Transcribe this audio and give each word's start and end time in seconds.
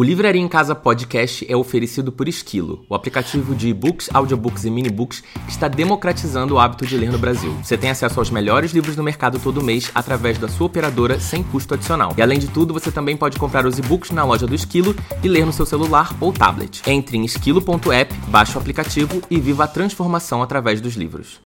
O 0.00 0.02
Livraria 0.02 0.40
em 0.40 0.48
Casa 0.48 0.74
Podcast 0.74 1.44
é 1.46 1.54
oferecido 1.54 2.10
por 2.10 2.26
Esquilo, 2.26 2.86
o 2.88 2.94
aplicativo 2.94 3.54
de 3.54 3.68
e-books, 3.68 4.08
audiobooks 4.14 4.64
e 4.64 4.70
minibooks 4.70 5.20
que 5.20 5.50
está 5.50 5.68
democratizando 5.68 6.54
o 6.54 6.58
hábito 6.58 6.86
de 6.86 6.96
ler 6.96 7.12
no 7.12 7.18
Brasil. 7.18 7.54
Você 7.62 7.76
tem 7.76 7.90
acesso 7.90 8.18
aos 8.18 8.30
melhores 8.30 8.72
livros 8.72 8.96
do 8.96 9.02
mercado 9.02 9.38
todo 9.38 9.62
mês 9.62 9.90
através 9.94 10.38
da 10.38 10.48
sua 10.48 10.68
operadora 10.68 11.20
sem 11.20 11.42
custo 11.42 11.74
adicional. 11.74 12.14
E 12.16 12.22
além 12.22 12.38
de 12.38 12.48
tudo, 12.48 12.72
você 12.72 12.90
também 12.90 13.14
pode 13.14 13.38
comprar 13.38 13.66
os 13.66 13.78
e-books 13.78 14.10
na 14.10 14.24
loja 14.24 14.46
do 14.46 14.54
Esquilo 14.54 14.96
e 15.22 15.28
ler 15.28 15.44
no 15.44 15.52
seu 15.52 15.66
celular 15.66 16.16
ou 16.18 16.32
tablet. 16.32 16.80
Entre 16.86 17.18
em 17.18 17.26
esquilo.app, 17.26 18.14
baixe 18.28 18.56
o 18.56 18.58
aplicativo 18.58 19.20
e 19.30 19.38
viva 19.38 19.64
a 19.64 19.68
transformação 19.68 20.42
através 20.42 20.80
dos 20.80 20.94
livros. 20.94 21.42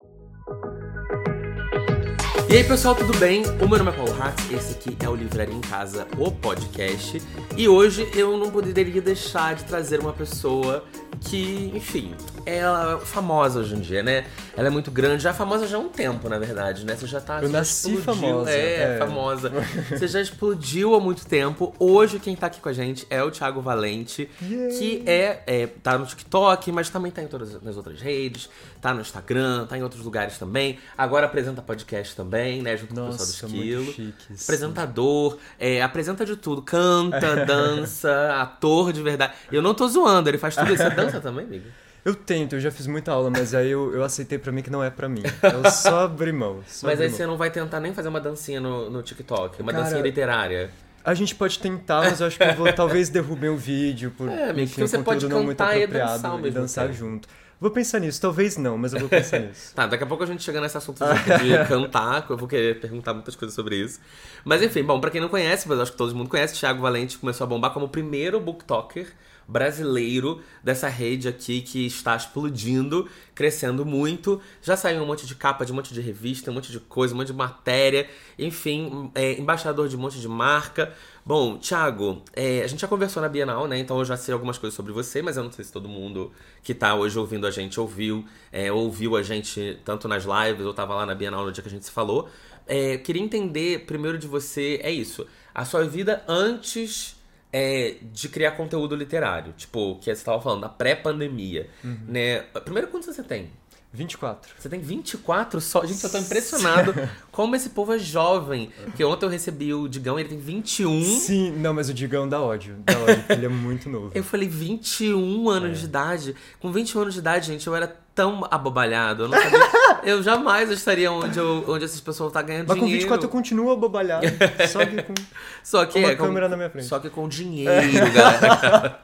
E 2.53 2.57
aí 2.57 2.63
pessoal, 2.63 2.93
tudo 2.93 3.17
bem? 3.17 3.41
O 3.59 3.67
meu 3.67 3.79
nome 3.79 3.89
é 3.89 3.93
Paulo 3.93 4.15
Hatz, 4.21 4.51
esse 4.51 4.73
aqui 4.73 4.95
é 5.03 5.09
o 5.09 5.15
Livraria 5.15 5.55
em 5.55 5.59
Casa, 5.59 6.07
o 6.19 6.29
podcast. 6.29 7.19
E 7.57 7.67
hoje 7.67 8.07
eu 8.13 8.37
não 8.37 8.51
poderia 8.51 9.01
deixar 9.01 9.55
de 9.55 9.63
trazer 9.63 9.99
uma 9.99 10.13
pessoa 10.13 10.85
que, 11.19 11.71
enfim, 11.73 12.13
ela 12.45 12.95
é 13.01 13.05
famosa 13.05 13.59
hoje 13.59 13.75
em 13.75 13.79
dia, 13.79 14.03
né? 14.03 14.25
Ela 14.55 14.67
é 14.67 14.69
muito 14.69 14.91
grande, 14.91 15.23
já 15.23 15.31
é 15.31 15.33
famosa 15.33 15.67
já 15.67 15.77
há 15.77 15.79
um 15.79 15.89
tempo, 15.89 16.29
na 16.29 16.37
verdade, 16.37 16.85
né? 16.85 16.95
Você 16.95 17.07
já 17.07 17.19
tá. 17.19 17.41
Eu 17.41 17.47
já 17.47 17.57
nasci 17.59 17.93
explodiu, 17.93 18.21
famosa, 18.21 18.51
É, 18.51 18.95
é. 18.95 18.97
famosa. 18.97 19.51
Você 19.89 20.07
já 20.07 20.21
explodiu 20.21 20.95
há 20.95 20.99
muito 20.99 21.25
tempo. 21.25 21.73
Hoje 21.79 22.19
quem 22.19 22.35
tá 22.35 22.47
aqui 22.47 22.59
com 22.59 22.69
a 22.69 22.73
gente 22.73 23.05
é 23.09 23.23
o 23.23 23.31
Thiago 23.31 23.61
Valente, 23.61 24.29
que 24.39 25.03
é, 25.05 25.41
é 25.47 25.67
tá 25.67 25.97
no 25.97 26.05
TikTok, 26.05 26.71
mas 26.71 26.89
também 26.89 27.11
tá 27.11 27.21
em 27.21 27.27
todas 27.27 27.55
as 27.55 27.77
outras 27.77 28.01
redes, 28.01 28.49
tá 28.81 28.93
no 28.93 29.01
Instagram, 29.01 29.65
tá 29.65 29.77
em 29.77 29.83
outros 29.83 30.03
lugares 30.03 30.37
também. 30.37 30.77
Agora 30.97 31.25
apresenta 31.25 31.61
podcast 31.61 32.15
também, 32.15 32.61
né? 32.61 32.75
Junto 32.77 32.93
com 32.93 33.01
o 33.01 33.05
Nossa, 33.05 33.19
pessoal 33.25 33.51
do 33.51 33.57
muito 33.57 33.69
Esquilo. 33.89 33.93
chique, 33.93 34.37
sim. 34.37 34.43
Apresentador, 34.43 35.37
é, 35.59 35.81
apresenta 35.81 36.25
de 36.25 36.35
tudo, 36.35 36.61
canta, 36.61 37.43
dança, 37.45 38.35
ator 38.39 38.91
de 38.93 39.01
verdade. 39.01 39.33
Eu 39.51 39.61
não 39.61 39.73
tô 39.73 39.87
zoando, 39.87 40.29
ele 40.29 40.37
faz 40.37 40.55
tudo 40.55 40.73
isso. 40.73 40.83
Você 40.83 40.89
dança 40.89 41.19
também, 41.19 41.45
amigo? 41.45 41.65
Eu 42.05 42.13
tento, 42.15 42.53
eu 42.55 42.59
já 42.59 42.69
fiz 42.69 42.85
muita 42.85 43.11
aula, 43.13 43.29
mas 43.29 43.53
aí 43.55 43.69
eu, 43.71 43.93
eu 43.93 44.03
aceitei 44.03 44.37
pra 44.37 44.51
mim 44.51 44.61
que 44.61 44.69
não 44.69 44.83
é 44.83 44.89
pra 44.89 45.07
mim. 45.07 45.23
Eu 45.41 45.71
só 45.71 46.01
abri 46.01 46.33
mão. 46.33 46.61
Só 46.67 46.87
Mas 46.87 46.95
abri 46.95 47.05
aí 47.05 47.09
mão. 47.09 47.17
você 47.17 47.25
não 47.25 47.37
vai 47.37 47.49
tentar 47.49 47.79
nem 47.79 47.93
fazer 47.93 48.09
uma 48.09 48.19
dancinha 48.19 48.59
no, 48.59 48.89
no 48.89 49.01
TikTok, 49.01 49.61
uma 49.61 49.71
Cara, 49.71 49.83
dancinha 49.85 50.01
literária. 50.01 50.69
A 51.05 51.13
gente 51.13 51.33
pode 51.35 51.59
tentar, 51.59 52.01
mas 52.01 52.19
eu 52.19 52.27
acho 52.27 52.37
que 52.37 52.43
eu 52.43 52.55
vou 52.55 52.71
talvez 52.73 53.09
derrubar 53.09 53.51
o 53.51 53.57
vídeo 53.57 54.11
por 54.17 54.27
É, 54.31 54.51
enfim, 54.61 54.81
você 54.81 54.97
um 54.97 55.03
pode 55.03 55.27
não 55.27 55.43
muito 55.43 55.61
e 55.61 55.63
apropriado 55.63 56.13
dançar 56.13 56.31
ao 56.31 56.45
e 56.45 56.51
dançar 56.51 56.87
tempo. 56.87 56.97
junto. 56.97 57.27
Vou 57.59 57.71
pensar 57.71 57.99
nisso, 57.99 58.19
talvez 58.19 58.57
não, 58.57 58.77
mas 58.77 58.93
eu 58.93 58.99
vou 58.99 59.07
pensar 59.07 59.39
nisso. 59.39 59.71
Tá, 59.75 59.87
daqui 59.87 60.03
a 60.03 60.07
pouco 60.07 60.23
a 60.23 60.27
gente 60.27 60.43
chega 60.43 60.59
nesse 60.59 60.77
assunto 60.77 60.99
de 61.05 61.67
cantar, 61.69 62.25
que 62.27 62.33
eu 62.33 62.37
vou 62.37 62.47
querer 62.47 62.81
perguntar 62.81 63.13
muitas 63.13 63.35
coisas 63.35 63.55
sobre 63.55 63.77
isso. 63.77 64.01
Mas 64.43 64.61
enfim, 64.61 64.83
bom, 64.83 64.99
pra 64.99 65.09
quem 65.09 65.21
não 65.21 65.29
conhece, 65.29 65.69
mas 65.69 65.79
acho 65.79 65.91
que 65.93 65.97
todo 65.97 66.13
mundo 66.13 66.29
conhece, 66.29 66.55
Thiago 66.59 66.81
Valente 66.81 67.17
começou 67.17 67.45
a 67.45 67.47
bombar 67.47 67.71
como 67.71 67.85
o 67.85 67.89
primeiro 67.89 68.39
booktalker 68.41 69.07
brasileiro 69.47 70.41
dessa 70.63 70.87
rede 70.87 71.27
aqui 71.27 71.61
que 71.61 71.85
está 71.85 72.15
explodindo, 72.15 73.07
crescendo 73.35 73.85
muito. 73.85 74.41
Já 74.61 74.75
saiu 74.75 75.03
um 75.03 75.05
monte 75.05 75.25
de 75.25 75.35
capa 75.35 75.65
de 75.65 75.71
um 75.71 75.75
monte 75.75 75.93
de 75.93 76.01
revista, 76.01 76.51
um 76.51 76.53
monte 76.53 76.71
de 76.71 76.79
coisa, 76.79 77.13
um 77.13 77.17
monte 77.17 77.27
de 77.27 77.33
matéria, 77.33 78.07
enfim, 78.37 79.11
é, 79.15 79.39
embaixador 79.39 79.87
de 79.87 79.95
um 79.95 79.99
monte 79.99 80.19
de 80.19 80.27
marca. 80.27 80.93
Bom, 81.25 81.57
Thiago, 81.57 82.21
é, 82.33 82.63
a 82.63 82.67
gente 82.67 82.81
já 82.81 82.87
conversou 82.87 83.21
na 83.21 83.29
Bienal, 83.29 83.67
né? 83.67 83.77
Então 83.79 83.97
eu 83.97 84.05
já 84.05 84.17
sei 84.17 84.33
algumas 84.33 84.57
coisas 84.57 84.75
sobre 84.75 84.91
você, 84.91 85.21
mas 85.21 85.37
eu 85.37 85.43
não 85.43 85.51
sei 85.51 85.63
se 85.63 85.71
todo 85.71 85.87
mundo 85.87 86.31
que 86.61 86.73
tá 86.73 86.95
hoje 86.95 87.17
ouvindo 87.17 87.47
a 87.47 87.51
gente 87.51 87.79
ouviu, 87.79 88.25
é, 88.51 88.71
ouviu 88.71 89.15
a 89.15 89.23
gente 89.23 89.79
tanto 89.85 90.07
nas 90.07 90.25
lives 90.25 90.65
ou 90.65 90.73
tava 90.73 90.93
lá 90.95 91.05
na 91.05 91.15
Bienal 91.15 91.45
no 91.45 91.51
dia 91.51 91.61
que 91.61 91.69
a 91.69 91.71
gente 91.71 91.85
se 91.85 91.91
falou. 91.91 92.29
É, 92.67 92.97
queria 92.97 93.21
entender 93.21 93.85
primeiro 93.85 94.17
de 94.17 94.27
você, 94.27 94.79
é 94.83 94.91
isso, 94.91 95.25
a 95.53 95.65
sua 95.65 95.83
vida 95.85 96.23
antes 96.27 97.15
é, 97.53 97.97
de 98.01 98.27
criar 98.27 98.51
conteúdo 98.53 98.95
literário. 98.95 99.53
Tipo, 99.53 99.99
que 99.99 100.13
você 100.13 100.25
tava 100.25 100.41
falando, 100.41 100.61
da 100.61 100.69
pré-pandemia, 100.69 101.69
né? 102.07 102.39
Primeiro, 102.65 102.87
quantos 102.87 103.15
você 103.15 103.23
tem? 103.23 103.51
24. 103.95 104.51
Você 104.57 104.67
tem 104.67 104.79
24 104.79 105.61
só? 105.61 105.85
Gente, 105.85 106.03
eu 106.03 106.09
tô 106.09 106.17
impressionado 106.17 106.93
como 107.31 107.55
esse 107.55 107.69
povo 107.69 107.93
é 107.93 107.99
jovem. 107.99 108.71
Porque 108.85 109.03
ontem 109.03 109.25
eu 109.25 109.29
recebi 109.29 109.71
o 109.73 109.87
Digão, 109.87 110.19
ele 110.19 110.29
tem 110.29 110.39
21. 110.39 111.03
Sim, 111.03 111.51
não, 111.51 111.73
mas 111.75 111.89
o 111.89 111.93
Digão 111.93 112.27
dá 112.27 112.41
ódio. 112.41 112.75
Dá 112.85 112.97
ódio, 112.97 113.17
porque 113.17 113.33
ele 113.33 113.45
é 113.45 113.49
muito 113.49 113.87
novo. 113.89 114.11
Eu 114.15 114.23
falei 114.23 114.47
21 114.49 115.47
anos 115.49 115.77
É. 115.77 115.81
de 115.81 115.85
idade. 115.85 116.35
Com 116.59 116.71
21 116.71 117.01
anos 117.01 117.13
de 117.13 117.19
idade, 117.19 117.45
gente, 117.47 117.67
eu 117.67 117.75
era 117.75 117.95
tão 118.15 118.43
abobalhado. 118.49 119.23
Eu 119.23 119.27
não 119.27 119.37
sabia. 119.39 119.59
eu 120.03 120.23
jamais 120.23 120.71
estaria 120.71 121.11
onde, 121.11 121.37
eu- 121.37 121.63
onde 121.67 121.85
essas 121.85 122.01
pessoas 122.01 122.29
estão 122.29 122.43
ganhando 122.43 122.67
Mas 122.67 122.77
com 122.79 122.85
dinheiro. 122.85 123.01
24 123.03 123.25
eu 123.27 123.29
continuo 123.29 123.71
abobalhado. 123.71 124.25
Só 124.71 124.83
que 124.85 125.03
com. 125.03 125.13
Só 125.63 125.85
que 125.85 125.93
com 125.93 125.99
uma 125.99 126.09
é, 126.11 126.15
com- 126.15 126.25
câmera 126.25 126.49
na 126.49 126.57
minha 126.57 126.69
frente. 126.69 126.87
Só 126.87 126.97
que 126.99 127.09
com 127.11 127.27
dinheiro, 127.27 127.71
galera. 128.11 128.99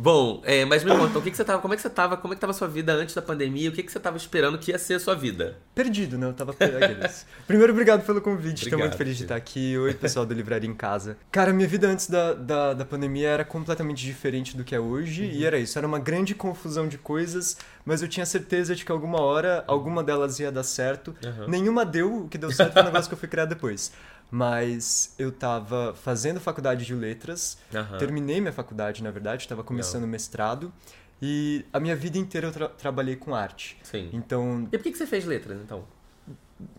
Bom, 0.00 0.40
é, 0.44 0.64
mas 0.64 0.84
me 0.84 0.96
conta, 0.96 1.18
o 1.18 1.22
que, 1.22 1.28
que 1.28 1.36
você 1.36 1.44
tava, 1.44 1.60
como 1.60 1.74
é 1.74 1.76
que 1.76 1.82
você 1.82 1.90
tava, 1.90 2.16
como 2.16 2.32
é 2.32 2.36
que 2.36 2.40
tava 2.40 2.52
a 2.52 2.54
sua 2.54 2.68
vida 2.68 2.92
antes 2.92 3.16
da 3.16 3.20
pandemia? 3.20 3.68
O 3.68 3.72
que, 3.72 3.82
que 3.82 3.90
você 3.90 3.98
tava 3.98 4.16
esperando 4.16 4.56
que 4.56 4.70
ia 4.70 4.78
ser 4.78 4.94
a 4.94 5.00
sua 5.00 5.16
vida? 5.16 5.58
Perdido, 5.74 6.16
né? 6.16 6.28
Eu 6.28 6.32
tava 6.32 6.52
perdido. 6.52 7.04
Primeiro, 7.48 7.72
obrigado 7.72 8.06
pelo 8.06 8.20
convite. 8.20 8.60
Tô 8.60 8.68
Obrigado, 8.68 8.88
muito 8.90 8.96
feliz 8.96 9.16
de 9.16 9.24
estar 9.24 9.34
aqui. 9.34 9.76
Oi, 9.76 9.92
pessoal 9.94 10.24
do 10.24 10.32
Livraria 10.32 10.70
em 10.70 10.74
Casa. 10.74 11.16
Cara, 11.32 11.52
minha 11.52 11.66
vida 11.66 11.88
antes 11.88 12.08
da, 12.08 12.32
da, 12.32 12.74
da 12.74 12.84
pandemia 12.84 13.28
era 13.28 13.44
completamente 13.44 14.04
diferente 14.04 14.56
do 14.56 14.62
que 14.62 14.72
é 14.72 14.78
hoje. 14.78 15.24
Uhum. 15.24 15.30
E 15.32 15.44
era 15.44 15.58
isso. 15.58 15.76
Era 15.76 15.86
uma 15.86 15.98
grande 15.98 16.32
confusão 16.32 16.86
de 16.86 16.96
coisas, 16.96 17.56
mas 17.84 18.00
eu 18.00 18.06
tinha 18.06 18.24
certeza 18.24 18.76
de 18.76 18.84
que 18.84 18.92
alguma 18.92 19.20
hora, 19.20 19.64
alguma 19.66 20.04
delas 20.04 20.38
ia 20.38 20.52
dar 20.52 20.62
certo. 20.62 21.12
Uhum. 21.24 21.48
Nenhuma 21.48 21.84
deu. 21.84 22.22
O 22.22 22.28
que 22.28 22.38
deu 22.38 22.52
certo 22.52 22.74
foi 22.74 22.82
um 22.82 22.84
negócio 22.84 23.08
que 23.08 23.14
eu 23.14 23.18
fui 23.18 23.28
criar 23.28 23.46
depois. 23.46 23.90
Mas 24.30 25.14
eu 25.18 25.32
tava 25.32 25.94
fazendo 25.94 26.38
faculdade 26.40 26.84
de 26.84 26.94
letras. 26.94 27.56
Aham. 27.74 27.98
Terminei 27.98 28.40
minha 28.40 28.52
faculdade, 28.52 29.02
na 29.02 29.10
verdade. 29.10 29.42
Estava 29.42 29.64
começando 29.64 30.04
o 30.04 30.06
mestrado. 30.08 30.72
E 31.20 31.64
a 31.72 31.80
minha 31.80 31.96
vida 31.96 32.16
inteira 32.18 32.46
eu 32.48 32.52
tra- 32.52 32.68
trabalhei 32.68 33.16
com 33.16 33.34
arte. 33.34 33.76
Sim. 33.82 34.08
Então, 34.12 34.68
E 34.70 34.76
por 34.78 34.84
que, 34.84 34.92
que 34.92 34.98
você 34.98 35.06
fez 35.06 35.24
letras, 35.24 35.58
então? 35.62 35.84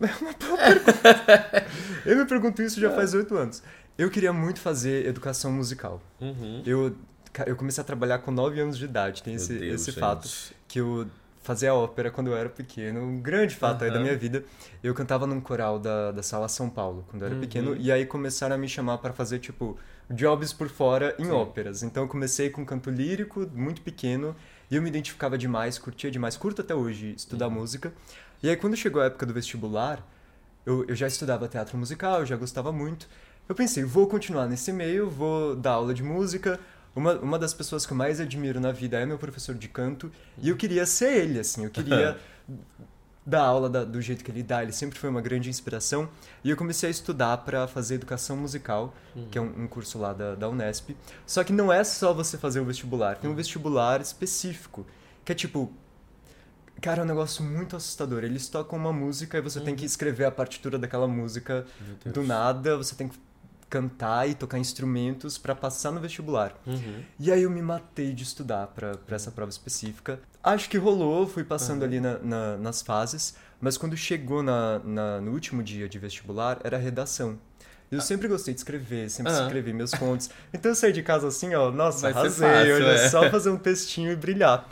Eu 2.04 2.16
me 2.16 2.24
pergunto 2.26 2.62
isso 2.62 2.80
já 2.80 2.90
faz 2.90 3.14
oito 3.14 3.36
anos. 3.36 3.62
Eu 3.98 4.10
queria 4.10 4.32
muito 4.32 4.60
fazer 4.60 5.06
educação 5.06 5.52
musical. 5.52 6.00
Uhum. 6.20 6.62
Eu, 6.64 6.96
eu 7.46 7.56
comecei 7.56 7.80
a 7.82 7.84
trabalhar 7.84 8.18
com 8.20 8.30
nove 8.30 8.60
anos 8.60 8.78
de 8.78 8.84
idade, 8.84 9.22
tem 9.22 9.34
esse, 9.34 9.52
Meu 9.52 9.60
Deus, 9.60 9.74
esse 9.82 9.90
gente. 9.90 10.00
fato. 10.00 10.28
Que 10.68 10.80
eu 10.80 11.06
fazia 11.50 11.74
ópera 11.74 12.12
quando 12.12 12.28
eu 12.28 12.36
era 12.36 12.48
pequeno, 12.48 13.00
um 13.02 13.20
grande 13.20 13.56
fato 13.56 13.82
aí 13.82 13.90
da 13.90 13.98
minha 13.98 14.16
vida. 14.16 14.44
Eu 14.84 14.94
cantava 14.94 15.26
num 15.26 15.40
coral 15.40 15.80
da, 15.80 16.12
da 16.12 16.22
Sala 16.22 16.48
São 16.48 16.70
Paulo, 16.70 17.04
quando 17.10 17.22
eu 17.22 17.26
era 17.26 17.34
Uhum. 17.34 17.40
pequeno, 17.40 17.76
e 17.76 17.90
aí 17.90 18.06
começaram 18.06 18.54
a 18.54 18.58
me 18.58 18.68
chamar 18.68 18.98
para 18.98 19.12
fazer, 19.12 19.40
tipo, 19.40 19.76
jobs 20.08 20.52
por 20.52 20.68
fora 20.68 21.12
em 21.18 21.24
Sim. 21.24 21.32
óperas. 21.32 21.82
Então 21.82 22.04
eu 22.04 22.08
comecei 22.08 22.50
com 22.50 22.64
canto 22.64 22.88
lírico, 22.88 23.48
muito 23.52 23.82
pequeno, 23.82 24.36
e 24.70 24.76
eu 24.76 24.82
me 24.82 24.88
identificava 24.88 25.36
demais, 25.36 25.76
curtia 25.76 26.08
demais, 26.08 26.36
curto 26.36 26.60
até 26.62 26.72
hoje 26.72 27.14
estudar 27.16 27.48
Uhum. 27.48 27.54
música. 27.54 27.92
E 28.40 28.48
aí 28.48 28.54
quando 28.56 28.76
chegou 28.76 29.02
a 29.02 29.06
época 29.06 29.26
do 29.26 29.34
vestibular, 29.34 30.06
eu, 30.64 30.84
eu 30.86 30.94
já 30.94 31.08
estudava 31.08 31.48
teatro 31.48 31.76
musical, 31.76 32.20
eu 32.20 32.26
já 32.26 32.36
gostava 32.36 32.70
muito. 32.70 33.08
Eu 33.48 33.56
pensei, 33.56 33.82
vou 33.82 34.06
continuar 34.06 34.46
nesse 34.46 34.72
meio, 34.72 35.10
vou 35.10 35.56
dar 35.56 35.72
aula 35.72 35.92
de 35.92 36.02
música. 36.04 36.60
Uma, 36.94 37.14
uma 37.20 37.38
das 37.38 37.54
pessoas 37.54 37.86
que 37.86 37.92
eu 37.92 37.96
mais 37.96 38.20
admiro 38.20 38.58
na 38.60 38.72
vida 38.72 38.98
é 38.98 39.06
meu 39.06 39.18
professor 39.18 39.54
de 39.54 39.68
canto. 39.68 40.10
E 40.38 40.48
eu 40.48 40.56
queria 40.56 40.84
ser 40.86 41.16
ele, 41.22 41.38
assim. 41.38 41.64
Eu 41.64 41.70
queria 41.70 42.18
dar 43.24 43.42
aula 43.42 43.68
da- 43.70 43.84
do 43.84 44.00
jeito 44.00 44.24
que 44.24 44.30
ele 44.30 44.42
dá. 44.42 44.62
Ele 44.62 44.72
sempre 44.72 44.98
foi 44.98 45.08
uma 45.08 45.20
grande 45.20 45.48
inspiração. 45.48 46.08
E 46.42 46.50
eu 46.50 46.56
comecei 46.56 46.88
a 46.88 46.90
estudar 46.90 47.36
para 47.38 47.68
fazer 47.68 47.94
educação 47.96 48.36
musical, 48.36 48.92
que 49.30 49.38
é 49.38 49.40
um, 49.40 49.62
um 49.64 49.66
curso 49.68 49.98
lá 49.98 50.12
da, 50.12 50.34
da 50.34 50.48
Unesp. 50.48 50.90
Só 51.26 51.44
que 51.44 51.52
não 51.52 51.72
é 51.72 51.84
só 51.84 52.12
você 52.12 52.36
fazer 52.36 52.58
o 52.60 52.64
vestibular. 52.64 53.16
Tem 53.16 53.30
um 53.30 53.34
vestibular 53.34 54.00
específico, 54.00 54.86
que 55.24 55.32
é 55.32 55.34
tipo... 55.34 55.72
Cara, 56.80 57.02
é 57.02 57.04
um 57.04 57.06
negócio 57.06 57.44
muito 57.44 57.76
assustador. 57.76 58.24
Eles 58.24 58.48
tocam 58.48 58.78
uma 58.78 58.92
música 58.92 59.36
e 59.36 59.40
você 59.42 59.60
tem 59.60 59.76
que 59.76 59.84
escrever 59.84 60.24
a 60.24 60.30
partitura 60.30 60.78
daquela 60.78 61.06
música 61.06 61.66
do 62.10 62.22
nada, 62.22 62.76
você 62.78 62.94
tem 62.94 63.06
que 63.06 63.18
cantar 63.70 64.28
e 64.28 64.34
tocar 64.34 64.58
instrumentos 64.58 65.38
pra 65.38 65.54
passar 65.54 65.92
no 65.92 66.00
vestibular. 66.00 66.52
Uhum. 66.66 67.02
E 67.18 67.30
aí 67.30 67.42
eu 67.44 67.50
me 67.50 67.62
matei 67.62 68.12
de 68.12 68.24
estudar 68.24 68.66
pra 68.66 68.98
essa 69.10 69.30
prova 69.30 69.50
específica. 69.50 70.20
Acho 70.42 70.68
que 70.68 70.76
rolou, 70.76 71.26
fui 71.26 71.44
passando 71.44 71.78
Uhum. 71.82 71.86
ali 71.86 72.00
na- 72.00 72.18
na- 72.18 72.56
nas 72.58 72.82
fases, 72.82 73.34
mas 73.60 73.78
quando 73.78 73.96
chegou 73.96 74.42
na, 74.42 74.80
na- 74.80 75.20
no 75.20 75.30
último 75.30 75.62
dia 75.62 75.88
de 75.88 75.98
vestibular, 75.98 76.58
era 76.64 76.76
redação. 76.76 77.38
Eu 77.90 78.00
sempre 78.00 78.28
gostei 78.28 78.54
de 78.54 78.60
escrever, 78.60 79.08
sempre 79.10 79.32
Ah. 79.32 79.42
escrevi 79.42 79.72
meus 79.72 79.92
contos. 79.92 80.30
Então 80.54 80.70
eu 80.70 80.74
saí 80.76 80.92
de 80.92 81.02
casa 81.02 81.26
assim, 81.28 81.54
ó, 81.54 81.70
nossa, 81.72 82.02
Vai 82.02 82.12
arrasei, 82.12 82.48
fácil, 82.48 82.74
olha 82.76 82.86
é. 82.92 83.08
só 83.08 83.30
fazer 83.30 83.50
um 83.50 83.56
textinho 83.56 84.10
e 84.12 84.16
brilhar. 84.16 84.66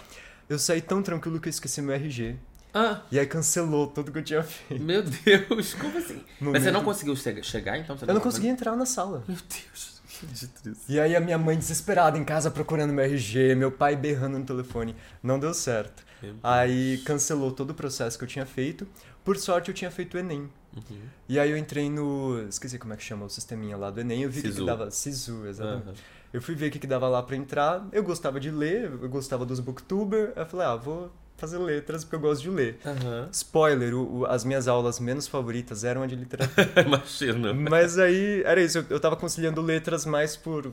Eu 0.49 0.59
saí 0.59 0.81
tão 0.81 1.03
tranquilo 1.03 1.39
que 1.41 1.49
eu 1.49 1.51
esqueci 1.51 1.83
meu 1.83 1.95
RG. 1.95 2.37
Ah, 2.75 3.03
E 3.11 3.19
aí 3.19 3.27
cancelou 3.27 3.87
tudo 3.87 4.13
que 4.13 4.19
eu 4.19 4.23
tinha 4.25 4.43
feito. 4.43 4.83
meu 4.83 5.03
Deus, 5.03 5.75
como 5.75 5.97
assim? 5.99 6.21
No 6.41 6.53
Mas 6.53 6.63
você 6.63 6.71
não 6.71 6.85
conseguiu 6.85 7.17
che- 7.17 7.43
chegar, 7.43 7.79
então? 7.79 7.97
Você 7.97 8.05
Eu 8.05 8.15
não 8.15 8.21
consegui 8.21 8.49
entrar 8.49 8.77
na 8.77 8.85
sala. 8.87 9.25
Meu 9.27 9.37
Deus, 9.37 10.03
que. 10.07 10.93
E 10.93 10.99
aí 11.01 11.15
a 11.17 11.21
minha 11.21 11.39
mãe 11.39 11.57
desesperada 11.57 12.19
em 12.19 12.25
casa 12.25 12.51
procurando 12.51 12.93
meu 12.93 13.05
RG, 13.05 13.55
meu 13.55 13.71
pai 13.73 13.97
berrando 13.97 14.39
no 14.39 14.45
telefone. 14.45 14.95
Não 15.23 15.39
deu 15.39 15.55
certo. 15.55 16.03
Aí 16.43 16.99
cancelou 17.05 17.53
todo 17.53 17.71
o 17.71 17.75
processo 17.75 18.19
que 18.19 18.25
eu 18.25 18.29
tinha 18.29 18.45
feito. 18.45 18.87
Por 19.25 19.37
sorte 19.37 19.69
eu 19.71 19.75
tinha 19.75 19.91
feito 19.91 20.15
o 20.17 20.19
Enem. 20.19 20.49
Uhum. 20.77 21.01
E 21.29 21.39
aí 21.39 21.51
eu 21.51 21.57
entrei 21.57 21.89
no. 21.89 22.45
Esqueci 22.49 22.79
como 22.79 22.93
é 22.93 22.97
que 22.97 23.03
chama 23.03 23.25
o 23.27 23.31
sisteminha 23.31 23.77
lá 23.77 23.91
do 23.91 24.01
Enem. 24.01 24.23
Eu 24.23 24.31
vi 24.31 24.43
que 24.43 24.49
Sisu. 24.49 24.67
dava. 24.67 24.91
Sisu, 24.91 25.47
exatamente. 25.47 25.85
Aham. 25.89 25.95
Eu 26.33 26.43
fui 26.43 26.55
ver 26.55 26.69
o 26.69 26.71
que, 26.71 26.79
que 26.79 26.87
dava 26.87 27.09
lá 27.09 27.23
pra 27.23 27.37
entrar. 27.37 27.87
Eu 27.93 28.03
gostava 28.03 28.39
de 28.41 28.51
ler, 28.51 28.91
eu 29.01 29.09
gostava 29.09 29.47
dos 29.47 29.61
booktuber. 29.61 30.33
Eu 30.37 30.45
falei, 30.47 30.67
ah, 30.67 30.77
vou 30.77 31.11
fazer 31.39 31.57
letras 31.59 32.05
porque 32.05 32.17
eu 32.17 32.21
gosto 32.21 32.43
de 32.43 32.51
ler. 32.51 32.79
Aham. 32.85 33.29
Spoiler, 33.33 33.95
o- 33.95 34.19
o- 34.19 34.27
as 34.27 34.45
minhas 34.45 34.69
aulas 34.69 35.01
menos 35.01 35.27
favoritas 35.27 35.85
eram 35.85 36.03
a 36.03 36.07
de 36.07 36.15
literatura. 36.17 36.69
Imagino. 36.85 37.55
Mas 37.55 37.99
aí, 37.99 38.43
era 38.45 38.61
isso, 38.61 38.79
eu, 38.79 38.85
eu 38.91 39.01
tava 39.01 39.17
conciliando 39.17 39.63
letras 39.63 40.05
mais 40.05 40.37
por 40.37 40.73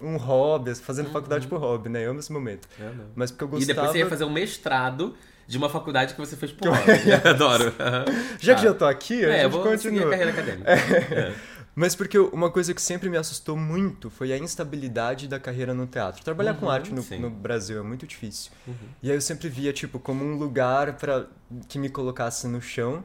um 0.00 0.16
hobby, 0.16 0.74
fazendo 0.74 1.10
faculdade 1.10 1.46
por 1.46 1.58
hobby, 1.58 1.88
né? 1.88 2.06
Eu 2.06 2.10
amo 2.12 2.20
esse 2.20 2.32
momento. 2.32 2.66
É. 2.80 2.88
Mas 3.14 3.30
porque 3.30 3.44
eu 3.44 3.48
E 3.48 3.50
gostava... 3.50 3.74
depois 3.74 3.90
você 3.92 3.98
ia 3.98 4.08
fazer 4.08 4.24
um 4.24 4.30
mestrado 4.32 5.14
de 5.46 5.58
uma 5.58 5.68
faculdade 5.68 6.14
que 6.14 6.20
você 6.20 6.36
fez 6.36 6.52
por 6.52 6.68
hobby. 6.68 7.12
Adoro. 7.28 7.72
Aham. 7.78 8.04
Já 8.40 8.54
que 8.54 8.62
Tá. 8.62 8.68
já 8.68 8.74
tô 8.74 8.84
aqui, 8.86 9.24
a 9.24 9.28
É, 9.28 9.44
eu 9.44 9.50
gente 9.50 9.52
vou 9.52 9.62
seguir 9.78 9.98
a 9.98 10.02
continua. 10.04 10.10
carreira 10.10 10.30
acadêmica. 10.30 10.70
É. 11.14 11.32
Mas 11.74 11.94
porque 11.96 12.16
uma 12.18 12.50
coisa 12.50 12.72
que 12.72 12.80
sempre 12.80 13.08
me 13.10 13.16
assustou 13.16 13.56
muito 13.56 14.08
foi 14.10 14.32
a 14.32 14.38
instabilidade 14.38 15.26
da 15.26 15.40
carreira 15.40 15.74
no 15.74 15.86
teatro. 15.86 16.22
Trabalhar 16.22 16.54
com 16.54 16.66
Uhum, 16.66 16.70
arte 16.72 16.92
no, 16.94 17.02
no 17.18 17.30
Brasil 17.30 17.78
é 17.78 17.82
muito 17.82 18.06
difícil. 18.06 18.52
Uhum. 18.66 18.74
E 19.02 19.10
aí 19.10 19.16
eu 19.16 19.20
sempre 19.20 19.48
via, 19.48 19.72
tipo, 19.72 19.98
como 19.98 20.24
um 20.24 20.36
lugar 20.36 20.96
para 20.96 21.26
que 21.68 21.78
me 21.78 21.88
colocasse 21.88 22.46
no 22.46 22.60
chão. 22.62 23.04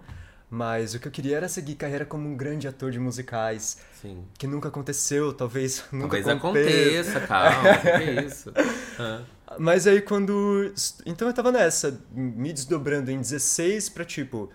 Mas 0.51 0.95
o 0.95 1.00
que 1.00 1.07
eu 1.07 1.12
queria 1.12 1.38
era 1.38 1.48
seguir 1.48 1.75
carreira 1.75 2.06
como 2.06 2.27
um 2.27 2.36
grande 2.36 2.68
ator 2.68 2.89
de 2.92 3.00
musicais. 3.00 3.77
Sim. 4.01 4.24
Que 4.38 4.48
nunca 4.48 4.68
aconteceu, 4.69 5.31
talvez 5.31 5.83
nunca 5.94 6.18
Talvez 6.21 6.27
aconteça. 6.27 7.19
aconteça, 7.19 7.27
calma. 7.27 7.77
que 7.77 7.88
é 7.88 8.21
isso? 8.25 8.51
Ah. 8.98 9.21
Mas 9.60 9.86
aí 9.88 10.01
quando. 10.01 10.74
Então 11.06 11.27
eu 11.27 11.33
tava 11.33 11.51
nessa, 11.51 12.00
me 12.12 12.51
desdobrando 12.51 13.12
em 13.12 13.18
16 13.19 13.89
pra 13.89 14.04
tipo. 14.06 14.50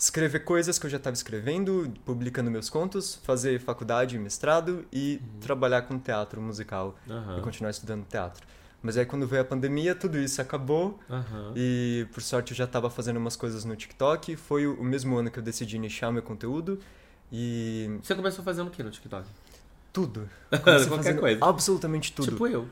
Escrever 0.00 0.40
coisas 0.44 0.78
que 0.78 0.86
eu 0.86 0.90
já 0.90 0.98
tava 0.98 1.12
escrevendo, 1.12 1.92
publicando 2.06 2.50
meus 2.50 2.70
contos, 2.70 3.16
fazer 3.22 3.60
faculdade, 3.60 4.18
mestrado 4.18 4.86
e 4.90 5.20
trabalhar 5.42 5.82
com 5.82 5.98
teatro 5.98 6.40
musical 6.40 6.96
Aham. 7.06 7.38
e 7.38 7.42
continuar 7.42 7.70
estudando 7.70 8.06
teatro. 8.06 8.46
Mas 8.82 8.96
aí 8.96 9.04
quando 9.04 9.26
veio 9.26 9.42
a 9.42 9.44
pandemia, 9.44 9.94
tudo 9.94 10.18
isso 10.18 10.40
acabou 10.40 10.98
Aham. 11.10 11.52
e 11.54 12.06
por 12.14 12.22
sorte 12.22 12.52
eu 12.52 12.56
já 12.56 12.66
tava 12.66 12.88
fazendo 12.88 13.18
umas 13.18 13.36
coisas 13.36 13.62
no 13.66 13.76
TikTok. 13.76 14.36
Foi 14.36 14.66
o 14.66 14.82
mesmo 14.82 15.18
ano 15.18 15.30
que 15.30 15.38
eu 15.38 15.42
decidi 15.42 15.78
nichar 15.78 16.10
meu 16.10 16.22
conteúdo 16.22 16.78
e 17.30 17.98
Você 18.02 18.14
começou 18.14 18.42
fazendo 18.42 18.68
o 18.68 18.70
que 18.70 18.82
no 18.82 18.90
TikTok? 18.90 19.26
tudo. 19.92 20.30
Qualquer 20.48 20.88
fazendo 20.88 21.20
coisa. 21.20 21.44
Absolutamente 21.44 22.12
tudo. 22.12 22.30
Tipo 22.30 22.46
eu. 22.46 22.66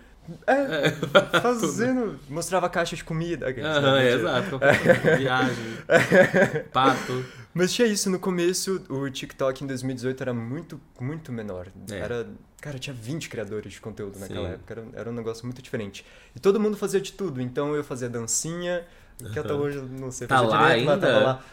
É, 0.47 0.91
fazendo. 1.41 2.19
Mostrava 2.29 2.69
caixa 2.69 2.95
de 2.97 3.05
comida. 3.05 3.49
aqueles, 3.49 3.69
né? 3.69 3.77
Aham, 3.79 3.99
é, 3.99 4.13
exato. 4.13 4.61
Viagem. 5.19 5.79
Pato. 6.73 7.25
Mas 7.55 7.73
tinha 7.73 7.89
isso 7.89 8.09
no 8.11 8.19
começo, 8.19 8.85
o 8.89 9.11
TikTok 9.11 9.65
em 9.65 9.67
2018 9.67 10.23
era 10.23 10.35
muito, 10.35 10.81
muito 11.01 11.33
menor. 11.33 11.69
É. 11.91 11.99
Era, 11.99 12.27
cara, 12.61 12.79
tinha 12.79 12.95
20 12.95 13.29
criadores 13.29 13.73
de 13.73 13.81
conteúdo 13.81 14.19
naquela 14.19 14.49
Sim. 14.49 14.55
época, 14.55 14.75
era, 14.75 14.85
era 14.95 15.11
um 15.11 15.15
negócio 15.15 15.45
muito 15.45 15.61
diferente. 15.63 16.05
E 16.37 16.39
todo 16.41 16.61
mundo 16.61 16.77
fazia 16.77 17.01
de 17.01 17.13
tudo, 17.13 17.41
então 17.41 17.75
eu 17.75 17.83
fazia 17.83 18.09
dancinha, 18.09 18.85
que 19.33 19.39
até 19.39 19.51
Aham. 19.53 19.61
hoje 19.61 19.79
eu 19.79 19.87
não 19.87 20.11
sei 20.13 20.27
Tá 20.29 20.37
fazer 20.39 20.51
lá 20.51 20.69
direito, 20.69 20.85
mas 20.87 20.95
ainda? 20.95 21.07
tava 21.13 21.25
lá. 21.25 21.45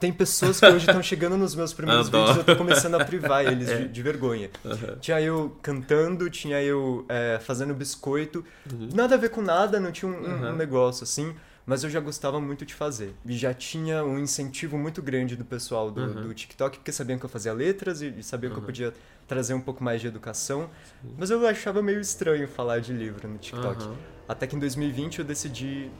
Tem 0.00 0.12
pessoas 0.12 0.58
que 0.58 0.66
hoje 0.66 0.86
estão 0.86 1.02
chegando 1.02 1.36
nos 1.36 1.54
meus 1.54 1.72
primeiros 1.74 2.08
Adoro. 2.08 2.26
vídeos, 2.32 2.38
eu 2.48 2.54
tô 2.54 2.56
começando 2.58 2.94
a 2.94 3.04
privar 3.04 3.44
eles 3.44 3.68
É. 3.70 3.76
de, 3.82 3.88
de 3.88 4.02
vergonha. 4.02 4.50
Aham. 4.64 4.96
Tinha 5.00 5.20
eu 5.20 5.56
cantando, 5.62 6.30
tinha 6.30 6.60
eu 6.62 7.04
é, 7.08 7.38
fazendo 7.42 7.74
biscoito. 7.74 8.42
Uhum. 8.72 8.88
Nada 8.94 9.14
a 9.14 9.18
ver 9.18 9.28
com 9.30 9.42
nada, 9.42 9.78
não 9.78 9.92
tinha 9.92 10.10
um, 10.10 10.14
um- 10.14 10.26
um 10.26 10.46
Uhum. 10.50 10.56
negócio 10.56 11.04
assim, 11.04 11.34
mas 11.66 11.84
eu 11.84 11.90
já 11.90 12.00
gostava 12.00 12.40
muito 12.40 12.64
de 12.64 12.72
fazer. 12.74 13.14
E 13.26 13.36
já 13.36 13.52
tinha 13.52 14.02
um 14.02 14.18
incentivo 14.18 14.78
muito 14.78 15.02
grande 15.02 15.36
do 15.36 15.44
pessoal 15.44 15.90
do, 15.90 16.00
Uhum. 16.00 16.22
do 16.28 16.34
TikTok, 16.34 16.78
porque 16.78 16.92
sabiam 16.92 17.18
que 17.18 17.24
eu 17.26 17.30
fazia 17.30 17.52
letras 17.52 18.00
e, 18.00 18.08
e 18.18 18.22
sabiam 18.22 18.50
que 18.52 18.56
eu 18.56 18.60
Uhum. 18.60 18.66
podia 18.66 18.94
trazer 19.28 19.52
um 19.52 19.60
pouco 19.60 19.84
mais 19.84 20.00
de 20.00 20.06
educação. 20.06 20.70
Mas 21.18 21.30
eu 21.30 21.46
achava 21.46 21.82
meio 21.82 22.00
estranho 22.00 22.48
falar 22.48 22.80
de 22.80 22.92
livro 22.94 23.28
no 23.28 23.36
TikTok. 23.38 23.86
Até 24.26 24.46
que 24.46 24.56
em 24.56 24.58
2020 24.58 25.18
eu 25.18 25.24
decidi 25.26 25.90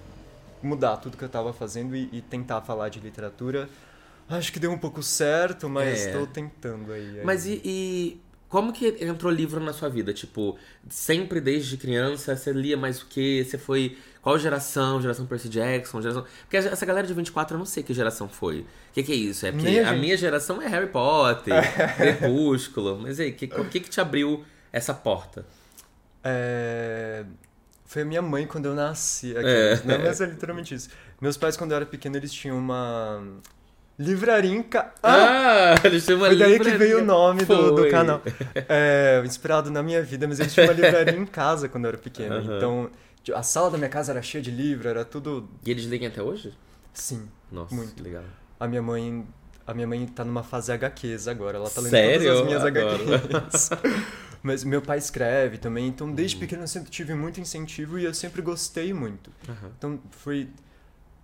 mudar 0.62 0.96
tudo 0.96 1.16
que 1.16 1.24
eu 1.24 1.28
tava 1.28 1.52
fazendo 1.52 1.94
e, 1.94 2.08
e 2.12 2.20
tentar 2.22 2.60
falar 2.62 2.88
de 2.88 2.98
literatura. 2.98 3.68
Acho 4.30 4.52
que 4.52 4.58
deu 4.60 4.70
um 4.70 4.78
pouco 4.78 5.02
certo, 5.02 5.68
mas 5.68 6.06
É. 6.06 6.12
tô 6.12 6.26
tentando 6.26 6.92
aí. 6.92 7.20
Mas 7.24 7.44
ainda. 7.46 7.60
e, 7.64 7.68
e 8.14 8.20
como 8.48 8.72
que 8.72 8.96
entrou 9.00 9.30
livro 9.32 9.60
na 9.60 9.72
sua 9.72 9.88
vida? 9.88 10.12
Tipo, 10.12 10.56
sempre 10.88 11.40
desde 11.40 11.76
criança, 11.76 12.34
você 12.36 12.52
lia 12.52 12.76
mais 12.76 13.02
o 13.02 13.06
quê? 13.06 13.44
Você 13.48 13.58
foi. 13.58 13.98
Qual 14.22 14.38
geração? 14.38 15.00
Geração 15.00 15.24
Percy 15.26 15.48
Jackson? 15.48 16.02
Geração... 16.02 16.24
Porque 16.42 16.56
essa 16.58 16.84
galera 16.84 17.06
de 17.06 17.14
24 17.14 17.54
eu 17.54 17.58
não 17.58 17.64
sei 17.64 17.82
que 17.82 17.94
geração 17.94 18.28
foi. 18.28 18.60
O 18.60 18.66
que, 18.92 19.02
que 19.02 19.12
é 19.12 19.14
isso? 19.14 19.46
É 19.46 19.50
porque 19.52 19.64
Nem 19.66 19.80
a 19.80 19.84
gente. 19.92 20.00
minha 20.00 20.16
geração 20.16 20.60
é 20.60 20.66
Harry 20.68 20.88
Potter, 20.88 21.54
Crepúsculo. 21.96 22.98
Mas 23.00 23.18
aí, 23.18 23.32
que- 23.32 23.46
o 23.58 23.64
que, 23.64 23.80
que 23.80 23.88
te 23.88 23.98
abriu 24.00 24.44
essa 24.72 24.92
porta? 24.92 25.46
É, 26.22 27.24
Foi 27.86 28.02
a 28.02 28.04
minha 28.04 28.20
mãe 28.22 28.46
quando 28.46 28.66
eu 28.66 28.74
nasci. 28.74 29.34
aqui. 29.36 29.46
É. 29.48 29.80
Não, 29.84 29.98
mas 30.04 30.20
é 30.20 30.26
literalmente 30.26 30.74
isso. 30.74 30.90
Meus 31.20 31.36
pais, 31.36 31.56
quando 31.56 31.70
eu 31.72 31.76
era 31.76 31.86
pequeno, 31.86 32.16
eles 32.16 32.32
tinham 32.32 32.58
uma 32.58 33.24
livraria 34.00 34.50
em 34.56 34.62
ca... 34.62 34.92
Ah, 35.02 35.74
eles 35.84 36.06
têm 36.06 36.16
uma 36.16 36.26
Foi 36.28 36.36
daí 36.36 36.58
que 36.58 36.70
veio 36.70 37.00
o 37.00 37.04
nome 37.04 37.44
do, 37.44 37.72
do 37.74 37.88
canal. 37.90 38.22
É, 38.68 39.22
inspirado 39.24 39.70
na 39.70 39.82
minha 39.82 40.02
vida, 40.02 40.26
mas 40.26 40.40
eles 40.40 40.54
tinham 40.54 40.66
uma 40.68 40.72
livraria 40.74 41.16
em 41.18 41.26
casa 41.26 41.68
quando 41.68 41.84
eu 41.84 41.90
era 41.90 41.98
pequeno. 41.98 42.36
Aham. 42.36 42.56
Então, 42.56 42.90
tipo, 43.22 43.36
a 43.36 43.42
sala 43.42 43.70
da 43.70 43.76
minha 43.76 43.90
casa 43.90 44.12
era 44.12 44.22
cheia 44.22 44.42
de 44.42 44.50
livro, 44.50 44.88
era 44.88 45.04
tudo. 45.04 45.48
E 45.64 45.70
eles 45.70 45.86
leem 45.86 46.06
até 46.06 46.22
hoje? 46.22 46.52
Sim. 46.94 47.28
Nossa, 47.52 47.74
Muito. 47.74 48.02
legal. 48.02 48.24
A 48.58 48.66
minha 48.66 48.82
mãe. 48.82 49.26
A 49.66 49.74
minha 49.74 49.86
mãe 49.86 50.04
tá 50.06 50.24
numa 50.24 50.42
fase 50.42 50.72
HQs 50.72 51.28
agora, 51.28 51.56
ela 51.58 51.70
tá 51.70 51.80
lendo 51.80 51.90
Sério? 51.90 52.24
todas 52.24 52.40
as 52.40 52.46
minhas. 52.46 52.64
HQs. 52.64 53.70
Mas 54.42 54.64
meu 54.64 54.80
pai 54.80 54.96
escreve 54.98 55.58
também, 55.58 55.86
então 55.86 56.10
desde 56.10 56.34
Uhum. 56.36 56.40
pequeno 56.40 56.62
eu 56.62 56.66
sempre 56.66 56.90
tive 56.90 57.14
muito 57.14 57.38
incentivo 57.40 57.98
e 57.98 58.04
eu 58.04 58.14
sempre 58.14 58.40
gostei 58.42 58.92
muito. 58.94 59.30
Aham. 59.48 59.70
Então 59.78 60.00
foi. 60.10 60.48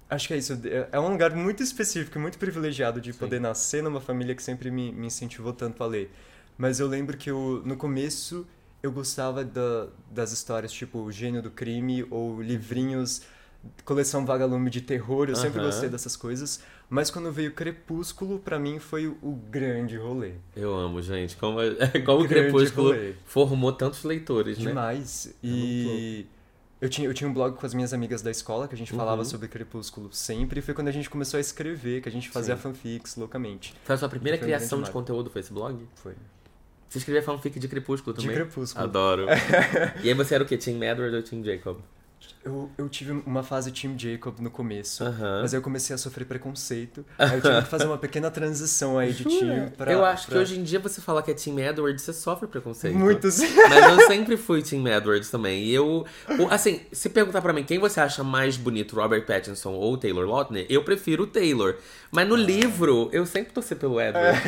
Acho 0.08 0.28
que 0.28 0.34
é 0.34 0.36
isso. 0.36 0.52
é- 0.64 0.88
É 0.92 1.00
um 1.00 1.08
lugar 1.10 1.34
muito 1.34 1.62
específico, 1.62 2.18
muito 2.18 2.38
privilegiado 2.38 3.00
de 3.00 3.12
Sim. 3.12 3.18
poder 3.18 3.40
nascer 3.40 3.82
numa 3.82 4.00
família 4.00 4.34
que 4.34 4.42
sempre 4.42 4.70
me, 4.70 4.92
me 4.92 5.06
incentivou 5.08 5.52
tanto 5.52 5.82
a 5.82 5.86
ler. 5.86 6.10
Mas 6.56 6.78
eu 6.80 6.86
lembro 6.86 7.16
que 7.16 7.30
eu, 7.30 7.62
no 7.64 7.76
começo 7.76 8.46
eu 8.82 8.92
gostava 8.92 9.44
da- 9.44 9.88
das 10.10 10.30
histórias 10.32 10.70
tipo 10.72 11.00
O 11.00 11.10
Gênio 11.10 11.42
do 11.42 11.50
Crime 11.50 12.06
ou 12.08 12.40
livrinhos, 12.40 13.22
coleção 13.84 14.24
Vagalume 14.24 14.70
de 14.70 14.80
terror. 14.80 15.28
Eu 15.28 15.34
sempre 15.36 15.58
Aham. 15.58 15.66
gostei 15.68 15.88
dessas 15.88 16.14
coisas. 16.16 16.60
Mas 16.88 17.10
quando 17.10 17.32
veio 17.32 17.52
Crepúsculo, 17.52 18.38
pra 18.38 18.60
mim 18.60 18.78
foi 18.78 19.08
o, 19.08 19.32
grande 19.50 19.96
rolê. 19.96 20.34
Eu 20.54 20.72
amo, 20.72 21.02
gente. 21.02 21.34
Como, 21.36 21.58
como 22.06 22.24
o 22.24 22.28
Crepúsculo 22.28 22.90
rolê. 22.90 23.14
formou 23.24 23.72
tantos 23.72 24.04
leitores, 24.04 24.56
né? 24.58 24.66
Demais. 24.68 25.26
É 25.26 25.32
E 25.42 26.26
eu 26.81 26.88
tinha, 26.88 27.08
eu 27.08 27.14
tinha 27.14 27.28
um 27.28 27.32
blog 27.32 27.56
com 27.56 27.64
as 27.66 27.73
minhas 27.75 27.92
amigas 27.95 28.21
da 28.23 28.30
escola 28.30 28.68
que 28.68 28.75
a 28.75 28.78
gente 28.78 28.92
falava 28.92 29.23
Uhum. 29.23 29.25
sobre 29.25 29.49
Crepúsculo 29.49 30.12
sempre. 30.12 30.61
E 30.61 30.62
foi 30.62 30.75
quando 30.75 30.88
a 30.88 30.92
gente 30.92 31.09
começou 31.09 31.38
a 31.38 31.40
escrever, 31.40 32.02
que 32.02 32.09
a 32.09 32.12
gente 32.12 32.28
fazia 32.28 32.54
Sim. 32.56 32.62
fanfics 32.62 33.16
loucamente. 33.16 33.75
Foi 33.85 33.95
a 33.95 33.99
sua 33.99 34.09
primeira 34.09 34.37
criação 34.38 34.83
de 34.83 34.90
conteúdo, 34.90 35.30
foi 35.30 35.40
esse 35.40 35.52
blog? 35.52 35.87
Foi. 35.97 36.14
Você 36.88 36.99
escrevia 36.99 37.23
fanfic 37.23 37.59
de 37.59 37.66
Crepúsculo 37.68 38.14
De 38.16 38.23
também? 38.23 38.37
Crepúsculo. 38.37 38.85
Adoro. 38.85 39.26
e 40.04 40.09
aí 40.09 40.14
você 40.14 40.35
era 40.37 40.45
o 40.45 40.47
quê? 40.47 40.56
Team 40.56 40.83
Edward 40.85 41.16
ou 41.16 41.23
Team 41.23 41.42
Jacob? 41.42 41.78
Eu, 42.46 42.70
eu 42.78 42.88
tive 42.88 43.10
uma 43.26 43.42
fase 43.42 43.72
Team 43.72 43.98
Jacob 43.98 44.38
no 44.38 44.50
começo. 44.50 45.02
Aham. 45.02 45.40
Mas 45.42 45.52
aí 45.52 45.58
eu 45.58 45.62
comecei 45.62 45.92
a 45.94 45.98
sofrer 45.98 46.24
preconceito. 46.24 47.04
Aí 47.18 47.34
eu 47.34 47.40
tive 47.42 47.62
que 47.62 47.68
fazer 47.68 47.86
uma 47.86 47.98
pequena 47.98 48.30
transição 48.30 48.98
aí 48.98 49.12
de 49.12 49.24
time 49.24 49.68
pra. 49.76 49.92
eu 49.92 50.04
acho 50.04 50.26
que 50.26 50.30
pra- 50.30 50.40
hoje 50.40 50.56
em 50.58 50.62
dia 50.62 50.78
você 50.78 51.00
falar 51.00 51.22
que 51.22 51.32
é 51.32 51.34
Team 51.34 51.58
Edward, 51.58 52.00
você 52.00 52.12
sofre 52.12 52.46
preconceito. 52.46 52.96
Muito 52.96 53.28
sim. 53.32 53.48
Mas 53.68 53.84
eu 54.00 54.06
sempre 54.06 54.36
fui 54.36 54.62
Team 54.62 54.86
Edwards 54.86 55.28
também. 55.28 55.64
E 55.64 55.74
eu. 55.74 56.06
Assim, 56.48 56.80
se 56.92 57.08
perguntar 57.08 57.42
pra 57.42 57.52
mim 57.52 57.64
quem 57.64 57.78
você 57.80 57.98
acha 58.00 58.22
mais 58.22 58.56
bonito, 58.56 58.94
Robert 58.94 59.26
Pattinson 59.26 59.72
ou 59.72 59.96
Taylor 59.98 60.24
Lautner, 60.28 60.66
eu 60.70 60.84
prefiro 60.84 61.24
o 61.24 61.26
Taylor. 61.26 61.74
Mas 62.12 62.28
no 62.28 62.36
livro, 62.36 63.08
eu 63.12 63.26
sempre 63.26 63.52
torci 63.52 63.74
pelo 63.74 63.98
Edward. 64.00 64.38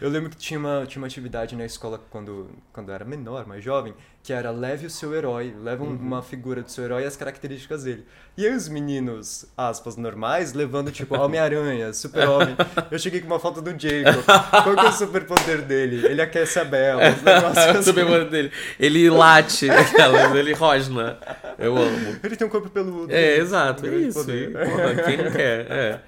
Eu 0.00 0.08
lembro 0.10 0.30
que 0.30 0.36
tinha 0.36 0.58
uma, 0.60 0.84
tinha 0.86 1.00
uma 1.00 1.06
atividade 1.08 1.56
na 1.56 1.64
escola 1.64 2.00
quando, 2.10 2.48
quando 2.72 2.90
eu 2.90 2.94
era 2.94 3.04
menor, 3.04 3.46
mais 3.46 3.64
jovem, 3.64 3.94
que 4.22 4.32
era 4.32 4.50
leve 4.52 4.86
o 4.86 4.90
seu 4.90 5.12
herói, 5.14 5.52
leva 5.60 5.82
um- 5.82 5.88
uma 5.96 6.17
figura 6.22 6.62
do 6.62 6.70
seu 6.70 6.84
herói 6.84 7.02
e 7.02 7.06
as 7.06 7.16
características 7.16 7.84
dele. 7.84 8.04
E 8.36 8.46
aí 8.46 8.54
os 8.54 8.68
meninos, 8.68 9.46
aspas, 9.56 9.96
normais, 9.96 10.52
levando 10.52 10.90
tipo 10.90 11.16
Homem-Aranha, 11.16 11.92
Super-Homem. 11.94 12.56
Eu 12.90 12.98
cheguei 12.98 13.20
com 13.20 13.26
uma 13.26 13.40
foto 13.40 13.60
do 13.60 13.70
Jacob. 13.70 14.24
Qual 14.24 14.76
que 14.76 14.86
é 14.86 14.88
o 14.88 14.92
superpoder 14.92 15.62
dele? 15.62 16.06
Ele 16.06 16.22
aquece 16.22 16.58
a 16.58 16.64
Bela, 16.64 17.02
o 17.02 17.46
assim. 17.46 17.82
superpoder 17.82 18.28
dele. 18.28 18.52
Ele 18.78 19.10
late, 19.10 19.68
aquelas, 19.70 20.34
ele 20.34 20.52
rosna. 20.54 21.18
Eu 21.58 21.76
amo. 21.76 22.16
Ele 22.22 22.36
tem 22.36 22.46
um 22.46 22.50
corpo 22.50 22.68
peludo. 22.70 23.12
É, 23.12 23.36
exato, 23.38 23.86
é 23.86 23.94
isso. 23.96 24.20
poder. 24.20 24.52
Porra, 24.52 24.94
quem 25.04 25.16
não 25.16 25.30
quer? 25.30 25.66
É. 25.70 26.00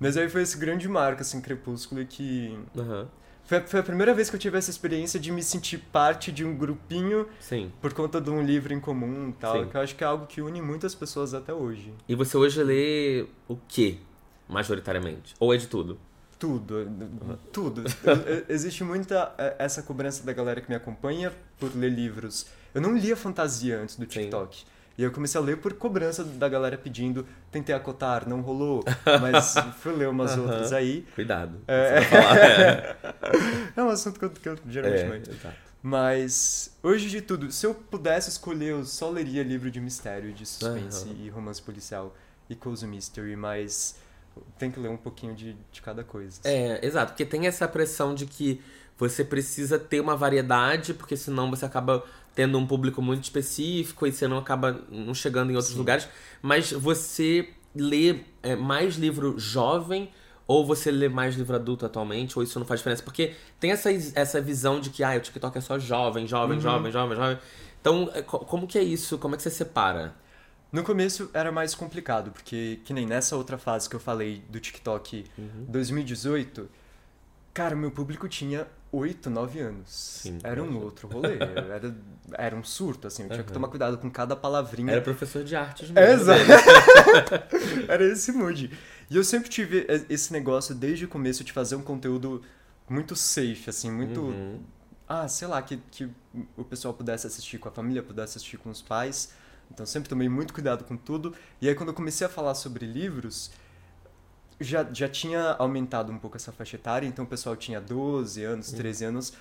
Mas 0.00 0.16
aí 0.16 0.28
foi 0.28 0.42
esse 0.42 0.58
grande 0.58 0.88
marco, 0.88 1.20
assim, 1.22 1.40
Crepúsculo, 1.40 2.04
que... 2.04 2.58
Aham. 2.76 3.06
Foi, 3.52 3.60
foi 3.60 3.80
a 3.80 3.82
primeira 3.82 4.14
vez 4.14 4.30
que 4.30 4.36
eu 4.36 4.40
tive 4.40 4.56
essa 4.56 4.70
experiência 4.70 5.20
de 5.20 5.30
me 5.30 5.42
sentir 5.42 5.78
parte 5.78 6.32
de 6.32 6.42
um 6.42 6.56
grupinho 6.56 7.28
Sim. 7.38 7.70
por 7.82 7.92
conta 7.92 8.18
de 8.18 8.30
um 8.30 8.42
livro 8.42 8.72
em 8.72 8.80
comum 8.80 9.28
e 9.28 9.32
tal, 9.34 9.64
Sim. 9.64 9.68
que 9.68 9.76
eu 9.76 9.80
acho 9.82 9.94
que 9.94 10.02
é 10.02 10.06
algo 10.06 10.26
que 10.26 10.40
une 10.40 10.62
muitas 10.62 10.94
pessoas 10.94 11.34
até 11.34 11.52
hoje. 11.52 11.92
E 12.08 12.14
você 12.14 12.36
hoje 12.36 12.62
lê 12.62 13.26
o 13.46 13.58
quê, 13.68 13.98
majoritariamente? 14.48 15.34
Ou 15.38 15.52
é 15.52 15.58
de 15.58 15.66
tudo? 15.66 15.98
tudo, 16.38 16.88
tudo. 17.52 17.84
Existe 18.48 18.82
muita 18.82 19.32
é, 19.38 19.54
essa 19.60 19.80
cobrança 19.80 20.24
da 20.24 20.32
galera 20.32 20.60
que 20.60 20.68
me 20.68 20.74
acompanha 20.74 21.32
por 21.56 21.70
ler 21.76 21.90
livros. 21.90 22.46
Eu 22.74 22.80
não 22.80 22.96
lia 22.96 23.14
fantasia 23.14 23.78
antes 23.80 23.94
do 23.94 24.06
TikTok. 24.06 24.56
Sim. 24.56 24.64
E 24.96 25.02
eu 25.02 25.10
comecei 25.10 25.40
a 25.40 25.44
ler 25.44 25.58
por 25.58 25.72
cobrança 25.74 26.22
da 26.22 26.48
galera 26.48 26.76
pedindo, 26.76 27.26
tentei 27.50 27.74
acotar, 27.74 28.26
não 28.26 28.40
rolou, 28.40 28.84
mas 29.20 29.54
fui 29.80 29.92
ler 29.92 30.08
umas 30.08 30.36
uhum. 30.36 30.42
outras 30.42 30.72
aí. 30.72 31.06
Cuidado. 31.14 31.58
É, 31.66 31.98
é. 32.12 32.96
é 33.76 33.82
um 33.82 33.88
assunto 33.88 34.18
que 34.18 34.24
eu, 34.24 34.30
que 34.30 34.48
eu 34.48 34.58
geralmente 34.68 35.30
é, 35.30 35.32
exato. 35.32 35.72
Mas, 35.82 36.76
hoje 36.80 37.08
de 37.10 37.20
tudo, 37.20 37.50
se 37.50 37.66
eu 37.66 37.74
pudesse 37.74 38.30
escolher, 38.30 38.68
eu 38.68 38.84
só 38.84 39.10
leria 39.10 39.42
livro 39.42 39.68
de 39.68 39.80
mistério, 39.80 40.32
de 40.32 40.46
suspense 40.46 41.08
uhum. 41.08 41.16
e 41.24 41.28
romance 41.28 41.60
policial 41.60 42.14
e 42.48 42.54
cozy 42.54 42.86
mystery, 42.86 43.34
mas 43.34 43.96
tem 44.58 44.70
que 44.70 44.78
ler 44.78 44.88
um 44.88 44.96
pouquinho 44.96 45.34
de, 45.34 45.56
de 45.72 45.82
cada 45.82 46.04
coisa. 46.04 46.40
Assim. 46.40 46.48
É, 46.48 46.86
exato, 46.86 47.12
porque 47.12 47.24
tem 47.24 47.48
essa 47.48 47.66
pressão 47.66 48.14
de 48.14 48.26
que 48.26 48.62
você 48.96 49.24
precisa 49.24 49.78
ter 49.78 50.00
uma 50.00 50.16
variedade, 50.16 50.94
porque 50.94 51.16
senão 51.16 51.50
você 51.50 51.64
acaba 51.64 52.04
tendo 52.34 52.58
um 52.58 52.66
público 52.66 53.02
muito 53.02 53.24
específico 53.24 54.06
e 54.06 54.12
você 54.12 54.26
não 54.26 54.38
acaba 54.38 54.80
não 54.90 55.14
chegando 55.14 55.50
em 55.50 55.54
outros 55.54 55.72
Sim. 55.72 55.78
lugares. 55.78 56.08
Mas 56.40 56.72
você 56.72 57.48
lê 57.74 58.20
é, 58.42 58.56
mais 58.56 58.96
livro 58.96 59.38
jovem 59.38 60.10
ou 60.46 60.66
você 60.66 60.90
lê 60.90 61.08
mais 61.08 61.34
livro 61.36 61.54
adulto 61.54 61.86
atualmente, 61.86 62.38
ou 62.38 62.42
isso 62.42 62.58
não 62.58 62.66
faz 62.66 62.80
diferença? 62.80 63.02
Porque 63.02 63.34
tem 63.58 63.70
essa, 63.70 63.90
essa 64.14 64.40
visão 64.40 64.80
de 64.80 64.90
que 64.90 65.02
ah, 65.02 65.16
o 65.16 65.20
TikTok 65.20 65.56
é 65.56 65.60
só 65.60 65.78
jovem, 65.78 66.26
jovem, 66.26 66.56
uhum. 66.56 66.62
jovem, 66.62 66.92
jovem, 66.92 67.16
jovem. 67.16 67.38
Então, 67.80 68.10
é, 68.14 68.22
como 68.22 68.66
que 68.66 68.78
é 68.78 68.82
isso? 68.82 69.18
Como 69.18 69.34
é 69.34 69.36
que 69.36 69.42
você 69.42 69.50
separa? 69.50 70.14
No 70.70 70.82
começo 70.82 71.30
era 71.34 71.52
mais 71.52 71.74
complicado, 71.74 72.30
porque 72.30 72.80
que 72.84 72.94
nem 72.94 73.06
nessa 73.06 73.36
outra 73.36 73.58
fase 73.58 73.88
que 73.88 73.96
eu 73.96 74.00
falei 74.00 74.42
do 74.48 74.58
TikTok 74.58 75.24
uhum. 75.36 75.66
2018, 75.68 76.68
cara, 77.52 77.76
meu 77.76 77.90
público 77.90 78.28
tinha 78.28 78.66
8, 78.92 79.30
9 79.30 79.60
anos. 79.60 79.88
Sim, 79.88 80.38
era 80.44 80.62
um 80.62 80.78
outro 80.78 81.08
rolê. 81.08 81.38
Era, 81.38 81.96
era 82.34 82.54
um 82.54 82.62
surto, 82.62 83.06
assim. 83.06 83.22
Eu 83.22 83.30
tinha 83.30 83.40
uhum. 83.40 83.46
que 83.46 83.52
tomar 83.52 83.68
cuidado 83.68 83.96
com 83.96 84.10
cada 84.10 84.36
palavrinha. 84.36 84.92
Era 84.92 85.00
professor 85.00 85.42
de 85.42 85.56
artes 85.56 85.90
mesmo. 85.90 86.12
Exato. 86.12 86.42
era 87.88 88.04
esse 88.04 88.30
mood. 88.32 88.70
E 89.10 89.16
eu 89.16 89.24
sempre 89.24 89.48
tive 89.48 89.86
esse 90.10 90.30
negócio 90.30 90.74
desde 90.74 91.06
o 91.06 91.08
começo 91.08 91.42
de 91.42 91.52
fazer 91.52 91.74
um 91.74 91.82
conteúdo 91.82 92.42
muito 92.86 93.16
safe, 93.16 93.64
assim, 93.68 93.90
muito. 93.90 94.20
Uhum. 94.20 94.60
Ah, 95.08 95.26
sei 95.26 95.48
lá, 95.48 95.60
que, 95.62 95.78
que 95.90 96.10
o 96.56 96.64
pessoal 96.64 96.92
pudesse 96.92 97.26
assistir 97.26 97.58
com 97.58 97.68
a 97.68 97.72
família, 97.72 98.02
pudesse 98.02 98.36
assistir 98.36 98.58
com 98.58 98.68
os 98.68 98.82
pais. 98.82 99.32
Então 99.70 99.86
sempre 99.86 100.08
tomei 100.08 100.28
muito 100.28 100.52
cuidado 100.52 100.84
com 100.84 100.98
tudo. 100.98 101.34
E 101.60 101.68
aí 101.68 101.74
quando 101.74 101.88
eu 101.88 101.94
comecei 101.94 102.26
a 102.26 102.30
falar 102.30 102.54
sobre 102.54 102.84
livros, 102.84 103.50
já, 104.62 104.86
já 104.92 105.08
tinha 105.08 105.56
aumentado 105.58 106.12
um 106.12 106.18
pouco 106.18 106.36
essa 106.36 106.52
faixa 106.52 106.76
etária, 106.76 107.06
então 107.06 107.24
o 107.24 107.28
pessoal 107.28 107.56
tinha 107.56 107.80
12 107.80 108.42
anos, 108.44 108.72
13 108.72 109.04
uhum. 109.04 109.10
anos. 109.10 109.32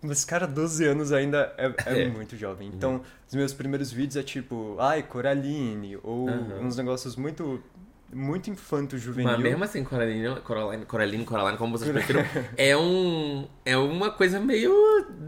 Mas, 0.00 0.24
cara, 0.24 0.46
12 0.46 0.84
anos 0.84 1.12
ainda 1.12 1.52
é, 1.58 1.72
é, 1.86 2.02
é. 2.02 2.08
muito 2.08 2.36
jovem. 2.36 2.68
Então, 2.68 2.94
uhum. 2.94 3.00
os 3.26 3.34
meus 3.34 3.52
primeiros 3.52 3.90
vídeos 3.90 4.16
é 4.16 4.22
tipo, 4.22 4.76
ai, 4.78 5.02
Coraline, 5.02 5.98
ou 6.02 6.28
uhum. 6.28 6.66
uns 6.66 6.76
negócios 6.76 7.16
muito 7.16 7.62
muito 8.12 8.48
infanto-juvenil. 8.48 9.30
Mas 9.32 9.40
mesmo 9.40 9.64
assim, 9.64 9.84
Coraline, 9.84 10.40
Coraline, 10.40 10.86
Coraline, 10.86 11.24
Coraline, 11.24 11.58
como 11.58 11.76
vocês 11.76 11.90
preferem, 11.92 12.24
é 12.56 12.76
um 12.76 13.46
é 13.64 13.76
uma 13.76 14.10
coisa 14.10 14.40
meio 14.40 14.72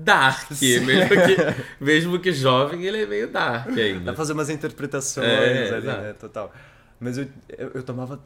dark, 0.03 0.51
mesmo 0.61 1.09
que 1.09 1.85
mesmo 1.85 2.19
que 2.19 2.33
jovem, 2.33 2.85
ele 2.85 3.03
é 3.03 3.07
meio 3.07 3.29
dark 3.29 3.69
ainda. 3.69 4.01
Dá 4.01 4.05
pra 4.13 4.15
fazer 4.15 4.33
umas 4.33 4.49
interpretações 4.49 5.27
é, 5.27 5.75
ali, 5.75 5.87
né, 5.87 6.15
total. 6.15 6.53
Mas 6.99 7.19
eu, 7.19 7.27
eu, 7.49 7.71
eu, 7.75 7.83
tomava 7.83 8.21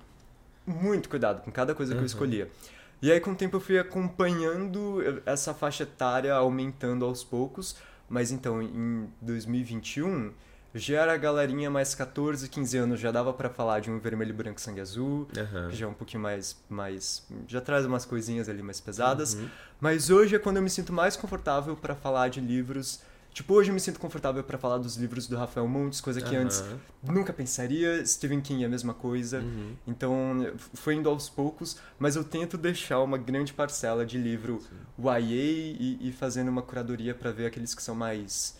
muito 0.66 1.08
cuidado 1.08 1.42
com 1.42 1.50
cada 1.50 1.74
coisa 1.74 1.94
que 1.94 2.00
eu 2.00 2.06
escolhia. 2.06 2.50
E 3.02 3.12
aí 3.12 3.20
com 3.20 3.32
o 3.32 3.34
tempo 3.34 3.56
eu 3.56 3.60
fui 3.60 3.78
acompanhando 3.78 5.02
essa 5.26 5.52
faixa 5.52 5.82
etária 5.82 6.32
aumentando 6.34 7.04
aos 7.04 7.22
poucos, 7.22 7.76
mas 8.08 8.30
então 8.30 8.62
em 8.62 9.08
2021 9.20 10.32
já 10.74 11.02
era 11.02 11.14
a 11.14 11.16
galerinha 11.16 11.70
mais 11.70 11.94
14, 11.94 12.48
15 12.48 12.76
anos, 12.78 13.00
já 13.00 13.12
dava 13.12 13.32
para 13.32 13.48
falar 13.48 13.80
de 13.80 13.90
um 13.90 13.98
vermelho, 14.00 14.34
branco, 14.34 14.60
sangue 14.60 14.80
azul, 14.80 15.28
uhum. 15.36 15.68
que 15.68 15.76
já 15.76 15.86
é 15.86 15.88
um 15.88 15.94
pouquinho 15.94 16.22
mais, 16.22 16.56
mais. 16.68 17.24
já 17.46 17.60
traz 17.60 17.86
umas 17.86 18.04
coisinhas 18.04 18.48
ali 18.48 18.60
mais 18.60 18.80
pesadas. 18.80 19.34
Uhum. 19.34 19.48
Mas 19.80 20.10
hoje 20.10 20.34
é 20.34 20.38
quando 20.38 20.56
eu 20.56 20.62
me 20.62 20.70
sinto 20.70 20.92
mais 20.92 21.16
confortável 21.16 21.76
para 21.76 21.94
falar 21.94 22.28
de 22.28 22.40
livros. 22.40 23.00
Tipo, 23.34 23.54
hoje 23.54 23.70
eu 23.70 23.74
me 23.74 23.80
sinto 23.80 23.98
confortável 23.98 24.44
para 24.44 24.56
falar 24.56 24.78
dos 24.78 24.96
livros 24.96 25.26
do 25.26 25.36
Rafael 25.36 25.66
Montes, 25.66 26.00
coisa 26.00 26.20
que 26.20 26.36
uhum. 26.36 26.42
antes 26.42 26.64
nunca 27.02 27.32
pensaria. 27.32 28.06
Stephen 28.06 28.40
King 28.40 28.62
é 28.62 28.66
a 28.66 28.68
mesma 28.68 28.94
coisa. 28.94 29.40
Uhum. 29.40 29.74
Então, 29.88 30.46
foi 30.72 30.94
indo 30.94 31.08
aos 31.08 31.28
poucos, 31.28 31.76
mas 31.98 32.14
eu 32.14 32.22
tento 32.22 32.56
deixar 32.56 33.00
uma 33.00 33.18
grande 33.18 33.52
parcela 33.52 34.06
de 34.06 34.18
livro 34.18 34.60
Sim. 34.60 35.04
YA 35.04 35.18
e, 35.20 35.98
e 36.00 36.12
fazendo 36.12 36.46
uma 36.48 36.62
curadoria 36.62 37.12
para 37.12 37.32
ver 37.32 37.46
aqueles 37.46 37.74
que 37.74 37.82
são 37.82 37.96
mais 37.96 38.56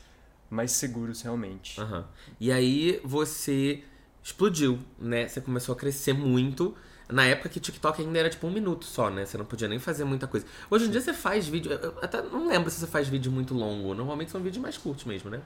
mais 0.50 0.72
seguros 0.72 1.22
realmente. 1.22 1.80
Uhum. 1.80 2.04
E 2.40 2.50
aí 2.50 3.00
você 3.04 3.82
explodiu, 4.22 4.80
né? 4.98 5.28
Você 5.28 5.40
começou 5.40 5.72
a 5.72 5.78
crescer 5.78 6.14
muito. 6.14 6.74
Na 7.08 7.24
época 7.24 7.48
que 7.48 7.60
TikTok 7.60 8.02
ainda 8.02 8.18
era 8.18 8.30
tipo 8.30 8.46
um 8.46 8.50
minuto 8.50 8.84
só, 8.86 9.10
né? 9.10 9.26
Você 9.26 9.36
não 9.36 9.44
podia 9.44 9.68
nem 9.68 9.78
fazer 9.78 10.04
muita 10.04 10.26
coisa. 10.26 10.46
Hoje 10.70 10.86
em 10.86 10.90
dia 10.90 11.00
você 11.00 11.12
faz 11.12 11.46
vídeo. 11.46 11.72
Eu 11.72 11.94
até 12.00 12.22
não 12.22 12.48
lembro 12.48 12.70
se 12.70 12.80
você 12.80 12.86
faz 12.86 13.08
vídeo 13.08 13.30
muito 13.30 13.54
longo. 13.54 13.94
Normalmente 13.94 14.30
são 14.30 14.40
vídeos 14.40 14.62
mais 14.62 14.78
curtos 14.78 15.04
mesmo, 15.04 15.30
né? 15.30 15.40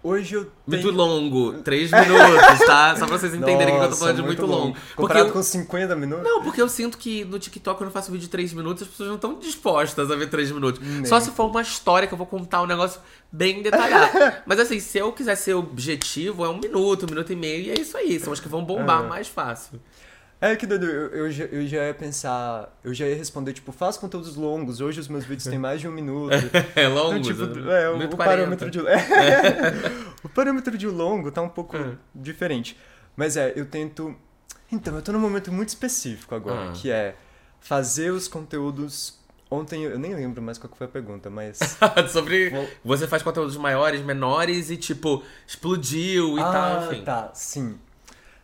Hoje 0.00 0.36
eu 0.36 0.44
tenho... 0.44 0.82
Muito 0.82 0.90
longo, 0.96 1.54
3 1.54 1.90
minutos, 1.90 2.66
tá? 2.66 2.94
Só 2.96 3.06
pra 3.06 3.18
vocês 3.18 3.34
entenderem 3.34 3.74
Nossa, 3.74 3.78
que 3.78 3.84
eu 3.84 3.90
tô 3.90 3.96
falando 3.96 4.16
de 4.16 4.22
muito, 4.22 4.46
muito 4.46 4.52
longo. 4.52 4.66
longo. 4.68 4.78
Comparado 4.94 5.28
eu... 5.28 5.32
com 5.32 5.42
50 5.42 5.96
minutos? 5.96 6.24
Não, 6.24 6.42
porque 6.42 6.62
eu 6.62 6.68
sinto 6.68 6.96
que 6.96 7.24
no 7.24 7.36
TikTok, 7.36 7.76
quando 7.76 7.88
eu 7.88 7.92
faço 7.92 8.12
vídeo 8.12 8.22
de 8.22 8.30
3 8.30 8.52
minutos, 8.52 8.84
as 8.84 8.88
pessoas 8.88 9.08
não 9.08 9.16
estão 9.16 9.38
dispostas 9.38 10.08
a 10.08 10.14
ver 10.14 10.30
3 10.30 10.52
minutos. 10.52 10.80
Nem. 10.80 11.04
Só 11.04 11.18
se 11.18 11.32
for 11.32 11.50
uma 11.50 11.62
história 11.62 12.06
que 12.06 12.14
eu 12.14 12.18
vou 12.18 12.28
contar 12.28 12.62
um 12.62 12.66
negócio 12.66 13.00
bem 13.32 13.60
detalhado. 13.60 14.12
Mas 14.46 14.60
assim, 14.60 14.78
se 14.78 14.98
eu 14.98 15.12
quiser 15.12 15.34
ser 15.34 15.54
objetivo, 15.54 16.44
é 16.44 16.48
um 16.48 16.60
minuto, 16.60 17.04
um 17.04 17.10
minuto 17.10 17.32
e 17.32 17.36
meio, 17.36 17.64
e 17.64 17.70
é 17.72 17.80
isso 17.80 17.96
aí. 17.96 18.20
São 18.20 18.32
os 18.32 18.38
que 18.38 18.48
vão 18.48 18.64
bombar 18.64 19.04
é. 19.04 19.08
mais 19.08 19.26
fácil. 19.26 19.80
É 20.40 20.54
que 20.54 20.66
doido, 20.66 20.86
eu, 20.86 21.08
eu, 21.10 21.30
já, 21.32 21.44
eu 21.46 21.66
já 21.66 21.86
ia 21.86 21.94
pensar, 21.94 22.72
eu 22.84 22.94
já 22.94 23.06
ia 23.06 23.16
responder, 23.16 23.52
tipo, 23.52 23.72
faz 23.72 23.96
conteúdos 23.96 24.36
longos, 24.36 24.80
hoje 24.80 25.00
os 25.00 25.08
meus 25.08 25.24
vídeos 25.24 25.44
têm 25.44 25.58
mais 25.58 25.80
de 25.80 25.88
um 25.88 25.90
minuto. 25.90 26.32
é 26.76 26.86
longo? 26.86 27.16
Então, 27.16 27.52
tipo, 27.52 27.68
é, 27.68 27.90
o, 27.90 28.04
o 28.04 28.16
parâmetro 28.16 28.70
de. 28.70 28.78
o 30.22 30.28
parâmetro 30.28 30.78
de 30.78 30.86
longo 30.86 31.32
tá 31.32 31.42
um 31.42 31.48
pouco 31.48 31.76
é. 31.76 31.96
diferente. 32.14 32.78
Mas 33.16 33.36
é, 33.36 33.52
eu 33.56 33.66
tento. 33.66 34.14
Então, 34.70 34.94
eu 34.94 35.02
tô 35.02 35.10
num 35.10 35.18
momento 35.18 35.50
muito 35.50 35.70
específico 35.70 36.36
agora, 36.36 36.68
ah. 36.68 36.72
que 36.72 36.88
é 36.88 37.16
fazer 37.58 38.10
os 38.10 38.28
conteúdos. 38.28 39.18
Ontem 39.50 39.82
eu 39.82 39.98
nem 39.98 40.14
lembro 40.14 40.40
mais 40.40 40.56
qual 40.56 40.72
foi 40.72 40.86
a 40.86 40.90
pergunta, 40.90 41.28
mas. 41.28 41.58
Sobre. 42.10 42.52
Você 42.84 43.08
faz 43.08 43.24
conteúdos 43.24 43.56
maiores, 43.56 44.02
menores 44.02 44.70
e, 44.70 44.76
tipo, 44.76 45.24
explodiu 45.44 46.38
e 46.38 46.40
ah, 46.40 46.52
tal, 46.52 46.92
enfim. 46.92 47.02
Tá, 47.02 47.30
sim. 47.34 47.76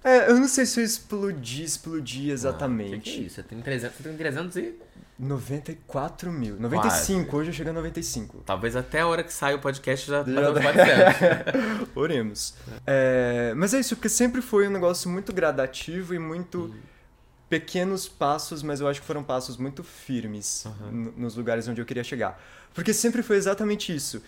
É, 0.04 0.30
eu 0.30 0.37
não 0.38 0.46
sei 0.46 0.66
se 0.66 0.78
eu 0.78 0.84
explodi, 0.84 1.64
explodi 1.64 2.30
exatamente. 2.30 2.94
Ah, 2.94 2.99
que, 2.99 3.11
que 3.11 3.20
é 3.20 3.23
isso? 3.23 3.37
Você 3.37 3.42
tem 3.42 3.61
300, 3.62 3.96
você 3.96 4.02
tem 4.02 4.16
300 4.16 4.56
e... 4.56 4.75
94 5.18 6.30
mil. 6.32 6.56
95, 6.58 7.25
Quase. 7.25 7.37
hoje 7.37 7.50
eu 7.50 7.54
chego 7.54 7.70
a 7.70 7.73
95. 7.73 8.42
Talvez 8.44 8.76
até 8.76 9.00
a 9.00 9.06
hora 9.06 9.23
que 9.23 9.32
sai 9.32 9.54
o 9.54 9.61
podcast 9.61 10.06
já 10.06 10.25
já 10.25 10.52
400. 10.52 11.88
Oremos. 11.94 12.54
É, 12.87 13.54
mas 13.56 13.73
é 13.73 13.80
isso, 13.80 13.94
porque 13.96 14.08
sempre 14.08 14.42
foi 14.42 14.68
um 14.68 14.70
negócio 14.70 15.08
muito 15.08 15.32
gradativo 15.32 16.14
e 16.14 16.18
muito 16.18 16.62
uhum. 16.62 16.75
pequenos 17.49 18.08
passos, 18.08 18.62
mas 18.62 18.80
eu 18.80 18.88
acho 18.88 19.00
que 19.00 19.06
foram 19.06 19.23
passos 19.23 19.56
muito 19.56 19.84
firmes 19.84 20.66
uhum. 20.66 21.14
nos 21.16 21.37
lugares 21.37 21.66
onde 21.68 21.80
eu 21.80 21.87
queria 21.87 22.04
chegar. 22.04 22.42
Porque 22.75 22.92
sempre 22.92 23.23
foi 23.23 23.37
exatamente 23.37 23.94
isso. 23.94 24.20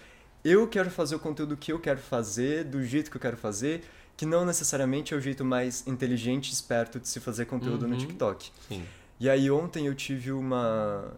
Eu 0.45 0.69
quero 0.69 0.89
fazer 0.89 1.17
o 1.17 1.19
conteúdo 1.19 1.57
que 1.57 1.73
eu 1.73 1.81
quero 1.81 1.99
fazer, 1.99 2.63
do 2.63 2.85
jeito 2.85 3.11
que 3.11 3.17
eu 3.17 3.21
quero 3.21 3.37
fazer, 3.37 3.83
que 4.17 4.25
não 4.25 4.45
necessariamente 4.45 5.13
é 5.13 5.17
o 5.17 5.21
jeito 5.21 5.45
mais 5.45 5.87
inteligente 5.87 6.49
e 6.49 6.53
esperto 6.53 6.99
de 6.99 7.09
se 7.09 7.21
fazer 7.21 7.47
conteúdo 7.47 7.83
uhum. 7.85 7.91
no 7.91 7.99
TikTok. 7.99 8.51
Sim. 8.69 8.85
E 9.19 9.29
aí 9.29 9.51
ontem 9.51 9.87
eu 9.87 9.95
tive 9.95 10.33
uma 10.33 11.17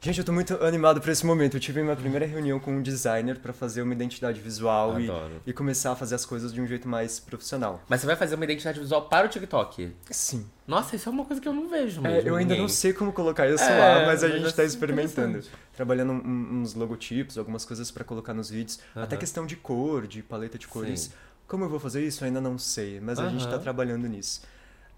Gente, 0.00 0.20
eu 0.20 0.24
tô 0.24 0.32
muito 0.32 0.54
animado 0.62 1.00
para 1.00 1.10
esse 1.10 1.26
momento. 1.26 1.56
Eu 1.56 1.60
tive 1.60 1.82
minha 1.82 1.96
primeira 1.96 2.24
reunião 2.24 2.60
com 2.60 2.76
um 2.76 2.80
designer 2.80 3.40
para 3.40 3.52
fazer 3.52 3.82
uma 3.82 3.92
identidade 3.92 4.40
visual 4.40 5.00
e, 5.00 5.10
e, 5.44 5.52
começar 5.52 5.90
a 5.90 5.96
fazer 5.96 6.14
as 6.14 6.24
coisas 6.24 6.52
de 6.52 6.60
um 6.60 6.66
jeito 6.68 6.86
mais 6.86 7.18
profissional. 7.18 7.82
Mas 7.88 8.00
você 8.00 8.06
vai 8.06 8.14
fazer 8.14 8.36
uma 8.36 8.44
identidade 8.44 8.78
visual 8.78 9.08
para 9.08 9.26
o 9.26 9.28
TikTok? 9.28 9.92
Sim. 10.08 10.46
Nossa, 10.68 10.94
isso 10.94 11.08
é 11.08 11.12
uma 11.12 11.24
coisa 11.24 11.42
que 11.42 11.48
eu 11.48 11.52
não 11.52 11.68
vejo 11.68 11.98
é, 12.06 12.10
mesmo. 12.10 12.28
É, 12.28 12.30
eu 12.30 12.36
ainda 12.36 12.54
não 12.54 12.68
sei 12.68 12.92
como 12.92 13.12
colocar 13.12 13.48
isso 13.48 13.64
é, 13.64 13.76
lá, 13.76 14.06
mas 14.06 14.22
a 14.22 14.28
gente 14.28 14.46
está 14.46 14.62
experimentando. 14.62 15.42
Trabalhando 15.74 16.12
uns 16.12 16.74
logotipos, 16.74 17.36
algumas 17.36 17.64
coisas 17.64 17.90
para 17.90 18.04
colocar 18.04 18.32
nos 18.32 18.50
vídeos. 18.50 18.78
Uhum. 18.94 19.02
Até 19.02 19.16
questão 19.16 19.46
de 19.46 19.56
cor, 19.56 20.06
de 20.06 20.22
paleta 20.22 20.56
de 20.56 20.68
cores. 20.68 21.00
Sim. 21.00 21.10
Como 21.48 21.64
eu 21.64 21.68
vou 21.68 21.80
fazer 21.80 22.04
isso? 22.06 22.24
Ainda 22.24 22.40
não 22.40 22.58
sei, 22.58 23.00
mas 23.00 23.18
uhum. 23.18 23.26
a 23.26 23.28
gente 23.30 23.44
está 23.44 23.58
trabalhando 23.58 24.06
nisso. 24.06 24.42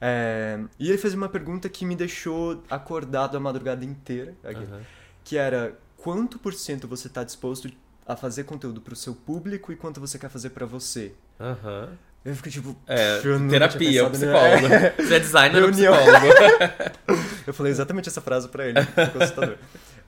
É, 0.01 0.59
e 0.79 0.89
ele 0.89 0.99
fez 0.99 1.15
uma 1.15 1.29
pergunta 1.29 1.69
que 1.69 1.85
me 1.85 1.95
deixou 1.95 2.63
acordado 2.69 3.37
a 3.37 3.41
madrugada 3.41 3.85
inteira, 3.85 4.35
uhum. 4.45 4.81
que 5.23 5.37
era 5.37 5.79
quanto 5.97 6.39
por 6.39 6.53
cento 6.53 6.89
você 6.89 7.07
está 7.07 7.23
disposto 7.23 7.71
a 8.07 8.17
fazer 8.17 8.45
conteúdo 8.45 8.81
para 8.81 8.95
o 8.95 8.97
seu 8.97 9.15
público 9.15 9.73
e 9.73 9.77
quanto 9.77 10.01
você 10.01 10.19
quer 10.19 10.29
fazer 10.29 10.51
para 10.51 10.67
você. 10.67 11.15
Uhum. 11.39 11.89
Eu 12.25 12.35
fico 12.35 12.51
tipo, 12.51 12.77
É, 12.87 13.17
"Pff, 13.17 13.29
eu 13.29 13.39
nunca 13.39 13.51
terapia, 13.53 13.91
tinha 13.91 14.07
o 14.07 14.11
psicólogo. 14.11 14.69
nisso." 14.69 14.93
Você 15.09 15.15
é 15.15 15.21
designer 15.21 15.63
ou 15.63 15.71
Reunião. 15.71 15.95
psicólogo? 15.95 16.91
Eu 17.47 17.55
falei 17.55 17.73
exatamente 17.73 18.09
essa 18.11 18.21
frase 18.21 18.47
pra 18.49 18.67
ele, 18.67 18.83
ficou 18.83 19.23
assustador. 19.23 19.57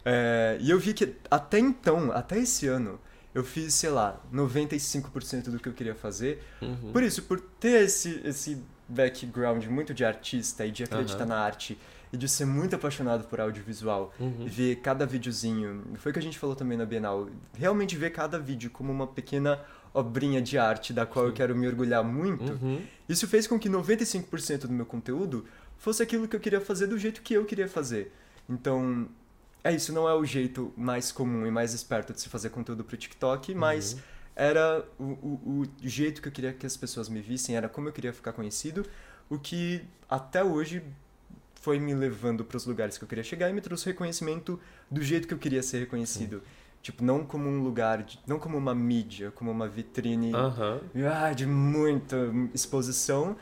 É, 0.04 0.58
e 0.61 0.70
eu 0.70 0.78
vi 0.78 0.92
que 0.92 1.16
até 1.30 1.58
então, 1.58 2.12
até 2.12 2.38
esse 2.38 2.68
ano, 2.68 3.00
eu 3.34 3.42
fiz, 3.44 3.72
sei 3.74 3.90
lá, 3.90 4.20
95% 4.32 5.50
do 5.50 5.58
que 5.58 5.68
eu 5.68 5.72
queria 5.72 5.94
fazer. 5.94 6.42
Uhum. 6.60 6.92
Por 6.92 7.02
isso, 7.02 7.22
por 7.22 7.40
ter 7.40 7.84
esse, 7.84 8.20
esse 8.24 8.62
background 8.88 9.64
muito 9.66 9.94
de 9.94 10.04
artista 10.04 10.66
e 10.66 10.70
de 10.70 10.84
acreditar 10.84 11.20
Aham. 11.20 11.26
na 11.26 11.38
arte 11.38 11.78
e 12.12 12.16
de 12.16 12.28
ser 12.28 12.44
muito 12.44 12.76
apaixonado 12.76 13.24
por 13.24 13.40
audiovisual, 13.40 14.12
Uhum. 14.20 14.44
ver 14.46 14.76
cada 14.76 15.06
videozinho, 15.06 15.82
foi 15.96 16.10
o 16.10 16.12
que 16.12 16.18
a 16.18 16.22
gente 16.22 16.38
falou 16.38 16.54
também 16.54 16.76
na 16.76 16.84
Bienal, 16.84 17.28
realmente 17.56 17.96
ver 17.96 18.10
cada 18.10 18.38
vídeo 18.38 18.70
como 18.70 18.92
uma 18.92 19.06
pequena 19.06 19.58
obrinha 19.94 20.40
de 20.42 20.58
arte 20.58 20.92
da 20.92 21.06
qual 21.06 21.26
eu 21.26 21.32
quero 21.32 21.56
me 21.56 21.66
orgulhar 21.66 22.04
muito. 22.04 22.52
Uhum. 22.52 22.82
Isso 23.08 23.26
fez 23.26 23.46
com 23.46 23.58
que 23.58 23.68
95% 23.68 24.66
do 24.66 24.72
meu 24.72 24.84
conteúdo 24.86 25.46
fosse 25.78 26.02
aquilo 26.02 26.28
que 26.28 26.36
eu 26.36 26.40
queria 26.40 26.60
fazer 26.60 26.86
do 26.86 26.98
jeito 26.98 27.22
que 27.22 27.32
eu 27.34 27.44
queria 27.46 27.68
fazer. 27.68 28.12
Então, 28.48 29.08
é 29.64 29.73
isso, 29.73 29.92
não 29.92 30.09
é 30.09 30.14
o 30.14 30.25
jeito 30.25 30.73
mais 30.76 31.12
comum 31.12 31.47
e 31.47 31.50
mais 31.50 31.73
esperto 31.75 32.12
de 32.12 32.21
se 32.21 32.28
fazer 32.28 32.50
conteúdo 32.50 32.83
pro 32.85 32.97
TikTok, 32.97 33.54
mas 33.54 33.97
era 34.35 34.85
o, 34.99 35.04
o, 35.04 35.62
o 35.62 35.88
jeito 35.88 36.21
que 36.23 36.28
eu 36.28 36.33
queria 36.33 36.52
que 36.52 36.64
as 36.66 36.76
pessoas 36.76 37.09
me 37.09 37.21
vissem, 37.21 37.57
era 37.57 37.69
como 37.69 37.88
eu 37.88 37.92
queria 37.92 38.12
ficar 38.12 38.33
conhecido, 38.33 38.85
o 39.31 39.38
que 39.38 39.83
até 40.09 40.42
hoje 40.42 40.83
foi 41.61 41.78
me 41.78 41.95
levando 41.95 42.45
para 42.45 42.57
os 42.57 42.66
lugares 42.66 42.99
que 42.99 43.04
eu 43.04 43.09
queria 43.09 43.23
chegar 43.23 43.49
e 43.49 43.52
me 43.52 43.61
trouxe 43.61 43.87
reconhecimento 43.87 44.59
do 44.90 45.00
jeito 45.02 45.28
que 45.28 45.35
eu 45.35 45.38
queria 45.38 45.62
ser 45.62 45.78
reconhecido. 45.81 46.42
Tipo, 46.83 47.04
não 47.04 47.25
como 47.25 47.49
um 47.49 47.62
lugar, 47.62 48.02
de- 48.02 48.19
não 48.26 48.40
como 48.40 48.59
uma 48.59 48.75
mídia, 48.75 49.31
como 49.31 49.49
uma 49.52 49.69
vitrine 49.69 50.33
ah, 51.07 51.33
de 51.33 51.47
muita 51.47 52.16
exposição, 52.52 53.37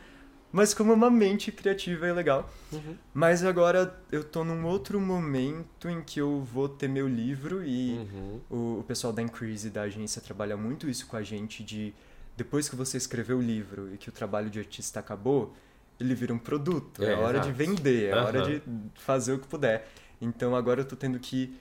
mas 0.51 0.73
como 0.73 0.93
uma 0.93 1.09
mente 1.09 1.51
criativa 1.51 2.07
e 2.07 2.11
legal. 2.11 2.49
Uhum. 2.71 2.95
Mas 3.13 3.43
agora 3.43 3.95
eu 4.11 4.23
tô 4.23 4.43
num 4.43 4.65
outro 4.65 4.99
momento 4.99 5.87
em 5.89 6.01
que 6.01 6.19
eu 6.19 6.41
vou 6.41 6.67
ter 6.67 6.87
meu 6.89 7.07
livro 7.07 7.63
e 7.65 7.91
Uhum. 7.97 8.39
o, 8.49 8.79
o 8.79 8.83
pessoal 8.87 9.13
da 9.13 9.21
Increase, 9.21 9.69
da 9.69 9.83
agência, 9.83 10.21
trabalha 10.21 10.57
muito 10.57 10.89
isso 10.89 11.05
com 11.07 11.15
a 11.17 11.23
gente 11.23 11.63
de 11.63 11.93
depois 12.35 12.67
que 12.69 12.75
você 12.75 12.97
escreveu 12.97 13.37
o 13.37 13.41
livro 13.41 13.93
e 13.93 13.97
que 13.97 14.09
o 14.09 14.11
trabalho 14.11 14.49
de 14.49 14.57
artista 14.59 14.99
acabou, 14.99 15.53
ele 15.99 16.15
vira 16.15 16.33
um 16.33 16.39
produto. 16.39 17.03
É, 17.03 17.11
É, 17.13 17.15
hora 17.15 17.39
de 17.39 17.51
vender, 17.51 18.09
é 18.09 18.15
hora 18.15 18.39
Aham. 18.41 18.49
de 18.49 18.61
fazer 18.95 19.33
o 19.33 19.39
que 19.39 19.47
puder. 19.47 19.87
Então 20.19 20.55
agora 20.55 20.81
eu 20.81 20.85
tô 20.85 20.95
tendo 20.95 21.19
que 21.19 21.53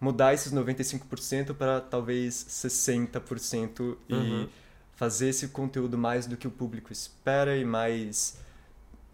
mudar 0.00 0.32
esses 0.34 0.52
95% 0.52 1.54
para 1.54 1.80
talvez 1.80 2.34
60% 2.34 3.96
e 4.08 4.14
Uhum. 4.14 4.48
Fazer 4.98 5.28
esse 5.28 5.46
conteúdo 5.48 5.96
mais 5.96 6.26
do 6.26 6.36
que 6.36 6.48
o 6.48 6.50
público 6.50 6.92
espera 6.92 7.56
e 7.56 7.64
mais 7.64 8.36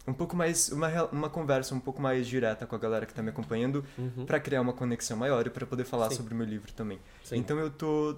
um 0.09 0.15
pouco 0.15 0.35
mais 0.35 0.71
uma, 0.71 1.05
uma 1.13 1.29
conversa 1.31 1.75
um 1.75 1.81
pouco 1.81 2.01
mais 2.01 2.27
direta 2.27 2.65
com 2.67 2.75
a 2.75 2.79
galera 2.79 3.05
que 3.05 3.13
está 3.13 3.23
me 3.23 3.29
acompanhando 3.29 3.85
Uhum. 3.99 4.25
para 4.25 4.41
criar 4.41 4.63
uma 4.63 4.73
conexão 4.73 5.15
maior 5.17 5.47
e 5.47 5.51
para 5.51 5.67
poder 5.67 5.85
falar 5.85 6.09
Sim. 6.09 6.17
sobre 6.17 6.33
o 6.33 6.37
meu 6.39 6.47
livro 6.47 6.73
também. 6.73 6.99
Sim. 7.23 7.37
Então 7.37 7.59
eu 7.59 7.69
tô 7.71 8.17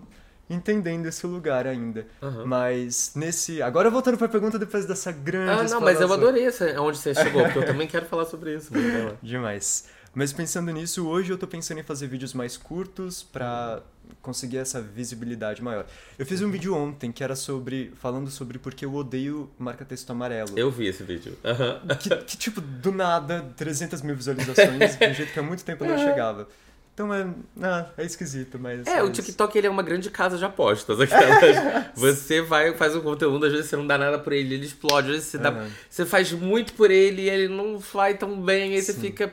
entendendo 0.49 1.07
esse 1.07 1.27
lugar 1.27 1.67
ainda. 1.67 2.07
Aham. 2.23 2.45
Mas 2.47 3.13
nesse, 3.17 3.61
agora 3.61 3.91
voltando 3.91 4.17
para 4.17 4.27
a 4.29 4.31
pergunta 4.31 4.61
depois 4.61 4.87
dessa 4.87 5.11
grande 5.11 5.51
Ah, 5.73 5.75
não, 5.75 5.81
mas 5.81 6.01
eu 6.01 6.13
adorei 6.13 6.47
essa, 6.47 6.81
onde 6.81 6.99
você 6.99 7.13
chegou, 7.15 7.43
porque 7.43 7.59
eu 7.59 7.67
também 7.67 7.89
quero 7.89 8.07
falar 8.07 8.27
sobre 8.27 8.55
isso. 8.55 8.71
Demais. 9.21 9.89
Mas 10.15 10.33
pensando 10.33 10.71
nisso, 10.73 11.07
hoje 11.07 11.31
eu 11.33 11.37
tô 11.37 11.47
pensando 11.49 11.79
em 11.81 11.83
fazer 11.83 12.07
vídeos 12.07 12.33
mais 12.33 12.57
curtos 12.57 13.23
pra 13.25 13.83
conseguir 14.27 14.59
essa 14.59 14.83
visibilidade 14.83 15.63
maior. 15.63 15.87
Eu 16.19 16.27
fiz 16.27 16.43
um 16.43 16.51
vídeo 16.51 16.75
ontem 16.75 17.13
que 17.13 17.23
era 17.23 17.37
sobre 17.37 17.93
falando 18.01 18.29
sobre 18.29 18.59
porque 18.59 18.85
eu 18.85 18.93
odeio 18.93 19.49
marca-texto 19.57 20.11
amarelo. 20.11 20.51
Eu 20.59 20.69
vi 20.69 20.89
esse 20.89 21.05
vídeo. 21.05 21.39
Aham. 21.45 21.81
Que, 21.97 22.09
que, 22.17 22.37
tipo, 22.37 22.61
do 22.61 22.91
nada, 22.91 23.47
300 23.57 24.03
mil 24.03 24.17
visualizações, 24.17 24.97
de 24.99 25.07
um 25.07 25.15
jeito 25.15 25.33
que 25.33 25.39
há 25.39 25.43
muito 25.43 25.65
tempo 25.65 25.85
não 25.85 25.97
chegava. 25.97 26.49
Então 26.93 27.13
é, 27.15 27.29
ah, 27.63 27.87
é 27.99 28.05
esquisito, 28.05 28.59
mas... 28.59 28.87
É, 28.87 29.03
o 29.03 29.05
isso. 29.05 29.23
TikTok 29.23 29.57
ele 29.57 29.67
é 29.67 29.71
uma 29.71 29.83
grande 29.83 30.11
casa 30.11 30.37
de 30.39 30.45
apostas. 30.45 30.99
Aquelas. 30.99 31.93
você 31.95 32.41
vai, 32.41 32.75
faz 32.75 32.97
um 32.97 33.03
conteúdo, 33.03 33.47
às 33.47 33.53
vezes 33.53 33.69
você 33.69 33.77
não 33.77 33.87
dá 33.87 33.97
nada 33.97 34.19
por 34.19 34.33
ele, 34.33 34.55
ele 34.55 34.65
explode, 34.65 35.09
às 35.09 35.15
vezes 35.15 35.29
você, 35.29 35.39
dá, 35.39 35.69
você 35.89 36.05
faz 36.05 36.33
muito 36.33 36.73
por 36.73 36.91
ele 36.91 37.23
e 37.23 37.29
ele 37.29 37.49
não 37.49 37.79
vai 37.79 38.17
tão 38.17 38.41
bem, 38.41 38.75
aí 38.75 38.83
você 38.83 38.95
Sim. 38.95 39.01
fica. 39.03 39.33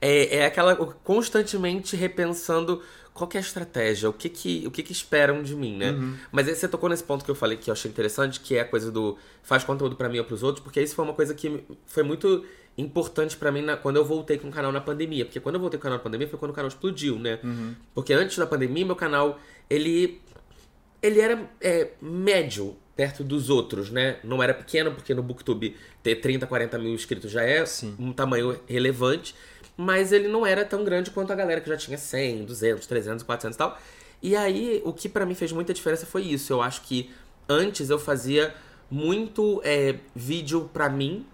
É, 0.00 0.36
é 0.38 0.46
aquela. 0.46 0.74
constantemente 0.76 1.94
repensando 1.94 2.80
qual 3.20 3.28
que 3.28 3.36
é 3.36 3.40
a 3.40 3.42
estratégia, 3.42 4.08
o 4.08 4.12
que 4.12 4.28
que, 4.28 4.64
o 4.66 4.70
que, 4.70 4.82
que 4.82 4.92
esperam 4.92 5.42
de 5.42 5.54
mim, 5.54 5.76
né? 5.76 5.90
Uhum. 5.92 6.16
Mas 6.32 6.48
aí 6.48 6.54
você 6.54 6.66
tocou 6.66 6.88
nesse 6.88 7.04
ponto 7.04 7.24
que 7.24 7.30
eu 7.30 7.34
falei 7.34 7.56
que 7.58 7.68
eu 7.70 7.72
achei 7.72 7.90
interessante, 7.90 8.40
que 8.40 8.56
é 8.56 8.60
a 8.60 8.64
coisa 8.64 8.90
do 8.90 9.18
faz 9.42 9.62
conteúdo 9.62 9.94
pra 9.96 10.08
mim 10.08 10.18
ou 10.18 10.24
pros 10.24 10.42
outros, 10.42 10.62
porque 10.64 10.80
isso 10.80 10.94
foi 10.94 11.04
uma 11.04 11.14
coisa 11.14 11.34
que 11.34 11.62
foi 11.86 12.02
muito 12.02 12.44
importante 12.78 13.36
pra 13.36 13.52
mim 13.52 13.60
na- 13.62 13.76
quando 13.76 13.96
eu 13.96 14.04
voltei 14.04 14.38
com 14.38 14.48
o 14.48 14.50
canal 14.50 14.72
na 14.72 14.80
pandemia. 14.80 15.24
Porque 15.26 15.38
quando 15.40 15.56
eu 15.56 15.60
voltei 15.60 15.78
com 15.78 15.82
o 15.82 15.84
canal 15.84 15.98
na 15.98 16.02
pandemia 16.02 16.26
foi 16.28 16.38
quando 16.38 16.52
o 16.52 16.54
canal 16.54 16.68
explodiu, 16.68 17.18
né? 17.18 17.38
Uhum. 17.44 17.74
Porque 17.94 18.12
antes 18.12 18.38
da 18.38 18.46
pandemia, 18.46 18.86
meu 18.86 18.96
canal, 18.96 19.38
ele. 19.68 20.20
Ele 21.02 21.20
era 21.20 21.50
é, 21.60 21.92
médio 22.00 22.76
perto 22.94 23.24
dos 23.24 23.48
outros, 23.48 23.90
né? 23.90 24.18
Não 24.22 24.42
era 24.42 24.52
pequeno, 24.52 24.92
porque 24.92 25.14
no 25.14 25.22
Booktube 25.22 25.74
ter 26.02 26.16
30, 26.16 26.46
40 26.46 26.78
mil 26.78 26.92
inscritos 26.92 27.30
já 27.30 27.42
é 27.42 27.64
Sim. 27.64 27.94
um 27.98 28.12
tamanho 28.12 28.60
relevante. 28.66 29.34
Mas 29.82 30.12
ele 30.12 30.28
não 30.28 30.44
era 30.44 30.62
tão 30.62 30.84
grande 30.84 31.10
quanto 31.10 31.32
a 31.32 31.34
galera 31.34 31.58
que 31.58 31.68
já 31.70 31.76
tinha 31.76 31.96
100, 31.96 32.44
200, 32.44 32.86
300, 32.86 33.24
400 33.24 33.54
e 33.54 33.58
tal. 33.58 33.78
E 34.22 34.36
aí, 34.36 34.82
o 34.84 34.92
que 34.92 35.08
pra 35.08 35.24
mim 35.24 35.34
fez 35.34 35.52
muita 35.52 35.72
diferença 35.72 36.04
foi 36.04 36.20
isso. 36.20 36.52
Eu 36.52 36.60
acho 36.60 36.82
que 36.82 37.10
antes 37.48 37.88
eu 37.88 37.98
fazia 37.98 38.54
muito 38.90 39.62
é, 39.64 39.96
vídeo 40.14 40.68
pra 40.70 40.90
mim 40.90 41.24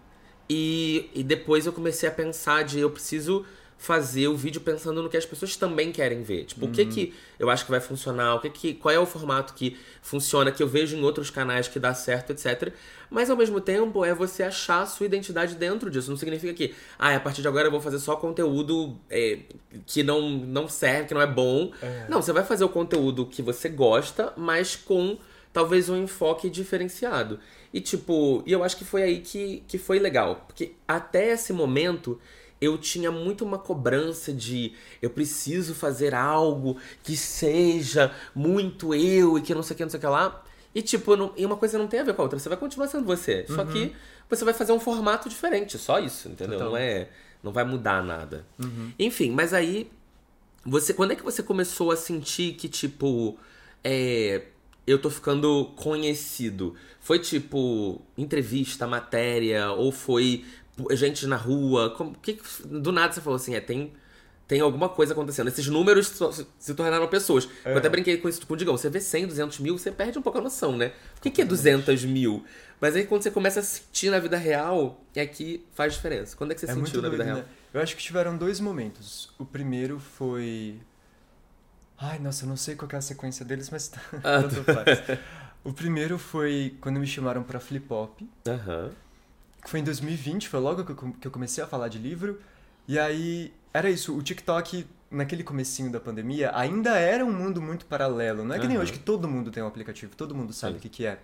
e, 0.48 1.10
e 1.12 1.24
depois 1.24 1.66
eu 1.66 1.72
comecei 1.72 2.08
a 2.08 2.12
pensar 2.12 2.62
de 2.62 2.78
eu 2.78 2.88
preciso 2.88 3.44
fazer 3.78 4.26
o 4.28 4.36
vídeo 4.36 4.60
pensando 4.60 5.02
no 5.02 5.08
que 5.08 5.16
as 5.16 5.26
pessoas 5.26 5.54
também 5.56 5.92
querem 5.92 6.22
ver. 6.22 6.44
Tipo, 6.44 6.66
o 6.66 6.70
que 6.70 6.86
que 6.86 7.14
eu 7.38 7.50
acho 7.50 7.64
que 7.64 7.70
vai 7.70 7.80
funcionar, 7.80 8.34
o 8.34 8.40
que 8.40 8.48
que, 8.48 8.74
qual 8.74 8.94
é 8.94 8.98
o 8.98 9.04
formato 9.04 9.52
que 9.54 9.76
funciona, 10.00 10.50
que 10.50 10.62
eu 10.62 10.68
vejo 10.68 10.96
em 10.96 11.02
outros 11.02 11.28
canais 11.28 11.68
que 11.68 11.78
dá 11.78 11.92
certo, 11.92 12.30
etc. 12.30 12.72
Mas 13.10 13.28
ao 13.28 13.36
mesmo 13.36 13.60
tempo 13.60 14.04
é 14.04 14.14
você 14.14 14.42
achar 14.42 14.82
a 14.82 14.86
sua 14.86 15.06
identidade 15.06 15.54
dentro 15.54 15.90
disso. 15.90 16.10
Não 16.10 16.16
significa 16.16 16.54
que, 16.54 16.74
ah, 16.98 17.14
a 17.14 17.20
partir 17.20 17.42
de 17.42 17.48
agora 17.48 17.66
eu 17.66 17.70
vou 17.70 17.80
fazer 17.80 17.98
só 17.98 18.16
conteúdo 18.16 18.96
é, 19.10 19.40
que 19.84 20.02
não, 20.02 20.30
não 20.30 20.68
serve, 20.68 21.08
que 21.08 21.14
não 21.14 21.20
é 21.20 21.26
bom. 21.26 21.70
É. 21.82 22.06
Não, 22.08 22.22
você 22.22 22.32
vai 22.32 22.44
fazer 22.44 22.64
o 22.64 22.68
conteúdo 22.70 23.26
que 23.26 23.42
você 23.42 23.68
gosta, 23.68 24.32
mas 24.36 24.74
com 24.74 25.18
talvez 25.52 25.88
um 25.88 26.02
enfoque 26.02 26.48
diferenciado. 26.48 27.38
E 27.72 27.80
tipo, 27.80 28.42
e 28.46 28.52
eu 28.52 28.64
acho 28.64 28.76
que 28.76 28.84
foi 28.84 29.02
aí 29.02 29.20
que, 29.20 29.62
que 29.68 29.76
foi 29.76 29.98
legal. 29.98 30.44
Porque 30.46 30.72
até 30.88 31.32
esse 31.32 31.52
momento 31.52 32.18
eu 32.60 32.78
tinha 32.78 33.10
muito 33.12 33.44
uma 33.44 33.58
cobrança 33.58 34.32
de 34.32 34.72
eu 35.02 35.10
preciso 35.10 35.74
fazer 35.74 36.14
algo 36.14 36.76
que 37.02 37.16
seja 37.16 38.14
muito 38.34 38.94
eu 38.94 39.36
e 39.38 39.42
que 39.42 39.54
não 39.54 39.62
sei 39.62 39.74
o 39.74 39.76
que, 39.76 39.82
não 39.84 39.90
sei 39.90 39.98
o 39.98 40.00
que 40.00 40.06
lá. 40.06 40.42
E 40.74 40.82
tipo, 40.82 41.16
não- 41.16 41.32
e 41.36 41.44
uma 41.46 41.56
coisa 41.56 41.78
não 41.78 41.86
tem 41.86 42.00
a 42.00 42.04
ver 42.04 42.14
com 42.14 42.22
a 42.22 42.24
outra. 42.24 42.38
Você 42.38 42.48
vai 42.48 42.58
continuar 42.58 42.88
sendo 42.88 43.04
você. 43.04 43.44
Só 43.48 43.64
que 43.64 43.92
você 44.28 44.44
vai 44.44 44.52
fazer 44.54 44.72
um 44.72 44.80
formato 44.80 45.28
diferente, 45.28 45.78
só 45.78 45.98
isso, 45.98 46.28
entendeu? 46.28 46.58
Total. 46.58 46.70
Não 46.70 46.76
é. 46.76 47.08
Não 47.42 47.52
vai 47.52 47.64
mudar 47.64 48.02
nada. 48.02 48.44
Enfim, 48.98 49.30
mas 49.30 49.54
aí 49.54 49.90
você, 50.64 50.92
quando 50.92 51.12
é 51.12 51.14
que 51.16 51.22
você 51.22 51.42
começou 51.42 51.90
a 51.92 51.96
sentir 51.96 52.54
que, 52.54 52.68
tipo, 52.68 53.38
é, 53.84 54.42
eu 54.86 54.98
tô 55.00 55.08
ficando 55.10 55.66
conhecido? 55.76 56.74
Foi 57.00 57.18
tipo 57.20 58.02
entrevista, 58.18 58.86
matéria, 58.86 59.70
ou 59.70 59.92
foi 59.92 60.44
gente 60.92 61.26
na 61.26 61.36
rua? 61.36 61.90
Como, 61.96 62.14
que, 62.16 62.38
do 62.64 62.92
nada 62.92 63.12
você 63.12 63.20
falou 63.20 63.36
assim, 63.36 63.54
é, 63.54 63.60
tem, 63.60 63.92
tem 64.46 64.60
alguma 64.60 64.88
coisa 64.88 65.12
acontecendo. 65.12 65.48
Esses 65.48 65.66
números 65.66 66.12
se, 66.58 66.74
tornaram 66.74 67.06
pessoas. 67.08 67.48
Eu 67.64 67.76
até 67.78 67.88
brinquei 67.88 68.16
com 68.18 68.28
isso 68.28 68.46
com 68.46 68.54
o 68.54 68.56
Digão. 68.56 68.76
Você 68.76 68.88
vê 68.90 69.00
100, 69.00 69.26
200 69.28 69.58
mil, 69.60 69.78
você 69.78 69.90
perde 69.90 70.18
um 70.18 70.22
pouco 70.22 70.38
a 70.38 70.40
noção, 70.42 70.76
né? 70.76 70.92
O 71.18 71.20
que, 71.20 71.30
que 71.30 71.42
é 71.42 71.44
200 71.44 72.04
mil? 72.04 72.44
Mas 72.80 72.94
aí 72.94 73.06
quando 73.06 73.22
você 73.22 73.30
começa 73.30 73.60
a 73.60 73.62
sentir 73.62 74.10
na 74.10 74.18
vida 74.18 74.36
real, 74.36 75.00
é 75.14 75.24
que 75.26 75.64
faz 75.72 75.94
diferença. 75.94 76.36
Quando 76.36 76.52
é 76.52 76.54
que 76.54 76.60
você 76.60 76.70
É 76.70 76.74
sentiu 76.74 77.00
na 77.00 77.08
vida 77.08 77.24
doido, 77.24 77.34
real? 77.36 77.38
né? 77.38 77.44
Eu 77.72 77.80
acho 77.80 77.96
que 77.96 78.02
tiveram 78.02 78.36
dois 78.36 78.60
momentos. 78.60 79.30
O 79.38 79.44
primeiro 79.44 79.98
foi. 79.98 80.78
Ai, 81.98 82.18
nossa, 82.18 82.44
eu 82.44 82.48
não 82.48 82.56
sei 82.56 82.74
qual 82.76 82.86
que 82.88 82.94
é 82.94 82.98
a 82.98 83.02
sequência 83.02 83.44
deles, 83.44 83.70
mas 83.70 83.88
tá. 83.88 84.00
Ah, 84.22 84.42
tanto 84.46 84.62
faz. 84.64 85.18
O 85.64 85.72
primeiro 85.72 86.18
foi 86.18 86.76
quando 86.80 87.00
me 87.00 87.06
chamaram 87.06 87.42
pra 87.42 87.58
Flip 87.58 87.90
Hop, 87.92 88.20
Aham. 88.46 88.90
Que 89.66 89.70
foi 89.70 89.80
em 89.80 89.84
2020, 89.84 90.48
foi 90.48 90.60
logo 90.60 90.84
que 91.18 91.26
eu, 91.26 91.30
comecei 91.32 91.62
a 91.62 91.66
falar 91.66 91.88
de 91.88 91.98
livro. 91.98 92.40
E 92.86 93.00
aí, 93.00 93.52
era 93.74 93.90
isso, 93.90 94.16
o 94.16 94.22
TikTok, 94.22 94.86
naquele 95.10 95.42
comecinho 95.42 95.90
da 95.90 95.98
pandemia, 95.98 96.52
ainda 96.54 96.96
era 96.96 97.24
um 97.24 97.32
mundo 97.32 97.60
muito 97.60 97.84
paralelo. 97.86 98.44
Não 98.44 98.54
é 98.54 98.60
que 98.60 98.68
nem 98.68 98.76
Aham. 98.76 98.84
hoje 98.84 98.92
que 98.92 98.98
todo 99.00 99.26
mundo 99.26 99.50
tem 99.50 99.60
um 99.60 99.66
aplicativo, 99.66 100.14
todo 100.14 100.36
mundo 100.36 100.52
sabe 100.52 100.76
o 100.76 100.80
que, 100.80 100.88
que 100.88 101.04
é. 101.04 101.18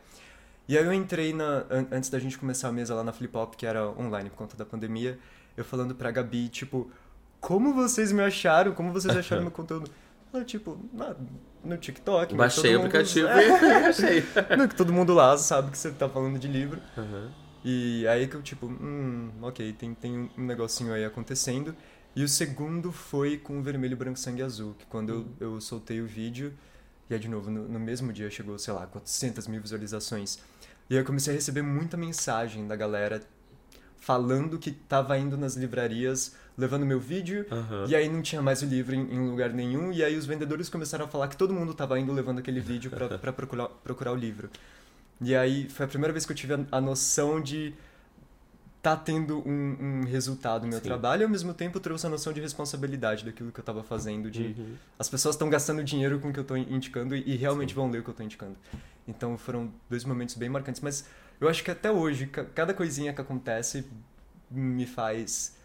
E 0.68 0.76
aí 0.76 0.84
eu 0.84 0.92
entrei 0.92 1.32
na, 1.32 1.64
an- 1.70 1.86
antes 1.92 2.10
da 2.10 2.18
gente 2.18 2.36
começar 2.36 2.66
a 2.66 2.72
mesa 2.72 2.94
lá 2.96 3.04
na 3.04 3.12
Flip 3.12 3.36
Hop, 3.36 3.54
que 3.54 3.64
era 3.64 3.88
online 3.90 4.28
por 4.28 4.36
conta 4.38 4.56
da 4.56 4.64
pandemia, 4.64 5.18
eu 5.56 5.64
falando 5.64 5.94
pra 5.94 6.10
Gabi, 6.10 6.48
tipo, 6.48 6.90
como 7.40 7.72
vocês 7.72 8.10
me 8.10 8.22
acharam? 8.24 8.72
Como 8.72 8.92
vocês 8.92 9.16
acharam 9.16 9.42
meu 9.42 9.52
conteúdo? 9.52 9.88
Ah, 10.34 10.42
tipo, 10.44 10.78
na- 10.92 11.14
no 11.64 11.76
TikTok. 11.76 12.34
Baixei 12.34 12.74
o 12.74 12.80
mundo- 12.80 12.86
aplicativo 12.88 13.28
É. 13.38 13.46
e 13.46 13.84
achei. 13.86 14.24
Não, 14.58 14.66
que 14.66 14.74
todo 14.74 14.92
mundo 14.92 15.14
lá 15.14 15.38
sabe 15.38 15.70
que 15.70 15.78
você 15.78 15.92
tá 15.92 16.08
falando 16.08 16.38
de 16.40 16.48
livro. 16.48 16.80
Uhum. 16.96 17.28
E 17.64 18.06
aí 18.08 18.26
que 18.26 18.34
eu, 18.34 18.42
tipo, 18.42 18.66
hum, 18.66 19.30
ok, 19.40 19.72
tem, 19.74 19.94
tem 19.94 20.30
um 20.36 20.44
negocinho 20.44 20.92
aí 20.92 21.04
acontecendo. 21.04 21.74
E 22.14 22.22
o 22.24 22.28
segundo 22.28 22.92
foi 22.92 23.38
com 23.38 23.58
o 23.58 23.62
Vermelho, 23.62 23.96
Branco, 23.96 24.18
Sangue 24.18 24.42
Azul, 24.42 24.74
que 24.78 24.84
quando 24.86 25.10
Uhum. 25.10 25.26
eu, 25.40 25.52
eu 25.54 25.60
soltei 25.60 26.00
o 26.00 26.06
vídeo, 26.06 26.52
e 27.08 27.14
aí 27.14 27.20
de 27.20 27.28
novo, 27.28 27.50
no, 27.50 27.68
no 27.68 27.80
mesmo 27.80 28.12
dia 28.12 28.28
chegou, 28.30 28.58
sei 28.58 28.74
lá, 28.74 28.86
400 28.86 29.46
mil 29.46 29.60
visualizações. 29.62 30.38
E 30.90 30.94
aí 30.94 31.00
eu 31.00 31.04
comecei 31.04 31.32
a 31.32 31.36
receber 31.36 31.62
muita 31.62 31.96
mensagem 31.96 32.66
da 32.66 32.76
galera 32.76 33.22
falando 33.96 34.58
que 34.58 34.72
tava 34.72 35.16
indo 35.16 35.36
nas 35.36 35.54
livrarias 35.56 36.34
levando 36.58 36.84
meu 36.84 36.98
vídeo, 37.00 37.46
Aham. 37.50 37.86
e 37.88 37.94
aí 37.96 38.08
não 38.08 38.20
tinha 38.20 38.42
mais 38.42 38.60
o 38.60 38.66
livro 38.66 38.94
em, 38.94 39.14
em 39.14 39.30
lugar 39.30 39.50
nenhum, 39.54 39.92
e 39.92 40.02
aí 40.04 40.16
os 40.16 40.26
vendedores 40.26 40.68
começaram 40.68 41.04
a 41.04 41.08
falar 41.08 41.28
que 41.28 41.36
todo 41.36 41.54
mundo 41.54 41.72
tava 41.72 41.98
indo 41.98 42.12
levando 42.12 42.40
aquele 42.40 42.60
vídeo 42.60 42.90
pra 42.90 43.32
procurar, 43.32 43.68
procurar 43.68 44.12
o 44.12 44.16
livro. 44.16 44.50
E 45.22 45.34
aí 45.36 45.68
foi 45.68 45.86
a 45.86 45.88
primeira 45.88 46.12
vez 46.12 46.26
que 46.26 46.32
eu 46.32 46.36
tive 46.36 46.54
a, 46.54 46.60
a 46.72 46.80
noção 46.80 47.40
de 47.40 47.74
tá 48.82 48.96
tendo 48.96 49.38
um, 49.48 49.76
um 49.80 50.04
resultado 50.04 50.62
no 50.64 50.68
meu 50.70 50.78
Sim. 50.78 50.84
trabalho 50.84 51.22
e 51.22 51.24
ao 51.24 51.30
mesmo 51.30 51.54
tempo 51.54 51.78
trouxe 51.78 52.04
a 52.04 52.10
noção 52.10 52.32
de 52.32 52.40
responsabilidade 52.40 53.24
daquilo 53.24 53.52
que 53.52 53.60
eu 53.60 53.64
tava 53.64 53.84
fazendo, 53.84 54.28
de 54.28 54.56
Uhum. 54.58 54.74
as 54.98 55.08
pessoas 55.08 55.36
estão 55.36 55.48
gastando 55.48 55.84
dinheiro 55.84 56.18
com 56.18 56.30
o 56.30 56.32
que 56.32 56.40
eu 56.40 56.44
tô 56.44 56.56
indicando 56.56 57.14
e, 57.14 57.22
e 57.24 57.36
realmente 57.36 57.74
vão 57.74 57.88
ler 57.88 58.00
o 58.00 58.02
que 58.02 58.10
eu 58.10 58.14
tô 58.14 58.24
indicando. 58.24 58.56
Então 59.06 59.38
foram 59.38 59.70
dois 59.88 60.04
momentos 60.04 60.34
bem 60.34 60.48
marcantes, 60.48 60.80
mas 60.80 61.04
eu 61.40 61.48
acho 61.48 61.62
que 61.62 61.70
até 61.70 61.92
hoje, 61.92 62.26
ca- 62.26 62.44
cada 62.44 62.74
coisinha 62.74 63.12
que 63.12 63.20
acontece 63.20 63.86
me 64.50 64.84
faz 64.84 65.56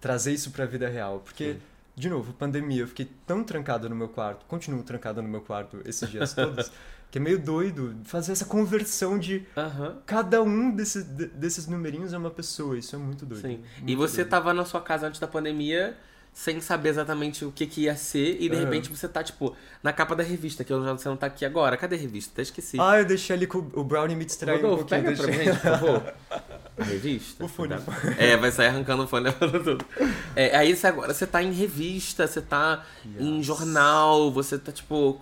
trazer 0.00 0.32
isso 0.32 0.50
pra 0.50 0.64
vida 0.64 0.88
real. 0.88 1.20
Porque, 1.20 1.52
Sim. 1.54 1.60
De 1.94 2.08
novo, 2.08 2.32
pandemia, 2.32 2.80
eu 2.82 2.88
fiquei 2.88 3.10
tão 3.26 3.44
trancado 3.44 3.88
no 3.88 3.94
meu 3.96 4.08
quarto, 4.08 4.44
continuo 4.46 4.82
trancado 4.82 5.20
no 5.22 5.28
meu 5.28 5.40
quarto 5.42 5.80
esses 5.84 6.08
dias 6.08 6.32
todos, 6.34 6.70
que 7.10 7.18
é 7.18 7.20
meio 7.20 7.38
doido 7.38 7.94
fazer 8.04 8.32
essa 8.32 8.46
conversão 8.46 9.18
de 9.18 9.46
Aham. 9.56 9.98
cada 10.06 10.42
um 10.42 10.74
desses, 10.74 11.04
de- 11.04 11.26
desses 11.26 11.66
numerinhos 11.66 12.12
é 12.14 12.18
uma 12.18 12.30
pessoa. 12.30 12.78
Isso 12.78 12.96
é 12.96 12.98
muito 12.98 13.26
doido. 13.26 13.42
Sim. 13.42 13.62
E 13.78 13.82
Muito 13.82 13.98
você 13.98 14.16
doido. 14.22 14.28
tava 14.30 14.54
na 14.54 14.64
sua 14.64 14.80
casa 14.80 15.06
antes 15.06 15.20
da 15.20 15.26
pandemia 15.26 15.96
sem 16.34 16.60
saber 16.60 16.88
exatamente 16.88 17.44
o 17.44 17.52
que, 17.52 17.66
que 17.66 17.82
ia 17.82 17.94
ser, 17.94 18.36
e 18.40 18.48
de 18.48 18.56
Aham. 18.56 18.64
repente 18.64 18.88
você 18.90 19.06
tá, 19.06 19.22
tipo, 19.22 19.54
na 19.82 19.92
capa 19.92 20.16
da 20.16 20.22
revista, 20.22 20.64
que 20.64 20.72
eu 20.72 20.82
já- 20.84 20.92
você 20.94 21.08
não 21.08 21.16
tá 21.16 21.26
aqui 21.26 21.44
agora. 21.44 21.76
Cadê 21.76 21.94
a 21.94 21.98
revista? 21.98 22.32
Até 22.32 22.42
esqueci. 22.42 22.78
Ah, 22.80 22.98
eu 22.98 23.04
deixei 23.04 23.36
ali 23.36 23.46
com 23.46 23.58
o 23.58 23.84
Brownie 23.84 24.16
me 24.16 24.24
distrair 24.24 24.64
um 24.64 24.76
pouquinho. 24.76 24.88
pega 24.88 25.12
pra 25.12 25.26
deixei- 25.26 25.44
mim, 25.46 25.52
por 25.54 25.60
favor. 25.60 26.14
A 26.78 26.82
revista? 26.84 27.44
O 27.44 27.48
fone. 27.48 27.74
Cuidado. 27.76 28.16
É, 28.18 28.36
vai 28.36 28.50
sair 28.50 28.68
arrancando 28.68 29.02
o 29.02 29.06
fone 29.06 29.24
levando 29.40 29.62
tudo. 29.62 29.84
É, 30.34 30.56
aí 30.56 30.74
você 30.74 30.86
agora 30.86 31.12
você 31.12 31.26
tá 31.26 31.42
em 31.42 31.52
revista, 31.52 32.26
você 32.26 32.40
tá 32.40 32.84
em 33.20 33.36
Yes. 33.36 33.46
jornal, 33.46 34.32
você 34.32 34.58
tá 34.58 34.72
tipo. 34.72 35.20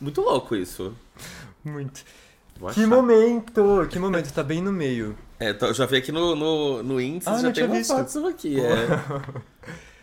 Muito 0.00 0.20
louco 0.20 0.54
isso. 0.54 0.94
Muito. 1.64 2.02
Que 2.72 2.86
momento! 2.86 3.86
Que 3.90 3.98
momento, 3.98 4.32
tá 4.32 4.42
bem 4.44 4.62
no 4.62 4.70
meio. 4.72 5.18
É, 5.40 5.52
já 5.74 5.84
vi 5.86 5.96
aqui 5.96 6.12
no, 6.12 6.36
no, 6.36 6.82
no 6.84 7.00
índice, 7.00 7.28
Ah, 7.28 7.34
já 7.34 7.42
tem 7.42 7.52
tinha 7.52 7.66
uma 7.66 7.74
visto. 7.76 7.92
foto 7.92 8.26
aqui. 8.28 8.56
É. 8.60 8.86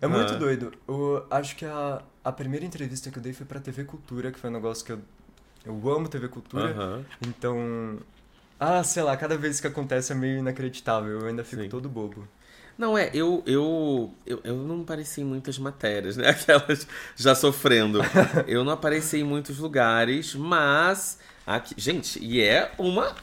É 0.00 0.06
muito 0.06 0.34
Ah. 0.34 0.36
doido. 0.36 0.72
Eu 0.86 1.26
acho 1.30 1.56
que 1.56 1.64
a, 1.64 2.02
a 2.24 2.32
primeira 2.32 2.64
entrevista 2.64 3.10
que 3.10 3.18
eu 3.18 3.22
dei 3.22 3.32
foi 3.32 3.46
pra 3.46 3.60
TV 3.60 3.84
Cultura, 3.84 4.30
que 4.30 4.38
foi 4.38 4.50
um 4.50 4.52
negócio 4.52 4.84
que 4.84 4.92
eu. 4.92 5.00
Eu 5.64 5.74
amo 5.92 6.08
TV 6.08 6.28
Cultura. 6.28 7.02
Então. 7.26 7.98
Ah, 8.58 8.82
sei 8.84 9.02
lá, 9.02 9.16
cada 9.16 9.36
vez 9.36 9.60
que 9.60 9.66
acontece 9.66 10.12
é 10.12 10.14
meio 10.14 10.38
inacreditável. 10.38 11.20
Eu 11.20 11.26
ainda 11.26 11.44
fico 11.44 11.62
Sim. 11.62 11.68
todo 11.68 11.88
bobo. 11.88 12.26
Não, 12.78 12.96
é, 12.96 13.10
eu, 13.14 13.42
eu, 13.46 14.12
eu, 14.26 14.40
eu 14.44 14.54
não 14.56 14.82
apareci 14.82 15.22
em 15.22 15.24
muitas 15.24 15.58
matérias, 15.58 16.16
né? 16.16 16.28
Aquelas 16.30 16.86
já 17.16 17.34
sofrendo. 17.34 18.00
Eu 18.46 18.64
não 18.64 18.72
apareci 18.74 19.18
em 19.18 19.24
muitos 19.24 19.58
lugares, 19.58 20.34
mas. 20.34 21.18
Aqui, 21.46 21.74
gente, 21.78 22.22
e 22.22 22.40
é 22.42 22.70
uma, 22.76 23.14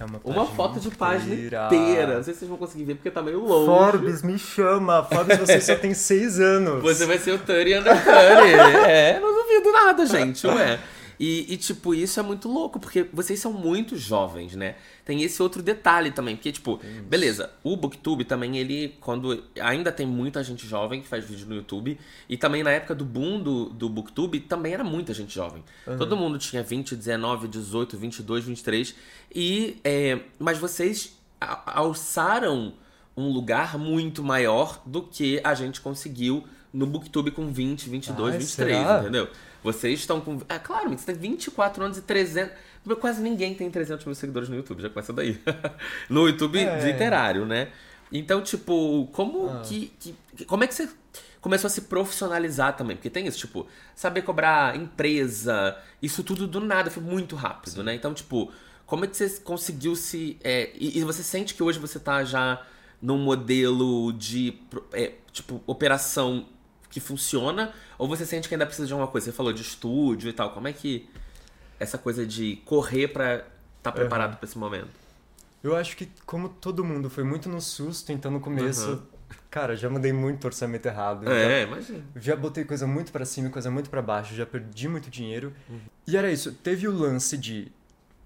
É 0.00 0.04
uma, 0.04 0.20
uma 0.24 0.46
foto 0.46 0.80
de 0.80 0.90
página 0.90 1.34
inteira. 1.34 1.66
inteira. 1.66 2.16
Não 2.16 2.22
sei 2.22 2.32
se 2.32 2.40
vocês 2.40 2.48
vão 2.48 2.56
conseguir 2.56 2.84
ver 2.84 2.94
porque 2.94 3.10
tá 3.10 3.20
meio 3.20 3.44
longe. 3.44 3.66
Forbes, 3.66 4.22
me 4.22 4.38
chama! 4.38 5.04
Forbes, 5.04 5.36
você 5.36 5.60
só 5.60 5.76
tem 5.76 5.92
seis 5.92 6.40
anos. 6.40 6.82
Você 6.82 7.04
vai 7.04 7.18
ser 7.18 7.32
o 7.32 7.38
Turi 7.38 7.78
under 7.78 7.92
Turi. 8.02 8.54
É, 8.88 9.20
não 9.20 9.34
duvido 9.34 9.70
nada, 9.72 10.06
gente, 10.06 10.46
ué. 10.46 10.80
E, 11.18 11.52
e, 11.52 11.56
tipo, 11.58 11.94
isso 11.94 12.18
é 12.18 12.22
muito 12.22 12.48
louco, 12.48 12.80
porque 12.80 13.06
vocês 13.12 13.38
são 13.38 13.52
muito 13.52 13.94
jovens, 13.94 14.56
né? 14.56 14.76
Tem 15.04 15.22
esse 15.22 15.42
outro 15.42 15.62
detalhe 15.62 16.10
também, 16.10 16.36
porque, 16.36 16.52
tipo, 16.52 16.80
beleza, 17.08 17.50
o 17.62 17.76
Booktube 17.76 18.24
também, 18.24 18.58
ele, 18.58 18.96
quando. 19.00 19.44
Ainda 19.60 19.90
tem 19.90 20.06
muita 20.06 20.42
gente 20.44 20.66
jovem 20.66 21.00
que 21.00 21.08
faz 21.08 21.24
vídeo 21.24 21.46
no 21.48 21.54
YouTube, 21.54 21.98
e 22.28 22.36
também 22.36 22.62
na 22.62 22.70
época 22.70 22.94
do 22.94 23.04
boom 23.04 23.42
do, 23.42 23.64
do 23.70 23.88
Booktube, 23.88 24.40
também 24.40 24.74
era 24.74 24.84
muita 24.84 25.12
gente 25.14 25.34
jovem. 25.34 25.64
Todo 25.98 26.16
mundo 26.16 26.38
tinha 26.38 26.62
20, 26.62 26.94
19, 26.96 27.48
18, 27.48 27.96
22, 27.96 28.44
23, 28.44 28.94
e. 29.34 29.78
É, 29.82 30.20
mas 30.38 30.58
vocês 30.58 31.18
alçaram 31.66 32.74
um 33.16 33.30
lugar 33.30 33.78
muito 33.78 34.22
maior 34.22 34.80
do 34.86 35.02
que 35.02 35.40
a 35.42 35.54
gente 35.54 35.80
conseguiu 35.80 36.44
no 36.72 36.86
Booktube 36.86 37.30
com 37.30 37.50
20, 37.52 37.88
22, 37.88 38.34
Ai, 38.34 38.38
23, 38.38 38.78
será? 38.78 39.00
entendeu? 39.00 39.28
Vocês 39.62 40.00
estão 40.00 40.20
com. 40.20 40.40
Ah, 40.48 40.58
claro, 40.58 40.90
você 40.90 41.06
tem 41.06 41.14
24 41.14 41.84
anos 41.84 41.98
e 41.98 42.02
300. 42.02 42.52
Quase 43.00 43.20
ninguém 43.22 43.54
tem 43.54 43.70
300 43.70 44.04
mil 44.06 44.14
seguidores 44.14 44.48
no 44.48 44.56
YouTube, 44.56 44.82
já 44.82 44.88
começa 44.90 45.12
daí. 45.12 45.40
no 46.08 46.26
YouTube 46.26 46.58
É. 46.58 46.84
literário, 46.90 47.44
né? 47.46 47.68
Então, 48.12 48.42
tipo, 48.42 49.08
como 49.12 49.48
Ah. 49.50 49.62
que, 49.64 49.92
que- 50.00 50.14
Como 50.46 50.64
é 50.64 50.66
que 50.66 50.74
você 50.74 50.88
começou 51.40 51.68
a 51.68 51.70
se 51.70 51.82
profissionalizar 51.82 52.76
também? 52.76 52.96
Porque 52.96 53.10
tem 53.10 53.26
isso, 53.26 53.38
tipo, 53.38 53.66
saber 53.94 54.22
cobrar 54.22 54.74
empresa, 54.76 55.76
isso 56.02 56.24
tudo 56.24 56.46
do 56.46 56.58
nada, 56.60 56.90
foi 56.90 57.02
muito 57.02 57.36
rápido, 57.36 57.82
né? 57.84 57.94
Então, 57.94 58.12
tipo, 58.14 58.50
como 58.86 59.04
é 59.04 59.08
que 59.08 59.16
você 59.16 59.28
conseguiu 59.40 59.94
se. 59.94 60.38
é, 60.42 60.70
e, 60.74 60.98
e 60.98 61.04
você 61.04 61.22
sente 61.22 61.54
que 61.54 61.62
hoje 61.62 61.78
você 61.78 61.98
tá 62.00 62.24
já 62.24 62.60
num 63.00 63.18
modelo 63.18 64.12
de, 64.12 64.58
é, 64.92 65.12
tipo, 65.32 65.62
operação 65.66 66.46
que 66.90 66.98
funciona? 66.98 67.72
Ou 67.98 68.08
você 68.08 68.26
sente 68.26 68.48
que 68.48 68.54
ainda 68.54 68.66
precisa 68.66 68.86
de 68.88 68.92
alguma 68.92 69.08
coisa? 69.10 69.26
Você 69.26 69.32
falou 69.32 69.52
de 69.52 69.62
estúdio 69.62 70.28
e 70.28 70.32
tal. 70.32 70.50
Como 70.50 70.66
é 70.66 70.72
que 70.72 71.08
essa 71.80 71.98
coisa 71.98 72.24
de 72.26 72.56
correr 72.64 73.08
pra 73.08 73.44
estar 73.78 73.90
preparado 73.92 74.36
pra 74.36 74.46
esse 74.46 74.56
momento? 74.58 74.88
Eu 75.64 75.74
acho 75.76 75.96
que, 75.96 76.08
como 76.24 76.48
todo 76.48 76.84
mundo, 76.84 77.10
foi 77.10 77.24
muito 77.24 77.48
no 77.48 77.60
susto, 77.60 78.12
então 78.12 78.30
no 78.30 78.38
começo. 78.40 78.88
Aham. 78.90 79.02
Cara, 79.50 79.76
já 79.76 79.88
mandei 79.90 80.12
muito 80.12 80.44
orçamento 80.44 80.86
errado. 80.86 81.24
já- 81.24 81.32
É, 81.32 81.62
imagina. 81.64 82.00
Já 82.16 82.36
botei 82.36 82.64
coisa 82.64 82.86
muito 82.86 83.10
pra 83.12 83.24
cima 83.24 83.48
e 83.48 83.50
coisa 83.50 83.70
muito 83.70 83.90
pra 83.90 84.00
baixo, 84.02 84.34
já 84.34 84.46
perdi 84.46 84.88
muito 84.88 85.10
dinheiro. 85.10 85.52
E 86.06 86.16
era 86.16 86.30
isso, 86.30 86.52
teve 86.52 86.86
o 86.88 86.92
lance 86.92 87.36
de 87.36 87.70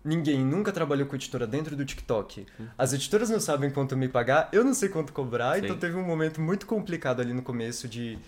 ninguém 0.05 0.45
nunca 0.45 0.71
trabalhou 0.71 1.07
com 1.07 1.17
editora 1.17 1.47
dentro 1.47 1.75
do 1.77 1.85
TikTok. 1.85 2.47
As 2.77 2.93
editoras 2.93 3.31
não 3.31 3.41
sabem 3.41 3.71
quanto 3.71 3.97
me 3.97 4.07
pagar, 4.09 4.49
eu 4.53 4.63
não 4.65 4.75
sei 4.75 4.89
quanto 4.89 5.13
cobrar, 5.13 5.57
Sim. 5.59 5.65
então 5.65 5.77
teve 5.79 5.97
um 5.97 6.03
momento 6.05 6.41
muito 6.41 6.67
complicado 6.67 7.21
ali 7.21 7.33
no 7.33 7.43
começo 7.43 7.89
de 7.89 8.19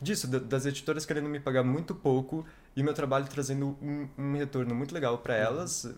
disso, 0.00 0.26
da- 0.26 0.38
das 0.38 0.66
editoras 0.66 1.04
querendo 1.04 1.28
me 1.28 1.40
pagar 1.40 1.62
muito 1.62 1.94
pouco 1.94 2.44
e 2.74 2.82
meu 2.82 2.94
trabalho 2.94 3.26
trazendo 3.26 3.76
um, 3.82 4.08
um 4.18 4.32
retorno 4.36 4.74
muito 4.74 4.94
legal 4.94 5.18
pra 5.18 5.34
elas. 5.34 5.92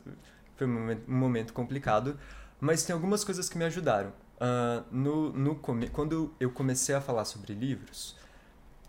Foi 0.57 0.67
um 0.67 1.01
momento, 1.09 1.53
complicado, 1.53 2.19
mas 2.61 2.85
tem 2.85 2.95
algumas 2.95 3.25
coisas 3.25 3.49
que 3.49 3.59
me 3.59 3.65
ajudaram. 3.65 4.13
Ah, 4.41 4.83
no, 4.91 5.33
no. 5.33 5.55
Quando 5.93 6.35
eu 6.41 6.51
comecei 6.51 6.95
a 6.95 7.01
falar 7.01 7.25
sobre 7.25 7.55
livros, 7.55 8.17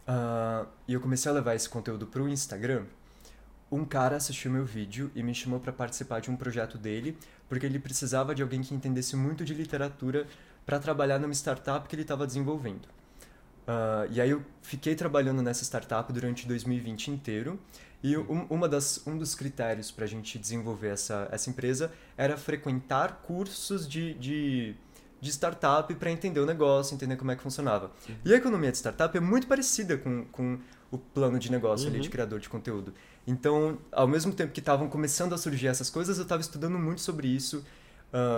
ah, 0.07 0.65
e 0.87 0.93
eu 0.93 1.01
comecei 1.01 1.31
a 1.31 1.33
levar 1.35 1.55
esse 1.55 1.69
conteúdo 1.69 2.07
pro 2.07 2.27
Instagram, 2.27 2.85
um 3.71 3.85
cara 3.85 4.17
assistiu 4.17 4.51
meu 4.51 4.65
vídeo 4.65 5.11
e 5.15 5.23
me 5.23 5.33
chamou 5.33 5.59
para 5.59 5.71
participar 5.73 6.19
de 6.21 6.29
um 6.29 6.35
projeto 6.35 6.77
dele, 6.77 7.17
porque 7.49 7.65
ele 7.65 7.79
precisava 7.79 8.35
de 8.35 8.41
alguém 8.43 8.61
que 8.61 8.73
entendesse 8.75 9.15
muito 9.15 9.43
de 9.43 9.53
literatura 9.53 10.27
para 10.65 10.79
trabalhar 10.79 11.19
numa 11.19 11.33
startup 11.33 11.87
que 11.87 11.95
ele 11.95 12.03
estava 12.03 12.25
desenvolvendo. 12.27 12.87
Ah, 13.67 14.05
e 14.09 14.19
aí 14.19 14.29
eu 14.29 14.43
fiquei 14.61 14.95
trabalhando 14.95 15.41
nessa 15.41 15.63
startup 15.63 16.11
durante 16.11 16.47
2020 16.47 17.11
inteiro, 17.11 17.59
e 18.01 18.17
um, 18.17 18.45
uma 18.49 18.67
das, 18.67 19.01
um 19.07 19.17
dos 19.17 19.33
critérios 19.33 19.89
para 19.89 20.03
a 20.03 20.07
gente 20.07 20.37
desenvolver 20.37 20.89
essa, 20.89 21.27
essa 21.31 21.49
empresa 21.49 21.89
era 22.17 22.35
frequentar 22.35 23.21
cursos 23.23 23.87
de, 23.87 24.13
de, 24.15 24.75
de 25.21 25.29
startup 25.31 25.93
para 25.95 26.11
entender 26.11 26.41
o 26.41 26.45
negócio, 26.45 26.93
entender 26.93 27.15
como 27.15 27.31
é 27.31 27.35
que 27.35 27.41
funcionava. 27.41 27.91
E 28.25 28.33
a 28.33 28.37
economia 28.37 28.71
de 28.71 28.77
startup 28.77 29.15
é 29.15 29.21
muito 29.21 29.47
parecida 29.47 29.97
com, 29.97 30.25
com 30.25 30.59
o 30.91 30.97
plano 30.97 31.39
de 31.39 31.49
negócio 31.49 31.87
ali 31.87 32.01
de 32.01 32.09
criador 32.09 32.41
de 32.41 32.49
conteúdo. 32.49 32.93
Então, 33.25 33.79
ao 33.89 34.07
mesmo 34.07 34.33
tempo 34.33 34.51
que 34.51 34.59
estavam 34.59 34.89
começando 34.89 35.33
a 35.33 35.37
surgir 35.37 35.67
essas 35.67 35.89
coisas, 35.89 36.17
eu 36.17 36.23
estava 36.23 36.41
estudando 36.41 36.77
muito 36.77 36.99
sobre 36.99 37.29
isso. 37.29 37.63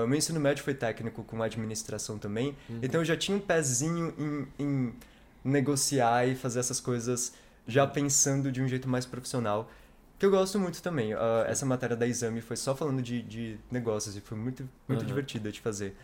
O 0.04 0.08
meu 0.08 0.18
ensino 0.18 0.40
médio 0.40 0.64
foi 0.64 0.76
técnico 0.76 1.24
com 1.24 1.42
administração 1.44 2.18
também, 2.18 2.56
então 2.82 3.02
eu 3.02 3.06
já 3.06 3.18
tinha 3.18 3.36
um 3.36 3.42
pezinho 3.42 4.14
em, 4.18 4.64
em 4.64 4.94
negociar 5.46 6.28
e 6.28 6.36
fazer 6.36 6.60
essas 6.60 6.82
coisas 6.82 7.34
já 7.68 7.88
pensando 7.88 8.52
de 8.52 8.62
um 8.62 8.68
jeito 8.68 8.90
mais 8.90 9.06
profissional, 9.06 9.72
que 10.20 10.26
eu 10.26 10.32
gosto 10.32 10.60
muito 10.60 10.82
também. 10.82 11.14
Ah, 11.14 11.46
essa 11.48 11.66
matéria 11.66 11.96
da 11.96 12.08
exame 12.08 12.42
foi 12.42 12.58
só 12.58 12.76
falando 12.76 13.02
de, 13.02 13.22
de 13.22 13.58
negócios 13.72 14.16
e 14.18 14.22
foi 14.22 14.38
muito, 14.38 14.68
muito 14.88 15.02
Uhum. 15.02 15.08
divertida 15.08 15.52
de 15.52 15.62
fazer. 15.62 15.96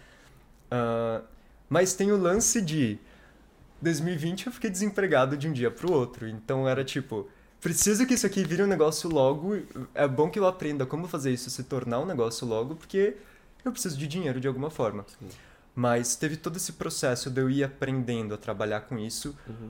Ah, 0.72 1.22
mas 1.70 1.94
tem 1.94 2.12
o 2.12 2.18
lance 2.18 2.62
de 2.62 2.98
2020 3.82 4.48
eu 4.48 4.52
fiquei 4.54 4.70
desempregado 4.70 5.36
de 5.38 5.48
um 5.48 5.54
dia 5.54 5.72
pro 5.72 5.92
outro, 5.92 6.28
então 6.28 6.68
era 6.68 6.84
tipo 6.84 7.28
preciso 7.60 8.06
que 8.06 8.14
isso 8.16 8.26
aqui 8.26 8.44
vire 8.44 8.64
um 8.64 8.68
negócio 8.68 9.10
logo. 9.10 9.56
É 9.94 10.08
bom 10.08 10.30
que 10.30 10.40
eu 10.40 10.48
aprenda 10.48 10.86
como 10.86 11.08
fazer 11.08 11.32
isso 11.32 11.50
se 11.50 11.64
tornar 11.64 12.00
um 12.00 12.06
negócio 12.06 12.46
logo, 12.48 12.76
porque 12.76 13.16
eu 13.64 13.72
preciso 13.72 13.98
de 13.98 14.08
dinheiro 14.08 14.40
de 14.40 14.48
alguma 14.48 14.70
forma. 14.70 15.06
Sim. 15.20 15.30
Mas 15.74 16.16
teve 16.16 16.36
todo 16.38 16.58
esse 16.58 16.74
processo 16.74 17.30
de 17.30 17.40
eu 17.42 17.50
ir 17.50 17.64
aprendendo 17.64 18.34
a 18.34 18.38
trabalhar 18.38 18.82
com 18.82 18.98
isso. 19.00 19.36
Uhum. 19.48 19.70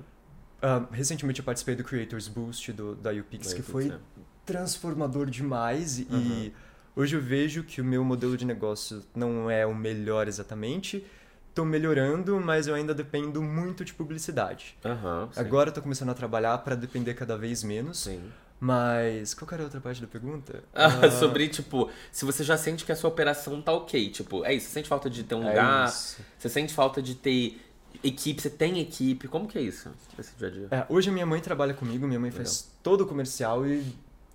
Ah, 0.61 0.85
recentemente 0.91 1.39
eu 1.39 1.45
participei 1.45 1.75
do 1.75 1.83
Creators 1.83 2.27
Boost 2.27 2.71
do, 2.73 2.95
da 2.95 3.11
UPix, 3.11 3.53
que 3.53 3.61
foi 3.61 3.89
É. 3.89 3.97
transformador 4.45 5.27
demais. 5.27 5.99
E 5.99 6.07
Uhum. 6.09 6.51
hoje 6.95 7.15
eu 7.15 7.21
vejo 7.21 7.63
que 7.63 7.81
o 7.81 7.85
meu 7.85 8.03
modelo 8.03 8.35
de 8.35 8.45
negócio 8.45 9.03
não 9.15 9.49
é 9.49 9.65
o 9.65 9.73
melhor 9.75 10.27
exatamente. 10.27 11.05
Tô 11.53 11.65
melhorando, 11.65 12.39
mas 12.39 12.65
eu 12.67 12.73
ainda 12.75 12.93
dependo 12.93 13.41
muito 13.41 13.83
de 13.83 13.93
publicidade. 13.93 14.77
Sim. 14.81 15.39
Agora 15.39 15.71
tô 15.71 15.81
começando 15.81 16.09
a 16.09 16.13
trabalhar 16.13 16.57
para 16.59 16.75
depender 16.75 17.13
cada 17.13 17.37
vez 17.37 17.63
menos. 17.63 17.99
Sim. 17.99 18.21
Mas 18.63 19.33
qual 19.33 19.47
que 19.47 19.55
era 19.55 19.63
a 19.63 19.65
outra 19.65 19.81
parte 19.81 19.99
da 19.99 20.07
pergunta? 20.07 20.63
Ah, 20.71 20.85
Ah, 21.03 21.09
sobre, 21.19 21.47
tipo, 21.47 21.89
se 22.11 22.23
você 22.25 22.43
já 22.43 22.55
sente 22.55 22.85
que 22.85 22.91
a 22.91 22.95
sua 22.95 23.09
operação 23.09 23.59
tá 23.59 23.71
ok. 23.73 24.11
Tipo, 24.11 24.45
é 24.45 24.53
isso, 24.53 24.67
você 24.67 24.73
sente 24.73 24.87
falta 24.87 25.09
de 25.09 25.23
ter 25.23 25.33
um 25.33 25.43
é 25.43 25.49
lugar, 25.49 25.89
isso. 25.89 26.21
você 26.37 26.47
sente 26.47 26.71
falta 26.71 27.01
de 27.01 27.15
ter 27.15 27.59
equipe, 28.03 28.39
você 28.39 28.51
tem 28.51 28.79
equipe, 28.79 29.27
como 29.27 29.47
que 29.47 29.57
é 29.57 29.61
isso? 29.61 29.89
Esse 30.17 30.35
dia 30.37 30.47
a 30.47 30.51
dia? 30.51 30.67
É, 30.69 30.85
hoje 30.89 31.09
a 31.09 31.11
minha 31.11 31.25
mãe 31.25 31.41
trabalha 31.41 31.73
comigo, 31.73 32.07
minha 32.07 32.19
mãe 32.19 32.29
faz 32.29 32.69
todo 32.83 33.01
o 33.01 33.07
comercial 33.07 33.65
e 33.65 33.83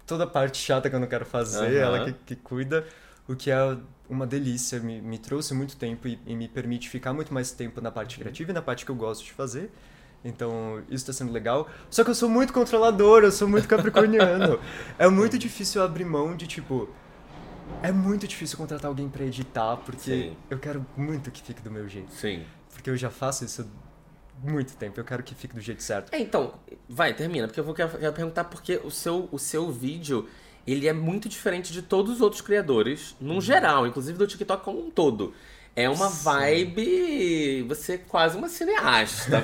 toda 0.05 0.25
a 0.25 0.27
parte 0.27 0.59
chata 0.59 0.91
que 0.91 0.97
eu 0.97 1.01
não 1.01 1.07
quero 1.07 1.25
fazer, 1.25 1.83
Aham. 1.85 1.97
ela 1.97 2.05
que, 2.05 2.13
que 2.13 2.35
cuida, 2.37 2.85
o 3.29 3.37
que 3.37 3.49
é 3.51 3.77
uma 4.09 4.27
delícia, 4.27 4.81
me, 4.81 5.01
me 5.01 5.19
trouxe 5.19 5.55
muito 5.55 5.77
tempo 5.77 6.09
e, 6.09 6.19
e 6.27 6.35
me 6.35 6.49
permite 6.49 6.89
ficar 6.89 7.13
muito 7.13 7.33
mais 7.33 7.53
tempo 7.53 7.81
na 7.81 7.93
parte 7.93 8.19
criativa 8.19 8.51
e 8.51 8.55
na 8.55 8.63
parte 8.63 8.85
que 8.85 8.91
eu 8.91 8.97
gosto 8.97 9.25
de 9.25 9.33
fazer. 9.33 9.71
Então, 10.27 10.83
isso 10.89 11.09
está 11.09 11.13
sendo 11.13 11.33
legal. 11.33 11.69
Só 11.89 12.03
que 12.03 12.11
eu 12.11 12.15
sou 12.15 12.29
muito 12.29 12.53
controlador, 12.53 13.23
eu 13.23 13.31
sou 13.31 13.49
muito 13.49 13.69
capricorniano. 13.69 14.59
é 14.99 15.09
muito 15.09 15.39
difícil 15.39 15.83
abrir 15.83 16.05
mão 16.05 16.37
de, 16.37 16.47
tipo... 16.47 16.89
É 17.83 17.93
muito 17.93 18.27
difícil 18.27 18.57
contratar 18.57 18.89
alguém 18.89 19.09
pra 19.09 19.25
editar, 19.25 19.77
porque 19.77 20.01
Sim. 20.01 20.37
eu 20.51 20.59
quero 20.59 20.85
muito 20.97 21.31
que 21.31 21.43
fique 21.43 21.63
do 21.63 21.71
meu 21.71 21.89
jeito. 21.89 22.13
Sim. 22.13 22.45
Porque 22.73 22.91
eu 22.91 22.97
já 22.97 23.11
faço 23.11 23.45
isso 23.45 23.63
há 23.63 24.51
muito 24.51 24.77
tempo, 24.77 24.99
eu 24.99 25.05
quero 25.05 25.23
que 25.23 25.35
fique 25.35 25.55
do 25.55 25.61
jeito 25.61 25.83
certo. 25.83 26.13
É, 26.13 26.19
então, 26.19 26.55
vai, 26.89 27.15
termina, 27.15 27.47
porque 27.47 27.59
eu 27.59 27.65
vou 27.65 27.75
quero, 27.75 27.99
quero 27.99 28.13
perguntar 28.13 28.45
porque 28.45 28.81
o 28.85 28.91
seu, 28.91 29.29
o 29.33 29.39
seu 29.39 29.71
vídeo, 29.73 30.29
ele 30.67 30.87
é 30.87 30.93
muito 30.93 31.29
diferente 31.29 31.73
de 31.73 31.83
todos 31.83 32.15
os 32.15 32.21
outros 32.21 32.41
criadores, 32.41 33.17
num 33.21 33.41
geral, 33.41 33.87
inclusive 33.87 34.17
do 34.17 34.27
TikTok 34.27 34.65
como 34.65 34.87
um 34.87 34.91
todo. 34.91 35.35
É 35.79 35.91
uma 35.91 36.09
Sim. 36.09 36.25
vibe, 36.25 37.63
você 37.69 37.93
é 37.93 37.99
quase 37.99 38.35
uma 38.37 38.49
cineasta. 38.49 39.43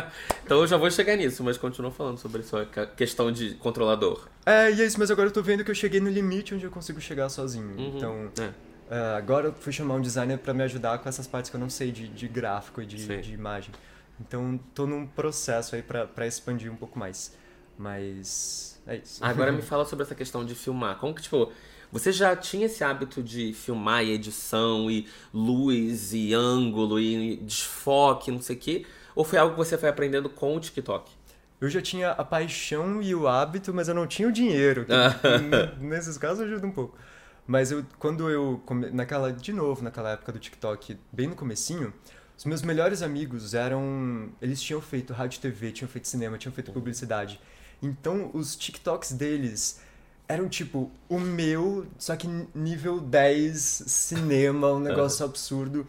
então 0.42 0.60
eu 0.60 0.66
já 0.66 0.78
vou 0.78 0.90
chegar 0.90 1.14
nisso, 1.14 1.44
mas 1.44 1.58
continua 1.58 1.90
falando 1.90 2.16
sobre 2.16 2.40
a 2.40 2.44
sua 2.44 2.64
questão 2.96 3.30
de 3.30 3.54
controlador. 3.56 4.26
É, 4.46 4.72
e 4.72 4.80
é 4.80 4.86
isso, 4.86 4.98
mas 4.98 5.10
agora 5.10 5.28
eu 5.28 5.32
tô 5.32 5.42
vendo 5.42 5.62
que 5.62 5.70
eu 5.70 5.74
cheguei 5.74 6.00
no 6.00 6.08
limite 6.08 6.54
onde 6.54 6.64
eu 6.64 6.70
consigo 6.70 6.98
chegar 7.02 7.28
sozinho. 7.28 7.76
Uhum. 7.76 7.96
Então, 7.98 8.32
É. 8.40 8.50
é, 8.96 9.16
agora 9.16 9.48
eu 9.48 9.52
fui 9.52 9.72
chamar 9.74 9.96
um 9.96 10.00
designer 10.00 10.38
pra 10.38 10.54
me 10.54 10.62
ajudar 10.62 10.98
com 11.00 11.08
essas 11.08 11.26
partes 11.26 11.50
que 11.50 11.56
eu 11.56 11.60
não 11.60 11.68
sei 11.68 11.92
de, 11.92 12.08
de 12.08 12.28
gráfico 12.28 12.80
e 12.80 12.86
de, 12.86 13.20
de 13.20 13.34
imagem. 13.34 13.70
Então, 14.18 14.58
tô 14.74 14.86
num 14.86 15.06
processo 15.06 15.74
aí 15.76 15.82
pra 15.82 16.26
expandir 16.26 16.72
um 16.72 16.76
pouco 16.76 16.98
mais. 16.98 17.36
Mas, 17.76 18.80
é 18.86 18.96
isso. 18.96 19.22
Agora 19.22 19.52
me 19.52 19.60
fala 19.62 19.84
sobre 19.84 20.04
essa 20.04 20.14
questão 20.14 20.44
de 20.46 20.54
filmar. 20.54 20.96
Como 20.98 21.14
que, 21.14 21.20
tipo, 21.20 21.52
você 21.94 22.10
já 22.10 22.34
tinha 22.34 22.66
esse 22.66 22.82
hábito 22.82 23.22
de 23.22 23.52
filmar 23.52 24.02
e 24.02 24.10
edição 24.10 24.90
e 24.90 25.06
luz 25.32 26.12
e 26.12 26.34
ângulo 26.34 26.98
e 26.98 27.36
desfoque, 27.36 28.32
não 28.32 28.42
sei 28.42 28.56
o 28.56 28.58
quê? 28.58 28.86
Ou 29.14 29.22
foi 29.22 29.38
algo 29.38 29.52
que 29.52 29.58
você 29.58 29.78
foi 29.78 29.88
aprendendo 29.88 30.28
com 30.28 30.56
o 30.56 30.58
TikTok? 30.58 31.12
Eu 31.60 31.70
já 31.70 31.80
tinha 31.80 32.10
a 32.10 32.24
paixão 32.24 33.00
e 33.00 33.14
o 33.14 33.28
hábito, 33.28 33.72
mas 33.72 33.86
eu 33.86 33.94
não 33.94 34.08
tinha 34.08 34.26
o 34.26 34.32
dinheiro. 34.32 34.84
nesses 35.78 36.18
casos 36.18 36.44
ajuda 36.44 36.66
um 36.66 36.72
pouco. 36.72 36.98
Mas 37.46 37.70
eu, 37.70 37.86
quando 37.96 38.28
eu, 38.28 38.60
naquela, 38.92 39.32
de 39.32 39.52
novo, 39.52 39.84
naquela 39.84 40.10
época 40.10 40.32
do 40.32 40.40
TikTok, 40.40 40.98
bem 41.12 41.28
no 41.28 41.36
comecinho, 41.36 41.94
os 42.36 42.44
meus 42.44 42.62
melhores 42.62 43.02
amigos 43.02 43.54
eram, 43.54 44.30
eles 44.42 44.60
tinham 44.60 44.80
feito 44.80 45.12
rádio 45.12 45.38
e 45.38 45.40
TV, 45.40 45.70
tinham 45.70 45.88
feito 45.88 46.08
cinema, 46.08 46.36
tinham 46.38 46.52
feito 46.52 46.72
publicidade. 46.72 47.40
Então, 47.80 48.32
os 48.34 48.56
TikToks 48.56 49.12
deles 49.12 49.80
eram 50.26 50.48
tipo 50.48 50.90
o 51.08 51.18
meu, 51.18 51.86
só 51.98 52.16
que 52.16 52.28
nível 52.54 53.00
10 53.00 53.58
cinema, 53.86 54.72
um 54.72 54.80
negócio 54.80 55.24
absurdo. 55.24 55.86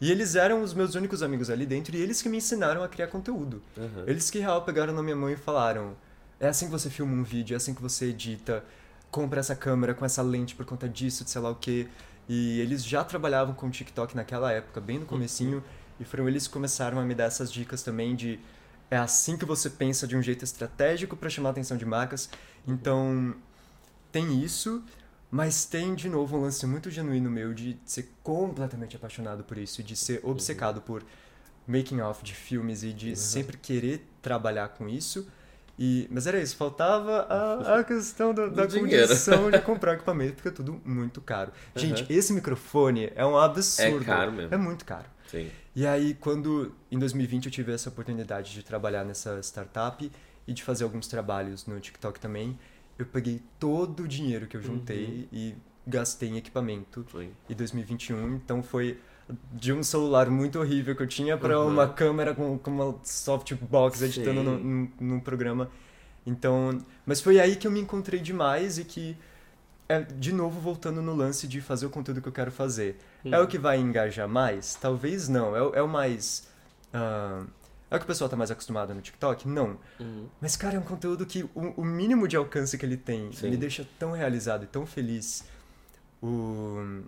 E 0.00 0.10
eles 0.10 0.36
eram 0.36 0.62
os 0.62 0.72
meus 0.74 0.94
únicos 0.94 1.22
amigos 1.22 1.50
ali 1.50 1.66
dentro 1.66 1.96
e 1.96 2.00
eles 2.00 2.22
que 2.22 2.28
me 2.28 2.36
ensinaram 2.36 2.82
a 2.82 2.88
criar 2.88 3.08
conteúdo. 3.08 3.62
Uhum. 3.76 4.04
Eles 4.06 4.30
que 4.30 4.38
real 4.38 4.62
pegaram 4.62 4.92
na 4.92 5.02
minha 5.02 5.16
mão 5.16 5.28
e 5.28 5.36
falaram: 5.36 5.96
é 6.38 6.48
assim 6.48 6.66
que 6.66 6.72
você 6.72 6.88
filma 6.88 7.12
um 7.12 7.22
vídeo, 7.24 7.54
é 7.54 7.56
assim 7.56 7.74
que 7.74 7.82
você 7.82 8.06
edita, 8.06 8.64
compra 9.10 9.40
essa 9.40 9.56
câmera 9.56 9.94
com 9.94 10.04
essa 10.04 10.22
lente 10.22 10.54
por 10.54 10.64
conta 10.64 10.88
disso, 10.88 11.24
de 11.24 11.30
sei 11.30 11.40
lá 11.40 11.50
o 11.50 11.56
quê. 11.56 11.88
E 12.28 12.60
eles 12.60 12.84
já 12.84 13.02
trabalhavam 13.02 13.54
com 13.54 13.70
TikTok 13.70 14.14
naquela 14.14 14.52
época, 14.52 14.80
bem 14.80 14.98
no 14.98 15.06
comecinho, 15.06 15.64
e 15.98 16.04
foram 16.04 16.28
eles 16.28 16.46
que 16.46 16.52
começaram 16.52 17.00
a 17.00 17.02
me 17.02 17.14
dar 17.14 17.24
essas 17.24 17.50
dicas 17.50 17.82
também 17.82 18.14
de 18.14 18.38
é 18.90 18.96
assim 18.96 19.36
que 19.36 19.44
você 19.44 19.68
pensa 19.68 20.06
de 20.06 20.16
um 20.16 20.22
jeito 20.22 20.44
estratégico 20.44 21.16
para 21.16 21.28
chamar 21.28 21.50
a 21.50 21.52
atenção 21.52 21.76
de 21.76 21.84
marcas. 21.84 22.30
Então, 22.66 23.34
tem 24.10 24.42
isso, 24.42 24.82
mas 25.30 25.64
tem 25.64 25.94
de 25.94 26.08
novo 26.08 26.36
um 26.36 26.42
lance 26.42 26.66
muito 26.66 26.90
genuíno 26.90 27.30
meu 27.30 27.52
de 27.52 27.78
ser 27.84 28.10
completamente 28.22 28.96
apaixonado 28.96 29.44
por 29.44 29.58
isso, 29.58 29.82
de 29.82 29.96
ser 29.96 30.20
obcecado 30.22 30.80
por 30.80 31.04
making 31.66 32.00
off 32.00 32.24
de 32.24 32.34
filmes 32.34 32.82
e 32.82 32.92
de 32.92 33.14
sempre 33.14 33.56
querer 33.56 34.06
trabalhar 34.22 34.68
com 34.68 34.88
isso. 34.88 35.28
E, 35.78 36.08
mas 36.10 36.26
era 36.26 36.40
isso, 36.40 36.56
faltava 36.56 37.20
a, 37.28 37.78
a 37.78 37.84
questão 37.84 38.34
da, 38.34 38.46
da 38.48 38.66
dinheiro. 38.66 39.06
condição 39.06 39.50
de 39.50 39.60
comprar 39.62 39.94
equipamento, 39.94 40.34
porque 40.34 40.48
é 40.48 40.50
tudo 40.50 40.80
muito 40.84 41.20
caro. 41.20 41.52
Gente, 41.76 42.04
esse 42.12 42.32
microfone 42.32 43.12
é 43.14 43.24
um 43.24 43.38
absurdo. 43.38 44.02
É 44.02 44.04
caro 44.04 44.32
mesmo. 44.32 44.52
É 44.52 44.56
muito 44.56 44.84
caro. 44.84 45.06
Sim. 45.30 45.48
E 45.76 45.86
aí, 45.86 46.14
quando 46.14 46.74
em 46.90 46.98
2020 46.98 47.46
eu 47.46 47.52
tive 47.52 47.72
essa 47.72 47.90
oportunidade 47.90 48.52
de 48.52 48.64
trabalhar 48.64 49.04
nessa 49.04 49.38
startup 49.40 50.10
e 50.46 50.52
de 50.52 50.62
fazer 50.64 50.82
alguns 50.82 51.06
trabalhos 51.06 51.66
no 51.66 51.78
TikTok 51.78 52.18
também, 52.18 52.58
eu 52.98 53.06
peguei 53.06 53.40
todo 53.58 54.02
o 54.04 54.08
dinheiro 54.08 54.46
que 54.46 54.56
eu 54.56 54.62
juntei 54.62 55.28
e 55.32 55.54
gastei 55.86 56.28
em 56.30 56.36
equipamento 56.36 57.04
Sim. 57.12 57.30
em 57.48 57.54
2021. 57.54 58.34
Então 58.36 58.62
foi 58.62 58.98
de 59.52 59.72
um 59.72 59.82
celular 59.82 60.28
muito 60.30 60.58
horrível 60.58 60.96
que 60.96 61.02
eu 61.02 61.06
tinha 61.06 61.36
para 61.36 61.58
Uhum. 61.60 61.68
uma 61.68 61.86
câmera 61.88 62.34
com, 62.34 62.58
com 62.58 62.70
uma 62.70 62.94
softbox 63.04 64.02
editando 64.02 64.40
Sim. 64.40 64.44
no, 64.46 64.58
no, 64.58 64.90
num 65.00 65.20
programa. 65.20 65.70
Então, 66.26 66.78
mas 67.06 67.20
foi 67.20 67.38
aí 67.40 67.56
que 67.56 67.66
eu 67.66 67.70
me 67.70 67.80
encontrei 67.80 68.20
demais 68.20 68.78
e 68.78 68.84
que 68.84 69.16
é, 69.88 70.00
de 70.02 70.32
novo 70.32 70.60
voltando 70.60 71.00
no 71.00 71.14
lance 71.14 71.46
de 71.48 71.60
fazer 71.62 71.86
o 71.86 71.90
conteúdo 71.90 72.20
que 72.20 72.28
eu 72.28 72.32
quero 72.32 72.50
fazer. 72.52 72.98
É 73.24 73.38
o 73.40 73.46
que 73.46 73.58
vai 73.58 73.78
engajar 73.80 74.28
mais? 74.28 74.74
Talvez 74.74 75.28
não. 75.28 75.56
É, 75.56 75.62
o- 75.62 75.74
é 75.74 75.82
o 75.82 75.88
mais. 75.88 76.46
ah, 76.92 77.44
é 77.90 77.96
o 77.96 77.98
que 77.98 78.04
o 78.04 78.06
pessoal 78.06 78.28
tá 78.28 78.36
mais 78.36 78.50
acostumado 78.50 78.94
no 78.94 79.00
TikTok? 79.00 79.48
Não. 79.48 79.78
Uhum. 79.98 80.28
Mas, 80.40 80.56
cara, 80.56 80.76
é 80.76 80.78
um 80.78 80.82
conteúdo 80.82 81.24
que 81.24 81.42
o, 81.54 81.74
o 81.76 81.84
mínimo 81.84 82.28
de 82.28 82.36
alcance 82.36 82.76
que 82.76 82.84
ele 82.84 82.96
tem 82.96 83.32
Sim. 83.32 83.50
me 83.50 83.56
deixa 83.56 83.86
tão 83.98 84.12
realizado 84.12 84.64
e 84.64 84.66
tão 84.66 84.86
feliz. 84.86 85.44
O... 86.22 87.02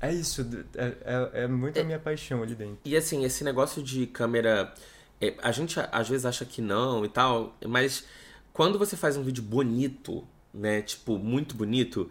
É 0.00 0.12
isso, 0.12 0.46
é, 0.74 0.94
é, 1.04 1.44
é 1.44 1.46
muito 1.48 1.80
a 1.80 1.84
minha 1.84 1.98
paixão 1.98 2.42
ali 2.42 2.54
dentro. 2.54 2.78
E 2.84 2.96
assim, 2.96 3.24
esse 3.24 3.42
negócio 3.42 3.82
de 3.82 4.06
câmera. 4.06 4.72
é, 5.20 5.34
a 5.42 5.50
gente 5.50 5.80
às 5.90 6.08
vezes 6.08 6.26
acha 6.26 6.44
que 6.44 6.60
não 6.60 7.04
e 7.04 7.08
tal, 7.08 7.56
mas 7.66 8.04
quando 8.52 8.78
você 8.78 8.96
faz 8.96 9.16
um 9.16 9.22
vídeo 9.22 9.42
bonito, 9.42 10.24
né? 10.52 10.82
Tipo, 10.82 11.18
muito 11.18 11.56
bonito, 11.56 12.10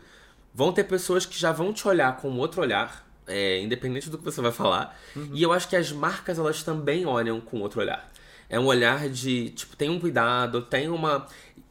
vão 0.53 0.73
ter 0.73 0.83
pessoas 0.83 1.25
que 1.25 1.39
já 1.39 1.51
vão 1.51 1.71
te 1.71 1.87
olhar 1.87 2.17
com 2.17 2.35
outro 2.37 2.61
olhar, 2.61 3.07
é, 3.27 3.61
independente 3.61 4.09
do 4.09 4.17
que 4.17 4.23
você 4.23 4.41
vai 4.41 4.51
falar. 4.51 4.99
E 5.33 5.41
eu 5.41 5.51
acho 5.51 5.67
que 5.67 5.75
as 5.75 5.91
marcas, 5.91 6.39
elas 6.39 6.63
também 6.63 7.05
olham 7.05 7.39
com 7.39 7.59
outro 7.61 7.81
olhar. 7.81 8.11
É 8.49 8.59
um 8.59 8.65
olhar 8.65 9.09
de, 9.09 9.49
tipo, 9.51 9.75
tem 9.75 9.89
um 9.89 9.99
cuidado, 9.99 10.61
tem 10.61 10.89
uma. 10.89 11.27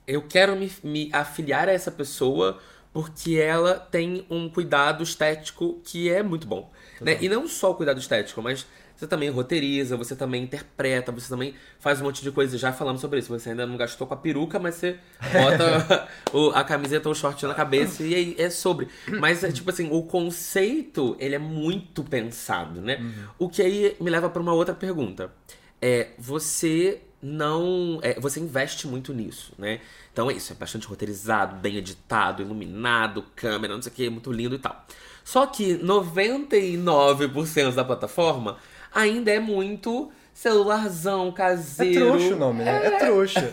Eu 0.07 0.23
quero 0.23 0.57
me, 0.57 0.73
me 0.83 1.11
afiliar 1.13 1.69
a 1.69 1.73
essa 1.73 1.91
pessoa 1.91 2.59
porque 2.93 3.37
ela 3.37 3.75
tem 3.75 4.27
um 4.29 4.49
cuidado 4.49 5.03
estético 5.03 5.81
que 5.85 6.11
é 6.11 6.23
muito 6.23 6.47
bom. 6.47 6.71
Né? 7.01 7.17
E 7.21 7.29
não 7.29 7.49
só 7.49 7.71
o 7.71 7.75
cuidado 7.75 7.99
estético, 7.99 8.43
mas 8.43 8.67
você 9.03 9.07
também 9.09 9.29
roteiriza, 9.31 9.97
você 9.97 10.15
também 10.15 10.45
interpreta, 10.45 11.11
você 11.11 11.29
também 11.29 11.55
faz 11.81 12.01
um 12.01 12.05
monte 12.05 12.23
de 12.23 12.31
coisa. 12.31 12.57
Já 12.57 12.73
falamos 12.73 13.01
sobre 13.01 13.19
isso. 13.19 13.29
Você 13.37 13.51
ainda 13.51 13.67
não 13.67 13.77
gastou 13.77 14.07
com 14.07 14.15
a 14.15 14.17
peruca, 14.17 14.59
mas 14.61 14.77
você 14.77 14.97
bota 15.33 16.09
o- 16.33 16.51
a 16.51 16.63
camiseta 16.63 17.09
ou 17.09 17.13
o 17.13 17.17
short 17.17 17.45
na 17.47 17.55
cabeça 17.55 18.05
e 18.05 18.15
aí 18.15 18.35
é 18.39 18.49
sobre. 18.49 18.87
Mas 19.21 19.43
é 19.43 19.51
tipo 19.51 19.69
assim, 19.71 19.89
o 19.91 20.03
conceito, 20.05 21.17
ele 21.19 21.35
é 21.35 21.39
muito 21.39 22.05
pensado, 22.05 22.81
né? 22.81 22.99
O 23.39 23.49
que 23.49 23.61
aí 23.61 23.97
me 24.01 24.09
leva 24.11 24.31
para 24.31 24.41
uma 24.41 24.53
outra 24.53 24.75
pergunta. 24.75 25.33
É, 25.81 26.11
você 26.17 27.01
não. 27.21 27.99
é, 28.03 28.19
você 28.21 28.39
investe 28.39 28.87
muito 28.87 29.13
nisso, 29.13 29.53
né? 29.59 29.81
Então 30.13 30.31
é 30.31 30.35
isso, 30.35 30.53
é 30.53 30.57
bastante 30.57 30.87
roteirizado, 30.87 31.57
bem 31.57 31.77
editado, 31.77 32.41
iluminado, 32.43 33.25
câmera, 33.35 33.75
não 33.75 33.83
sei 33.83 33.91
o 33.91 33.95
que, 33.95 34.11
muito 34.11 34.31
lindo 34.31 34.55
e 34.55 34.59
tal. 34.59 34.87
Só 35.25 35.47
que 35.47 35.77
99% 35.79 37.75
da 37.75 37.85
plataforma 37.85 38.59
ainda 38.95 39.31
é 39.31 39.39
muito 39.41 40.11
celularzão 40.35 41.29
É 41.29 41.33
caseiro. 41.33 42.07
trouxa 42.07 42.35
o 42.35 42.39
nome, 42.39 42.65
né? 42.65 42.87
É 42.87 42.91
trouxa. 42.99 43.51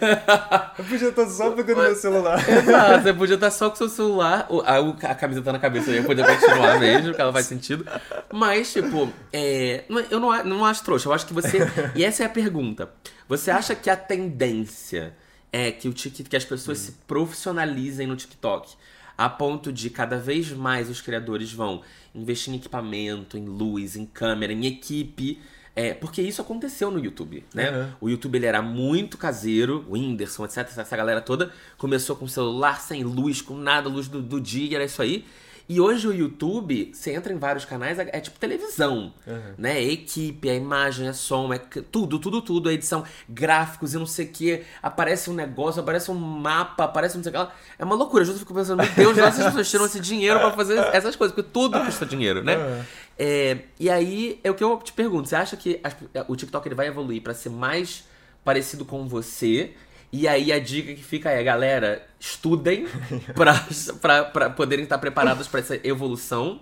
Eu 0.78 0.86
podia 0.86 1.10
estar 1.10 1.28
só 1.28 1.52
pegando 1.52 1.82
meu 1.82 1.96
celular. 1.96 2.40
Exato, 2.50 3.04
você 3.04 3.14
podia 3.14 3.36
estar 3.36 3.52
só 3.52 3.70
com 3.70 3.76
seu 3.76 3.90
celular, 3.90 4.48
a, 4.66 4.78
a 5.12 5.16
camisa 5.16 5.42
tá 5.42 5.52
na 5.52 5.60
cabeça 5.60 5.92
aí, 5.92 5.98
eu 5.98 6.04
podia 6.06 6.26
continuar 6.26 6.80
mesmo, 6.80 7.14
que 7.14 7.22
ela 7.22 7.34
faz 7.34 7.46
sentido. 7.48 7.86
Mas, 8.32 8.72
tipo, 8.72 9.10
é, 9.34 9.84
é- 9.90 10.06
eu 10.10 10.20
não, 10.20 10.44
não 10.46 10.66
acho 10.66 10.84
trouxa, 10.84 11.10
eu 11.10 11.14
acho 11.14 11.26
que 11.26 11.34
você. 11.34 11.58
E 11.96 12.04
essa 12.04 12.24
é 12.24 12.26
a 12.26 12.30
pergunta. 12.30 12.90
Você 13.28 13.52
acha 13.52 13.76
que 13.76 13.90
a 13.90 13.96
tendência 13.98 15.14
é 15.52 15.72
que, 15.72 15.88
o 15.90 15.94
Tik- 15.94 16.24
que 16.24 16.36
as 16.36 16.46
pessoas 16.46 16.78
se 16.80 16.92
profissionalizem 17.08 18.08
no 18.08 18.16
TikTok? 18.16 18.74
A 19.20 19.28
ponto 19.28 19.74
de 19.74 19.90
cada 19.90 20.18
vez 20.18 20.50
mais 20.54 20.90
os 20.90 21.02
criadores 21.02 21.52
vão 21.52 21.82
investir 22.16 22.54
em 22.54 22.56
equipamento, 22.56 23.38
em 23.38 23.44
luz, 23.44 23.98
em 23.98 24.06
câmera, 24.06 24.54
em 24.54 24.66
equipe. 24.66 25.42
É, 25.76 25.94
porque 25.94 26.22
isso 26.22 26.42
aconteceu 26.42 26.90
no 26.90 27.04
YouTube, 27.04 27.44
né? 27.54 27.70
Uhum. 27.70 27.92
O 28.00 28.10
YouTube 28.10 28.38
ele 28.38 28.46
era 28.46 28.62
muito 28.62 29.18
caseiro, 29.18 29.86
o 29.90 29.92
Whindersson, 29.92 30.46
etc. 30.46 30.60
Essa 30.60 30.96
galera 30.96 31.20
toda 31.20 31.52
começou 31.78 32.16
com 32.16 32.30
celular, 32.30 32.80
sem 32.80 33.04
luz, 33.04 33.42
com 33.42 33.56
nada, 33.56 33.90
luz 33.90 34.08
do, 34.08 34.22
do 34.22 34.40
dia, 34.40 34.78
era 34.78 34.86
isso 34.86 35.02
aí. 35.02 35.26
E 35.72 35.80
hoje 35.80 36.08
o 36.08 36.12
YouTube, 36.12 36.90
você 36.92 37.14
entra 37.14 37.32
em 37.32 37.38
vários 37.38 37.64
canais, 37.64 38.00
é, 38.00 38.10
é 38.12 38.20
tipo 38.20 38.40
televisão, 38.40 39.14
Uhum. 39.28 39.54
né? 39.56 39.78
É 39.78 39.84
equipe, 39.84 40.50
é 40.50 40.56
imagem, 40.56 41.08
é 41.08 41.14
som, 41.14 41.54
é 41.54 41.60
tudo, 41.60 42.18
tudo, 42.18 42.42
tudo, 42.42 42.72
é 42.72 42.74
edição, 42.74 43.04
gráficos 43.30 43.94
e 43.94 43.98
não 44.00 44.08
sei 44.08 44.26
o 44.26 44.30
que. 44.30 44.64
Aparece 44.82 45.30
um 45.30 45.34
negócio, 45.34 45.80
aparece 45.80 46.10
um 46.10 46.16
mapa, 46.16 46.86
aparece 46.86 47.16
não 47.18 47.24
sei 47.24 47.30
o 47.30 47.34
que 47.34 47.38
lá. 47.38 47.54
É 47.78 47.86
uma 47.86 47.94
loucura. 47.94 48.26
Eu 48.26 48.34
fico 48.34 48.52
pensando, 48.52 48.82
meu 48.98 49.14
Deus, 49.14 49.18
essas 49.20 49.46
pessoas 49.46 49.70
tiram 49.70 49.86
esse 49.86 50.00
dinheiro 50.00 50.40
pra 50.40 50.52
fazer 50.54 50.80
essas 50.92 51.16
coisas, 51.16 51.36
porque 51.36 51.48
tudo 51.54 51.80
custa 51.86 52.04
dinheiro, 52.04 52.44
né? 52.44 52.58
Uhum. 52.58 52.84
É, 53.20 53.58
e 53.80 53.92
aí, 53.92 54.40
é 54.44 54.50
o 54.50 54.56
que 54.56 54.64
eu 54.64 54.76
te 54.78 54.92
pergunto. 54.92 55.30
Você 55.30 55.36
acha 55.36 55.56
que 55.56 55.80
o 56.28 56.36
TikTok 56.36 56.68
ele 56.68 56.74
vai 56.74 56.88
evoluir 56.88 57.22
pra 57.22 57.36
ser 57.36 57.50
mais 57.52 58.06
parecido 58.44 58.86
com 58.86 59.08
você? 59.08 59.74
E 60.12 60.28
aí 60.28 60.52
a 60.52 60.60
dica 60.60 60.94
que 60.94 61.04
fica 61.04 61.30
é, 61.30 61.44
galera, 61.44 62.06
estudem 62.20 62.88
pra 63.36 64.50
poderem 64.50 64.84
estar 64.84 64.98
preparados 64.98 65.48
pra 65.48 65.60
essa 65.60 65.80
evolução. 65.88 66.60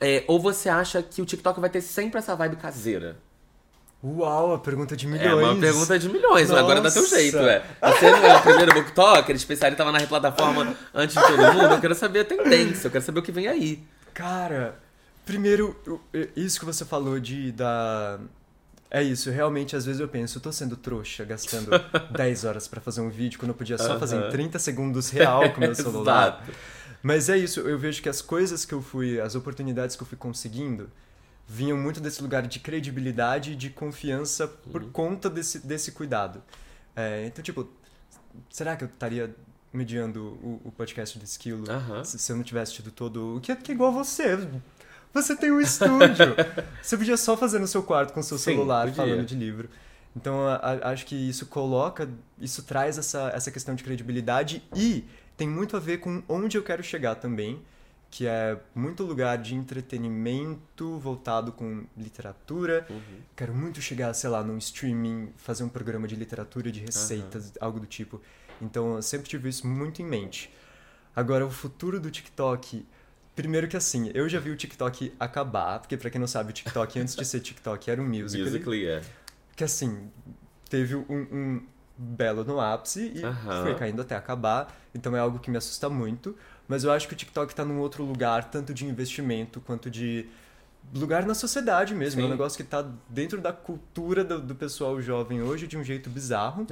É, 0.00 0.24
ou 0.26 0.38
você 0.38 0.68
acha 0.68 1.02
que 1.02 1.22
o 1.22 1.24
TikTok 1.24 1.60
vai 1.60 1.70
ter 1.70 1.80
sempre 1.80 2.18
essa 2.18 2.34
vibe 2.34 2.56
caseira? 2.56 3.16
Uau, 4.04 4.54
a 4.54 4.58
pergunta 4.58 4.96
de 4.96 5.06
milhões. 5.06 5.30
É 5.30 5.32
uma 5.32 5.54
pergunta 5.54 5.96
de 5.96 6.08
milhões, 6.08 6.50
agora 6.50 6.80
dá 6.80 6.90
teu 6.90 7.06
jeito, 7.06 7.38
é. 7.38 7.62
Você 7.80 8.10
não 8.10 8.26
é 8.26 8.36
o 8.36 8.42
primeiro 8.42 8.74
booktalker, 8.74 9.36
especialista 9.36 9.84
tava 9.84 9.96
na 9.96 10.04
plataforma 10.06 10.76
antes 10.92 11.14
de 11.14 11.22
todo 11.22 11.38
mundo, 11.54 11.74
eu 11.74 11.80
quero 11.80 11.94
saber 11.94 12.20
a 12.20 12.24
tendência, 12.24 12.88
eu 12.88 12.90
quero 12.90 13.04
saber 13.04 13.20
o 13.20 13.22
que 13.22 13.30
vem 13.30 13.46
aí. 13.46 13.80
Cara, 14.12 14.76
primeiro, 15.24 15.80
isso 16.34 16.58
que 16.58 16.66
você 16.66 16.84
falou 16.84 17.20
de 17.20 17.52
da. 17.52 18.18
É 18.94 19.02
isso, 19.02 19.30
realmente 19.30 19.74
às 19.74 19.86
vezes 19.86 20.00
eu 20.00 20.08
penso, 20.08 20.36
eu 20.36 20.42
tô 20.42 20.52
sendo 20.52 20.76
trouxa, 20.76 21.24
gastando 21.24 21.70
10 22.14 22.44
horas 22.44 22.68
pra 22.68 22.78
fazer 22.78 23.00
um 23.00 23.08
vídeo 23.08 23.38
quando 23.38 23.48
eu 23.50 23.54
podia 23.54 23.78
só 23.78 23.98
fazer 23.98 24.16
em 24.16 24.20
Aham. 24.20 24.30
30 24.30 24.58
segundos 24.58 25.08
real 25.08 25.50
com 25.52 25.60
meu 25.60 25.74
celular. 25.74 26.42
Exato. 26.44 26.58
Mas 27.02 27.28
é 27.30 27.38
isso, 27.38 27.60
eu 27.60 27.78
vejo 27.78 28.02
que 28.02 28.08
as 28.08 28.20
coisas 28.20 28.66
que 28.66 28.74
eu 28.74 28.82
fui, 28.82 29.18
as 29.18 29.34
oportunidades 29.34 29.96
que 29.96 30.02
eu 30.02 30.06
fui 30.06 30.18
conseguindo, 30.18 30.90
vinham 31.48 31.78
muito 31.78 32.00
desse 32.00 32.20
lugar 32.22 32.46
de 32.46 32.60
credibilidade 32.60 33.52
e 33.52 33.56
de 33.56 33.70
confiança 33.70 34.46
por 34.46 34.84
conta 34.90 35.30
desse, 35.30 35.58
desse 35.66 35.92
cuidado. 35.92 36.42
É, 36.94 37.24
então, 37.26 37.42
tipo, 37.42 37.68
será 38.50 38.76
que 38.76 38.84
eu 38.84 38.88
estaria 38.88 39.34
mediando 39.72 40.22
o, 40.42 40.60
o 40.66 40.70
podcast 40.70 41.18
do 41.18 41.24
Esquilo 41.24 41.64
Aham. 41.70 42.04
se, 42.04 42.18
se 42.18 42.30
eu 42.30 42.36
não 42.36 42.44
tivesse 42.44 42.74
tido 42.74 42.90
todo. 42.90 43.40
Que, 43.42 43.52
é- 43.52 43.56
que 43.56 43.72
é 43.72 43.74
igual 43.74 43.90
você. 43.90 44.36
Você 45.12 45.36
tem 45.36 45.50
um 45.50 45.60
estúdio. 45.60 46.34
você 46.82 46.96
podia 46.96 47.16
só 47.16 47.36
fazer 47.36 47.58
no 47.58 47.66
seu 47.66 47.82
quarto 47.82 48.12
com 48.12 48.22
seu 48.22 48.38
Sim, 48.38 48.52
celular 48.52 48.86
podia. 48.88 49.04
falando 49.04 49.26
de 49.26 49.34
livro. 49.34 49.68
Então, 50.16 50.46
a- 50.46 50.56
a- 50.56 50.90
acho 50.90 51.06
que 51.06 51.14
isso 51.14 51.46
coloca, 51.46 52.08
isso 52.38 52.62
traz 52.62 52.98
essa, 52.98 53.30
essa 53.34 53.50
questão 53.50 53.74
de 53.74 53.82
credibilidade 53.84 54.62
e 54.74 55.04
tem 55.36 55.48
muito 55.48 55.76
a 55.76 55.80
ver 55.80 55.98
com 55.98 56.22
onde 56.28 56.56
eu 56.56 56.62
quero 56.62 56.82
chegar 56.82 57.14
também, 57.14 57.60
que 58.10 58.26
é 58.26 58.58
muito 58.74 59.02
lugar 59.04 59.38
de 59.38 59.54
entretenimento 59.54 60.98
voltado 60.98 61.52
com 61.52 61.84
literatura. 61.96 62.86
Uhum. 62.90 63.00
Quero 63.34 63.54
muito 63.54 63.80
chegar, 63.80 64.12
sei 64.14 64.28
lá, 64.30 64.42
num 64.42 64.58
streaming, 64.58 65.30
fazer 65.36 65.64
um 65.64 65.68
programa 65.68 66.06
de 66.06 66.14
literatura, 66.16 66.70
de 66.70 66.80
receitas, 66.80 67.52
algo 67.60 67.80
do 67.80 67.86
tipo. 67.86 68.20
Então, 68.60 68.96
eu 68.96 69.02
sempre 69.02 69.28
tive 69.28 69.48
isso 69.48 69.66
muito 69.66 70.02
em 70.02 70.04
mente. 70.04 70.52
Agora, 71.16 71.46
o 71.46 71.50
futuro 71.50 71.98
do 72.00 72.10
TikTok. 72.10 72.84
Primeiro 73.34 73.66
que 73.66 73.76
assim, 73.76 74.10
eu 74.12 74.28
já 74.28 74.38
vi 74.38 74.50
o 74.50 74.56
TikTok 74.56 75.14
acabar, 75.18 75.78
porque 75.78 75.96
pra 75.96 76.10
quem 76.10 76.20
não 76.20 76.26
sabe, 76.26 76.50
o 76.50 76.52
TikTok 76.52 77.00
antes 77.00 77.16
de 77.16 77.24
ser 77.24 77.40
TikTok 77.40 77.90
era 77.90 78.00
um 78.00 78.06
musical. 78.06 78.46
Musically, 78.46 78.86
é. 78.86 79.02
Que 79.56 79.64
assim, 79.64 80.10
teve 80.68 80.94
um, 80.96 81.04
um 81.10 81.62
belo 81.96 82.44
no 82.44 82.60
ápice 82.60 83.12
e 83.14 83.22
foi 83.62 83.74
caindo 83.74 84.02
até 84.02 84.16
acabar. 84.16 84.74
Então 84.94 85.16
é 85.16 85.20
algo 85.20 85.38
que 85.38 85.50
me 85.50 85.56
assusta 85.56 85.88
muito. 85.88 86.36
Mas 86.68 86.84
eu 86.84 86.92
acho 86.92 87.08
que 87.08 87.14
o 87.14 87.16
TikTok 87.16 87.54
tá 87.54 87.64
num 87.64 87.78
outro 87.80 88.04
lugar, 88.04 88.50
tanto 88.50 88.72
de 88.72 88.86
investimento 88.86 89.60
quanto 89.60 89.90
de 89.90 90.26
lugar 90.94 91.26
na 91.26 91.34
sociedade 91.34 91.94
mesmo. 91.94 92.20
É 92.20 92.24
um 92.24 92.26
Sim. 92.26 92.32
negócio 92.32 92.56
que 92.56 92.64
tá 92.64 92.84
dentro 93.08 93.40
da 93.40 93.52
cultura 93.52 94.24
do, 94.24 94.40
do 94.40 94.54
pessoal 94.54 95.00
jovem 95.00 95.42
hoje 95.42 95.66
de 95.66 95.76
um 95.76 95.84
jeito 95.84 96.10
bizarro. 96.10 96.66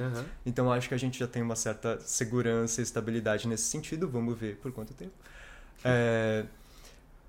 Então 0.45 0.71
acho 0.71 0.87
que 0.87 0.95
a 0.95 0.97
gente 0.97 1.19
já 1.19 1.27
tem 1.27 1.41
uma 1.41 1.55
certa 1.55 1.99
segurança 2.01 2.81
e 2.81 2.83
estabilidade 2.83 3.47
nesse 3.47 3.63
sentido. 3.63 4.07
Vamos 4.07 4.37
ver 4.37 4.57
por 4.57 4.71
quanto 4.71 4.93
tempo. 4.93 5.13
É, 5.83 6.45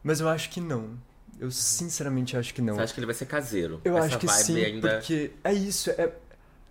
Mas 0.03 0.21
eu 0.21 0.29
acho 0.29 0.51
que 0.51 0.61
não. 0.61 0.91
Eu 1.39 1.51
sinceramente 1.51 2.37
acho 2.37 2.55
que 2.55 2.63
não. 2.63 2.75
Você 2.77 2.83
acha 2.83 2.95
que 2.95 3.01
ele 3.01 3.07
vai 3.07 3.15
ser 3.15 3.27
caseiro? 3.27 3.81
Eu 3.85 3.97
Essa 3.97 4.07
acho 4.07 4.19
que 4.19 4.29
sim, 4.29 4.65
ainda... 4.65 4.97
porque 4.97 5.33
é 5.43 5.53
isso, 5.53 5.91
é 5.91 6.13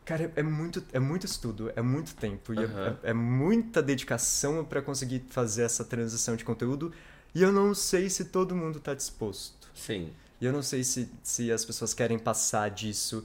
cara, 0.06 0.32
é 0.36 0.44
muito 0.44 0.84
é 0.94 1.00
muito 1.00 1.26
estudo, 1.26 1.72
é 1.76 1.82
muito 1.82 2.16
tempo 2.16 2.54
e 2.54 2.58
é- 2.60 3.10
é, 3.10 3.14
muita 3.14 3.82
dedicação 3.82 4.64
pra 4.64 4.82
conseguir 4.82 5.24
fazer 5.30 5.64
essa 5.64 5.84
transição 5.84 6.36
de 6.36 6.44
conteúdo 6.46 6.94
e 7.36 7.42
eu 7.42 7.52
não 7.52 7.74
sei 7.74 8.10
se 8.10 8.26
todo 8.26 8.56
mundo 8.56 8.80
tá 8.80 8.94
disposto. 8.94 9.70
Sim. 9.74 10.12
E 10.40 10.46
eu 10.46 10.52
não 10.54 10.62
sei 10.64 10.84
se, 10.84 11.10
se 11.24 11.52
as 11.52 11.64
pessoas 11.66 11.94
querem 11.94 12.18
passar 12.18 12.70
disso 12.70 13.24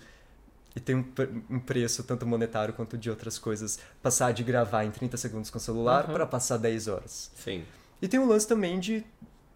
e 0.75 0.81
tem 0.81 0.97
um, 0.97 1.05
um 1.49 1.59
preço 1.59 2.03
tanto 2.05 2.27
monetário 2.27 2.75
quanto 2.75 2.99
de 2.99 3.09
outras 3.09 3.39
coisas, 3.39 3.79
passar 4.03 4.33
de 4.33 4.43
gravar 4.43 4.85
em 4.85 4.91
30 4.91 5.17
segundos 5.17 5.49
com 5.49 5.59
o 5.59 5.61
celular 5.61 6.05
Aham. 6.05 6.13
pra 6.13 6.27
passar 6.27 6.59
10 6.59 6.89
horas. 6.89 7.31
Sim. 7.37 7.65
E 8.01 8.09
tem 8.09 8.21
o 8.21 8.27
lance 8.27 8.47
também 8.47 8.79
de 8.79 9.05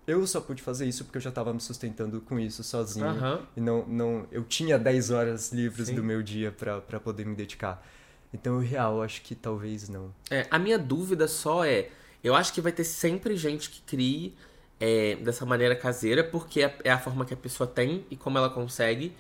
eu 0.07 0.27
só 0.27 0.41
pude 0.41 0.63
fazer 0.63 0.87
isso 0.87 1.05
porque 1.05 1.19
eu 1.19 1.23
já 1.23 1.31
tava 1.31 1.53
me 1.53 1.61
sustentando 1.61 2.21
com 2.21 2.39
isso 2.39 2.65
sozinho. 2.65 3.07
Aham. 3.07 3.47
E 3.57 3.61
não, 3.61 3.87
não, 3.87 4.27
eu 4.33 4.43
tinha 4.45 4.79
10 4.79 5.11
horas 5.11 5.53
livres 5.53 5.89
Sim. 5.89 5.95
do 5.95 6.03
meu 6.03 6.23
dia 6.23 6.51
pra 6.51 6.81
pra 6.81 6.99
poder 6.99 7.25
me 7.25 7.35
dedicar. 7.35 7.85
Então, 8.33 8.55
eu 8.55 8.61
real, 8.61 9.03
acho 9.03 9.23
que 9.23 9.35
talvez 9.35 9.89
não. 9.89 10.15
É, 10.31 10.47
a 10.51 10.59
minha 10.59 10.79
dúvida 10.79 11.27
só 11.27 11.65
é, 11.65 11.89
eu 12.23 12.35
acho 12.35 12.53
que 12.53 12.61
vai 12.61 12.73
ter 12.73 12.85
sempre 12.85 13.37
gente 13.37 13.69
que 13.71 13.83
crie 13.83 14.35
é, 14.79 15.17
dessa 15.17 15.45
maneira 15.45 15.75
caseira, 15.75 16.23
porque 16.23 16.63
é, 16.63 16.79
é 16.85 16.91
a 16.91 16.99
forma 16.99 17.25
que 17.25 17.35
a 17.35 17.37
pessoa 17.37 17.67
tem 17.67 18.05
e 18.11 18.17
como 18.17 18.39
ela 18.39 18.49
consegue. 18.49 19.17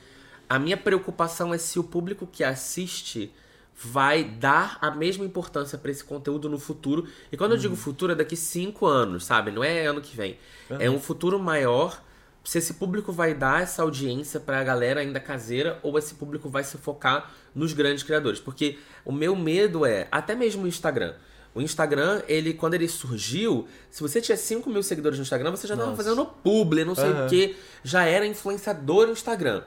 A 0.48 0.58
minha 0.58 0.76
preocupação 0.76 1.52
é 1.52 1.58
se 1.58 1.78
o 1.78 1.84
público 1.84 2.26
que 2.26 2.42
assiste 2.42 3.32
vai 3.82 4.24
dar 4.24 4.78
a 4.80 4.90
mesma 4.90 5.24
importância 5.24 5.78
pra 5.78 5.90
esse 5.90 6.04
conteúdo 6.04 6.48
no 6.48 6.58
futuro. 6.58 7.06
E 7.32 7.36
quando 7.36 7.52
eu 7.52 7.58
digo 7.58 7.74
futuro, 7.74 8.12
é 8.12 8.14
daqui 8.14 8.36
cinco 8.36 8.86
anos, 8.86 9.24
sabe? 9.24 9.50
Não 9.50 9.64
é 9.64 9.86
ano 9.86 10.00
que 10.02 10.14
vem. 10.14 10.38
É 10.78 10.90
um 10.90 11.00
futuro 11.00 11.38
maior. 11.38 12.02
Se 12.44 12.58
esse 12.58 12.74
público 12.74 13.12
vai 13.12 13.34
dar 13.34 13.62
essa 13.62 13.82
audiência 13.82 14.40
pra 14.40 14.62
galera 14.64 15.00
ainda 15.00 15.20
caseira 15.20 15.78
ou 15.82 15.98
esse 15.98 16.14
público 16.14 16.48
vai 16.48 16.64
se 16.64 16.76
focar 16.78 17.32
nos 17.54 17.72
grandes 17.72 18.02
criadores. 18.02 18.38
Porque 18.38 18.78
o 19.04 19.12
meu 19.12 19.34
medo 19.34 19.86
é, 19.86 20.08
até 20.10 20.34
mesmo 20.34 20.64
o 20.64 20.68
Instagram. 20.68 21.14
O 21.54 21.60
Instagram, 21.60 22.22
ele, 22.28 22.54
quando 22.54 22.74
ele 22.74 22.86
surgiu, 22.86 23.66
se 23.90 24.00
você 24.02 24.20
tinha 24.20 24.36
5 24.36 24.70
mil 24.70 24.82
seguidores 24.82 25.18
no 25.18 25.22
Instagram, 25.22 25.50
você 25.50 25.66
já 25.66 25.76
tava 25.76 25.90
Nossa. 25.90 26.02
fazendo 26.02 26.24
publi, 26.24 26.84
não 26.84 26.94
sei 26.94 27.10
Aham. 27.10 27.26
o 27.26 27.28
que, 27.28 27.56
já 27.82 28.04
era 28.04 28.24
influenciador 28.24 29.06
no 29.06 29.12
Instagram. 29.12 29.62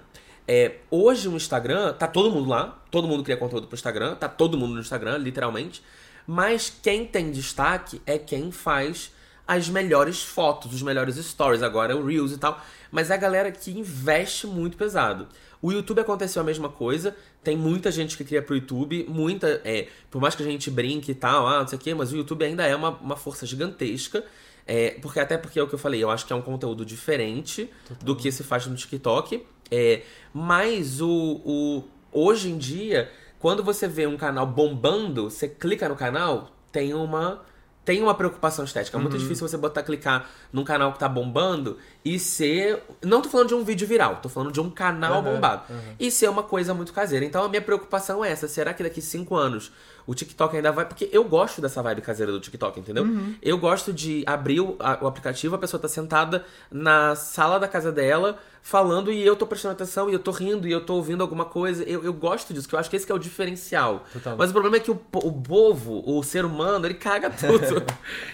É, 0.48 0.78
hoje 0.92 1.28
o 1.28 1.36
Instagram, 1.36 1.94
tá 1.94 2.08
todo 2.08 2.30
mundo 2.30 2.50
lá, 2.50 2.84
todo 2.92 3.08
mundo 3.08 3.24
cria 3.24 3.38
conteúdo 3.38 3.68
pro 3.68 3.76
Instagram, 3.76 4.16
tá 4.16 4.28
todo 4.28 4.58
mundo 4.58 4.74
no 4.76 4.82
Instagram, 4.82 5.18
literalmente. 5.18 5.82
Mas 6.28 6.74
quem 6.82 7.06
tem 7.06 7.32
destaque 7.32 8.02
é 8.06 8.18
quem 8.18 8.52
faz 8.52 9.12
as 9.48 9.70
melhores 9.70 10.22
fotos, 10.24 10.74
os 10.74 10.82
melhores 10.82 11.16
stories, 11.16 11.62
agora 11.62 11.96
o 11.96 12.06
Reels 12.06 12.32
e 12.32 12.38
tal. 12.38 12.62
Mas 12.92 13.10
é 13.10 13.14
a 13.14 13.18
galera 13.18 13.52
que 13.52 13.72
investe 13.72 14.48
muito 14.48 14.78
pesado. 14.78 15.28
O 15.62 15.72
YouTube 15.72 16.00
aconteceu 16.00 16.42
a 16.42 16.46
mesma 16.46 16.70
coisa. 16.70 17.16
Tem 17.44 17.56
muita 17.56 17.92
gente 17.92 18.18
que 18.18 18.24
cria 18.24 18.42
pro 18.42 18.56
YouTube, 18.56 19.06
muita. 19.10 19.62
É, 19.64 19.88
por 20.12 20.22
mais 20.22 20.36
que 20.36 20.44
a 20.44 20.46
gente 20.46 20.70
brinque 20.70 21.12
e 21.12 21.16
tal, 21.16 21.48
ah, 21.48 21.62
não 21.62 21.68
sei 21.68 21.78
o 21.78 21.82
quê, 21.82 21.94
mas 21.94 22.12
o 22.12 22.18
YouTube 22.18 22.44
ainda 22.44 22.66
é 22.66 22.76
uma, 22.76 22.90
uma 22.90 23.16
força 23.16 23.46
gigantesca. 23.46 24.24
É, 24.66 24.92
porque 25.02 25.20
até 25.20 25.38
porque 25.38 25.60
é 25.60 25.64
o 25.64 25.68
que 25.68 25.76
eu 25.76 25.80
falei, 25.80 26.02
eu 26.02 26.10
acho 26.10 26.26
que 26.26 26.32
é 26.32 26.36
um 26.36 26.42
conteúdo 26.42 26.86
diferente 26.86 27.70
do 28.02 28.16
que 28.16 28.32
se 28.32 28.44
faz 28.44 28.66
no 28.66 28.76
TikTok. 28.76 29.46
É, 29.72 30.02
mas 30.34 31.02
o, 31.02 31.42
o 31.46 31.84
hoje 32.12 32.50
em 32.50 32.58
dia, 32.58 33.10
quando 33.40 33.64
você 33.64 33.88
vê 33.88 34.06
um 34.08 34.18
canal 34.18 34.46
bombando, 34.46 35.30
você 35.30 35.48
clica 35.48 35.90
no 35.90 35.96
canal, 35.96 36.52
tem 36.72 36.94
uma 36.94 37.42
tem 37.86 38.02
uma 38.02 38.16
preocupação 38.16 38.64
estética. 38.64 38.98
É 38.98 39.02
muito 39.02 39.18
difícil 39.18 39.46
você 39.46 39.58
botar, 39.58 39.84
clicar 39.84 40.30
num 40.54 40.64
canal 40.64 40.94
que 40.94 41.00
tá 41.00 41.10
bombando 41.10 41.78
e 42.04 42.18
ser. 42.18 42.82
Não 43.04 43.22
tô 43.22 43.28
falando 43.28 43.50
de 43.50 43.56
um 43.56 43.64
vídeo 43.64 43.86
viral, 43.86 44.20
tô 44.22 44.30
falando 44.30 44.54
de 44.54 44.62
um 44.62 44.70
canal 44.70 45.16
Aham, 45.16 45.34
bombado. 45.34 45.64
aham. 45.70 45.82
E 46.00 46.10
ser 46.10 46.30
uma 46.30 46.44
coisa 46.44 46.74
muito 46.74 46.94
caseira. 46.94 47.26
Então 47.26 47.44
a 47.44 47.50
minha 47.50 47.62
preocupação 47.62 48.24
é 48.24 48.32
essa. 48.32 48.48
Será 48.48 48.74
que 48.74 48.84
daqui 48.84 49.02
cinco 49.02 49.36
anos 49.36 49.70
o 50.06 50.14
TikTok 50.14 50.56
ainda 50.56 50.72
vai. 50.72 50.86
Porque 50.86 51.10
eu 51.12 51.24
gosto 51.24 51.62
dessa 51.62 51.82
vibe 51.82 52.02
caseira 52.02 52.32
do 52.32 52.40
TikTok, 52.40 52.80
entendeu? 52.80 53.06
Eu 53.42 53.58
gosto 53.58 53.92
de 53.94 54.24
abrir 54.26 54.60
o, 54.62 54.76
a- 54.80 54.98
o 55.02 55.08
aplicativo, 55.08 55.56
a 55.56 55.58
pessoa 55.60 55.80
tá 55.82 55.88
sentada 55.88 56.46
na 56.72 57.16
sala 57.16 57.60
da 57.60 57.68
casa 57.68 57.92
dela. 57.92 58.38
Falando 58.66 59.12
e 59.12 59.22
eu 59.26 59.36
tô 59.36 59.46
prestando 59.46 59.74
atenção, 59.74 60.10
e 60.10 60.14
eu 60.14 60.20
tô 60.20 60.32
rindo, 60.32 60.66
e 60.66 60.72
eu 60.72 60.80
tô 60.86 60.94
ouvindo 60.96 61.22
alguma 61.22 61.44
coisa. 61.44 61.84
Eu, 61.84 62.02
eu 62.02 62.14
gosto 62.14 62.54
disso, 62.54 62.66
que 62.66 62.74
eu 62.74 62.80
acho 62.80 62.90
que 62.90 62.96
esse 62.96 63.06
que 63.06 63.12
é 63.12 63.16
o 63.16 63.20
diferencial. 63.20 64.06
Mas 64.38 64.52
o 64.52 64.54
problema 64.54 64.78
é 64.78 64.80
que 64.80 64.90
o, 64.90 64.98
o 65.16 65.34
povo, 65.34 66.02
o 66.06 66.24
ser 66.24 66.46
humano, 66.46 66.86
ele 66.88 66.94
caga 66.94 67.30
tudo. 67.36 67.84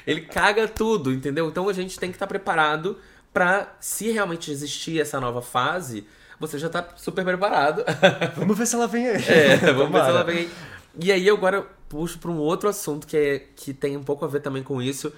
ele 0.05 0.21
caga 0.21 0.67
tudo, 0.67 1.11
entendeu? 1.11 1.47
Então 1.47 1.67
a 1.67 1.73
gente 1.73 1.99
tem 1.99 2.11
que 2.11 2.15
estar 2.15 2.27
preparado 2.27 2.95
pra, 3.33 3.73
se 3.79 4.11
realmente 4.11 4.51
existir 4.51 5.01
essa 5.01 5.19
nova 5.19 5.41
fase, 5.41 6.05
você 6.39 6.59
já 6.59 6.69
tá 6.69 6.85
super 6.95 7.25
preparado. 7.25 7.83
Vamos 8.37 8.55
ver 8.55 8.67
se 8.67 8.75
ela 8.75 8.87
vem 8.87 9.07
aí. 9.07 9.15
é, 9.27 9.57
vamos 9.57 9.65
ver 9.67 9.83
se 9.83 9.87
Tomara. 9.87 10.09
ela 10.09 10.23
vem 10.23 10.37
aí. 10.37 10.49
E 10.97 11.11
aí 11.11 11.27
eu 11.27 11.35
agora 11.35 11.67
puxo 11.87 12.19
pra 12.19 12.29
um 12.31 12.37
outro 12.37 12.69
assunto 12.69 13.05
que, 13.07 13.17
é, 13.17 13.39
que 13.55 13.73
tem 13.73 13.97
um 13.97 14.03
pouco 14.03 14.23
a 14.25 14.27
ver 14.27 14.41
também 14.41 14.63
com 14.63 14.81
isso, 14.81 15.11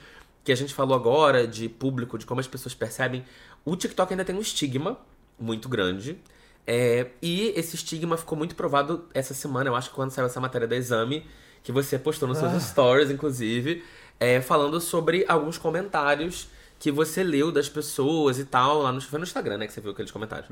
que 0.44 0.52
a 0.52 0.56
gente 0.56 0.74
falou 0.74 0.96
agora, 0.96 1.46
de 1.48 1.70
público, 1.70 2.18
de 2.18 2.26
como 2.26 2.40
as 2.40 2.48
pessoas 2.48 2.74
percebem. 2.74 3.24
O 3.64 3.76
TikTok 3.76 4.12
ainda 4.14 4.26
tem 4.26 4.36
um 4.36 4.42
estigma 4.42 4.98
muito 5.40 5.70
grande. 5.70 6.18
É, 6.66 7.08
e 7.22 7.54
esse 7.56 7.76
estigma 7.76 8.18
ficou 8.18 8.38
muito 8.38 8.56
provado 8.56 9.06
essa 9.14 9.34
semana, 9.34 9.70
eu 9.70 9.76
acho 9.76 9.90
que 9.90 9.96
quando 9.96 10.12
saiu 10.12 10.28
essa 10.28 10.40
matéria 10.40 10.68
da 10.68 10.76
Exame, 10.76 11.26
que 11.64 11.72
você 11.72 11.98
postou 11.98 12.28
nos 12.28 12.38
seus 12.38 12.54
Ah. 12.54 12.60
stories, 12.60 13.10
inclusive, 13.10 13.84
é, 14.20 14.40
falando 14.42 14.80
sobre 14.80 15.26
alguns 15.28 15.58
comentários 15.58 16.48
que 16.82 16.92
você 16.92 17.22
leu 17.24 17.52
das 17.52 17.70
pessoas 17.70 18.40
e 18.40 18.44
tal, 18.44 18.82
lá 18.82 18.92
no, 18.92 19.00
foi 19.00 19.20
no 19.20 19.24
Instagram, 19.24 19.58
né, 19.60 19.68
que 19.68 19.74
você 19.74 19.80
viu 19.80 19.92
aqueles 19.92 20.10
comentários. 20.10 20.50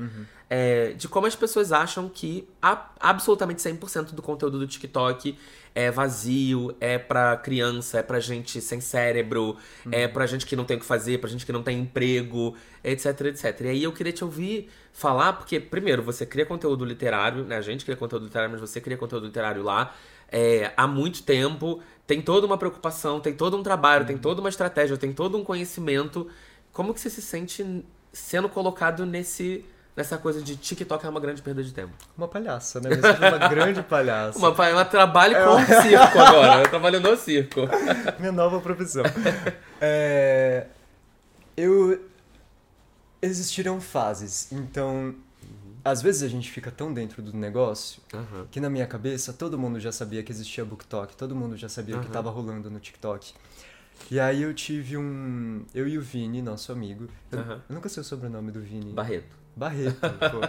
É, 0.48 0.92
de 0.92 1.08
como 1.08 1.26
as 1.26 1.34
pessoas 1.34 1.72
acham 1.72 2.08
que 2.08 2.48
a- 2.62 2.88
absolutamente 3.00 3.60
100% 3.60 4.12
do 4.14 4.22
conteúdo 4.22 4.56
do 4.56 4.64
TikTok 4.64 5.36
é 5.74 5.90
vazio, 5.90 6.72
é 6.80 6.98
pra 6.98 7.36
criança, 7.36 7.98
é 7.98 8.02
pra 8.04 8.20
gente 8.20 8.60
sem 8.60 8.80
cérebro, 8.80 9.56
é 9.90 10.06
pra 10.06 10.24
gente 10.24 10.46
que 10.46 10.54
não 10.54 10.64
tem 10.64 10.76
o 10.76 10.80
que 10.80 10.86
fazer, 10.86 11.18
pra 11.18 11.28
gente 11.28 11.44
que 11.44 11.50
não 11.52 11.64
tem 11.64 11.80
emprego, 11.80 12.54
etc, 12.84 13.22
etc. 13.22 13.60
E 13.62 13.68
aí 13.68 13.82
eu 13.82 13.92
queria 13.92 14.12
te 14.12 14.22
ouvir 14.22 14.70
falar, 14.92 15.32
porque, 15.32 15.58
primeiro, 15.58 16.00
você 16.00 16.24
cria 16.24 16.46
conteúdo 16.46 16.84
literário, 16.84 17.44
né? 17.44 17.56
A 17.56 17.60
gente 17.60 17.84
cria 17.84 17.96
conteúdo 17.96 18.24
literário, 18.26 18.52
mas 18.52 18.60
você 18.60 18.80
cria 18.80 18.96
conteúdo 18.96 19.26
literário 19.26 19.64
lá 19.64 19.92
é, 20.32 20.72
há 20.76 20.86
muito 20.86 21.24
tempo, 21.24 21.80
tem 22.10 22.20
toda 22.20 22.44
uma 22.44 22.58
preocupação, 22.58 23.20
tem 23.20 23.32
todo 23.32 23.56
um 23.56 23.62
trabalho, 23.62 24.04
tem 24.04 24.18
toda 24.18 24.40
uma 24.40 24.48
estratégia, 24.48 24.96
tem 24.96 25.12
todo 25.12 25.38
um 25.38 25.44
conhecimento. 25.44 26.26
Como 26.72 26.92
que 26.92 26.98
você 26.98 27.08
se 27.08 27.22
sente 27.22 27.84
sendo 28.12 28.48
colocado 28.48 29.06
nesse 29.06 29.64
nessa 29.96 30.18
coisa 30.18 30.42
de 30.42 30.56
TikTok 30.56 31.06
é 31.06 31.08
uma 31.08 31.20
grande 31.20 31.40
perda 31.40 31.62
de 31.62 31.72
tempo? 31.72 31.92
Uma 32.18 32.26
palhaça, 32.26 32.80
né? 32.80 32.90
Uma 32.90 33.38
grande 33.46 33.80
palhaça. 33.84 34.36
Uma, 34.36 34.50
uma 34.50 34.84
trabalho 34.84 35.36
com 35.36 35.54
o 35.54 35.82
circo 35.82 36.18
agora, 36.18 36.62
eu 36.62 36.68
trabalho 36.68 36.98
no 36.98 37.16
circo. 37.16 37.60
Minha 38.18 38.32
nova 38.32 38.60
profissão. 38.60 39.04
É, 39.82 40.66
eu. 41.56 41.98
Existiram 43.22 43.80
fases, 43.80 44.52
então. 44.52 45.14
Às 45.84 46.02
vezes 46.02 46.22
a 46.22 46.28
gente 46.28 46.50
fica 46.50 46.70
tão 46.70 46.92
dentro 46.92 47.22
do 47.22 47.32
negócio 47.36 48.02
Aham. 48.12 48.46
que 48.50 48.60
na 48.60 48.68
minha 48.68 48.86
cabeça 48.86 49.32
todo 49.32 49.58
mundo 49.58 49.80
já 49.80 49.90
sabia 49.92 50.22
que 50.22 50.30
existia 50.32 50.64
BookTok, 50.64 51.16
todo 51.16 51.34
mundo 51.34 51.56
já 51.56 51.68
sabia 51.68 51.96
o 51.96 52.00
que 52.00 52.06
Aham. 52.06 52.12
tava 52.12 52.30
rolando 52.30 52.70
no 52.70 52.78
TikTok. 52.80 53.32
E 54.10 54.18
aí 54.18 54.42
eu 54.42 54.54
tive 54.54 54.96
um. 54.96 55.64
Eu 55.74 55.86
e 55.86 55.98
o 55.98 56.02
Vini, 56.02 56.40
nosso 56.40 56.72
amigo. 56.72 57.08
Eu, 57.30 57.38
Aham. 57.40 57.62
eu 57.68 57.74
nunca 57.74 57.88
sei 57.88 58.00
o 58.00 58.04
sobrenome 58.04 58.50
do 58.50 58.60
Vini. 58.60 58.92
Barreto. 58.92 59.36
Barreto, 59.56 59.98
pô. 60.30 60.48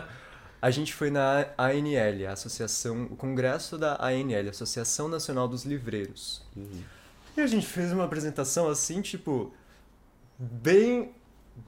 A 0.61 0.69
gente 0.69 0.93
foi 0.93 1.09
na 1.09 1.47
ANL, 1.57 2.29
a 2.29 2.33
associação, 2.33 3.05
o 3.05 3.15
congresso 3.15 3.77
da 3.77 3.97
ANL, 4.05 4.49
Associação 4.49 5.07
Nacional 5.07 5.47
dos 5.47 5.65
Livreiros. 5.65 6.43
E 7.35 7.41
a 7.41 7.47
gente 7.47 7.65
fez 7.65 7.91
uma 7.91 8.03
apresentação 8.05 8.69
assim, 8.69 9.01
tipo, 9.01 9.51
bem 10.37 11.13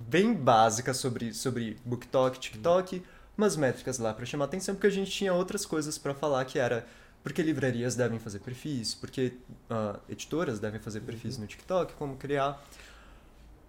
bem 0.08 0.34
básica 0.34 0.94
sobre 0.94 1.34
sobre 1.34 1.78
BookTok, 1.84 2.40
TikTok, 2.40 3.04
umas 3.38 3.56
métricas 3.56 3.98
lá 4.00 4.14
pra 4.14 4.26
chamar 4.26 4.46
atenção, 4.46 4.76
porque 4.76 4.88
a 4.88 4.92
gente 4.92 5.12
tinha 5.12 5.34
outras 5.34 5.66
coisas 5.66 5.98
pra 5.98 6.14
falar 6.14 6.46
que 6.46 6.60
era 6.60 6.86
porque 7.24 7.42
livrarias 7.42 7.96
devem 7.96 8.20
fazer 8.20 8.40
perfis, 8.40 8.94
porque 8.94 9.34
ah, 9.70 9.98
editoras 10.10 10.60
devem 10.60 10.80
fazer 10.80 11.00
perfis 11.02 11.38
no 11.38 11.48
TikTok, 11.48 11.94
como 11.94 12.18
criar. 12.18 12.62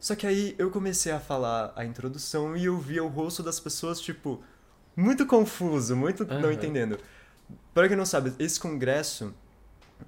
Só 0.00 0.14
que 0.16 0.26
aí 0.26 0.54
eu 0.58 0.70
comecei 0.70 1.12
a 1.12 1.20
falar 1.20 1.72
a 1.76 1.84
introdução 1.84 2.56
e 2.56 2.64
eu 2.64 2.76
via 2.78 3.02
o 3.02 3.08
rosto 3.08 3.42
das 3.42 3.60
pessoas, 3.60 4.00
tipo, 4.00 4.42
muito 4.96 5.24
confuso, 5.24 5.96
muito 5.96 6.26
não 6.26 6.40
Aham. 6.40 6.52
entendendo. 6.52 6.98
Para 7.72 7.86
quem 7.88 7.96
não 7.96 8.04
sabe, 8.04 8.34
esse 8.38 8.58
congresso 8.58 9.32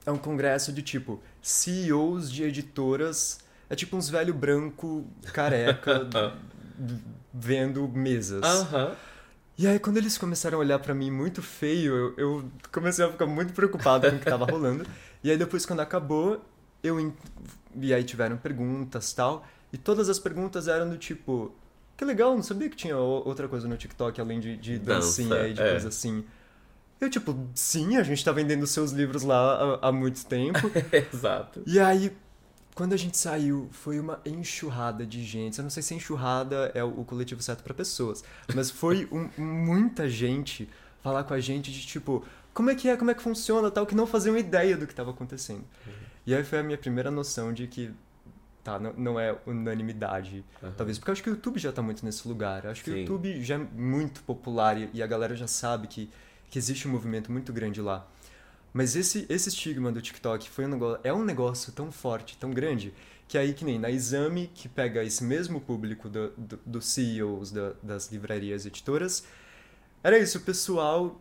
é 0.04 0.10
um 0.10 0.18
congresso 0.18 0.72
de 0.72 0.82
tipo 0.82 1.22
CEOs 1.40 2.30
de 2.30 2.42
editoras, 2.42 3.38
é 3.70 3.76
tipo 3.76 3.96
uns 3.96 4.08
velho 4.08 4.34
branco 4.34 5.06
careca 5.32 6.08
vendo 7.32 7.86
mesas. 7.88 8.44
Aham. 8.44 8.96
E 9.58 9.66
aí 9.66 9.78
quando 9.78 9.96
eles 9.96 10.18
começaram 10.18 10.58
a 10.58 10.60
olhar 10.60 10.78
pra 10.78 10.94
mim 10.94 11.10
muito 11.10 11.42
feio, 11.42 11.94
eu, 11.94 12.14
eu 12.16 12.50
comecei 12.70 13.04
a 13.04 13.10
ficar 13.10 13.26
muito 13.26 13.52
preocupado 13.52 14.08
com 14.10 14.16
o 14.16 14.18
que 14.18 14.24
tava 14.26 14.44
rolando. 14.50 14.86
E 15.24 15.30
aí 15.30 15.36
depois 15.36 15.64
quando 15.64 15.80
acabou, 15.80 16.44
eu 16.82 17.14
e 17.74 17.94
aí 17.94 18.04
tiveram 18.04 18.36
perguntas, 18.36 19.12
tal, 19.12 19.46
e 19.72 19.78
todas 19.78 20.08
as 20.08 20.18
perguntas 20.18 20.68
eram 20.68 20.88
do 20.88 20.98
tipo, 20.98 21.54
que 21.96 22.04
legal, 22.04 22.34
não 22.34 22.42
sabia 22.42 22.68
que 22.68 22.76
tinha 22.76 22.96
outra 22.96 23.48
coisa 23.48 23.66
no 23.66 23.76
TikTok 23.76 24.20
além 24.20 24.40
de, 24.40 24.56
de 24.56 24.78
Dança, 24.78 25.22
dancinha 25.22 25.48
e 25.48 25.54
de 25.54 25.62
é. 25.62 25.70
coisa 25.70 25.88
assim. 25.88 26.24
Eu 27.00 27.10
tipo, 27.10 27.48
sim, 27.54 27.96
a 27.96 28.02
gente 28.02 28.24
tá 28.24 28.32
vendendo 28.32 28.66
seus 28.66 28.90
livros 28.90 29.22
lá 29.22 29.78
há, 29.82 29.88
há 29.88 29.92
muito 29.92 30.24
tempo. 30.24 30.58
Exato. 31.12 31.62
E 31.66 31.78
aí, 31.78 32.10
quando 32.76 32.92
a 32.92 32.96
gente 32.96 33.16
saiu, 33.16 33.68
foi 33.72 33.98
uma 33.98 34.20
enxurrada 34.24 35.04
de 35.04 35.24
gente. 35.24 35.58
Eu 35.58 35.62
não 35.64 35.70
sei 35.70 35.82
se 35.82 35.94
enxurrada 35.94 36.70
é 36.74 36.84
o 36.84 37.04
coletivo 37.04 37.42
certo 37.42 37.64
pra 37.64 37.72
pessoas, 37.74 38.22
mas 38.54 38.70
foi 38.70 39.08
um- 39.10 39.28
muita 39.42 40.08
gente 40.08 40.68
falar 41.02 41.24
com 41.24 41.34
a 41.34 41.40
gente 41.40 41.72
de 41.72 41.84
tipo, 41.86 42.22
como 42.54 42.68
é 42.70 42.74
que 42.74 42.88
é, 42.88 42.96
como 42.96 43.10
é 43.10 43.14
que 43.14 43.22
funciona, 43.22 43.70
tal, 43.70 43.86
que 43.86 43.94
não 43.94 44.06
faziam 44.06 44.36
ideia 44.36 44.76
do 44.76 44.86
que 44.86 44.92
estava 44.92 45.10
acontecendo. 45.10 45.64
E 46.26 46.34
aí 46.34 46.44
foi 46.44 46.58
a 46.58 46.62
minha 46.62 46.76
primeira 46.78 47.10
noção 47.10 47.52
de 47.52 47.66
que 47.66 47.90
tá, 48.62 48.78
não, 48.78 48.92
não 48.92 49.18
é 49.20 49.34
unanimidade, 49.46 50.44
Aham. 50.62 50.72
talvez, 50.76 50.98
porque 50.98 51.10
eu 51.10 51.12
acho 51.12 51.22
que 51.22 51.30
o 51.30 51.34
YouTube 51.34 51.58
já 51.58 51.72
tá 51.72 51.80
muito 51.80 52.04
nesse 52.04 52.28
lugar. 52.28 52.64
Eu 52.64 52.70
acho 52.72 52.84
que 52.84 52.90
o 52.90 52.92
Sim. 52.94 53.00
YouTube 53.00 53.42
já 53.42 53.54
é 53.54 53.58
muito 53.58 54.22
popular 54.24 54.76
e, 54.76 54.90
e 54.92 55.02
a 55.02 55.06
galera 55.06 55.34
já 55.34 55.46
sabe 55.46 55.86
que, 55.86 56.10
que 56.50 56.58
existe 56.58 56.86
um 56.86 56.90
movimento 56.90 57.32
muito 57.32 57.52
grande 57.52 57.80
lá. 57.80 58.06
Mas 58.78 58.94
esse, 58.94 59.24
esse 59.30 59.48
estigma 59.48 59.90
do 59.90 60.02
TikTok 60.02 60.50
foi 60.50 60.66
um 60.66 60.68
negócio, 60.68 61.00
é 61.02 61.12
um 61.20 61.24
negócio 61.24 61.72
tão 61.72 61.90
forte, 61.90 62.36
tão 62.36 62.50
grande, 62.50 62.92
que 63.26 63.38
aí 63.38 63.54
que 63.54 63.64
nem 63.64 63.78
na 63.78 63.90
Exame, 63.90 64.50
que 64.54 64.68
pega 64.68 65.02
esse 65.02 65.24
mesmo 65.24 65.58
público 65.62 66.10
do, 66.10 66.28
do, 66.36 66.58
dos 66.66 66.84
CEOs 66.92 67.50
da- 67.50 67.72
das 67.82 68.12
livrarias 68.12 68.64
e 68.64 68.68
editoras, 68.68 69.24
era 70.04 70.18
isso, 70.18 70.36
o 70.38 70.40
pessoal... 70.42 71.18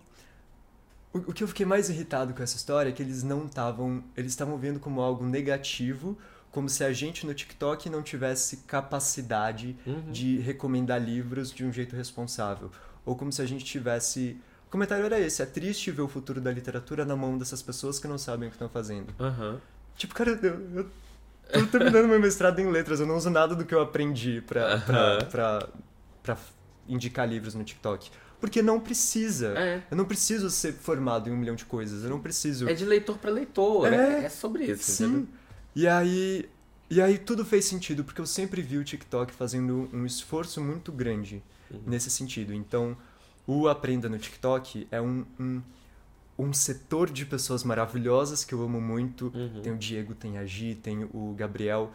O, 1.14 1.20
o 1.30 1.34
que 1.34 1.44
eu 1.44 1.48
fiquei 1.48 1.66
mais 1.66 1.90
irritado 1.90 2.34
com 2.34 2.44
essa 2.44 2.58
história 2.58 2.90
é 2.90 2.92
que 2.92 3.02
eles 3.02 3.24
não 3.24 3.46
estavam... 3.46 4.04
Eles 4.18 4.34
estavam 4.34 4.58
vendo 4.58 4.80
como 4.82 5.00
algo 5.00 5.26
negativo, 5.26 6.18
como 6.52 6.68
se 6.68 6.84
a 6.84 6.92
gente 6.92 7.26
no 7.26 7.34
TikTok 7.34 7.90
não 7.90 8.04
tivesse 8.04 8.58
capacidade 8.68 9.78
Uhum. 9.88 10.12
de 10.12 10.40
recomendar 10.40 11.02
livros 11.02 11.54
de 11.54 11.64
um 11.64 11.72
jeito 11.72 11.96
responsável. 11.96 12.70
Ou 13.06 13.16
como 13.16 13.32
se 13.32 13.42
a 13.42 13.46
gente 13.46 13.64
tivesse... 13.64 14.38
O 14.76 14.78
comentário 14.78 15.06
era 15.06 15.18
esse, 15.18 15.42
é 15.42 15.46
triste 15.46 15.90
ver 15.90 16.02
o 16.02 16.08
futuro 16.10 16.42
da 16.42 16.52
literatura 16.52 17.06
na 17.06 17.16
mão 17.16 17.38
dessas 17.38 17.62
pessoas 17.62 17.98
que 17.98 18.10
não 18.10 18.18
sabem 18.18 18.50
o 18.50 18.52
que 18.52 18.56
estão 18.58 18.68
fazendo. 18.68 19.08
Aham. 19.18 19.62
Tipo, 19.96 20.14
cara, 20.14 20.38
eu, 20.44 20.86
eu 21.54 21.62
tô 21.62 21.66
terminando 21.68 22.10
meu 22.10 22.20
mestrado 22.20 22.60
em 22.60 22.70
letras, 22.70 23.00
eu 23.00 23.06
não 23.06 23.16
uso 23.16 23.30
nada 23.30 23.56
do 23.56 23.64
que 23.64 23.74
eu 23.74 23.80
aprendi 23.80 24.42
pra, 24.46 24.78
pra, 24.82 24.98
Aham. 24.98 25.26
pra, 25.32 25.70
pra 26.22 26.38
indicar 26.90 27.26
livros 27.26 27.56
no 27.56 27.64
TikTok. 27.64 28.12
Porque 28.38 28.62
não 28.62 28.78
precisa. 28.82 29.58
É. 29.58 29.82
Eu 29.90 29.96
não 29.96 30.04
preciso 30.04 30.50
ser 30.50 30.74
formado 30.74 31.30
em 31.30 31.32
um 31.32 31.38
milhão 31.38 31.56
de 31.56 31.64
coisas, 31.64 32.04
eu 32.04 32.10
não 32.10 32.20
preciso... 32.20 32.68
É 32.68 32.74
de 32.74 32.84
leitor 32.84 33.18
pra 33.18 33.32
leitor. 33.32 33.88
É, 33.88 34.24
É, 34.24 34.26
é 34.26 34.30
sobre 34.30 34.66
isso, 34.66 34.84
Sim. 34.92 35.06
entendeu? 35.06 35.28
E 35.74 35.88
aí, 35.88 36.50
e 36.90 37.02
aí 37.02 37.18
tudo 37.18 37.46
fez 37.46 37.64
sentido, 37.64 38.04
porque 38.04 38.20
eu 38.20 38.26
sempre 38.28 38.62
vi 38.62 38.78
o 38.78 38.84
TikTok 38.84 39.34
fazendo 39.34 39.90
um 39.94 40.06
esforço 40.06 40.60
muito 40.62 40.92
grande 40.92 41.42
Uhum. 41.72 41.80
nesse 41.88 42.12
sentido. 42.12 42.54
Então, 42.54 42.96
o 43.48 43.68
Aprenda 43.68 44.10
no 44.10 44.18
TikTok 44.18 44.88
é 44.92 45.02
um, 45.02 45.26
um, 45.40 45.62
um 46.38 46.54
setor 46.54 47.10
de 47.10 47.26
pessoas 47.26 47.64
maravilhosas 47.64 48.44
que 48.44 48.54
eu 48.54 48.64
amo 48.64 48.82
muito. 48.82 49.32
Uhum. 49.36 49.62
Tem 49.62 49.74
o 49.74 49.78
Diego, 49.78 50.16
tem 50.16 50.38
a 50.38 50.46
Gi, 50.46 50.76
tem 50.76 51.04
o 51.14 51.34
Gabriel. 51.38 51.92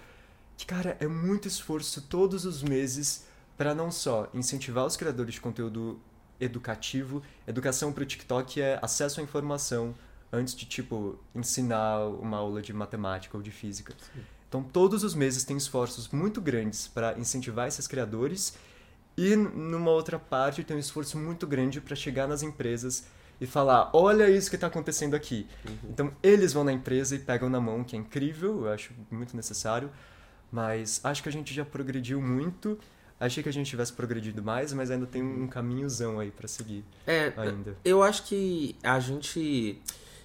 Que, 0.57 0.67
cara, 0.67 0.97
é 1.01 1.07
muito 1.07 1.49
esforço 1.49 2.03
todos 2.03 2.45
os 2.45 2.63
meses 2.63 3.25
para 3.57 3.75
não 3.75 3.91
só 3.91 4.29
incentivar 4.33 4.87
os 4.87 4.97
criadores 4.97 5.35
de 5.35 5.41
conteúdo 5.41 6.01
educativo. 6.41 7.23
Educação 7.47 7.93
para 7.93 8.03
o 8.03 8.07
TikTok 8.07 8.61
é 8.61 8.79
acesso 8.81 9.21
à 9.21 9.23
informação 9.23 9.95
antes 10.33 10.55
de, 10.55 10.65
tipo, 10.65 11.19
ensinar 11.35 12.07
uma 12.07 12.39
aula 12.39 12.63
de 12.63 12.73
matemática 12.73 13.37
ou 13.37 13.43
de 13.43 13.51
física. 13.51 13.95
Então, 14.49 14.63
todos 14.63 15.05
os 15.05 15.15
meses 15.15 15.45
tem 15.45 15.57
esforços 15.57 16.09
muito 16.09 16.41
grandes 16.41 16.89
para 16.89 17.19
incentivar 17.19 17.69
esses 17.69 17.87
criadores 17.87 18.57
e 19.21 19.37
numa 19.37 19.91
outra 19.91 20.18
parte 20.18 20.64
tem 20.64 20.75
um 20.75 20.81
esforço 20.81 21.18
muito 21.18 21.47
grande 21.47 21.79
para 21.79 21.95
chegar 21.95 22.27
nas 22.27 22.43
empresas 22.43 23.05
e 23.39 23.47
falar: 23.47 23.91
olha 23.93 24.31
isso 24.31 24.49
que 24.49 24.57
está 24.57 24.68
acontecendo 24.68 25.14
aqui. 25.14 25.47
Uhum. 25.68 25.91
Então, 25.91 26.12
eles 26.23 26.55
vão 26.55 26.64
na 26.64 26.73
empresa 26.73 27.14
e 27.14 27.18
pegam 27.18 27.51
na 27.51 27.61
mão, 27.61 27.85
que 27.85 27.95
é 27.95 27.99
incrível, 27.99 28.64
eu 28.64 28.73
acho 28.73 28.95
muito 29.11 29.37
necessário. 29.37 29.91
Mas 30.51 31.03
acho 31.05 31.23
que 31.23 31.29
a 31.29 31.33
gente 31.33 31.53
já 31.53 31.66
progrediu 31.66 32.21
muito. 32.21 32.79
Achei 33.21 33.43
que 33.43 33.49
a 33.51 33.53
gente 33.53 33.68
tivesse 33.68 33.93
progredido 33.93 34.43
mais, 34.43 34.73
mas 34.73 34.91
ainda 34.91 35.05
tem 35.05 35.23
um 35.23 35.47
caminhozão 35.47 36.18
aí 36.18 36.31
para 36.31 36.49
seguir. 36.49 36.83
É, 37.07 37.31
ainda. 37.37 37.77
eu 37.85 38.03
acho 38.03 38.25
que 38.25 38.75
a 38.83 38.99
gente 38.99 39.79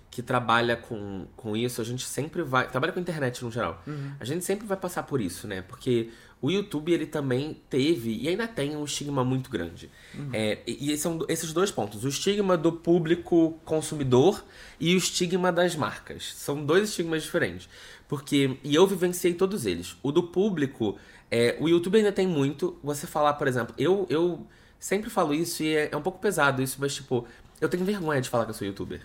que 0.09 0.21
trabalha 0.21 0.77
com, 0.77 1.27
com 1.35 1.57
isso, 1.57 1.81
a 1.81 1.83
gente 1.83 2.05
sempre 2.05 2.41
vai. 2.41 2.69
Trabalha 2.69 2.93
com 2.93 3.01
internet 3.01 3.43
no 3.43 3.51
geral. 3.51 3.83
Uhum. 3.85 4.13
A 4.17 4.23
gente 4.23 4.45
sempre 4.45 4.65
vai 4.65 4.77
passar 4.77 5.03
por 5.03 5.19
isso, 5.19 5.45
né? 5.45 5.61
Porque 5.61 6.09
o 6.41 6.51
YouTube, 6.51 6.91
ele 6.91 7.05
também 7.05 7.59
teve 7.69 8.21
e 8.21 8.27
ainda 8.27 8.47
tem 8.47 8.75
um 8.75 8.83
estigma 8.83 9.23
muito 9.23 9.49
grande. 9.49 9.89
Uhum. 10.13 10.29
É, 10.33 10.59
e, 10.67 10.95
são 10.97 11.25
esses 11.27 11.51
dois 11.53 11.71
pontos: 11.71 12.03
o 12.03 12.07
estigma 12.07 12.57
do 12.57 12.71
público 12.71 13.59
consumidor 13.65 14.43
e 14.79 14.93
o 14.93 14.97
estigma 14.97 15.51
das 15.51 15.75
marcas. 15.75 16.33
São 16.35 16.63
dois 16.63 16.89
estigmas 16.89 17.23
diferentes. 17.23 17.67
Porque. 18.07 18.57
E 18.63 18.75
eu 18.75 18.85
vivenciei 18.85 19.33
todos 19.33 19.65
eles. 19.65 19.95
O 20.03 20.11
do 20.11 20.23
público, 20.23 20.97
é, 21.31 21.57
o 21.59 21.67
YouTube 21.67 21.97
ainda 21.97 22.11
tem 22.11 22.27
muito. 22.27 22.77
Você 22.83 23.07
falar, 23.07 23.33
por 23.33 23.47
exemplo, 23.47 23.73
eu, 23.77 24.05
eu 24.09 24.45
sempre 24.79 25.09
falo 25.09 25.33
isso 25.33 25.63
e 25.63 25.75
é, 25.75 25.89
é 25.91 25.97
um 25.97 26.01
pouco 26.01 26.19
pesado 26.19 26.61
isso, 26.61 26.77
mas 26.79 26.93
tipo, 26.93 27.27
eu 27.59 27.69
tenho 27.69 27.83
vergonha 27.83 28.21
de 28.21 28.29
falar 28.29 28.45
que 28.45 28.51
eu 28.51 28.55
sou 28.55 28.67
youtuber. 28.67 29.01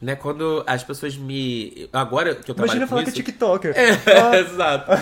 Né, 0.00 0.14
quando 0.14 0.62
as 0.64 0.84
pessoas 0.84 1.16
me. 1.16 1.88
Agora 1.92 2.36
que 2.36 2.48
eu 2.48 2.54
trabalho 2.54 2.78
Imagina 2.78 2.86
com 2.86 2.90
falar 2.90 3.02
isso... 3.02 3.12
que 3.12 3.20
é 3.20 3.24
TikToker. 3.24 3.74
É, 3.76 3.90
ah. 4.20 4.38
exato. 4.38 4.92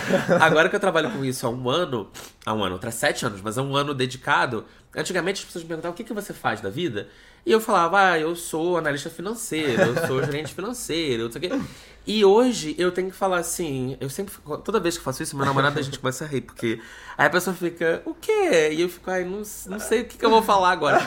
Agora 0.40 0.70
que 0.70 0.76
eu 0.76 0.80
trabalho 0.80 1.10
com 1.10 1.22
isso 1.22 1.46
há 1.46 1.50
um 1.50 1.68
ano. 1.68 2.08
Há 2.46 2.54
um 2.54 2.64
ano, 2.64 2.78
traz 2.78 2.94
sete 2.94 3.26
anos, 3.26 3.42
mas 3.42 3.58
é 3.58 3.62
um 3.62 3.76
ano 3.76 3.92
dedicado. 3.92 4.64
Antigamente 4.96 5.40
as 5.40 5.44
pessoas 5.44 5.64
me 5.64 5.68
perguntavam 5.68 5.92
o 5.92 5.96
que, 5.96 6.02
que 6.02 6.14
você 6.14 6.32
faz 6.32 6.62
da 6.62 6.70
vida. 6.70 7.08
E 7.46 7.52
eu 7.52 7.60
falava, 7.60 8.10
ah, 8.10 8.18
eu 8.18 8.34
sou 8.34 8.76
analista 8.76 9.08
financeiro, 9.08 9.80
eu 9.80 10.06
sou 10.08 10.20
gerente 10.24 10.52
financeiro, 10.52 11.24
não 11.24 11.30
sei 11.30 11.38
o 11.38 11.42
quê. 11.42 11.60
E 12.04 12.24
hoje 12.24 12.74
eu 12.76 12.90
tenho 12.90 13.08
que 13.08 13.16
falar 13.16 13.38
assim, 13.38 13.96
eu 14.00 14.10
sempre, 14.10 14.34
toda 14.64 14.80
vez 14.80 14.98
que 14.98 15.04
faço 15.04 15.22
isso, 15.22 15.36
meu 15.36 15.46
namorado 15.46 15.78
a 15.78 15.82
gente 15.82 15.98
começa 15.98 16.24
a 16.24 16.26
rir, 16.26 16.40
porque 16.40 16.80
aí 17.16 17.26
a 17.26 17.30
pessoa 17.30 17.54
fica, 17.54 18.02
o 18.04 18.14
quê? 18.14 18.70
E 18.72 18.80
eu 18.80 18.88
fico, 18.88 19.08
ai, 19.08 19.22
não, 19.22 19.42
não 19.66 19.78
sei 19.78 20.00
o 20.00 20.04
que, 20.06 20.18
que 20.18 20.24
eu 20.24 20.30
vou 20.30 20.42
falar 20.42 20.72
agora. 20.72 20.98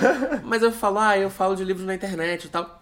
Mas 0.46 0.64
eu 0.64 0.72
falo, 0.72 1.00
ah, 1.00 1.18
eu 1.18 1.30
falo 1.30 1.56
de 1.56 1.64
livros 1.66 1.86
na 1.86 1.96
internet 1.96 2.46
e 2.46 2.50
tal. 2.50 2.80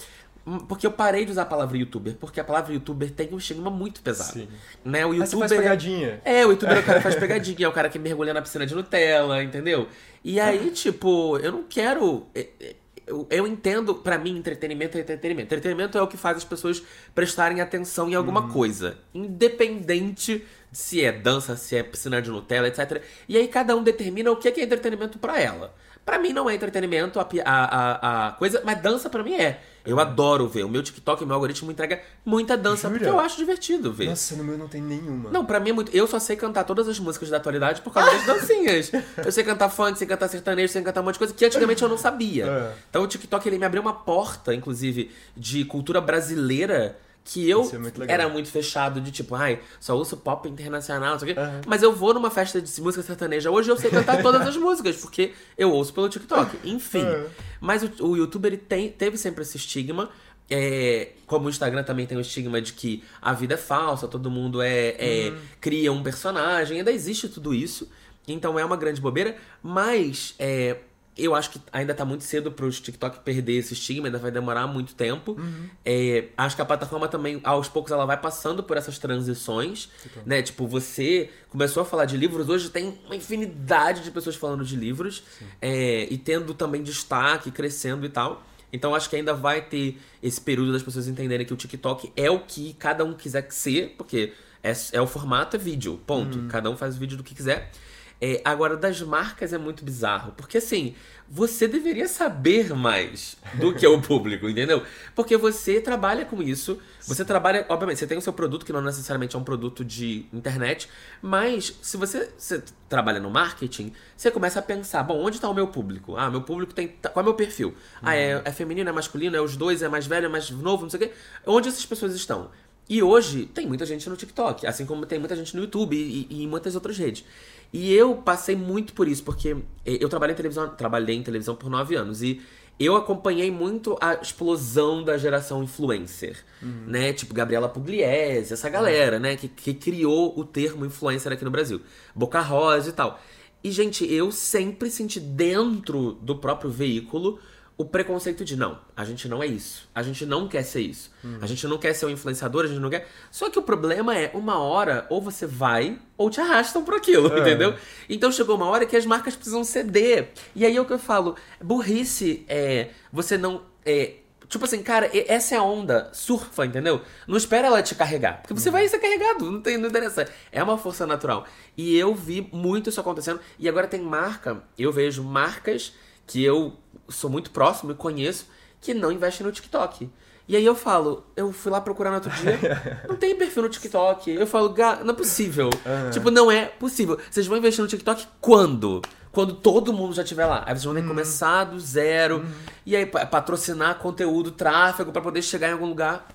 Porque 0.68 0.88
eu 0.88 0.91
parei 0.91 1.26
de 1.26 1.32
usar 1.32 1.41
a 1.41 1.45
palavra 1.45 1.78
youtuber, 1.78 2.16
porque 2.16 2.39
a 2.39 2.43
palavra 2.43 2.74
youtuber 2.74 3.12
tem 3.12 3.28
um 3.34 3.38
estigma 3.38 3.70
muito 3.70 4.02
pesado. 4.02 4.32
Sim. 4.32 4.48
Né? 4.84 5.06
O 5.06 5.14
youtuber. 5.14 5.50
Faz 5.50 5.62
pegadinha. 5.62 6.22
É, 6.24 6.45
o 6.45 6.52
youtuber 6.52 6.78
é 6.78 6.80
o 6.80 6.84
cara 6.84 7.00
que 7.00 7.04
faz 7.04 7.16
pegadinha, 7.20 7.66
é 7.66 7.68
o 7.68 7.74
cara 7.74 7.89
que 7.89 8.00
mergulha 8.00 8.34
na 8.34 8.41
piscina 8.41 8.66
de 8.66 8.74
Nutella, 8.74 9.43
entendeu? 9.43 9.89
E 10.24 10.39
aí, 10.39 10.72
tipo, 10.72 11.38
eu 11.39 11.52
não 11.52 11.64
quero. 11.64 12.28
É, 12.34 12.48
é, 12.62 12.76
eu, 13.06 13.28
eu 13.30 13.45
entendo, 13.45 13.95
para 13.95 14.18
mim, 14.18 14.38
entretenimento 14.38 14.98
é 14.98 15.02
entretenimento. 15.02 15.54
Entretenimento 15.54 15.98
é 15.98 16.02
o 16.02 16.08
que 16.08 16.16
faz 16.16 16.38
as 16.38 16.45
pessoas 16.45 16.82
prestarem 17.14 17.60
atenção 17.60 18.10
em 18.10 18.16
alguma 18.16 18.43
uhum. 18.43 18.50
coisa. 18.50 18.98
Independente 19.14 20.45
se 20.72 21.04
é 21.04 21.12
dança, 21.12 21.58
se 21.58 21.76
é 21.76 21.84
piscina 21.84 22.22
de 22.22 22.30
Nutella, 22.30 22.68
etc. 22.68 23.02
E 23.28 23.36
aí 23.38 23.48
cada 23.50 23.76
um 23.76 23.84
determina 23.84 24.32
o 24.32 24.38
que 24.38 24.48
é 24.48 24.64
entretenimento 24.64 25.20
para 25.20 25.41
ela. 25.41 25.76
Para 26.08 26.20
mim 26.20 26.32
não 26.32 26.49
é 26.49 26.55
entretenimento 26.55 27.20
a, 27.20 27.28
a, 27.43 28.28
a, 28.28 28.32
coisa, 28.32 28.62
mas 28.64 28.82
dança 28.82 29.10
para 29.10 29.22
mim 29.22 29.34
é. 29.34 29.60
Eu 29.86 29.99
adoro 29.99 30.47
ver. 30.47 30.64
O 30.64 30.70
meu 30.70 30.82
TikTok, 30.82 31.22
o 31.22 31.28
meu 31.28 31.34
algoritmo 31.34 31.70
entrega 31.70 32.01
muita 32.26 32.55
dança, 32.55 32.88
Jura? 32.88 32.97
porque 32.97 33.14
eu 33.14 33.20
acho 33.20 33.36
divertido 33.36 33.91
ver. 33.91 34.05
Nossa, 34.08 34.34
no 34.38 34.43
meu 34.45 34.58
não 34.58 34.70
tem 34.70 34.82
nenhuma. 34.82 35.30
Não, 35.32 35.45
pra 35.45 35.60
mim 35.60 35.72
é 35.72 35.74
muito. 35.74 35.93
Eu 35.93 36.08
só 36.08 36.18
sei 36.18 36.38
cantar 36.38 36.64
todas 36.64 36.88
as 36.88 36.97
músicas 36.97 37.30
da 37.30 37.36
atualidade 37.36 37.82
por 37.82 37.91
causa 37.91 38.10
das 38.10 38.24
dancinhas. 38.26 38.89
Eu 39.18 39.30
sei 39.34 39.43
cantar 39.43 39.68
funk, 39.68 39.97
sei 39.97 40.08
cantar 40.08 40.30
sertanejo, 40.30 40.72
sei 40.72 40.82
cantar 40.82 41.01
um 41.01 41.03
monte 41.03 41.16
de 41.16 41.20
coisa 41.20 41.34
que 41.34 41.43
antigamente 41.43 41.84
eu 41.84 41.89
não 41.89 41.97
sabia. 41.97 42.45
É. 42.45 42.74
Então 42.89 43.03
o 43.03 43.08
TikTok 43.08 43.45
ele 43.45 43.58
me 43.58 43.66
abriu 43.66 43.82
uma 43.82 43.93
porta, 43.93 44.53
inclusive, 44.53 45.12
de 45.36 45.66
cultura 45.66 45.99
brasileira 45.99 46.97
que 47.28 47.48
eu 47.50 47.70
é 48.08 48.14
era 48.14 48.30
muito 48.30 48.50
fechado 48.50 49.02
de 49.02 49.12
tipo, 49.12 49.36
ai, 49.36 49.60
só 49.82 49.98
ouço 49.98 50.16
pop 50.16 50.48
internacional, 50.48 51.12
não 51.12 51.20
sei 51.20 51.32
o 51.32 51.36
quê. 51.36 51.42
Uhum. 51.42 51.62
Mas 51.68 51.84
eu 51.84 51.94
vou 51.94 52.14
numa 52.14 52.32
festa 52.32 52.62
de 52.62 52.82
música 52.82 53.04
sertaneja. 53.04 53.52
Hoje 53.52 53.70
eu 53.70 53.76
sei 53.76 53.92
cantar 53.92 54.22
todas 54.22 54.48
as 54.48 54.56
músicas, 54.58 54.96
porque 54.96 55.34
eu 55.58 55.70
ouço 55.70 55.94
pelo 55.94 56.08
TikTok. 56.08 56.58
Enfim. 56.64 57.04
Uhum. 57.04 57.26
Mas 57.60 57.84
o, 57.84 58.12
o 58.12 58.16
YouTube 58.16 58.46
ele 58.46 58.56
tem, 58.56 58.90
teve 58.90 59.18
sempre 59.18 59.42
esse 59.42 59.58
estigma. 59.58 60.10
É, 60.50 61.10
como 61.26 61.48
o 61.48 61.50
Instagram 61.50 61.84
também 61.84 62.08
tem 62.08 62.18
o 62.18 62.22
estigma 62.22 62.62
de 62.62 62.72
que 62.72 63.04
a 63.22 63.34
vida 63.34 63.56
é 63.56 63.58
falsa, 63.58 64.08
todo 64.08 64.32
mundo 64.32 64.62
é, 64.62 64.96
é 64.98 65.30
uhum. 65.30 65.38
cria 65.60 65.92
um 65.92 66.02
personagem, 66.02 66.78
ainda 66.78 66.94
existe 66.94 67.28
tudo 67.28 67.54
isso. 67.54 67.92
Então 68.26 68.58
é 68.58 68.64
uma 68.64 68.78
grande 68.78 69.02
bobeira, 69.02 69.36
mas 69.62 70.34
é, 70.40 70.78
eu 71.18 71.34
acho 71.34 71.51
que 71.51 71.61
ainda 71.72 71.93
tá 71.93 72.05
muito 72.05 72.24
cedo 72.24 72.51
pro 72.51 72.70
TikTok 72.70 73.20
perder 73.20 73.53
esse 73.53 73.74
estigma, 73.74 74.07
ainda 74.07 74.18
vai 74.18 74.32
demorar 74.32 74.68
muito 74.68 74.93
tempo. 74.93 75.32
Uhum. 75.32 75.70
É, 75.86 76.26
acho 76.38 76.55
que 76.55 76.61
a 76.61 76.65
plataforma 76.65 77.07
também, 77.07 77.41
aos 77.43 77.68
poucos, 77.68 77.91
ela 77.91 78.05
vai 78.05 78.18
passando 78.18 78.61
por 78.63 78.78
essas 78.78 78.97
transições, 78.97 79.89
né? 80.26 80.41
Tipo, 80.41 80.68
você 80.68 81.30
começou 81.49 81.82
a 81.82 81.86
falar 81.86 82.05
de 82.05 82.18
livros, 82.18 82.47
hoje 82.49 82.70
tem 82.70 82.97
uma 83.05 83.15
infinidade 83.15 84.03
de 84.03 84.11
pessoas 84.11 84.36
falando 84.36 84.63
de 84.63 84.76
livros 84.76 85.24
é, 85.61 86.07
e 86.09 86.18
tendo 86.18 86.53
também 86.53 86.84
destaque, 86.84 87.49
crescendo 87.51 88.05
e 88.05 88.09
tal. 88.09 88.43
Então 88.72 88.93
acho 88.93 89.09
que 89.09 89.15
ainda 89.15 89.34
vai 89.34 89.61
ter 89.61 89.97
esse 90.22 90.39
período 90.39 90.74
das 90.74 90.84
pessoas 90.84 91.07
entenderem 91.07 91.45
que 91.45 91.53
o 91.53 91.57
TikTok 91.57 92.11
é 92.15 92.30
o 92.30 92.41
que 92.41 92.74
cada 92.74 93.03
um 93.03 93.13
quiser 93.13 93.47
ser, 93.49 93.95
porque 93.97 94.34
é, 94.63 94.74
é 94.91 95.01
o 95.01 95.07
formato, 95.07 95.55
é 95.55 95.59
vídeo, 95.59 95.99
ponto. 96.05 96.38
Uhum. 96.39 96.47
Cada 96.47 96.70
um 96.70 96.76
faz 96.76 96.95
o 96.95 96.99
vídeo 96.99 97.18
do 97.18 97.24
que 97.24 97.34
quiser. 97.34 97.72
É, 98.20 98.41
agora, 98.43 98.76
das 98.76 99.01
marcas 99.01 99.53
é 99.53 99.57
muito 99.57 99.84
bizarro. 99.84 100.34
Porque 100.36 100.57
assim, 100.57 100.95
você 101.30 101.68
deveria 101.68 102.07
saber 102.07 102.74
mais 102.74 103.38
do 103.55 103.74
que 103.74 103.86
é 103.86 103.89
o 103.89 104.01
público, 104.01 104.47
entendeu? 104.49 104.84
Porque 105.15 105.38
você 105.38 105.80
trabalha 105.80 106.26
com 106.26 106.41
isso. 106.41 106.80
Você 107.05 107.24
trabalha, 107.24 107.65
obviamente, 107.70 107.99
você 107.99 108.07
tem 108.07 108.18
o 108.18 108.22
seu 108.22 108.34
produto, 108.34 108.65
que 108.65 108.74
não 108.74 108.82
necessariamente 108.82 109.36
é 109.36 109.39
um 109.39 109.43
produto 109.43 109.86
de 109.86 110.26
internet, 110.34 110.89
mas 111.22 111.78
se 111.82 111.95
você, 111.95 112.32
você 112.38 112.63
trabalha 112.89 113.20
no 113.20 113.30
marketing, 113.30 113.93
você 114.15 114.32
começa 114.32 114.59
a 114.59 114.61
pensar: 114.61 115.03
bom, 115.03 115.22
onde 115.24 115.38
está 115.38 115.49
o 115.49 115.53
meu 115.53 115.68
público? 115.68 116.15
Ah, 116.18 116.30
meu 116.30 116.41
público 116.41 116.74
tem. 116.74 116.88
Qual 116.88 117.18
é 117.18 117.22
o 117.22 117.24
meu 117.24 117.34
perfil? 117.36 117.76
Ah, 118.01 118.15
é, 118.15 118.41
é 118.43 118.51
feminino, 118.51 118.89
é 118.89 118.93
masculino, 118.93 119.36
é 119.36 119.41
os 119.41 119.55
dois, 119.55 119.82
é 119.82 119.89
mais 119.89 120.07
velho, 120.07 120.26
é 120.26 120.30
mais 120.30 120.49
novo, 120.49 120.84
não 120.84 120.89
sei 120.89 120.99
o 120.99 121.03
quê. 121.07 121.13
Onde 121.45 121.70
essas 121.70 121.86
pessoas 121.86 122.15
estão? 122.15 122.49
E 122.89 123.03
hoje 123.03 123.45
tem 123.45 123.68
muita 123.68 123.86
gente 123.86 124.09
no 124.09 124.15
TikTok, 124.15 124.65
assim 124.65 124.86
como 124.86 125.05
tem 125.05 125.20
muita 125.20 125.36
gente 125.36 125.53
no 125.55 125.63
YouTube 125.63 125.95
e, 125.95 126.26
e 126.30 126.43
em 126.43 126.47
muitas 126.47 126.74
outras 126.74 126.97
redes. 126.97 127.26
E 127.72 127.93
eu 127.93 128.15
passei 128.15 128.55
muito 128.55 128.93
por 128.93 129.07
isso, 129.07 129.24
porque 129.24 129.57
eh, 129.86 129.97
eu 129.99 130.09
trabalhei 130.09 130.34
em 130.34 130.38
televisão, 130.38 130.70
trabalhei 130.70 131.15
em 131.15 131.24
televisão 131.24 131.55
por 131.55 131.70
nove 131.70 131.95
anos 131.95 132.22
e 132.22 132.41
eu 132.80 132.95
acompanhei 132.95 133.49
muito 133.49 133.97
a 133.99 134.13
explosão 134.13 135.03
da 135.03 135.18
geração 135.18 135.63
influencer, 135.63 136.38
uhum. 136.61 136.84
né? 136.86 137.11
Tipo 137.11 137.34
Gabriela 137.34 137.68
Pugliese, 137.68 138.53
essa 138.53 138.70
galera, 138.70 139.15
uhum. 139.15 139.24
né? 139.24 139.36
Que, 139.36 139.47
que 139.47 139.74
criou 139.74 140.38
o 140.38 140.45
termo 140.45 140.86
influencer 140.86 141.32
aqui 141.32 141.43
no 141.43 141.51
Brasil. 141.51 141.82
Boca 142.15 142.39
Rosa 142.39 142.89
e 142.89 142.93
tal. 142.93 143.20
E, 143.63 143.72
gente, 143.72 144.05
eu 144.11 144.32
sempre 144.32 144.91
senti 144.91 145.20
dentro 145.20 146.13
do 146.22 146.36
próprio 146.36 146.70
veículo 146.70 147.39
o 147.78 147.86
preconceito 147.86 148.44
de 148.44 148.56
não, 148.56 148.80
a 148.96 149.06
gente 149.06 149.28
não 149.30 149.44
é 149.44 149.46
isso. 149.46 149.88
A 149.94 150.02
gente 150.02 150.26
não 150.26 150.48
quer 150.48 150.64
ser 150.64 150.82
isso. 150.82 151.12
Hum. 151.24 151.38
A 151.40 151.46
gente 151.46 151.68
não 151.68 151.78
quer 151.78 151.94
ser 151.94 152.08
um 152.08 152.10
influenciador, 152.10 152.66
a 152.66 152.68
gente 152.68 152.80
não 152.80 152.90
quer. 152.90 153.08
Só 153.30 153.52
que 153.52 153.60
o 153.60 153.62
problema 153.62 154.18
é, 154.18 154.32
uma 154.34 154.58
hora, 154.58 155.06
ou 155.12 155.22
você 155.22 155.46
vai, 155.46 156.00
ou 156.18 156.28
te 156.32 156.42
arrastam 156.42 156.84
por 156.84 156.96
aquilo, 156.96 157.32
é. 157.38 157.40
entendeu? 157.40 157.76
Então 158.10 158.32
chegou 158.32 158.56
uma 158.56 158.66
hora 158.66 158.84
que 158.86 158.98
as 158.98 159.06
marcas 159.06 159.36
precisam 159.36 159.64
ceder. 159.64 160.32
E 160.56 160.66
aí 160.66 160.76
é 160.76 160.82
o 160.82 160.86
que 160.86 160.94
eu 160.94 160.98
falo, 160.98 161.36
burrice 161.62 162.44
é 162.50 162.90
você 163.12 163.38
não. 163.38 163.62
É, 163.86 164.16
Tipo 164.50 164.64
assim, 164.64 164.82
cara, 164.82 165.12
essa 165.28 165.56
é 165.56 165.58
a 165.58 165.62
onda, 165.62 166.10
surfa, 166.14 166.66
entendeu? 166.66 167.02
Não 167.28 167.36
espera 167.36 167.68
ela 167.68 167.84
te 167.84 167.94
carregar. 167.94 168.42
Porque 168.42 168.54
você 168.54 168.70
uhum. 168.70 168.74
vai 168.74 168.88
ser 168.88 168.98
carregado, 168.98 169.52
não, 169.52 169.62
tem, 169.62 169.78
não 169.78 169.90
interessa. 169.90 170.26
É 170.54 170.64
uma 170.64 170.78
força 170.78 171.06
natural. 171.06 171.46
E 171.76 171.98
eu 171.98 172.16
vi 172.16 172.48
muito 172.54 172.90
isso 172.90 173.00
acontecendo. 173.00 173.42
E 173.60 173.68
agora 173.68 173.88
tem 173.88 174.02
marca, 174.02 174.64
eu 174.80 174.90
vejo 174.92 175.22
marcas 175.22 175.94
que 176.26 176.44
eu 176.44 176.74
sou 177.10 177.30
muito 177.30 177.51
próximo 177.51 177.91
e 177.91 177.95
conheço 177.95 178.47
que 178.82 178.93
não 178.93 179.12
investem 179.12 179.45
no 179.45 179.51
TikTok. 179.51 180.10
E 180.47 180.55
aí 180.55 180.66
eu 180.66 180.76
falo, 180.76 181.26
eu 181.36 181.51
fui 181.51 181.72
lá 181.72 181.82
procurar 181.82 182.10
no 182.10 182.16
outro 182.16 182.32
dia, 182.32 183.03
não 183.08 183.18
tem 183.18 183.36
perfil 183.36 183.64
no 183.64 183.70
TikTok. 183.70 184.32
Eu 184.32 184.47
falo, 184.47 184.74
não 185.03 185.12
é 185.12 185.14
possível. 185.14 185.70
Uhum. 185.86 186.10
Tipo, 186.12 186.32
não 186.32 186.49
é 186.49 186.66
possível. 186.66 187.20
Vocês 187.30 187.45
vão 187.47 187.58
investir 187.58 187.82
no 187.82 187.89
TikTok 187.89 188.26
quando? 188.39 189.01
Quando 189.32 189.55
todo 189.55 189.91
mundo 189.91 190.14
já 190.14 190.24
estiver 190.24 190.45
lá. 190.45 190.64
Aí 190.66 190.74
vocês 190.74 190.86
vão 190.86 190.93
ter 190.93 191.01
que 191.01 191.08
uhum. 191.08 191.14
começar 191.14 191.66
do 191.66 191.78
zero. 191.80 192.38
Uhum. 192.38 192.51
E 192.86 192.95
aí 192.95 193.05
patrocinar 193.05 193.95
conteúdo, 193.95 194.51
tráfego 194.51 195.12
para 195.12 195.22
poder 195.22 195.41
chegar 195.41 195.68
em 195.68 195.74
algum 195.74 195.86
lugar. 195.86 196.28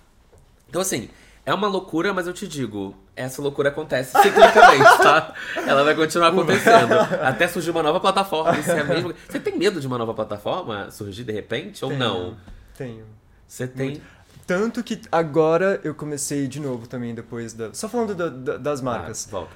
Então 0.69 0.83
assim, 0.83 1.09
é 1.45 1.53
uma 1.53 1.67
loucura, 1.69 2.13
mas 2.15 2.27
eu 2.27 2.33
te 2.33 2.47
digo, 2.47 2.95
essa 3.17 3.43
loucura 3.43 3.69
acontece 3.71 4.13
ciclicamente, 4.21 4.99
tá? 5.03 5.35
Ela 5.67 5.83
vai 5.85 5.95
continuar 5.95 6.29
acontecendo. 6.29 6.95
Até 7.23 7.49
surgir 7.49 7.71
uma 7.71 7.83
nova 7.83 7.99
plataforma. 8.01 8.59
Isso 8.59 8.71
é 8.71 8.85
mesmo... 8.85 9.13
Você 9.29 9.41
tem 9.41 9.59
medo 9.59 9.81
de 9.81 9.87
uma 9.87 9.99
nova 9.99 10.15
plataforma 10.15 10.91
surgir 10.91 11.25
de 11.25 11.33
repente 11.33 11.85
ou 11.85 11.91
tenho, 11.91 12.01
não? 12.01 12.37
Tenho. 12.77 13.05
Você 13.47 13.67
tem. 13.67 14.01
Tanto 14.47 14.83
que 14.83 15.01
agora 15.11 15.81
eu 15.85 15.95
comecei 15.95 16.47
de 16.49 16.59
novo 16.61 16.87
também 16.87 17.15
depois 17.15 17.53
da. 17.53 17.73
Só 17.73 17.89
falando 17.89 18.15
da- 18.15 18.29
da- 18.29 18.57
das 18.57 18.81
marcas. 18.81 19.27
Ah, 19.29 19.31
volta. 19.31 19.53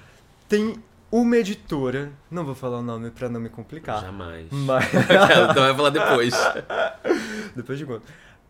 Tem 0.49 0.77
uma 1.11 1.37
editora, 1.37 2.13
não 2.31 2.45
vou 2.45 2.55
falar 2.55 2.79
o 2.79 2.83
nome 2.83 3.11
pra 3.11 3.29
não 3.29 3.41
me 3.41 3.49
complicar. 3.49 4.01
Jamais. 4.03 4.47
Mas. 4.51 4.85
então 5.51 5.63
vai 5.65 5.75
falar 5.75 5.91
depois. 5.91 6.35
Depois 7.57 7.79
de 7.79 7.87
conta. 7.87 8.03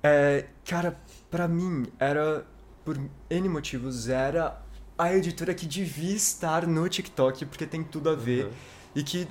É, 0.02 0.44
cara, 0.68 0.96
pra 1.30 1.46
mim, 1.48 1.86
era. 1.98 2.44
Por 2.86 2.98
N 3.28 3.48
motivos, 3.48 4.08
era 4.08 4.62
a 4.96 5.12
editora 5.12 5.52
que 5.52 5.66
devia 5.66 6.14
estar 6.14 6.66
no 6.66 6.88
TikTok, 6.88 7.44
porque 7.46 7.66
tem 7.66 7.82
tudo 7.82 8.08
a 8.08 8.14
ver. 8.14 8.46
Uhum. 8.46 8.52
E 8.94 9.02
que 9.02 9.28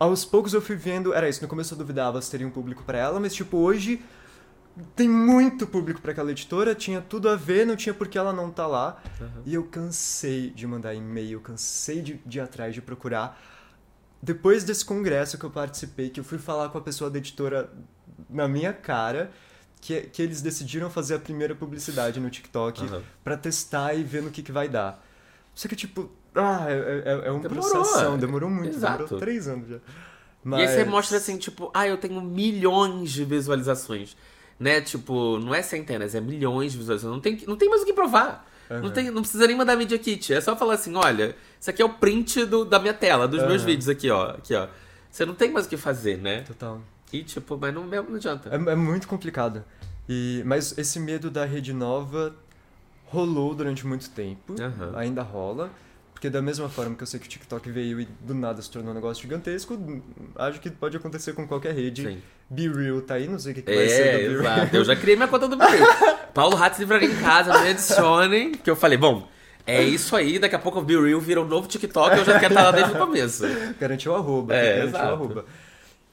aos 0.00 0.24
poucos 0.24 0.54
eu 0.54 0.62
fui 0.62 0.74
vendo. 0.74 1.12
Era 1.12 1.28
isso, 1.28 1.42
no 1.42 1.48
começo 1.48 1.74
eu 1.74 1.78
duvidava 1.78 2.20
se 2.22 2.30
teria 2.30 2.46
um 2.46 2.50
público 2.50 2.82
pra 2.82 2.96
ela, 2.96 3.20
mas 3.20 3.34
tipo, 3.34 3.58
hoje 3.58 4.02
tem 4.96 5.08
muito 5.08 5.66
público 5.66 6.00
pra 6.00 6.12
aquela 6.12 6.30
editora, 6.30 6.74
tinha 6.74 7.00
tudo 7.00 7.28
a 7.28 7.36
ver, 7.36 7.66
não 7.66 7.76
tinha 7.76 7.94
por 7.94 8.08
que 8.08 8.18
ela 8.18 8.32
não 8.32 8.50
tá 8.50 8.66
lá. 8.66 9.00
Uhum. 9.20 9.42
E 9.44 9.54
eu 9.54 9.64
cansei 9.64 10.50
de 10.50 10.66
mandar 10.66 10.94
e-mail, 10.94 11.40
cansei 11.40 12.00
de, 12.00 12.20
de 12.24 12.38
ir 12.38 12.40
atrás, 12.40 12.74
de 12.74 12.80
procurar. 12.80 13.38
Depois 14.22 14.64
desse 14.64 14.82
congresso 14.82 15.36
que 15.38 15.44
eu 15.44 15.50
participei, 15.50 16.08
que 16.08 16.18
eu 16.18 16.24
fui 16.24 16.38
falar 16.38 16.70
com 16.70 16.78
a 16.78 16.80
pessoa 16.80 17.10
da 17.10 17.18
editora 17.18 17.70
na 18.30 18.48
minha 18.48 18.72
cara, 18.72 19.30
que, 19.84 20.00
que 20.00 20.22
eles 20.22 20.40
decidiram 20.40 20.88
fazer 20.88 21.16
a 21.16 21.18
primeira 21.18 21.54
publicidade 21.54 22.18
no 22.18 22.30
TikTok 22.30 22.84
Aham. 22.86 23.02
pra 23.22 23.36
testar 23.36 23.92
e 23.92 24.02
ver 24.02 24.22
no 24.22 24.30
que, 24.30 24.42
que 24.42 24.50
vai 24.50 24.66
dar. 24.66 25.04
Só 25.54 25.68
que, 25.68 25.76
tipo, 25.76 26.10
ah, 26.34 26.64
é, 26.68 26.72
é, 26.72 27.28
é 27.28 27.30
um 27.30 27.38
Demorou, 27.38 27.70
processão, 27.70 28.14
é. 28.14 28.16
demorou 28.16 28.48
muito, 28.48 28.74
Exato. 28.74 29.04
demorou 29.04 29.18
três 29.18 29.46
anos 29.46 29.68
já. 29.68 29.76
E 29.76 30.54
aí 30.54 30.68
você 30.68 30.84
mostra 30.84 31.18
assim, 31.18 31.36
tipo, 31.36 31.70
ah, 31.74 31.86
eu 31.86 31.98
tenho 31.98 32.18
milhões 32.22 33.12
de 33.12 33.26
visualizações. 33.26 34.16
Né? 34.58 34.80
Tipo, 34.80 35.38
não 35.38 35.54
é 35.54 35.60
centenas, 35.60 36.14
é 36.14 36.20
milhões 36.20 36.72
de 36.72 36.78
visualizações. 36.78 37.14
Não 37.14 37.20
tem, 37.20 37.44
não 37.46 37.56
tem 37.56 37.68
mais 37.68 37.82
o 37.82 37.84
que 37.84 37.92
provar. 37.92 38.50
Não, 38.70 38.76
Aham. 38.78 38.90
tem, 38.90 39.10
não 39.10 39.20
precisa 39.20 39.46
nem 39.46 39.54
mandar 39.54 39.76
Media 39.76 39.98
Kit. 39.98 40.32
É 40.32 40.40
só 40.40 40.56
falar 40.56 40.74
assim, 40.74 40.94
olha, 40.96 41.36
isso 41.60 41.68
aqui 41.68 41.82
é 41.82 41.84
o 41.84 41.90
print 41.90 42.46
do, 42.46 42.64
da 42.64 42.78
minha 42.78 42.94
tela, 42.94 43.28
dos 43.28 43.42
meus 43.42 43.60
Aham. 43.60 43.66
vídeos 43.66 43.88
aqui, 43.90 44.08
ó. 44.10 44.30
Aqui, 44.30 44.54
ó. 44.54 44.66
Você 45.10 45.26
não 45.26 45.34
tem 45.34 45.50
mais 45.50 45.66
o 45.66 45.68
que 45.68 45.76
fazer, 45.76 46.16
né? 46.16 46.40
Total. 46.40 46.80
E 47.12 47.22
tipo, 47.22 47.56
mas 47.60 47.72
não, 47.72 47.84
não 47.86 48.16
adianta. 48.16 48.48
É, 48.50 48.72
é 48.72 48.76
muito 48.76 49.06
complicado. 49.06 49.64
E, 50.08 50.42
mas 50.44 50.76
esse 50.76 50.98
medo 51.00 51.30
da 51.30 51.44
rede 51.44 51.72
nova 51.72 52.34
rolou 53.06 53.54
durante 53.54 53.86
muito 53.86 54.10
tempo, 54.10 54.54
Aham. 54.60 54.92
ainda 54.96 55.22
rola. 55.22 55.70
Porque 56.12 56.30
da 56.30 56.40
mesma 56.40 56.68
forma 56.68 56.94
que 56.94 57.02
eu 57.02 57.06
sei 57.06 57.20
que 57.20 57.26
o 57.26 57.28
TikTok 57.28 57.70
veio 57.70 58.00
e 58.00 58.08
do 58.20 58.34
nada 58.34 58.62
se 58.62 58.70
tornou 58.70 58.92
um 58.92 58.94
negócio 58.94 59.22
gigantesco, 59.22 59.78
acho 60.36 60.60
que 60.60 60.70
pode 60.70 60.96
acontecer 60.96 61.34
com 61.34 61.46
qualquer 61.46 61.74
rede. 61.74 62.02
Sim. 62.02 62.22
Be 62.48 62.68
Real 62.68 63.00
tá 63.02 63.14
aí, 63.14 63.28
não 63.28 63.38
sei 63.38 63.52
o 63.52 63.54
que, 63.56 63.62
que 63.62 63.74
vai 63.74 63.88
ser 63.88 64.06
É, 64.06 64.28
do 64.28 64.36
Be 64.38 64.42
Real. 64.42 64.68
Eu 64.72 64.84
já 64.84 64.96
criei 64.96 65.16
minha 65.16 65.28
conta 65.28 65.48
do 65.48 65.56
Brasil. 65.56 65.84
Paulo 66.32 66.56
Ratz 66.56 66.78
livraria 66.78 67.10
em 67.10 67.16
casa, 67.16 67.60
me 67.60 67.68
adicionem. 67.68 68.52
Que 68.52 68.70
eu 68.70 68.76
falei, 68.76 68.96
bom, 68.96 69.28
é 69.66 69.82
isso 69.82 70.14
aí, 70.16 70.38
daqui 70.38 70.54
a 70.54 70.58
pouco 70.58 70.78
o 70.78 70.82
Be 70.82 70.96
Real 70.96 71.20
vira 71.20 71.40
um 71.42 71.46
novo 71.46 71.68
TikTok, 71.68 72.16
eu 72.16 72.24
já 72.24 72.38
quero 72.38 72.54
estar 72.54 72.64
lá 72.64 72.70
desde 72.70 72.92
o 72.92 72.98
começo. 72.98 73.44
Garantiu 73.78 74.12
o 74.12 74.14
arroba. 74.14 74.54
É, 74.54 74.76
garantiu 74.78 74.98
o 74.98 75.02
arroba. 75.02 75.44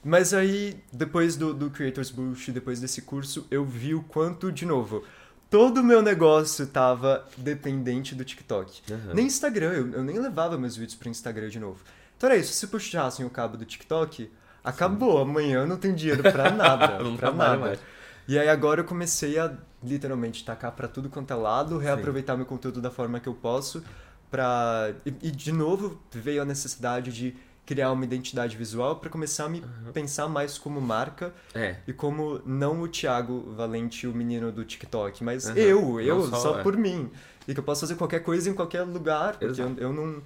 Mas 0.04 0.34
aí, 0.34 0.82
depois 0.92 1.36
do, 1.36 1.54
do 1.54 1.70
Creators 1.70 2.10
Boost, 2.10 2.50
depois 2.50 2.80
desse 2.80 3.02
curso, 3.02 3.46
eu 3.50 3.64
vi 3.64 3.94
o 3.94 4.02
quanto, 4.02 4.50
de 4.50 4.66
novo, 4.66 5.04
todo 5.48 5.78
o 5.78 5.84
meu 5.84 6.02
negócio 6.02 6.66
tava 6.66 7.24
dependente 7.36 8.14
do 8.14 8.24
TikTok. 8.24 8.82
Aham. 8.92 9.14
Nem 9.14 9.26
Instagram, 9.26 9.72
eu, 9.72 9.92
eu 9.92 10.02
nem 10.02 10.18
levava 10.18 10.58
meus 10.58 10.76
vídeos 10.76 10.96
pro 10.96 11.08
Instagram 11.08 11.48
de 11.48 11.60
novo. 11.60 11.84
Então 12.16 12.28
era 12.30 12.38
isso, 12.38 12.52
se 12.52 12.66
puxassem 12.66 13.24
o 13.24 13.30
cabo 13.30 13.56
do 13.56 13.64
TikTok, 13.64 14.30
acabou, 14.64 15.18
amanhã 15.18 15.60
eu 15.60 15.66
não 15.66 15.76
tenho 15.76 15.94
dinheiro 15.94 16.22
pra 16.22 16.50
nada. 16.52 16.98
Não 16.98 17.16
pra 17.16 17.30
nada. 17.30 17.56
mais. 17.58 17.78
E 18.26 18.38
aí 18.38 18.48
agora 18.48 18.80
eu 18.80 18.84
comecei 18.84 19.38
a 19.38 19.52
literalmente 19.82 20.44
tacar 20.44 20.72
pra 20.72 20.88
tudo 20.88 21.08
quanto 21.08 21.32
é 21.32 21.36
lado, 21.36 21.78
reaproveitar 21.78 22.36
meu 22.36 22.46
conteúdo 22.46 22.80
da 22.80 22.90
forma 22.90 23.18
que 23.20 23.28
eu 23.28 23.34
posso 23.34 23.82
pra 24.32 24.94
e, 25.04 25.14
e, 25.22 25.30
de 25.30 25.52
novo 25.52 26.00
veio 26.10 26.40
a 26.40 26.44
necessidade 26.44 27.12
de 27.12 27.36
criar 27.72 27.90
uma 27.90 28.04
identidade 28.04 28.54
visual 28.54 28.96
pra 28.96 29.08
começar 29.08 29.46
a 29.46 29.48
me 29.48 29.64
pensar 29.94 30.28
mais 30.28 30.58
como 30.58 30.78
marca 30.78 31.32
É. 31.54 31.76
e 31.86 31.92
como 31.92 32.42
não 32.44 32.82
o 32.82 32.88
Thiago 32.88 33.54
Valente, 33.56 34.06
o 34.06 34.12
menino 34.12 34.52
do 34.52 34.62
TikTok, 34.62 35.24
mas 35.24 35.48
Aham. 35.48 35.56
eu, 35.56 36.00
eu 36.00 36.28
só, 36.28 36.36
só, 36.36 36.58
é. 36.58 36.62
por 36.62 36.76
mim. 36.76 37.10
E 37.48 37.54
que 37.54 37.60
eu 37.60 37.64
posso 37.64 37.80
fazer 37.80 37.94
qualquer 37.94 38.20
coisa 38.20 38.50
em 38.50 38.52
qualquer 38.52 38.82
lugar, 38.82 39.38
porque 39.38 39.62
eu, 39.62 39.74
eu 39.78 39.92
não 39.92 40.22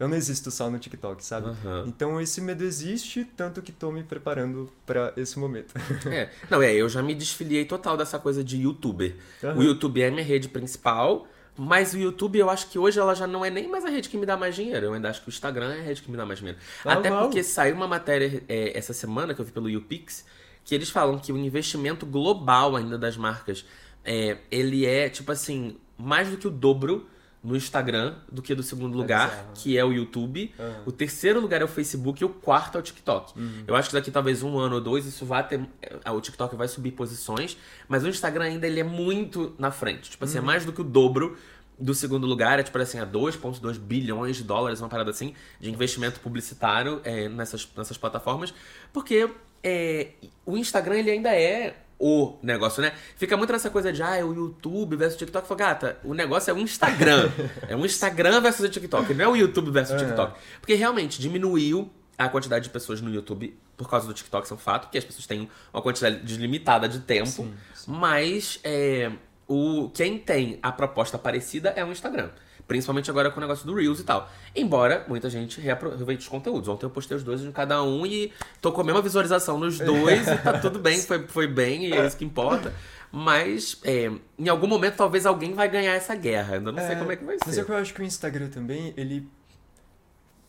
eu 0.00 0.06
não 0.08 0.16
existo 0.16 0.50
só 0.50 0.70
no 0.70 0.78
TikTok, 0.78 1.22
sabe? 1.24 1.48
Aham. 1.48 1.84
Então 1.86 2.20
esse 2.20 2.40
medo 2.40 2.62
existe, 2.64 3.24
tanto 3.36 3.60
que 3.60 3.72
tô 3.72 3.90
me 3.90 4.02
preparando 4.02 4.70
pra 4.86 5.12
esse 5.16 5.38
momento. 5.38 5.74
É. 6.06 6.30
Não, 6.48 6.62
é, 6.62 6.72
eu 6.72 6.88
já 6.88 7.02
me 7.02 7.14
desfiliei 7.14 7.64
total 7.66 7.96
dessa 7.98 8.18
coisa 8.18 8.42
de 8.42 8.62
youtuber. 8.62 9.14
O 9.56 9.62
YouTube 9.62 10.00
é 10.00 10.10
minha 10.10 10.24
rede 10.24 10.48
principal, 10.48 11.26
mas 11.58 11.92
o 11.92 11.98
YouTube 11.98 12.38
eu 12.38 12.48
acho 12.48 12.68
que 12.70 12.78
hoje 12.78 13.00
ela 13.00 13.14
já 13.14 13.26
não 13.26 13.44
é 13.44 13.50
nem 13.50 13.68
mais 13.68 13.84
a 13.84 13.88
rede 13.88 14.08
que 14.08 14.16
me 14.16 14.24
dá 14.24 14.36
mais 14.36 14.54
dinheiro. 14.54 14.86
Eu 14.86 14.94
ainda 14.94 15.10
acho 15.10 15.20
que 15.20 15.28
o 15.28 15.30
Instagram 15.30 15.74
é 15.74 15.80
a 15.80 15.82
rede 15.82 16.00
que 16.00 16.10
me 16.10 16.16
dá 16.16 16.24
mais 16.24 16.38
dinheiro. 16.38 16.58
Ah, 16.84 16.92
Até 16.92 17.10
porque 17.10 17.42
saiu 17.42 17.74
uma 17.74 17.88
matéria 17.88 18.44
é, 18.48 18.78
essa 18.78 18.92
semana 18.92 19.34
que 19.34 19.40
eu 19.40 19.44
vi 19.44 19.50
pelo 19.50 19.68
YouPix, 19.68 20.24
que 20.64 20.72
eles 20.72 20.88
falam 20.88 21.18
que 21.18 21.32
o 21.32 21.36
investimento 21.36 22.06
global 22.06 22.76
ainda 22.76 22.96
das 22.96 23.16
marcas, 23.16 23.64
é, 24.04 24.38
ele 24.50 24.86
é, 24.86 25.08
tipo 25.08 25.32
assim, 25.32 25.76
mais 25.98 26.28
do 26.28 26.36
que 26.36 26.46
o 26.46 26.50
dobro 26.50 27.08
no 27.42 27.56
Instagram 27.56 28.16
do 28.30 28.42
que 28.42 28.54
do 28.54 28.62
segundo 28.62 28.96
lugar, 28.96 29.28
bizarro. 29.30 29.48
que 29.54 29.78
é 29.78 29.84
o 29.84 29.92
YouTube. 29.92 30.52
Aham. 30.58 30.82
O 30.86 30.92
terceiro 30.92 31.40
lugar 31.40 31.60
é 31.60 31.64
o 31.64 31.68
Facebook 31.68 32.20
e 32.22 32.24
o 32.24 32.28
quarto 32.28 32.76
é 32.76 32.80
o 32.80 32.82
TikTok. 32.82 33.32
Eu 33.66 33.76
acho 33.76 33.90
que 33.90 33.94
daqui 33.94 34.10
talvez 34.10 34.42
um 34.42 34.58
ano 34.58 34.74
ou 34.76 34.80
dois 34.80 35.06
isso 35.06 35.24
vai 35.24 35.46
ter. 35.46 35.60
é, 35.80 36.10
O 36.10 36.20
TikTok 36.20 36.56
vai 36.56 36.66
subir 36.68 36.90
posições, 36.92 37.56
mas 37.88 38.02
o 38.04 38.08
Instagram 38.08 38.44
ainda 38.44 38.66
ele 38.66 38.80
é 38.80 38.84
muito 38.84 39.54
na 39.58 39.70
frente. 39.70 40.10
Tipo 40.10 40.24
assim, 40.24 40.38
é 40.38 40.40
mais 40.40 40.64
do 40.64 40.72
que 40.72 40.80
o 40.80 40.84
dobro 40.84 41.36
do 41.78 41.94
segundo 41.94 42.26
lugar. 42.26 42.58
É 42.58 42.62
tipo 42.64 42.76
assim, 42.78 42.98
a 42.98 43.06
2,2 43.06 43.78
bilhões 43.78 44.36
de 44.36 44.42
dólares, 44.42 44.80
uma 44.80 44.88
parada 44.88 45.10
assim, 45.10 45.32
de 45.60 45.70
investimento 45.70 46.18
publicitário 46.20 47.00
é, 47.04 47.28
nessas, 47.28 47.68
nessas 47.76 47.96
plataformas. 47.96 48.52
Porque 48.92 49.30
é, 49.62 50.08
o 50.44 50.56
Instagram 50.56 50.96
ele 50.96 51.10
ainda 51.12 51.32
é 51.34 51.76
o 51.98 52.36
negócio, 52.42 52.80
né? 52.80 52.92
Fica 53.16 53.36
muito 53.36 53.52
nessa 53.52 53.70
coisa 53.70 53.92
de, 53.92 54.02
ah, 54.02 54.16
é 54.16 54.24
o 54.24 54.32
YouTube 54.32 54.96
versus 54.96 55.16
o 55.16 55.18
TikTok. 55.18 55.46
Fala, 55.48 55.58
gata, 55.58 55.98
o 56.04 56.14
negócio 56.14 56.50
é 56.50 56.54
o 56.54 56.58
Instagram. 56.58 57.30
é 57.68 57.74
um 57.74 57.84
Instagram 57.84 58.40
versus 58.40 58.64
o 58.64 58.68
TikTok, 58.68 59.12
não 59.14 59.24
é 59.24 59.28
o 59.28 59.36
YouTube 59.36 59.70
versus 59.70 59.94
o 59.94 59.96
É. 59.96 60.04
TikTok. 60.04 60.38
Porque 60.60 60.74
realmente 60.74 61.20
diminuiu 61.20 61.90
a 62.16 62.28
quantidade 62.28 62.64
de 62.64 62.70
pessoas 62.70 63.00
no 63.00 63.12
YouTube 63.12 63.56
por 63.76 63.88
causa 63.88 64.06
do 64.06 64.12
TikTok, 64.12 64.44
isso 64.44 64.54
é 64.54 64.56
um 64.56 64.60
fato, 64.60 64.82
porque 64.82 64.98
as 64.98 65.04
pessoas 65.04 65.24
têm 65.26 65.48
uma 65.72 65.80
quantidade 65.80 66.36
limitada 66.36 66.88
de 66.88 66.98
tempo. 67.00 67.28
Sim, 67.28 67.54
sim. 67.74 67.90
Mas 67.92 68.58
é, 68.64 69.10
o, 69.46 69.88
quem 69.94 70.18
tem 70.18 70.58
a 70.62 70.72
proposta 70.72 71.16
parecida 71.16 71.72
é 71.76 71.84
o 71.84 71.92
Instagram. 71.92 72.30
Principalmente 72.68 73.10
agora 73.10 73.30
com 73.30 73.38
o 73.38 73.40
negócio 73.40 73.66
do 73.66 73.74
Reels 73.74 73.98
e 73.98 74.04
tal. 74.04 74.30
Embora 74.54 75.04
muita 75.08 75.30
gente 75.30 75.58
reaproveite 75.58 76.22
os 76.22 76.28
conteúdos. 76.28 76.68
Ontem 76.68 76.84
eu 76.84 76.90
postei 76.90 77.16
os 77.16 77.24
dois 77.24 77.40
em 77.40 77.50
cada 77.50 77.82
um 77.82 78.04
e 78.04 78.30
tô 78.60 78.70
com 78.70 78.82
a 78.82 78.84
mesma 78.84 79.00
visualização 79.00 79.58
nos 79.58 79.78
dois 79.78 80.28
e 80.28 80.36
tá 80.36 80.58
tudo 80.60 80.78
bem, 80.78 81.00
foi, 81.00 81.26
foi 81.26 81.46
bem 81.46 81.86
e 81.86 81.92
é 81.94 82.06
isso 82.06 82.18
que 82.18 82.26
importa. 82.26 82.74
Mas 83.10 83.80
é, 83.82 84.12
em 84.38 84.48
algum 84.48 84.66
momento 84.66 84.96
talvez 84.96 85.24
alguém 85.24 85.54
vai 85.54 85.66
ganhar 85.68 85.94
essa 85.94 86.14
guerra. 86.14 86.56
Ainda 86.56 86.70
não 86.70 86.86
sei 86.86 86.94
como 86.96 87.10
é 87.10 87.16
que 87.16 87.24
vai 87.24 87.38
Mas 87.42 87.54
ser. 87.54 87.62
é 87.62 87.64
que 87.64 87.70
eu 87.70 87.76
acho 87.76 87.94
que 87.94 88.02
o 88.02 88.04
Instagram 88.04 88.48
também, 88.48 88.92
ele. 88.98 89.26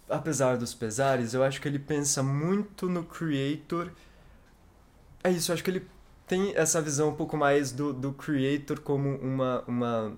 Apesar 0.10 0.58
dos 0.58 0.74
pesares, 0.74 1.34
eu 1.34 1.42
acho 1.44 1.62
que 1.62 1.68
ele 1.70 1.80
pensa 1.80 2.22
muito 2.22 2.90
no 2.90 3.04
creator. 3.04 3.92
É 5.24 5.32
isso, 5.32 5.52
eu 5.52 5.54
acho 5.54 5.64
que 5.64 5.70
ele 5.70 5.88
tem 6.28 6.54
essa 6.56 6.82
visão 6.82 7.10
um 7.10 7.16
pouco 7.16 7.38
mais 7.38 7.72
do, 7.72 7.94
do 7.94 8.12
creator 8.12 8.82
como 8.82 9.16
uma. 9.16 9.64
uma 9.66 10.14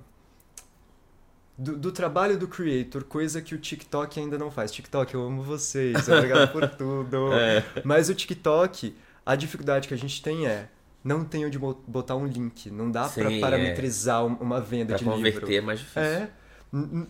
do, 1.57 1.77
do 1.77 1.91
trabalho 1.91 2.37
do 2.37 2.47
creator, 2.47 3.03
coisa 3.03 3.41
que 3.41 3.53
o 3.53 3.57
TikTok 3.57 4.19
ainda 4.19 4.37
não 4.37 4.49
faz. 4.49 4.71
TikTok, 4.71 5.13
eu 5.13 5.23
amo 5.23 5.43
vocês, 5.43 6.07
obrigado 6.09 6.51
por 6.51 6.67
tudo. 6.75 7.33
É. 7.33 7.63
Mas 7.83 8.09
o 8.09 8.15
TikTok, 8.15 8.95
a 9.25 9.35
dificuldade 9.35 9.87
que 9.87 9.93
a 9.93 9.97
gente 9.97 10.21
tem 10.21 10.47
é. 10.47 10.67
Não 11.03 11.25
tem 11.25 11.43
onde 11.45 11.57
bo- 11.57 11.81
botar 11.87 12.15
um 12.15 12.27
link. 12.27 12.69
Não 12.69 12.91
dá 12.91 13.09
pra 13.09 13.27
Sim, 13.29 13.37
é. 13.37 13.39
parametrizar 13.39 14.23
um- 14.23 14.35
uma 14.35 14.61
venda 14.61 14.89
Pra 14.89 14.97
de 14.97 15.03
converter 15.03 15.39
livro. 15.39 15.53
é 15.55 15.61
mais 15.61 15.79
difícil. 15.79 16.01
É. 16.01 16.29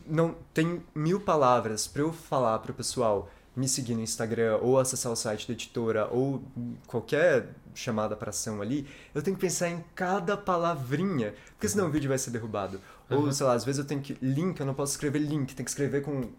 Não 0.08 0.36
tem 0.54 0.82
mil 0.96 1.20
palavras 1.20 1.88
pra 1.88 2.02
eu 2.02 2.12
falar 2.14 2.58
pro 2.60 2.74
pessoal 2.74 3.30
me 3.56 3.68
seguir 3.68 3.96
no 3.96 4.02
Instagram 4.02 4.58
ou 4.62 4.80
acessar 4.80 5.12
o 5.12 5.16
site 5.16 5.46
da 5.46 5.54
editora 5.54 6.08
ou 6.10 6.42
qualquer 6.88 7.50
chamada 7.76 8.16
pra 8.16 8.30
ação 8.30 8.62
ali, 8.62 8.88
eu 9.14 9.22
tenho 9.22 9.36
que 9.36 9.42
pensar 9.42 9.70
em 9.70 9.84
cada 9.94 10.36
palavrinha, 10.38 11.34
porque 11.52 11.68
senão 11.68 11.88
o 11.88 11.92
vídeo 11.92 12.08
vai 12.10 12.18
ser 12.18 12.32
derrubado. 12.32 12.80
Ou, 13.12 13.26
Uhum. 13.26 13.32
sei 13.32 13.46
lá, 13.46 13.54
às 13.54 13.64
vezes 13.66 13.80
eu 13.80 13.86
tenho 13.86 14.02
que. 14.02 14.18
Link, 14.22 14.60
eu 14.60 14.66
não 14.66 14.74
posso 14.74 14.94
escrever 14.94 15.20
link, 15.20 15.54
tem 15.56 15.64
que 15.64 15.72
escrever 15.72 16.02
com. 16.02 16.30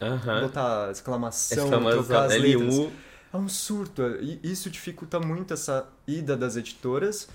Aham. 0.00 0.40
botar 0.42 0.90
exclamação, 0.90 1.64
Exclamação, 1.64 2.02
trocar 2.04 2.24
as 2.26 2.32
letras. 2.40 2.74
L1. 2.74 2.90
É 3.32 3.36
um 3.36 3.48
surto. 3.48 4.02
E 4.20 4.40
isso 4.42 4.70
dificulta 4.70 5.20
muito 5.20 5.52
essa 5.54 5.86
ida 6.06 6.36
das 6.36 6.56
editoras, 6.56 7.28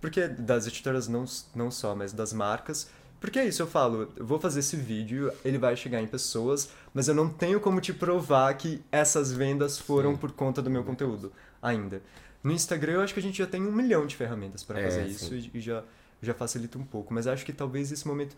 porque 0.00 0.26
das 0.28 0.66
editoras 0.66 1.08
não, 1.08 1.24
não 1.54 1.70
só, 1.70 1.94
mas 1.94 2.12
das 2.12 2.32
marcas. 2.32 2.88
Porque 3.20 3.38
é 3.38 3.46
isso, 3.48 3.62
eu 3.62 3.66
falo, 3.66 4.08
eu 4.16 4.24
vou 4.24 4.38
fazer 4.38 4.60
esse 4.60 4.76
vídeo, 4.76 5.32
ele 5.44 5.58
vai 5.58 5.74
chegar 5.76 6.00
em 6.00 6.06
pessoas, 6.06 6.68
mas 6.94 7.08
eu 7.08 7.14
não 7.14 7.28
tenho 7.28 7.58
como 7.58 7.80
te 7.80 7.92
provar 7.92 8.54
que 8.56 8.80
essas 8.92 9.32
vendas 9.32 9.76
foram 9.76 10.16
por 10.16 10.30
conta 10.30 10.62
do 10.62 10.70
meu 10.70 10.84
conteúdo 10.84 11.32
ainda. 11.60 12.00
No 12.44 12.52
Instagram 12.52 12.92
eu 12.92 13.00
acho 13.00 13.12
que 13.12 13.18
a 13.18 13.22
gente 13.22 13.36
já 13.38 13.46
tem 13.46 13.60
um 13.66 13.72
milhão 13.72 14.06
de 14.06 14.14
ferramentas 14.14 14.62
para 14.62 14.78
É, 14.78 14.84
fazer 14.84 15.04
sim. 15.08 15.10
isso 15.36 15.50
e 15.52 15.60
já 15.60 15.82
já 16.22 16.34
facilita 16.34 16.78
um 16.78 16.84
pouco. 16.84 17.12
Mas 17.14 17.26
acho 17.26 17.44
que 17.44 17.52
talvez 17.52 17.90
esse 17.92 18.06
momento. 18.06 18.36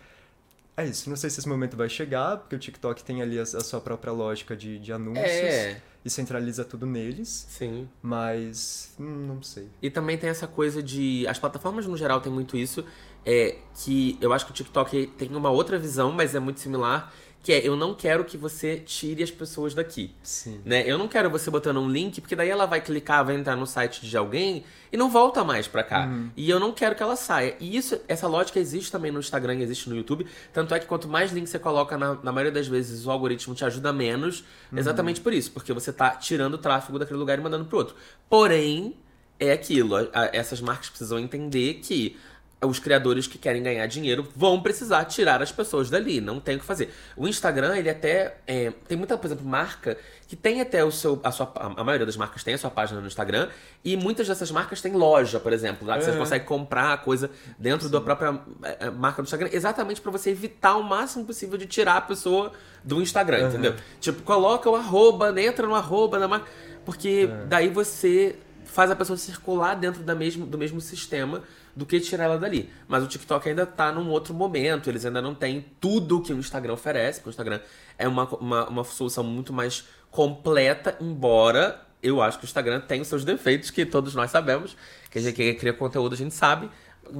É 0.76 0.86
isso, 0.86 1.10
não 1.10 1.16
sei 1.16 1.28
se 1.28 1.40
esse 1.40 1.48
momento 1.48 1.76
vai 1.76 1.88
chegar, 1.88 2.38
porque 2.38 2.56
o 2.56 2.58
TikTok 2.58 3.02
tem 3.04 3.20
ali 3.20 3.38
a, 3.38 3.42
a 3.42 3.46
sua 3.46 3.80
própria 3.80 4.12
lógica 4.12 4.56
de, 4.56 4.78
de 4.78 4.92
anúncios 4.92 5.26
É. 5.26 5.82
e 6.02 6.08
centraliza 6.08 6.64
tudo 6.64 6.86
neles, 6.86 7.46
Sim. 7.50 7.86
mas 8.00 8.94
hum, 8.98 9.26
não 9.26 9.42
sei. 9.42 9.68
E 9.82 9.90
também 9.90 10.16
tem 10.16 10.30
essa 10.30 10.46
coisa 10.46 10.82
de. 10.82 11.26
As 11.26 11.38
plataformas 11.38 11.86
no 11.86 11.96
geral 11.96 12.20
tem 12.20 12.32
muito 12.32 12.56
isso. 12.56 12.84
É 13.26 13.58
que 13.84 14.16
eu 14.20 14.32
acho 14.32 14.46
que 14.46 14.52
o 14.52 14.54
TikTok 14.54 15.08
tem 15.18 15.28
uma 15.36 15.50
outra 15.50 15.78
visão, 15.78 16.12
mas 16.12 16.34
é 16.34 16.40
muito 16.40 16.60
similar. 16.60 17.12
Que 17.42 17.54
é, 17.54 17.66
eu 17.66 17.74
não 17.74 17.94
quero 17.94 18.24
que 18.24 18.36
você 18.36 18.76
tire 18.76 19.22
as 19.22 19.30
pessoas 19.30 19.72
daqui. 19.72 20.14
Sim. 20.22 20.60
Né? 20.64 20.84
Eu 20.86 20.98
não 20.98 21.08
quero 21.08 21.30
você 21.30 21.50
botando 21.50 21.78
um 21.78 21.88
link, 21.88 22.20
porque 22.20 22.36
daí 22.36 22.50
ela 22.50 22.66
vai 22.66 22.80
clicar, 22.80 23.24
vai 23.24 23.34
entrar 23.34 23.56
no 23.56 23.66
site 23.66 24.06
de 24.06 24.16
alguém 24.16 24.62
e 24.92 24.96
não 24.96 25.08
volta 25.08 25.42
mais 25.42 25.66
pra 25.66 25.82
cá. 25.82 26.06
E 26.36 26.50
eu 26.50 26.60
não 26.60 26.72
quero 26.72 26.94
que 26.94 27.02
ela 27.02 27.16
saia. 27.16 27.56
E 27.58 27.76
isso, 27.76 27.98
essa 28.06 28.28
lógica 28.28 28.58
existe 28.58 28.92
também 28.92 29.10
no 29.10 29.20
Instagram, 29.20 29.54
existe 29.60 29.88
no 29.88 29.96
YouTube. 29.96 30.26
Tanto 30.52 30.74
é 30.74 30.78
que 30.78 30.86
quanto 30.86 31.08
mais 31.08 31.32
links 31.32 31.50
você 31.50 31.58
coloca, 31.58 31.96
na, 31.96 32.14
na 32.22 32.30
maioria 32.30 32.52
das 32.52 32.68
vezes 32.68 33.06
o 33.06 33.10
algoritmo 33.10 33.54
te 33.54 33.64
ajuda 33.64 33.92
menos. 33.92 34.44
Exatamente 34.74 35.20
por 35.20 35.32
isso, 35.32 35.50
porque 35.50 35.72
você 35.72 35.92
tá 35.92 36.10
tirando 36.10 36.54
o 36.54 36.58
tráfego 36.58 36.98
daquele 36.98 37.18
lugar 37.18 37.38
e 37.38 37.42
mandando 37.42 37.64
pro 37.64 37.78
outro. 37.78 37.96
Porém, 38.28 38.94
é 39.40 39.52
aquilo. 39.52 39.96
essas 40.32 40.60
marcas 40.60 40.90
precisam 40.90 41.18
entender 41.18 41.74
que 41.82 42.16
os 42.62 42.78
criadores 42.78 43.26
que 43.26 43.38
querem 43.38 43.62
ganhar 43.62 43.86
dinheiro 43.86 44.28
vão 44.36 44.60
precisar 44.60 45.06
tirar 45.06 45.40
as 45.42 45.50
pessoas 45.50 45.88
dali, 45.88 46.20
não 46.20 46.38
tem 46.38 46.56
o 46.56 46.58
que 46.60 46.64
fazer. 46.64 46.92
O 47.16 47.26
Instagram, 47.26 47.74
ele 47.76 47.88
até 47.88 48.36
é, 48.46 48.70
tem 48.86 48.98
muita, 48.98 49.16
por 49.16 49.26
exemplo, 49.26 49.46
marca 49.46 49.96
que 50.28 50.36
tem 50.36 50.60
até 50.60 50.84
o 50.84 50.90
seu, 50.90 51.18
a 51.24 51.32
sua, 51.32 51.50
a 51.54 51.82
maioria 51.82 52.04
das 52.04 52.18
marcas 52.18 52.44
tem 52.44 52.52
a 52.52 52.58
sua 52.58 52.70
página 52.70 53.00
no 53.00 53.06
Instagram 53.06 53.48
e 53.82 53.96
muitas 53.96 54.28
dessas 54.28 54.50
marcas 54.50 54.80
têm 54.82 54.92
loja, 54.92 55.40
por 55.40 55.52
exemplo, 55.54 55.88
lá 55.88 55.96
que 55.96 56.04
você 56.04 56.10
É. 56.10 56.16
consegue 56.16 56.44
comprar 56.44 56.92
a 56.92 56.96
coisa 56.98 57.30
dentro 57.58 57.88
da 57.88 58.00
própria 58.00 58.38
é, 58.62 58.86
é, 58.86 58.90
marca 58.90 59.22
do 59.22 59.24
Instagram, 59.24 59.48
exatamente 59.52 60.00
pra 60.02 60.12
você 60.12 60.30
evitar 60.30 60.76
o 60.76 60.82
máximo 60.82 61.24
possível 61.24 61.56
de 61.56 61.66
tirar 61.66 61.96
a 61.96 62.00
pessoa 62.02 62.52
do 62.84 63.00
Instagram, 63.00 63.48
entendeu? 63.48 63.74
Tipo, 64.00 64.22
coloca 64.22 64.68
o 64.68 64.76
arroba, 64.76 65.34
entra 65.40 65.66
no 65.66 65.74
arroba 65.74 66.18
da 66.18 66.28
marca, 66.28 66.46
porque 66.84 67.26
daí 67.48 67.68
você 67.68 68.36
faz 68.64 68.90
a 68.90 68.96
pessoa 68.96 69.16
circular 69.16 69.74
dentro 69.74 70.02
da 70.02 70.14
mesmo, 70.14 70.46
do 70.46 70.56
mesmo 70.56 70.80
sistema 70.80 71.42
do 71.74 71.86
que 71.86 72.00
tirar 72.00 72.24
ela 72.24 72.38
dali. 72.38 72.70
Mas 72.88 73.02
o 73.02 73.06
TikTok 73.06 73.48
ainda 73.48 73.66
tá 73.66 73.92
num 73.92 74.08
outro 74.10 74.34
momento, 74.34 74.88
eles 74.88 75.04
ainda 75.04 75.22
não 75.22 75.34
têm 75.34 75.64
tudo 75.80 76.20
que 76.20 76.32
o 76.32 76.38
Instagram 76.38 76.74
oferece, 76.74 77.20
porque 77.20 77.30
o 77.30 77.32
Instagram 77.32 77.60
é 77.98 78.08
uma, 78.08 78.24
uma, 78.36 78.68
uma 78.68 78.84
solução 78.84 79.24
muito 79.24 79.52
mais 79.52 79.84
completa, 80.10 80.96
embora 81.00 81.80
eu 82.02 82.22
acho 82.22 82.38
que 82.38 82.44
o 82.44 82.46
Instagram 82.46 82.80
tem 82.80 83.00
os 83.00 83.08
seus 83.08 83.24
defeitos, 83.24 83.70
que 83.70 83.84
todos 83.84 84.14
nós 84.14 84.30
sabemos, 84.30 84.76
que 85.10 85.18
a 85.18 85.22
gente 85.22 85.54
cria 85.54 85.72
conteúdo 85.72 86.14
a 86.14 86.16
gente 86.16 86.34
sabe, 86.34 86.70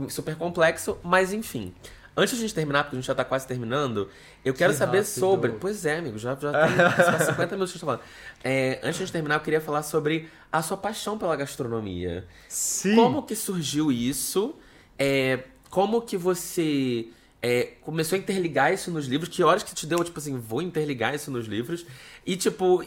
super 0.09 0.37
complexo, 0.37 0.99
mas 1.03 1.33
enfim. 1.33 1.75
Antes 2.17 2.35
de 2.35 2.41
a 2.45 2.47
gente 2.47 2.55
terminar, 2.55 2.85
porque 2.85 2.97
a 2.97 2.99
gente 3.01 3.07
já 3.07 3.15
tá 3.15 3.25
quase 3.25 3.47
terminando, 3.47 4.09
eu 4.45 4.53
quero 4.53 4.73
Que 4.73 4.79
saber 4.79 4.99
rápido. 4.99 5.13
sobre. 5.15 5.53
Pois 5.53 5.87
é, 5.87 5.99
amigo, 5.99 6.19
já, 6.19 6.35
já 6.35 6.53
tem 6.67 6.77
quase 7.07 7.27
50 7.27 7.55
minutos 7.55 7.73
que 7.73 7.77
a 7.77 7.79
gente 7.79 7.81
tá 7.81 7.87
falando. 7.87 8.01
É, 8.43 8.73
antes 8.83 8.97
de 8.97 9.03
a 9.03 9.07
gente 9.07 9.13
terminar, 9.13 9.37
eu 9.37 9.41
queria 9.41 9.61
falar 9.61 9.83
sobre 9.83 10.29
a 10.53 10.61
sua 10.61 10.77
paixão 10.77 11.17
pela 11.17 11.37
gastronomia. 11.37 12.27
Sim. 12.49 12.95
Como 12.97 13.23
que 13.23 13.37
surgiu 13.37 13.91
isso? 13.93 14.55
É, 14.99 15.45
como 15.71 16.03
que 16.03 16.17
você 16.17 17.09
é, 17.43 17.73
começou 17.81 18.17
a 18.17 18.19
interligar 18.19 18.73
isso 18.73 18.91
nos 18.91 19.07
livros? 19.07 19.29
Que 19.29 19.43
horas 19.43 19.63
que 19.63 19.75
te 19.75 19.87
deu, 19.87 20.03
tipo 20.05 20.19
assim, 20.19 20.39
vou 20.39 20.61
interligar 20.61 21.15
isso 21.15 21.31
nos 21.31 21.47
livros? 21.47 21.87
E, 22.27 22.37
tipo, 22.37 22.85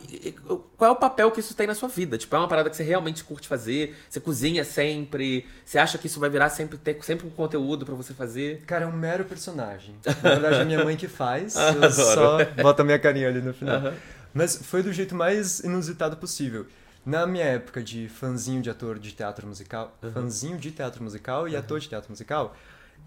qual 0.77 0.91
é 0.91 0.93
o 0.93 0.95
papel 0.95 1.31
que 1.31 1.39
isso 1.39 1.55
tem 1.55 1.65
na 1.65 1.73
sua 1.73 1.89
vida? 1.89 2.17
Tipo, 2.17 2.35
é 2.35 2.39
uma 2.39 2.47
parada 2.47 2.69
que 2.69 2.75
você 2.75 2.83
realmente 2.83 3.23
curte 3.23 3.47
fazer? 3.47 3.95
Você 4.07 4.19
cozinha 4.19 4.63
sempre? 4.63 5.47
Você 5.65 5.79
acha 5.79 5.97
que 5.97 6.07
isso 6.07 6.19
vai 6.19 6.29
virar 6.29 6.49
sempre, 6.49 6.77
ter 6.77 7.03
sempre 7.03 7.25
um 7.25 7.31
conteúdo 7.31 7.85
pra 7.85 7.95
você 7.95 8.13
fazer? 8.13 8.61
Cara, 8.67 8.85
é 8.85 8.87
um 8.87 8.91
mero 8.91 9.25
personagem. 9.25 9.95
Na 10.05 10.29
verdade, 10.29 10.55
é 10.57 10.65
minha 10.65 10.83
mãe 10.83 10.95
que 10.95 11.07
faz. 11.07 11.55
Eu 11.57 11.61
Adoro. 11.61 11.91
só 11.91 12.45
boto 12.61 12.81
a 12.83 12.85
minha 12.85 12.99
carinha 12.99 13.27
ali 13.27 13.41
no 13.41 13.53
final. 13.53 13.93
Mas 14.33 14.55
foi 14.57 14.83
do 14.83 14.93
jeito 14.93 15.15
mais 15.15 15.59
inusitado 15.61 16.17
possível. 16.17 16.67
Na 17.05 17.27
minha 17.27 17.43
época 17.43 17.83
de 17.83 18.07
fanzinho 18.07 18.61
de 18.61 18.69
ator 18.69 18.97
de 18.97 19.11
teatro 19.11 19.45
musical, 19.45 19.97
fanzinho 20.13 20.57
de 20.57 20.71
teatro 20.71 21.03
musical 21.03 21.49
e 21.49 21.55
ator 21.55 21.79
de 21.79 21.89
teatro 21.89 22.09
musical, 22.09 22.55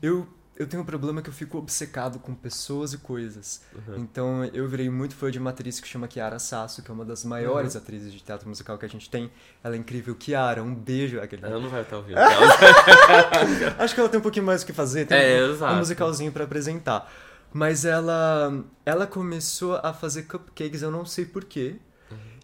eu, 0.03 0.29
eu 0.57 0.67
tenho 0.67 0.83
um 0.83 0.87
problema 0.87 1.21
que 1.23 1.29
eu 1.29 1.33
fico 1.33 1.59
obcecado 1.59 2.19
com 2.19 2.35
pessoas 2.35 2.93
e 2.93 2.99
coisas. 2.99 3.61
Então 3.97 4.45
eu 4.47 4.67
virei 4.69 4.89
muito 4.91 5.15
fã 5.15 5.31
de 5.31 5.39
uma 5.39 5.51
atriz 5.51 5.79
que 5.81 5.87
chama 5.87 6.09
Kiara 6.09 6.39
Sasso, 6.39 6.83
que 6.83 6.91
é 6.91 6.95
uma 6.95 7.05
das 7.05 7.25
maiores 7.25 7.77
atrizes 7.77 8.13
de 8.13 8.21
teatro 8.21 8.49
musical 8.49 8.77
que 8.79 8.85
a 8.85 8.89
gente 8.89 9.09
tem. 9.11 9.31
Ela 9.63 9.75
é 9.75 9.79
incrível. 9.79 10.15
Kiara, 10.15 10.63
um 10.63 10.75
beijo. 10.75 11.21
Aquele... 11.21 11.45
Ela 11.45 11.61
não 11.61 11.69
vai 11.69 11.83
estar 11.83 11.97
ouvindo. 11.99 12.17
Acho 13.79 13.95
que 13.95 14.01
ela 14.01 14.09
tem 14.09 14.19
um 14.19 14.23
pouquinho 14.23 14.45
mais 14.47 14.63
o 14.63 14.67
que 14.67 14.73
fazer, 14.73 15.07
tem 15.07 15.19
É, 15.19 15.43
um, 15.43 15.51
exato. 15.53 15.75
um 15.75 15.77
musicalzinho 15.79 16.33
pra 16.33 16.45
apresentar. 16.45 17.11
Mas 17.53 17.85
ela 17.85 18.65
ela 18.85 19.07
começou 19.07 19.77
a 19.83 19.93
fazer 19.93 20.25
cupcakes, 20.25 20.83
eu 20.83 20.91
não 20.91 21.05
sei 21.07 21.25
porquê. 21.25 21.77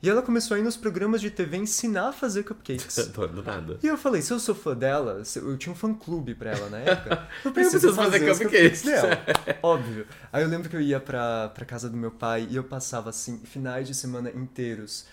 Uhum. 0.03 0.09
E 0.09 0.11
ela 0.11 0.21
começou 0.21 0.57
a 0.57 0.59
ir 0.59 0.63
nos 0.63 0.77
programas 0.77 1.21
de 1.21 1.31
TV 1.31 1.59
ensinar 1.59 2.09
a 2.09 2.13
fazer 2.13 2.43
cupcakes. 2.43 2.97
Do 3.15 3.43
nada. 3.43 3.79
E 3.83 3.87
eu 3.87 3.97
falei, 3.97 4.21
se 4.21 4.33
eu 4.33 4.41
sou 4.41 4.55
fã 4.55 4.75
dela, 4.75 5.23
eu 5.37 5.57
tinha 5.57 5.73
um 5.73 5.77
fã 5.77 5.95
clube 5.95 6.35
pra 6.35 6.51
ela 6.51 6.69
na 6.69 6.79
época. 6.83 7.29
Eu 7.45 7.53
preciso 7.53 7.95
fazer 7.95 8.29
os 8.31 8.39
cupcakes. 8.39 8.83
dela. 8.83 9.11
Óbvio. 9.63 10.07
Aí 10.33 10.43
eu 10.43 10.49
lembro 10.49 10.69
que 10.69 10.75
eu 10.75 10.81
ia 10.81 10.99
pra, 10.99 11.51
pra 11.51 11.65
casa 11.65 11.89
do 11.89 11.97
meu 11.97 12.11
pai 12.11 12.49
e 12.51 12.57
eu 12.57 12.65
passava, 12.65 13.11
assim, 13.11 13.39
finais 13.45 13.87
de 13.87 13.95
semana 13.95 14.29
inteiros 14.31 15.07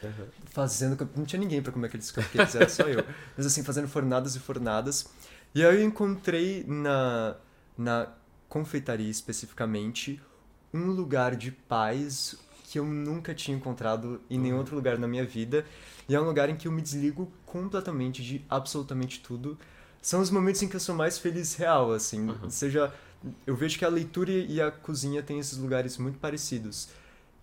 fazendo. 0.51 0.97
cup- 0.97 1.15
Não 1.15 1.25
tinha 1.25 1.39
ninguém 1.39 1.61
pra 1.61 1.71
comer 1.71 1.87
aqueles 1.87 2.09
cupcakes, 2.11 2.55
era 2.55 2.67
só 2.69 2.83
eu. 2.83 3.05
Mas 3.37 3.45
assim, 3.45 3.63
fazendo 3.63 3.87
fornadas 3.87 4.35
e 4.35 4.39
fornadas. 4.39 5.05
E 5.53 5.63
aí 5.63 5.75
eu 5.81 5.83
encontrei 5.83 6.63
na, 6.67 7.35
na 7.77 8.07
confeitaria 8.47 9.09
especificamente 9.09 10.19
um 10.73 10.87
lugar 10.87 11.35
de 11.35 11.51
paz 11.51 12.35
que 12.69 12.77
eu 12.77 12.85
nunca 12.85 13.33
tinha 13.33 13.57
encontrado 13.57 14.21
em 14.29 14.37
nenhum 14.37 14.57
outro 14.57 14.75
lugar 14.75 14.99
na 14.99 15.07
minha 15.07 15.25
vida. 15.25 15.65
E 16.07 16.13
é 16.13 16.21
um 16.21 16.23
lugar 16.23 16.49
em 16.49 16.55
que 16.55 16.67
eu 16.67 16.71
me 16.71 16.83
desligo 16.83 17.31
completamente 17.43 18.23
de 18.23 18.45
absolutamente 18.47 19.21
tudo. 19.21 19.57
São 19.99 20.21
os 20.21 20.29
momentos 20.29 20.61
em 20.61 20.67
que 20.67 20.75
eu 20.75 20.79
sou 20.79 20.93
mais 20.93 21.17
feliz 21.17 21.55
real, 21.55 21.91
assim. 21.91 22.27
Seja, 22.47 22.93
eu 23.47 23.55
vejo 23.55 23.79
que 23.79 23.83
a 23.83 23.89
leitura 23.89 24.31
e 24.31 24.61
a 24.61 24.69
cozinha 24.69 25.23
têm 25.23 25.39
esses 25.39 25.57
lugares 25.57 25.97
muito 25.97 26.19
parecidos. 26.19 26.89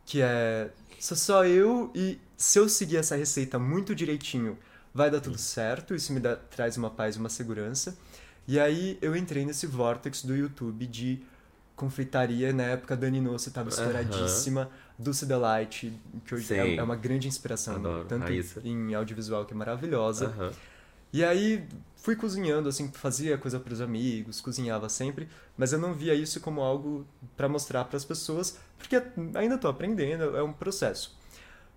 Que 0.04 0.22
é, 0.22 0.70
sou 1.00 1.16
só 1.16 1.44
eu 1.44 1.90
e 1.92 2.20
se 2.36 2.60
eu 2.60 2.68
seguir 2.68 2.98
essa 2.98 3.16
receita 3.16 3.58
muito 3.58 3.96
direitinho, 3.96 4.56
vai 4.94 5.10
dar 5.10 5.20
tudo 5.20 5.38
certo. 5.38 5.92
Isso 5.92 6.12
me 6.12 6.20
dá, 6.20 6.36
traz 6.36 6.76
uma 6.76 6.88
paz 6.88 7.16
e 7.16 7.18
uma 7.18 7.28
segurança. 7.28 7.98
E 8.46 8.60
aí 8.60 8.96
eu 9.02 9.16
entrei 9.16 9.44
nesse 9.44 9.66
vortex 9.66 10.22
do 10.22 10.36
YouTube 10.36 10.86
de 10.86 11.20
confeitaria. 11.76 12.52
Na 12.52 12.64
época, 12.64 12.96
Dani 12.96 13.20
Nossa 13.20 13.48
estava 13.48 13.68
estouradíssima. 13.68 14.70
Dulce 14.98 15.26
Delight, 15.26 15.92
que 16.24 16.34
hoje 16.34 16.54
é, 16.54 16.76
é 16.76 16.82
uma 16.82 16.96
grande 16.96 17.28
inspiração, 17.28 17.76
Adoro, 17.76 18.06
tanto 18.06 18.24
Raíssa. 18.24 18.62
em 18.64 18.94
audiovisual, 18.94 19.44
que 19.44 19.52
é 19.52 19.56
maravilhosa. 19.56 20.28
Aham. 20.28 20.50
E 21.12 21.24
aí 21.24 21.66
fui 21.96 22.16
cozinhando, 22.16 22.68
assim, 22.68 22.90
fazia 22.92 23.38
coisa 23.38 23.60
para 23.60 23.72
os 23.72 23.80
amigos, 23.80 24.40
cozinhava 24.40 24.88
sempre, 24.88 25.28
mas 25.56 25.72
eu 25.72 25.78
não 25.78 25.94
via 25.94 26.14
isso 26.14 26.40
como 26.40 26.60
algo 26.60 27.06
para 27.36 27.48
mostrar 27.48 27.84
para 27.84 27.96
as 27.96 28.04
pessoas, 28.04 28.58
porque 28.78 29.00
ainda 29.34 29.56
tô 29.58 29.68
aprendendo, 29.68 30.36
é 30.36 30.42
um 30.42 30.52
processo. 30.52 31.16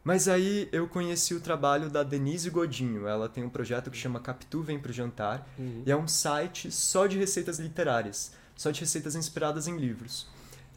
Mas 0.04 0.28
aí 0.28 0.68
eu 0.72 0.88
conheci 0.88 1.34
o 1.34 1.42
trabalho 1.42 1.90
da 1.90 2.04
Denise 2.04 2.50
Godinho. 2.50 3.06
Ela 3.08 3.28
tem 3.28 3.44
um 3.44 3.50
projeto 3.50 3.92
que 3.92 3.98
chama 3.98 4.20
Capitu 4.20 4.62
Vem 4.62 4.80
Pro 4.80 4.94
Jantar, 4.94 5.48
e 5.86 5.92
é 5.92 5.96
um 5.96 6.08
site 6.08 6.72
só 6.72 7.06
de 7.06 7.18
receitas 7.18 7.60
literárias, 7.60 8.32
só 8.60 8.72
de 8.72 8.82
receitas 8.82 9.16
inspiradas 9.16 9.70
em 9.70 9.78
livros. 9.78 10.28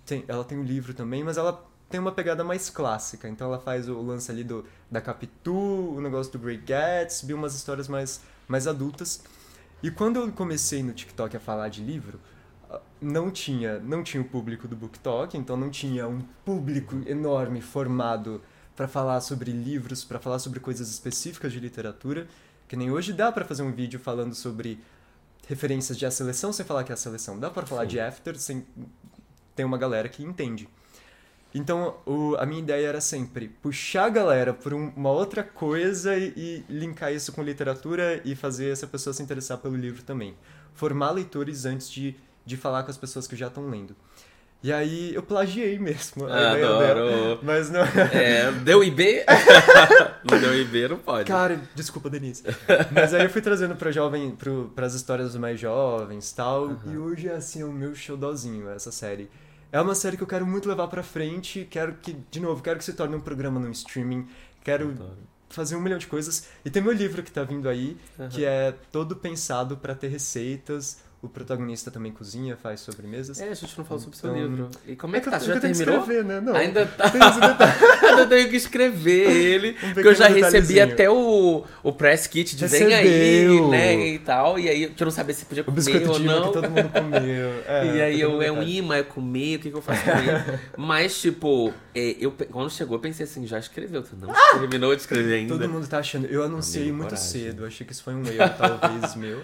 Tem- 0.06 0.24
ela 0.28 0.44
tem 0.44 0.56
um 0.56 0.62
livro 0.62 0.94
também, 0.94 1.24
mas 1.24 1.36
ela 1.36 1.68
tem 1.90 1.98
uma 1.98 2.12
pegada 2.12 2.44
mais 2.44 2.70
clássica. 2.70 3.28
Então 3.28 3.48
ela 3.48 3.58
faz 3.58 3.88
o 3.88 4.00
lance 4.00 4.30
ali 4.30 4.44
do, 4.44 4.64
da 4.88 5.00
Capitu, 5.00 5.52
o 5.52 6.00
negócio 6.00 6.30
do 6.32 6.38
Great 6.38 6.62
Gatsby, 6.64 7.34
umas 7.34 7.56
histórias 7.56 7.88
mais, 7.88 8.20
mais 8.46 8.68
adultas. 8.68 9.24
E 9.82 9.90
quando 9.90 10.20
eu 10.20 10.30
comecei 10.30 10.80
no 10.80 10.92
TikTok 10.92 11.36
a 11.36 11.40
falar 11.40 11.70
de 11.70 11.82
livro, 11.82 12.20
ah, 12.70 12.80
não 13.00 13.32
tinha, 13.32 13.80
não 13.80 14.04
tinha 14.04 14.22
o 14.22 14.26
público 14.28 14.68
do 14.68 14.76
BookTok, 14.76 15.36
então 15.36 15.56
não 15.56 15.68
tinha 15.68 16.06
um 16.06 16.20
público 16.44 17.02
enorme 17.04 17.60
formado 17.60 18.40
para 18.76 18.86
falar 18.86 19.20
sobre 19.20 19.50
livros, 19.50 20.04
para 20.04 20.20
falar 20.20 20.38
sobre 20.38 20.60
coisas 20.60 20.88
específicas 20.88 21.52
de 21.52 21.58
literatura, 21.58 22.28
que 22.68 22.76
nem 22.76 22.92
hoje 22.92 23.12
dá 23.12 23.32
para 23.32 23.44
fazer 23.44 23.64
um 23.64 23.72
vídeo 23.72 23.98
falando 23.98 24.36
sobre 24.36 24.78
referências 25.48 25.98
de 25.98 26.06
A 26.06 26.10
Seleção 26.10 26.52
sem 26.52 26.64
falar 26.64 26.84
que 26.84 26.92
é 26.92 26.94
a 26.94 26.96
seleção. 26.96 27.38
Dá 27.38 27.50
para 27.50 27.66
falar 27.66 27.82
Sim. 27.82 27.88
de 27.88 28.00
After 28.00 28.38
sem 28.38 28.66
tem 29.54 29.64
uma 29.66 29.76
galera 29.76 30.08
que 30.08 30.22
entende. 30.22 30.68
Então, 31.54 31.96
o- 32.06 32.34
a 32.38 32.46
minha 32.46 32.60
ideia 32.62 32.86
era 32.86 33.00
sempre 33.00 33.48
puxar 33.48 34.06
a 34.06 34.08
galera 34.08 34.54
por 34.54 34.72
um- 34.72 34.88
uma 34.96 35.10
outra 35.10 35.42
coisa 35.44 36.16
e, 36.16 36.32
e 36.34 36.64
linkar 36.72 37.12
isso 37.12 37.30
com 37.32 37.42
literatura 37.42 38.22
e 38.24 38.34
fazer 38.34 38.70
essa 38.70 38.86
pessoa 38.86 39.12
se 39.12 39.22
interessar 39.22 39.58
pelo 39.58 39.76
livro 39.76 40.02
também. 40.02 40.34
Formar 40.72 41.10
leitores 41.10 41.66
antes 41.66 41.90
de, 41.90 42.16
de 42.46 42.56
falar 42.56 42.84
com 42.84 42.90
as 42.90 42.96
pessoas 42.96 43.26
que 43.26 43.36
já 43.36 43.48
estão 43.48 43.68
lendo. 43.68 43.94
E 44.62 44.72
aí 44.72 45.12
eu 45.14 45.22
plagiei 45.24 45.76
mesmo 45.78 46.26
a 46.26 46.52
Ah, 46.52 46.58
ideia 46.58 46.94
dela. 46.94 47.38
Mas 47.42 47.68
não. 47.70 47.80
É, 48.12 48.50
deu 48.52 48.84
IB? 48.84 49.24
não 50.30 50.38
deu 50.40 50.54
IB, 50.60 50.88
não 50.88 50.98
pode. 50.98 51.24
Cara, 51.28 51.60
desculpa, 51.74 52.08
Denise. 52.08 52.44
Mas 52.92 53.12
aí 53.12 53.24
eu 53.24 53.30
fui 53.30 53.40
trazendo 53.42 53.74
pra 53.74 53.90
jovem, 53.90 54.30
pro, 54.30 54.70
pras 54.74 54.94
histórias 54.94 55.28
dos 55.32 55.36
mais 55.40 55.58
jovens 55.58 56.30
e 56.30 56.34
tal. 56.34 56.76
E 56.86 56.96
hoje 56.96 57.28
é 57.28 57.34
assim, 57.34 57.64
o 57.64 57.72
meu 57.72 57.94
showdozinho, 57.94 58.68
essa 58.70 58.92
série. 58.92 59.28
É 59.72 59.80
uma 59.80 59.94
série 59.94 60.16
que 60.16 60.22
eu 60.22 60.26
quero 60.28 60.46
muito 60.46 60.68
levar 60.68 60.86
pra 60.86 61.02
frente. 61.02 61.66
Quero 61.70 61.94
que, 61.94 62.16
de 62.30 62.38
novo, 62.40 62.62
quero 62.62 62.78
que 62.78 62.84
se 62.84 62.92
torne 62.92 63.16
um 63.16 63.20
programa 63.20 63.58
no 63.58 63.70
streaming. 63.70 64.28
Quero 64.62 64.90
Adoro. 64.90 65.16
fazer 65.48 65.74
um 65.74 65.80
milhão 65.80 65.98
de 65.98 66.06
coisas. 66.06 66.46
E 66.64 66.70
tem 66.70 66.80
meu 66.82 66.92
livro 66.92 67.22
que 67.22 67.32
tá 67.32 67.42
vindo 67.42 67.68
aí, 67.68 67.96
que 68.30 68.44
é 68.44 68.74
todo 68.92 69.16
pensado 69.16 69.76
pra 69.76 69.94
ter 69.94 70.08
receitas. 70.08 70.98
O 71.22 71.28
protagonista 71.28 71.88
também 71.88 72.10
cozinha, 72.10 72.56
faz 72.60 72.80
sobremesas. 72.80 73.40
É, 73.40 73.48
a 73.50 73.54
gente 73.54 73.78
não 73.78 73.84
falou 73.84 74.00
sobre 74.02 74.16
o 74.16 74.18
seu 74.18 74.30
Então- 74.36 74.42
livro. 74.44 74.70
E 74.88 74.96
como 74.96 75.14
é 75.14 75.20
que 75.20 75.30
tá? 75.30 75.38
Você 75.38 75.46
já 75.46 75.54
que 75.54 75.60
terminou? 75.60 76.00
escrever, 76.00 76.24
né? 76.24 76.40
Não. 76.40 76.52
Ainda 76.56 76.84
tá. 76.84 77.04
Ainda 78.10 78.26
tenho 78.26 78.50
que 78.50 78.56
escrever 78.56 79.30
ele. 79.30 79.76
Um 79.84 79.92
porque 79.94 80.08
eu 80.08 80.14
já 80.16 80.26
recebi 80.26 80.80
até 80.80 81.08
o, 81.08 81.62
o 81.80 81.92
press 81.92 82.26
kit 82.26 82.56
de 82.56 82.66
vem 82.66 82.92
aí, 82.92 83.06
Recebeu. 83.44 83.68
né? 83.68 84.06
E 84.08 84.18
tal. 84.18 84.58
E 84.58 84.68
aí 84.68 84.82
eu 84.82 85.04
não 85.04 85.12
sabia 85.12 85.32
se 85.32 85.44
podia 85.44 85.62
O 85.62 85.66
comer 85.66 85.76
biscoito 85.76 86.10
ou 86.10 86.18
de 86.18 86.24
não. 86.26 86.46
que 86.48 86.52
todo 86.54 86.68
mundo 86.70 86.88
comeu. 86.90 87.52
É, 87.68 87.86
E 87.96 88.00
aí 88.02 88.20
eu, 88.20 88.42
é 88.42 88.50
um 88.50 88.60
imã, 88.60 88.96
é 88.96 89.02
comer, 89.04 89.56
o 89.56 89.60
que, 89.60 89.70
que 89.70 89.76
eu 89.76 89.80
faço 89.82 90.02
com 90.02 90.10
ele? 90.10 90.58
Mas, 90.76 91.20
tipo, 91.20 91.72
é, 91.94 92.16
eu, 92.18 92.32
quando 92.50 92.68
chegou, 92.68 92.96
eu 92.96 93.00
pensei 93.00 93.22
assim, 93.24 93.46
já 93.46 93.60
escreveu, 93.60 94.02
tu 94.02 94.16
não 94.16 94.34
terminou 94.58 94.92
de 94.92 95.02
escrever 95.02 95.34
ainda. 95.34 95.54
Todo 95.54 95.68
mundo 95.68 95.86
tá 95.86 95.98
achando. 95.98 96.26
Eu 96.26 96.42
anunciei 96.42 96.82
Amigo, 96.82 96.96
muito 96.96 97.10
coragem. 97.10 97.30
cedo, 97.30 97.64
achei 97.64 97.86
que 97.86 97.92
isso 97.92 98.02
foi 98.02 98.12
um 98.14 98.26
erro, 98.26 98.50
talvez, 98.58 99.14
meu. 99.14 99.40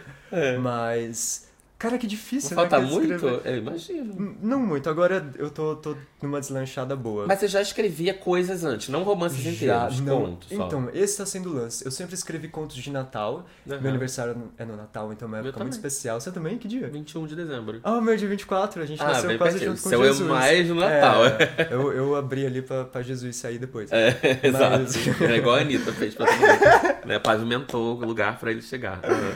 Mas. 0.60 1.46
Cara, 1.78 1.96
que 1.96 2.08
difícil, 2.08 2.56
Não 2.56 2.64
né? 2.64 2.68
falta 2.70 2.84
muito? 2.84 3.14
escrever- 3.14 3.40
Eu 3.44 3.56
imagino. 3.58 4.36
Não 4.42 4.58
muito, 4.58 4.90
agora 4.90 5.24
eu 5.36 5.48
tô, 5.48 5.76
tô 5.76 5.94
numa 6.20 6.40
deslanchada 6.40 6.96
boa. 6.96 7.24
Mas 7.28 7.38
você 7.38 7.46
já 7.46 7.62
escrevia 7.62 8.12
coisas 8.12 8.64
antes, 8.64 8.88
não 8.88 9.04
romances 9.04 9.46
inteiros, 9.46 10.00
não. 10.00 10.22
contos. 10.22 10.50
Então, 10.50 10.90
esse 10.92 11.16
tá 11.18 11.24
sendo 11.24 11.50
o 11.50 11.52
lance. 11.54 11.84
Eu 11.84 11.92
sempre 11.92 12.14
escrevi 12.16 12.48
contos 12.48 12.74
de 12.76 12.90
Natal. 12.90 13.46
Aham. 13.70 13.78
Meu 13.80 13.90
aniversário 13.90 14.50
é 14.58 14.64
no 14.64 14.76
Natal, 14.76 15.12
então 15.12 15.26
é 15.26 15.30
uma 15.30 15.38
época 15.38 15.60
muito 15.60 15.74
especial. 15.74 16.20
Você 16.20 16.32
também? 16.32 16.58
Que 16.58 16.66
dia? 16.66 16.88
21 16.88 17.26
de 17.28 17.36
dezembro. 17.36 17.78
Ah, 17.84 17.92
o 17.98 18.02
meu 18.02 18.14
é 18.14 18.16
dia 18.16 18.28
24, 18.28 18.82
a 18.82 18.86
gente 18.86 19.00
Ah, 19.00 19.06
nasceu 19.06 19.38
quase 19.38 19.64
junto 19.64 19.80
com 19.80 19.88
Seu 19.88 20.02
é 20.02 20.06
Jesus. 20.08 20.28
mais 20.28 20.68
no 20.68 20.74
Natal. 20.74 21.26
É, 21.26 21.68
eu, 21.70 21.92
eu 21.92 22.16
abri 22.16 22.44
ali 22.44 22.60
pra, 22.60 22.86
pra 22.86 23.02
Jesus 23.02 23.36
sair 23.36 23.58
depois. 23.58 23.92
É, 23.92 24.18
exato. 24.42 24.78
Mas- 24.80 25.20
É 25.30 25.36
igual 25.36 25.54
a 25.54 25.60
Anitta 25.60 25.92
fez 25.92 26.12
pra 26.16 26.26
todo 26.26 26.36
mundo. 26.40 27.06
né? 27.06 27.18
Pavimentou 27.20 27.96
o 27.96 28.04
lugar 28.04 28.36
pra 28.40 28.50
ele 28.50 28.62
chegar. 28.62 28.98
Aham. 29.04 29.32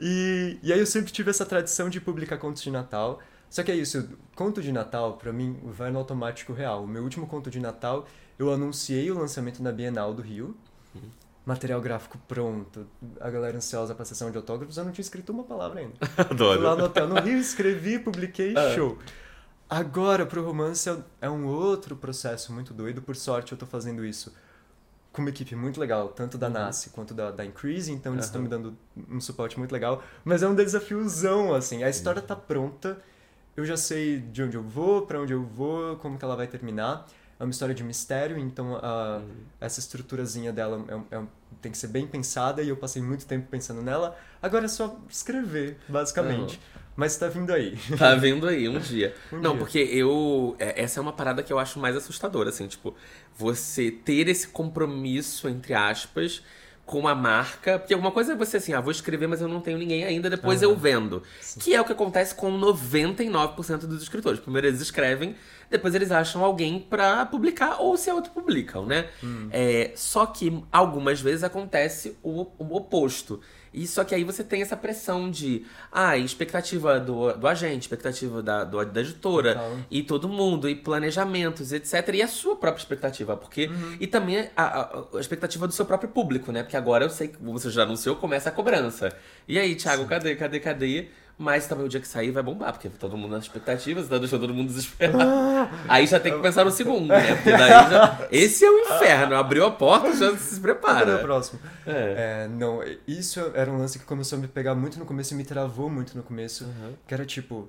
E, 0.00 0.58
e 0.62 0.72
aí 0.72 0.78
eu 0.78 0.86
sempre 0.86 1.10
tive 1.12 1.30
essa 1.30 1.44
tradição 1.46 1.88
de 1.88 2.00
publicar 2.00 2.38
contos 2.38 2.62
de 2.62 2.70
Natal. 2.70 3.20
Só 3.48 3.62
que 3.62 3.70
é 3.70 3.74
isso, 3.76 4.08
conto 4.34 4.60
de 4.60 4.72
Natal, 4.72 5.14
pra 5.16 5.32
mim, 5.32 5.58
vai 5.64 5.90
no 5.90 5.98
automático 5.98 6.52
real. 6.52 6.84
O 6.84 6.86
meu 6.88 7.02
último 7.02 7.26
conto 7.26 7.48
de 7.48 7.60
Natal, 7.60 8.06
eu 8.38 8.52
anunciei 8.52 9.10
o 9.10 9.18
lançamento 9.18 9.62
na 9.62 9.70
Bienal 9.72 10.12
do 10.12 10.20
Rio. 10.22 10.56
Material 11.44 11.80
gráfico 11.80 12.18
pronto, 12.26 12.84
a 13.20 13.30
galera 13.30 13.56
ansiosa 13.56 13.94
pra 13.94 14.04
sessão 14.04 14.32
de 14.32 14.36
autógrafos, 14.36 14.76
eu 14.76 14.84
não 14.84 14.90
tinha 14.90 15.02
escrito 15.02 15.30
uma 15.30 15.44
palavra 15.44 15.78
ainda. 15.80 15.94
Fui 16.04 16.24
lá 16.36 16.72
Adoro. 16.72 16.76
no 16.76 16.84
hotel 16.86 17.06
no 17.08 17.20
Rio, 17.20 17.38
escrevi, 17.38 18.00
publiquei, 18.00 18.52
Ah. 18.56 18.74
show. 18.74 18.98
Agora, 19.70 20.26
pro 20.26 20.44
romance, 20.44 20.88
é- 20.90 20.98
é 21.22 21.30
um 21.30 21.46
outro 21.46 21.94
processo 21.94 22.52
muito 22.52 22.74
doido. 22.74 23.00
Por 23.00 23.14
sorte, 23.14 23.52
eu 23.52 23.58
tô 23.58 23.64
fazendo 23.64 24.04
isso 24.04 24.34
com 25.16 25.22
uma 25.22 25.30
equipe 25.30 25.56
muito 25.56 25.80
legal, 25.80 26.08
tanto 26.08 26.36
da 26.36 26.50
NASCE 26.50 26.90
quanto 26.90 27.14
da, 27.14 27.30
da 27.30 27.42
Increase, 27.42 27.90
então 27.90 28.12
eles 28.12 28.26
estão 28.26 28.42
Aham. 28.42 28.44
me 28.44 28.50
dando 28.50 28.76
um 29.10 29.18
suporte 29.18 29.58
muito 29.58 29.72
legal. 29.72 30.02
Mas 30.22 30.42
é 30.42 30.48
um 30.48 30.54
desafiozão, 30.54 31.54
assim. 31.54 31.82
A 31.82 31.88
história 31.88 32.20
tá 32.20 32.36
pronta, 32.36 32.98
eu 33.56 33.64
já 33.64 33.78
sei 33.78 34.20
de 34.20 34.42
onde 34.42 34.58
eu 34.58 34.62
vou, 34.62 35.06
pra 35.06 35.18
onde 35.18 35.32
eu 35.32 35.42
vou, 35.42 35.96
como 35.96 36.18
que 36.18 36.24
ela 36.24 36.36
vai 36.36 36.46
terminar. 36.46 37.06
É 37.40 37.44
uma 37.44 37.50
história 37.50 37.74
de 37.74 37.82
mistério, 37.82 38.38
então 38.38 38.76
a, 38.76 39.22
essa 39.58 39.80
estruturazinha 39.80 40.52
dela 40.52 40.84
é 41.10 41.16
é 41.16 41.22
tem 41.62 41.72
que 41.72 41.78
ser 41.78 41.88
bem 41.88 42.06
pensada 42.06 42.62
e 42.62 42.68
eu 42.68 42.76
passei 42.76 43.00
muito 43.00 43.24
tempo 43.26 43.48
pensando 43.50 43.80
nela. 43.80 44.16
Agora 44.42 44.66
é 44.66 44.68
só 44.68 44.98
escrever, 45.08 45.78
basicamente. 45.88 46.60
Mas 46.96 47.16
tá 47.16 47.28
vindo 47.28 47.52
aí. 47.52 47.76
Tá 47.98 48.14
vindo 48.14 48.48
aí 48.48 48.68
um 48.68 48.78
dia. 48.78 49.14
Um 49.32 49.38
não, 49.38 49.52
dia. 49.52 49.58
porque 49.60 49.78
eu. 49.78 50.56
é, 50.58 50.82
Essa 50.82 50.98
é 50.98 51.02
uma 51.02 51.12
parada 51.12 51.42
que 51.42 51.52
eu 51.52 51.58
acho 51.58 51.78
mais 51.78 51.94
assustadora, 51.94 52.48
assim, 52.48 52.66
tipo, 52.66 52.94
você 53.36 53.90
ter 53.90 54.28
esse 54.28 54.48
compromisso, 54.48 55.48
entre 55.48 55.74
aspas, 55.74 56.42
com 56.86 57.00
uma 57.00 57.14
marca. 57.14 57.78
Porque 57.78 57.94
uma 57.94 58.10
coisa 58.10 58.32
é 58.32 58.36
você 58.36 58.56
assim, 58.56 58.72
ah, 58.72 58.80
vou 58.80 58.92
escrever, 58.92 59.26
mas 59.26 59.40
eu 59.40 59.48
não 59.48 59.60
tenho 59.60 59.76
ninguém 59.76 60.04
ainda, 60.04 60.30
depois 60.30 60.62
eu 60.62 60.74
vendo. 60.76 61.22
Que 61.60 61.74
é 61.74 61.80
o 61.80 61.84
que 61.84 61.92
acontece 61.92 62.34
com 62.34 62.50
99% 62.58 63.78
dos 63.80 64.02
escritores. 64.02 64.40
Primeiro 64.40 64.68
eles 64.68 64.80
escrevem, 64.80 65.34
depois 65.68 65.94
eles 65.94 66.10
acham 66.12 66.44
alguém 66.44 66.78
pra 66.78 67.26
publicar, 67.26 67.80
ou 67.80 67.96
se 67.96 68.08
autopublicam, 68.08 68.86
né? 68.86 69.08
É, 69.50 69.90
só 69.96 70.24
que 70.26 70.62
algumas 70.70 71.20
vezes 71.20 71.42
acontece 71.42 72.16
o, 72.22 72.46
o 72.58 72.76
oposto. 72.76 73.40
E 73.76 73.86
só 73.86 74.02
que 74.04 74.14
aí 74.14 74.24
você 74.24 74.42
tem 74.42 74.62
essa 74.62 74.76
pressão 74.76 75.30
de, 75.30 75.66
ah, 75.92 76.16
expectativa 76.16 76.98
do, 76.98 77.32
do 77.34 77.46
agente, 77.46 77.82
expectativa 77.82 78.42
da, 78.42 78.64
do- 78.64 78.82
da 78.86 79.00
editora, 79.02 79.52
Total. 79.54 79.76
e 79.90 80.02
todo 80.02 80.28
mundo, 80.30 80.66
e 80.68 80.74
planejamentos, 80.74 81.72
etc. 81.72 82.08
E 82.14 82.22
a 82.22 82.26
sua 82.28 82.56
própria 82.56 82.80
expectativa, 82.80 83.36
porque. 83.36 83.70
E 84.00 84.06
também 84.06 84.48
a, 84.56 84.62
a- 84.64 85.04
a 85.14 85.20
expectativa 85.20 85.66
do 85.66 85.74
seu 85.74 85.84
próprio 85.84 86.08
público, 86.10 86.50
né? 86.50 86.62
Porque 86.62 86.76
agora 86.76 87.04
eu 87.04 87.10
sei 87.10 87.28
que 87.28 87.36
você 87.42 87.70
já 87.70 87.82
anunciou, 87.82 88.16
começa 88.16 88.48
a 88.48 88.52
cobrança. 88.52 89.14
E 89.46 89.58
aí, 89.58 89.74
Thiago, 89.76 90.06
cadê, 90.06 90.34
cadê, 90.34 90.58
cadê? 90.58 91.08
Mas 91.38 91.66
também 91.66 91.84
o 91.84 91.88
dia 91.88 92.00
que 92.00 92.08
sair 92.08 92.30
vai 92.30 92.42
bombar, 92.42 92.72
porque 92.72 92.88
todo 92.88 93.14
mundo 93.14 93.32
nas 93.32 93.44
expectativas, 93.44 94.08
tá 94.08 94.16
deixando 94.16 94.40
todo 94.40 94.54
mundo 94.54 94.68
desesperado. 94.68 95.20
aí 95.86 96.06
já 96.06 96.18
tem 96.18 96.32
que 96.34 96.40
pensar 96.40 96.64
no 96.64 96.70
segundo, 96.70 97.08
né? 97.08 97.34
Porque 97.34 97.50
daí 97.50 97.68
já. 97.90 98.28
Esse 98.32 98.64
é 98.64 98.70
o 98.70 98.78
inferno. 98.78 99.34
Abriu 99.36 99.66
a 99.66 99.70
porta, 99.70 100.16
já 100.16 100.34
se 100.38 100.48
Cadê 100.48 100.58
o 100.58 100.62
prepara. 100.62 101.18
próximo? 101.18 101.60
É. 101.86 102.44
É, 102.44 102.48
não, 102.48 102.80
isso 103.06 103.38
era 103.54 103.70
um 103.70 103.76
lance 103.76 103.98
que 103.98 104.06
começou 104.06 104.38
a 104.38 104.40
me 104.40 104.48
pegar 104.48 104.74
muito 104.74 104.98
no 104.98 105.04
começo 105.04 105.34
e 105.34 105.36
me 105.36 105.44
travou 105.44 105.90
muito 105.90 106.16
no 106.16 106.22
começo. 106.22 106.64
Uhum. 106.64 106.94
Que 107.06 107.12
era 107.12 107.26
tipo, 107.26 107.68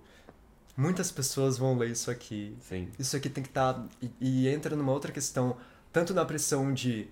muitas 0.77 1.11
pessoas 1.11 1.57
vão 1.57 1.77
ler 1.77 1.89
isso 1.89 2.09
aqui. 2.09 2.55
Sim. 2.61 2.87
Isso 2.97 3.17
aqui 3.17 3.27
tem 3.27 3.43
que 3.43 3.49
estar. 3.49 3.85
e, 4.01 4.09
e 4.21 4.47
entra 4.47 4.77
numa 4.77 4.93
outra 4.93 5.11
questão, 5.11 5.57
tanto 5.91 6.13
na 6.13 6.23
pressão 6.23 6.73
de. 6.73 7.09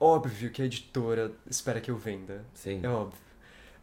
Óbvio 0.00 0.50
que 0.50 0.60
a 0.60 0.64
editora 0.64 1.30
espera 1.48 1.80
que 1.80 1.90
eu 1.90 1.96
venda. 1.96 2.42
Sim. 2.54 2.80
É 2.82 2.88
óbvio. 2.88 3.18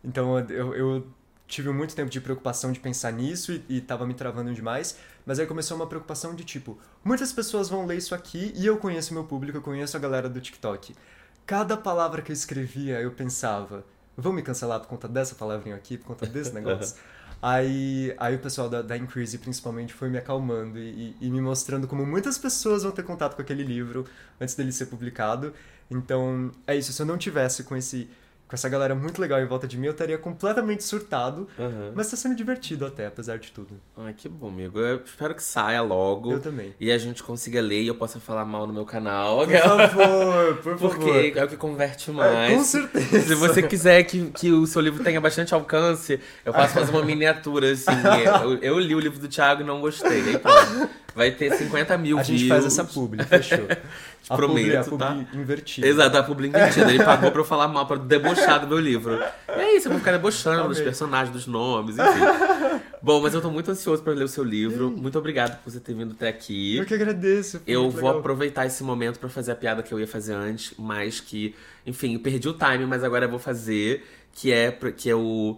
Então 0.04 0.38
eu, 0.50 0.74
eu 0.76 1.08
tive 1.48 1.70
muito 1.72 1.96
tempo 1.96 2.10
de 2.10 2.20
preocupação 2.20 2.72
de 2.72 2.80
pensar 2.80 3.12
nisso 3.12 3.54
e, 3.54 3.64
e 3.70 3.82
tava 3.82 4.06
me 4.06 4.14
travando 4.14 4.54
demais. 4.54 4.98
Mas 5.26 5.40
aí 5.40 5.48
começou 5.48 5.78
uma 5.78 5.88
preocupação 5.88 6.36
de 6.36 6.44
tipo, 6.44 6.78
muitas 7.04 7.32
pessoas 7.32 7.70
vão 7.70 7.86
ler 7.86 7.98
isso 7.98 8.14
aqui 8.14 8.54
e 8.56 8.66
eu 8.66 8.78
conheço 8.78 9.14
meu 9.14 9.24
público, 9.24 9.58
eu 9.58 9.62
conheço 9.62 9.96
a 9.96 10.00
galera 10.00 10.30
do 10.30 10.40
TikTok. 10.40 10.96
Cada 11.46 11.78
palavra 11.78 12.22
que 12.22 12.32
eu 12.32 12.34
escrevia, 12.34 13.00
eu 13.00 13.12
pensava, 13.12 13.86
vão 14.16 14.34
me 14.34 14.42
cancelar 14.42 14.80
por 14.82 14.88
conta 14.88 15.08
dessa 15.08 15.36
palavrinha 15.36 15.76
aqui, 15.76 15.98
por 15.98 16.08
conta 16.08 16.26
desse 16.26 16.54
negócio? 16.54 16.98
aí, 17.42 18.14
aí 18.18 18.36
o 18.36 18.40
pessoal 18.40 18.70
da, 18.70 18.82
da 18.82 18.98
Increase, 18.98 19.38
principalmente, 19.38 19.94
foi 19.94 20.10
me 20.10 20.18
acalmando 20.18 20.78
e, 20.78 21.16
e 21.22 21.30
me 21.30 21.40
mostrando 21.40 21.88
como 21.88 22.06
muitas 22.06 22.38
pessoas 22.38 22.84
vão 22.84 22.92
ter 22.92 23.04
contato 23.04 23.36
com 23.36 23.42
aquele 23.42 23.64
livro 23.64 24.06
antes 24.40 24.56
dele 24.56 24.74
ser 24.74 24.88
publicado. 24.88 25.54
Então, 25.90 26.52
é 26.66 26.76
isso. 26.76 26.92
Se 26.92 27.02
eu 27.02 27.06
não 27.06 27.18
tivesse 27.18 27.64
com 27.64 27.76
esse 27.76 28.10
com 28.48 28.56
essa 28.56 28.70
galera 28.70 28.96
muito 28.96 29.20
legal 29.20 29.42
em 29.42 29.46
volta 29.46 29.68
de 29.68 29.78
mim, 29.78 29.88
eu 29.88 29.92
estaria 29.92 30.18
completamente 30.18 30.84
surtado. 30.84 31.48
Uhum. 31.60 31.92
Mas 31.94 32.10
tá 32.10 32.16
sendo 32.16 32.34
divertido 32.36 32.86
até, 32.86 33.08
apesar 33.08 33.38
de 33.38 33.52
tudo. 33.52 33.80
Ai, 33.98 34.14
que 34.16 34.30
bom, 34.30 34.48
amigo. 34.48 34.80
Eu 34.80 35.02
espero 35.06 35.36
que 35.36 35.44
saia 35.44 35.82
logo. 35.82 36.32
Eu 36.32 36.40
também. 36.40 36.74
E 36.80 36.92
a 36.92 36.98
gente 36.98 37.22
consiga 37.24 37.60
ler 37.60 37.82
e 37.82 37.88
eu 37.88 37.96
possa 37.96 38.20
falar 38.20 38.46
mal 38.46 38.66
no 38.66 38.74
meu 38.74 38.86
canal. 38.86 39.40
Por 39.46 39.58
favor, 39.90 40.56
por 40.58 40.78
Porque 40.80 41.06
favor. 41.06 41.38
é 41.38 41.44
o 41.44 41.48
que 41.50 41.58
converte 41.58 42.10
É, 42.10 42.14
mais. 42.14 42.54
com 42.54 42.64
certeza. 42.64 43.22
Se 43.22 43.36
você 43.36 43.62
quiser 43.64 44.04
que, 44.04 44.30
que 44.32 44.52
o 44.52 44.66
seu 44.66 44.82
livro 44.82 45.04
tenha 45.04 45.20
bastante 45.20 45.54
alcance, 45.54 46.20
eu 46.46 46.54
posso 46.54 46.74
fazer 46.74 46.92
uma 46.92 47.04
miniatura, 47.04 47.72
assim. 47.72 47.92
Eu, 48.44 48.58
eu 48.62 48.80
li 48.80 48.96
o 48.96 49.00
livro 49.00 49.20
do 49.20 49.28
Thiago 49.28 49.62
e 49.62 49.66
não 49.66 49.82
gostei. 49.82 50.22
Aí 50.22 50.38
pronto. 50.40 50.90
Vai 51.16 51.32
ter 51.32 51.52
50 51.54 51.98
mil 51.98 52.20
A 52.20 52.24
gente 52.24 52.38
views. 52.46 52.50
faz 52.50 52.66
essa 52.66 52.84
publi, 52.84 53.24
fechou. 53.24 53.66
Te 54.28 54.34
a 54.34 54.36
publi, 54.36 54.76
a 54.76 54.84
prometo, 54.84 54.90
publi 54.90 55.26
tá? 55.26 55.38
invertida. 55.40 55.88
Exato, 55.88 56.18
a 56.18 56.24
publi 56.24 56.48
invertida. 56.50 56.90
Ele 56.90 57.02
pagou 57.06 57.32
pra 57.32 57.40
eu 57.42 57.46
falar 57.46 57.68
mal, 57.70 57.86
pra 57.86 57.96
debochar 57.98 58.60
do 58.60 58.68
meu 58.68 58.78
livro. 58.80 59.18
E 59.48 59.52
é 59.60 59.76
isso, 59.78 59.88
eu 59.88 59.92
vou 59.92 60.00
ficar 60.00 60.12
debochando 60.12 60.68
dos 60.68 60.78
Amei. 60.78 60.84
personagens, 60.84 61.32
dos 61.34 61.48
nomes, 61.48 61.96
enfim. 61.98 62.82
Bom, 63.02 63.22
mas 63.22 63.34
eu 63.34 63.42
tô 63.42 63.50
muito 63.50 63.72
ansioso 63.72 64.04
pra 64.04 64.12
ler 64.14 64.26
o 64.26 64.28
seu 64.28 64.44
livro. 64.44 64.92
Muito 64.92 65.18
obrigado 65.18 65.58
por 65.64 65.72
você 65.72 65.80
ter 65.80 65.94
vindo 65.94 66.12
até 66.12 66.28
aqui. 66.28 66.78
Eu 66.78 66.86
que 66.86 66.94
agradeço. 66.94 67.62
Eu 67.66 67.90
vou 67.90 68.02
legal. 68.04 68.20
aproveitar 68.20 68.66
esse 68.66 68.84
momento 68.84 69.18
pra 69.18 69.30
fazer 69.30 69.52
a 69.54 69.56
piada 69.56 69.82
que 69.82 69.94
eu 69.94 70.00
ia 70.00 70.08
fazer 70.08 70.34
antes, 70.34 70.74
mas 70.78 71.20
que, 71.22 71.56
enfim, 71.86 72.18
perdi 72.18 72.50
o 72.50 72.54
time, 72.54 72.86
mas 72.86 73.04
agora 73.04 73.26
eu 73.26 73.30
vou 73.30 73.40
fazer, 73.40 74.06
que 74.34 74.52
é 74.52 74.72
que 74.98 75.10
é 75.10 75.16
o 75.16 75.58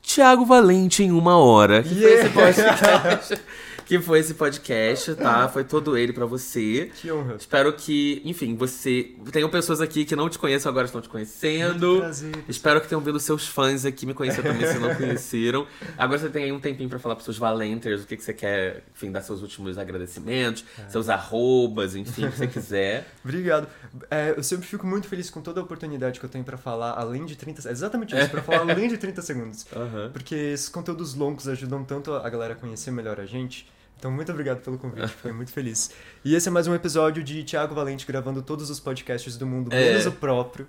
Tiago 0.00 0.46
Valente 0.46 1.02
em 1.02 1.10
uma 1.10 1.36
hora. 1.36 1.82
Que 1.82 1.94
Yeah! 1.94 2.30
foi 2.30 2.48
esse 2.50 2.62
podcast 2.62 3.38
que 3.86 4.00
foi 4.00 4.18
esse 4.18 4.34
podcast, 4.34 5.14
tá? 5.14 5.48
Foi 5.48 5.62
todo 5.62 5.96
ele 5.96 6.12
pra 6.12 6.26
você. 6.26 6.90
Que 6.96 7.10
honra. 7.12 7.36
Espero 7.36 7.72
que, 7.72 8.20
enfim, 8.24 8.56
você. 8.56 9.14
Tenham 9.30 9.48
pessoas 9.48 9.80
aqui 9.80 10.04
que 10.04 10.16
não 10.16 10.28
te 10.28 10.38
conhecem 10.38 10.68
agora 10.68 10.86
estão 10.86 11.00
te 11.00 11.08
conhecendo. 11.08 11.86
Muito 11.86 12.00
prazer. 12.00 12.44
Espero 12.48 12.80
que 12.80 12.88
tenham 12.88 13.00
vindo 13.00 13.20
seus 13.20 13.46
fãs 13.46 13.84
aqui 13.84 14.04
me 14.04 14.12
conhecer 14.12 14.42
também, 14.42 14.66
se 14.66 14.78
não 14.78 14.92
conheceram. 14.92 15.66
Agora 15.96 16.18
você 16.18 16.28
tem 16.28 16.44
aí 16.44 16.52
um 16.52 16.58
tempinho 16.58 16.88
pra 16.88 16.98
falar 16.98 17.14
pros 17.14 17.24
seus 17.24 17.38
valenters 17.38 18.02
o 18.02 18.06
que, 18.06 18.16
que 18.16 18.24
você 18.24 18.34
quer, 18.34 18.82
enfim, 18.92 19.12
dar 19.12 19.22
seus 19.22 19.40
últimos 19.40 19.78
agradecimentos, 19.78 20.64
seus 20.88 21.08
arrobas, 21.08 21.94
enfim, 21.94 22.26
o 22.26 22.30
que 22.32 22.38
você 22.38 22.46
quiser. 22.48 23.06
Obrigado. 23.24 23.68
É, 24.10 24.34
eu 24.36 24.42
sempre 24.42 24.66
fico 24.66 24.84
muito 24.84 25.06
feliz 25.06 25.30
com 25.30 25.40
toda 25.40 25.60
a 25.60 25.62
oportunidade 25.62 26.18
que 26.18 26.26
eu 26.26 26.30
tenho 26.30 26.44
pra 26.44 26.56
falar 26.56 26.92
além 26.98 27.24
de 27.24 27.36
30 27.36 27.70
Exatamente 27.70 28.16
isso, 28.16 28.30
pra 28.30 28.42
falar 28.42 28.60
além 28.60 28.88
de 28.88 28.98
30 28.98 29.22
segundos. 29.22 29.64
Aham. 29.74 30.10
Porque 30.12 30.34
esses 30.34 30.68
conteúdos 30.68 31.14
longos 31.14 31.46
ajudam 31.46 31.84
tanto 31.84 32.12
a 32.12 32.28
galera 32.28 32.54
a 32.54 32.56
conhecer 32.56 32.90
melhor 32.90 33.20
a 33.20 33.26
gente. 33.26 33.66
Então, 33.98 34.10
muito 34.10 34.30
obrigado 34.30 34.60
pelo 34.60 34.76
convite, 34.76 35.08
fiquei 35.08 35.32
muito 35.32 35.50
feliz. 35.50 35.90
E 36.22 36.34
esse 36.34 36.48
é 36.48 36.50
mais 36.52 36.66
um 36.66 36.74
episódio 36.74 37.24
de 37.24 37.42
Thiago 37.42 37.74
Valente 37.74 38.06
gravando 38.06 38.42
todos 38.42 38.68
os 38.68 38.78
podcasts 38.78 39.38
do 39.38 39.46
mundo, 39.46 39.72
É. 39.72 39.88
menos 39.90 40.04
o 40.06 40.12
próprio. 40.12 40.66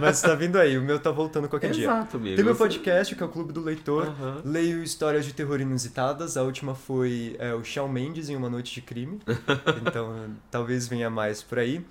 Mas 0.00 0.22
tá 0.22 0.36
vindo 0.36 0.56
aí, 0.56 0.78
o 0.78 0.82
meu 0.82 0.98
tá 1.00 1.10
voltando 1.10 1.48
qualquer 1.48 1.72
dia. 1.72 1.84
Exato, 1.86 2.16
amigo. 2.16 2.36
Tem 2.36 2.44
meu 2.44 2.54
podcast, 2.54 3.14
que 3.16 3.22
é 3.22 3.26
o 3.26 3.28
Clube 3.28 3.52
do 3.52 3.60
Leitor. 3.60 4.06
Aham. 4.06 4.42
Leio 4.44 4.82
histórias 4.84 5.24
de 5.24 5.32
terror 5.32 5.60
inusitadas. 5.60 6.36
A 6.36 6.42
última 6.44 6.74
foi 6.76 7.34
é, 7.40 7.52
o 7.52 7.64
Shawn 7.64 7.88
Mendes 7.88 8.28
em 8.28 8.36
Uma 8.36 8.48
Noite 8.48 8.72
de 8.72 8.80
Crime. 8.82 9.20
então, 9.86 10.30
talvez 10.48 10.86
venha 10.86 11.10
mais 11.10 11.42
por 11.42 11.58
aí. 11.58 11.84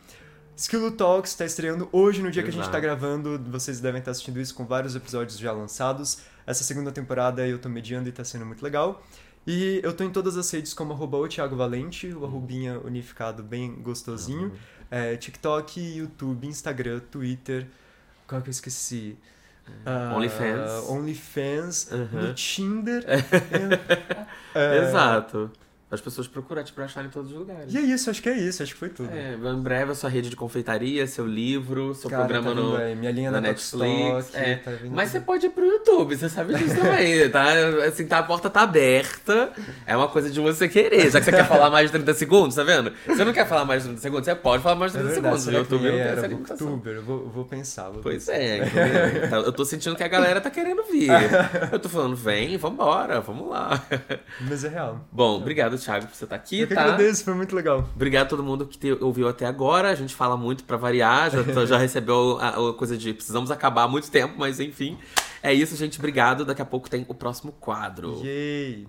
Skillo 0.55 0.91
Talks 0.91 1.31
está 1.31 1.45
estreando 1.45 1.87
hoje, 1.91 2.21
no 2.21 2.31
dia 2.31 2.41
que 2.41 2.49
a 2.49 2.51
gente 2.51 2.61
Exato. 2.61 2.73
tá 2.75 2.79
gravando. 2.79 3.37
Vocês 3.51 3.79
devem 3.81 3.99
estar 3.99 4.11
assistindo 4.11 4.39
isso 4.39 4.55
com 4.55 4.65
vários 4.65 4.95
episódios 4.95 5.37
já 5.37 5.51
lançados. 5.51 6.19
Essa 6.47 6.63
segunda 6.63 6.91
temporada 6.91 7.45
eu 7.47 7.59
tô 7.59 7.67
mediando 7.69 8.07
e 8.09 8.11
tá 8.11 8.23
sendo 8.23 8.45
muito 8.45 8.63
legal. 8.63 9.03
E 9.47 9.79
eu 9.83 9.93
tô 9.93 10.03
em 10.03 10.11
todas 10.11 10.37
as 10.37 10.49
redes 10.51 10.73
como 10.73 10.93
arroba 10.93 11.17
o 11.17 11.27
Thiago 11.27 11.55
Valente, 11.55 12.13
o 12.13 12.23
arrobinha 12.25 12.79
unificado 12.79 13.41
bem 13.41 13.73
gostosinho. 13.81 14.51
É, 14.91 15.15
TikTok, 15.15 15.79
YouTube, 15.79 16.45
Instagram, 16.47 16.99
Twitter. 17.11 17.67
Qual 18.27 18.41
que 18.41 18.49
eu 18.49 18.51
esqueci? 18.51 19.17
Ah, 19.85 20.13
OnlyFans. 20.15 20.89
OnlyFans, 20.89 21.91
Uhum. 21.91 22.21
no 22.27 22.33
Tinder. 22.33 23.03
É, 24.55 24.79
Exato. 24.87 25.51
As 25.91 25.99
pessoas 25.99 26.27
procuram 26.27 26.63
te 26.63 26.71
pra 26.71 26.85
achar 26.85 27.03
em 27.03 27.09
todos 27.09 27.31
os 27.31 27.37
lugares. 27.37 27.73
E 27.73 27.77
é 27.77 27.81
isso, 27.81 28.09
acho 28.11 28.21
que 28.21 28.29
é 28.29 28.37
isso, 28.37 28.61
acho 28.61 28.73
que 28.73 28.79
foi 28.79 28.89
tudo. 28.89 29.09
É, 29.11 29.33
em 29.33 29.61
breve 29.61 29.91
a 29.91 29.95
sua 29.95 30.07
rede 30.09 30.29
de 30.29 30.35
confeitaria, 30.35 31.07
seu 31.07 31.25
livro, 31.25 31.95
seu 31.95 32.09
Cara, 32.09 32.25
programa 32.25 32.49
tá 32.53 32.61
no. 32.61 32.75
aí, 32.77 32.95
minha 32.95 33.11
linha 33.11 33.31
na 33.31 33.41
na, 33.41 33.47
Netflix, 33.47 34.35
é. 34.35 34.55
tá 34.57 34.71
Mas 34.91 35.09
você 35.09 35.19
pode 35.19 35.47
ir 35.47 35.49
pro 35.49 35.65
YouTube, 35.65 36.15
você 36.15 36.29
sabe 36.29 36.53
disso 36.53 36.75
também, 36.75 37.27
tá? 37.31 37.45
Assim, 37.87 38.05
tá, 38.05 38.19
a 38.19 38.23
porta 38.23 38.49
tá 38.51 38.61
aberta. 38.61 39.51
É 39.87 39.97
uma 39.97 40.07
coisa 40.07 40.29
de 40.29 40.39
você 40.39 40.67
querer. 40.69 41.09
Já 41.09 41.19
que 41.19 41.25
você 41.25 41.31
quer 41.31 41.47
falar 41.47 41.71
mais 41.71 41.87
de 41.91 41.97
30 41.97 42.13
segundos, 42.13 42.55
tá 42.55 42.63
vendo? 42.63 42.93
Você 43.07 43.25
não 43.25 43.33
quer 43.33 43.47
falar 43.47 43.65
mais 43.65 43.81
de 43.81 43.89
30 43.89 44.01
segundos, 44.01 44.25
você 44.25 44.35
pode 44.35 44.61
falar 44.61 44.75
mais 44.75 44.91
de 44.91 44.99
É 44.99 45.01
30 45.01 45.13
verdade, 45.15 45.41
segundos. 45.41 45.53
No 45.53 45.59
YouTube 45.59 45.83
não 45.85 45.97
tem 45.97 46.01
essa 46.01 46.27
limitação. 46.27 46.67
booktuber? 46.67 46.95
Eu 46.97 47.03
vou, 47.03 47.29
vou 47.29 47.45
pensar. 47.45 47.89
Vou 47.89 48.01
Pois 48.03 48.29
é, 48.29 48.57
entendeu? 48.57 49.29
Tá, 49.29 49.37
Eu 49.37 49.51
tô 49.51 49.65
sentindo 49.65 49.95
que 49.95 50.03
a 50.03 50.07
galera 50.07 50.39
tá 50.39 50.51
querendo 50.51 50.83
vir. 50.83 51.09
Eu 51.71 51.79
tô 51.79 51.89
falando, 51.89 52.15
vem, 52.15 52.57
vambora, 52.57 53.21
vamos 53.21 53.49
lá. 53.49 53.77
pensar. 53.89 54.19
Mas 54.41 54.63
é 54.63 54.69
real. 54.69 55.07
Bom, 55.11 55.37
obrigado, 55.37 55.78
Thiago, 55.79 56.07
por 56.07 56.15
você 56.15 56.23
estar 56.23 56.35
aqui, 56.35 56.59
eu 56.59 56.67
que 56.67 56.75
tá? 56.75 56.81
agradeço, 56.81 57.23
foi 57.23 57.33
muito 57.33 57.55
legal. 57.55 57.89
Obrigado 57.95 58.27
a 58.27 58.29
todo 58.29 58.43
mundo 58.43 58.65
que 58.65 58.77
te 58.77 58.91
ouviu 59.01 59.27
até 59.27 59.45
agora. 59.45 59.89
A 59.89 59.95
gente 59.95 60.13
fala 60.13 60.37
muito 60.37 60.63
pra 60.63 60.77
variar, 60.77 61.31
já, 61.31 61.43
já 61.65 61.77
recebeu 61.77 62.37
a, 62.39 62.69
a 62.69 62.73
coisa 62.73 62.97
de 62.97 63.13
precisamos 63.13 63.51
acabar 63.51 63.83
há 63.83 63.87
muito 63.87 64.09
tempo, 64.11 64.35
mas 64.37 64.59
enfim. 64.59 64.97
É 65.41 65.53
isso, 65.53 65.75
gente. 65.75 65.97
Obrigado. 65.97 66.45
Daqui 66.45 66.61
a 66.61 66.65
pouco 66.65 66.89
tem 66.89 67.05
o 67.07 67.13
próximo 67.13 67.53
quadro. 67.53 68.21
Yay! 68.23 68.87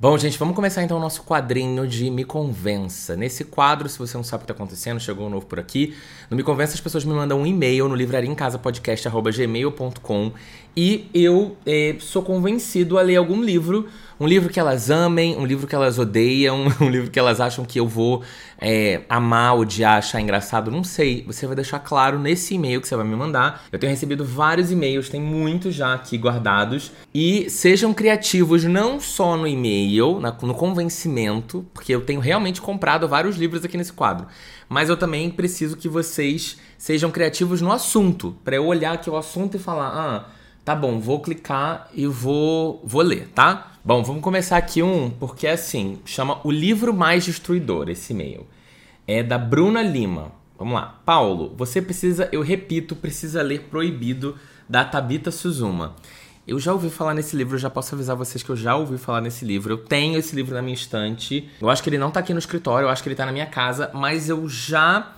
Bom, 0.00 0.16
gente, 0.16 0.38
vamos 0.38 0.56
começar 0.56 0.82
então 0.82 0.96
o 0.96 1.00
nosso 1.00 1.22
quadrinho 1.24 1.86
de 1.86 2.10
Me 2.10 2.24
Convença. 2.24 3.14
Nesse 3.14 3.44
quadro, 3.44 3.86
se 3.86 3.98
você 3.98 4.16
não 4.16 4.24
sabe 4.24 4.44
o 4.44 4.46
que 4.46 4.50
está 4.50 4.54
acontecendo, 4.54 4.98
chegou 4.98 5.26
um 5.26 5.28
novo 5.28 5.44
por 5.44 5.60
aqui. 5.60 5.94
No 6.30 6.38
Me 6.38 6.42
Convença, 6.42 6.72
as 6.72 6.80
pessoas 6.80 7.04
me 7.04 7.12
mandam 7.12 7.38
um 7.38 7.46
e-mail 7.46 7.86
no 7.86 7.94
livrariaemcasapodcast.gmail.com 7.94 10.32
e 10.74 11.06
eu 11.12 11.54
eh, 11.66 11.96
sou 12.00 12.22
convencido 12.22 12.98
a 12.98 13.02
ler 13.02 13.16
algum 13.16 13.42
livro. 13.42 13.90
Um 14.20 14.26
livro 14.26 14.50
que 14.52 14.60
elas 14.60 14.90
amem, 14.90 15.34
um 15.38 15.46
livro 15.46 15.66
que 15.66 15.74
elas 15.74 15.98
odeiam, 15.98 16.66
um 16.78 16.90
livro 16.90 17.10
que 17.10 17.18
elas 17.18 17.40
acham 17.40 17.64
que 17.64 17.80
eu 17.80 17.88
vou 17.88 18.22
eh, 18.60 19.00
amar, 19.08 19.56
odiar, 19.56 19.96
achar 19.96 20.20
engraçado. 20.20 20.70
Não 20.70 20.84
sei. 20.84 21.24
Você 21.26 21.46
vai 21.46 21.56
deixar 21.56 21.78
claro 21.78 22.18
nesse 22.18 22.54
e-mail 22.54 22.82
que 22.82 22.86
você 22.86 22.94
vai 22.94 23.06
me 23.06 23.16
mandar. 23.16 23.64
Eu 23.72 23.78
tenho 23.78 23.90
recebido 23.90 24.22
vários 24.22 24.70
e-mails, 24.70 25.08
tem 25.08 25.22
muitos 25.22 25.74
já 25.74 25.94
aqui 25.94 26.18
guardados. 26.18 26.92
E 27.14 27.48
sejam 27.48 27.94
criativos 27.94 28.62
não 28.64 29.00
só 29.00 29.38
no 29.38 29.46
e-mail, 29.46 30.20
na- 30.20 30.36
no 30.42 30.52
convencimento, 30.54 31.64
porque 31.72 31.94
eu 31.94 32.02
tenho 32.02 32.20
realmente 32.20 32.60
comprado 32.60 33.08
vários 33.08 33.36
livros 33.38 33.64
aqui 33.64 33.78
nesse 33.78 33.94
quadro. 33.94 34.26
Mas 34.68 34.90
eu 34.90 34.98
também 34.98 35.30
preciso 35.30 35.78
que 35.78 35.88
vocês 35.88 36.58
sejam 36.76 37.10
criativos 37.10 37.62
no 37.62 37.72
assunto, 37.72 38.36
para 38.44 38.56
eu 38.56 38.66
olhar 38.66 38.92
aqui 38.92 39.08
o 39.08 39.16
assunto 39.16 39.56
e 39.56 39.58
falar: 39.58 39.88
"Ah, 39.88 40.28
tá 40.62 40.74
bom, 40.76 41.00
vou 41.00 41.20
clicar 41.20 41.88
e 41.94 42.06
vou 42.06 42.82
vou 42.84 43.00
ler, 43.00 43.28
tá?" 43.34 43.69
Bom, 43.82 44.02
vamos 44.02 44.20
começar 44.20 44.58
aqui 44.58 44.82
um, 44.82 45.08
porque 45.08 45.46
assim, 45.46 46.00
chama 46.04 46.38
O 46.44 46.50
Livro 46.50 46.92
Mais 46.92 47.24
Destruidor 47.24 47.88
esse 47.88 48.12
e-mail. 48.12 48.46
É 49.06 49.22
da 49.22 49.38
Bruna 49.38 49.82
Lima. 49.82 50.32
Vamos 50.58 50.74
lá. 50.74 51.00
Paulo, 51.02 51.54
você 51.56 51.80
precisa, 51.80 52.28
eu 52.30 52.42
repito, 52.42 52.94
precisa 52.94 53.40
ler 53.40 53.68
Proibido 53.70 54.36
da 54.68 54.84
Tabita 54.84 55.30
Suzuma. 55.30 55.96
Eu 56.46 56.58
já 56.58 56.74
ouvi 56.74 56.90
falar 56.90 57.14
nesse 57.14 57.34
livro, 57.34 57.56
já 57.56 57.70
posso 57.70 57.94
avisar 57.94 58.14
vocês 58.14 58.42
que 58.42 58.50
eu 58.50 58.56
já 58.56 58.76
ouvi 58.76 58.98
falar 58.98 59.22
nesse 59.22 59.46
livro. 59.46 59.72
Eu 59.72 59.78
tenho 59.78 60.18
esse 60.18 60.36
livro 60.36 60.54
na 60.54 60.60
minha 60.60 60.74
estante. 60.74 61.48
Eu 61.58 61.70
acho 61.70 61.82
que 61.82 61.88
ele 61.88 61.96
não 61.96 62.10
tá 62.10 62.20
aqui 62.20 62.34
no 62.34 62.38
escritório, 62.38 62.84
eu 62.84 62.90
acho 62.90 63.02
que 63.02 63.08
ele 63.08 63.16
tá 63.16 63.24
na 63.24 63.32
minha 63.32 63.46
casa, 63.46 63.90
mas 63.94 64.28
eu 64.28 64.46
já 64.46 65.14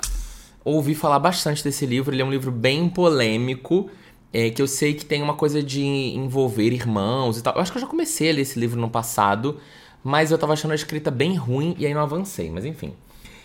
ouvi 0.64 0.94
falar 0.94 1.18
bastante 1.18 1.64
desse 1.64 1.84
livro. 1.84 2.14
Ele 2.14 2.22
é 2.22 2.24
um 2.24 2.30
livro 2.30 2.52
bem 2.52 2.88
polêmico, 2.88 3.90
é, 4.32 4.50
que 4.50 4.62
eu 4.62 4.66
sei 4.66 4.94
que 4.94 5.04
tem 5.04 5.22
uma 5.22 5.34
coisa 5.34 5.62
de 5.62 5.82
envolver 5.82 6.72
irmãos 6.72 7.38
e 7.38 7.42
tal. 7.42 7.54
Eu 7.54 7.60
acho 7.60 7.70
que 7.70 7.78
eu 7.78 7.82
já 7.82 7.86
comecei 7.86 8.30
a 8.30 8.34
ler 8.34 8.42
esse 8.42 8.58
livro 8.58 8.80
no 8.80 8.88
passado, 8.88 9.60
mas 10.02 10.30
eu 10.30 10.38
tava 10.38 10.54
achando 10.54 10.72
a 10.72 10.74
escrita 10.74 11.10
bem 11.10 11.36
ruim 11.36 11.76
e 11.78 11.86
aí 11.86 11.92
não 11.92 12.00
avancei, 12.00 12.50
mas 12.50 12.64
enfim. 12.64 12.94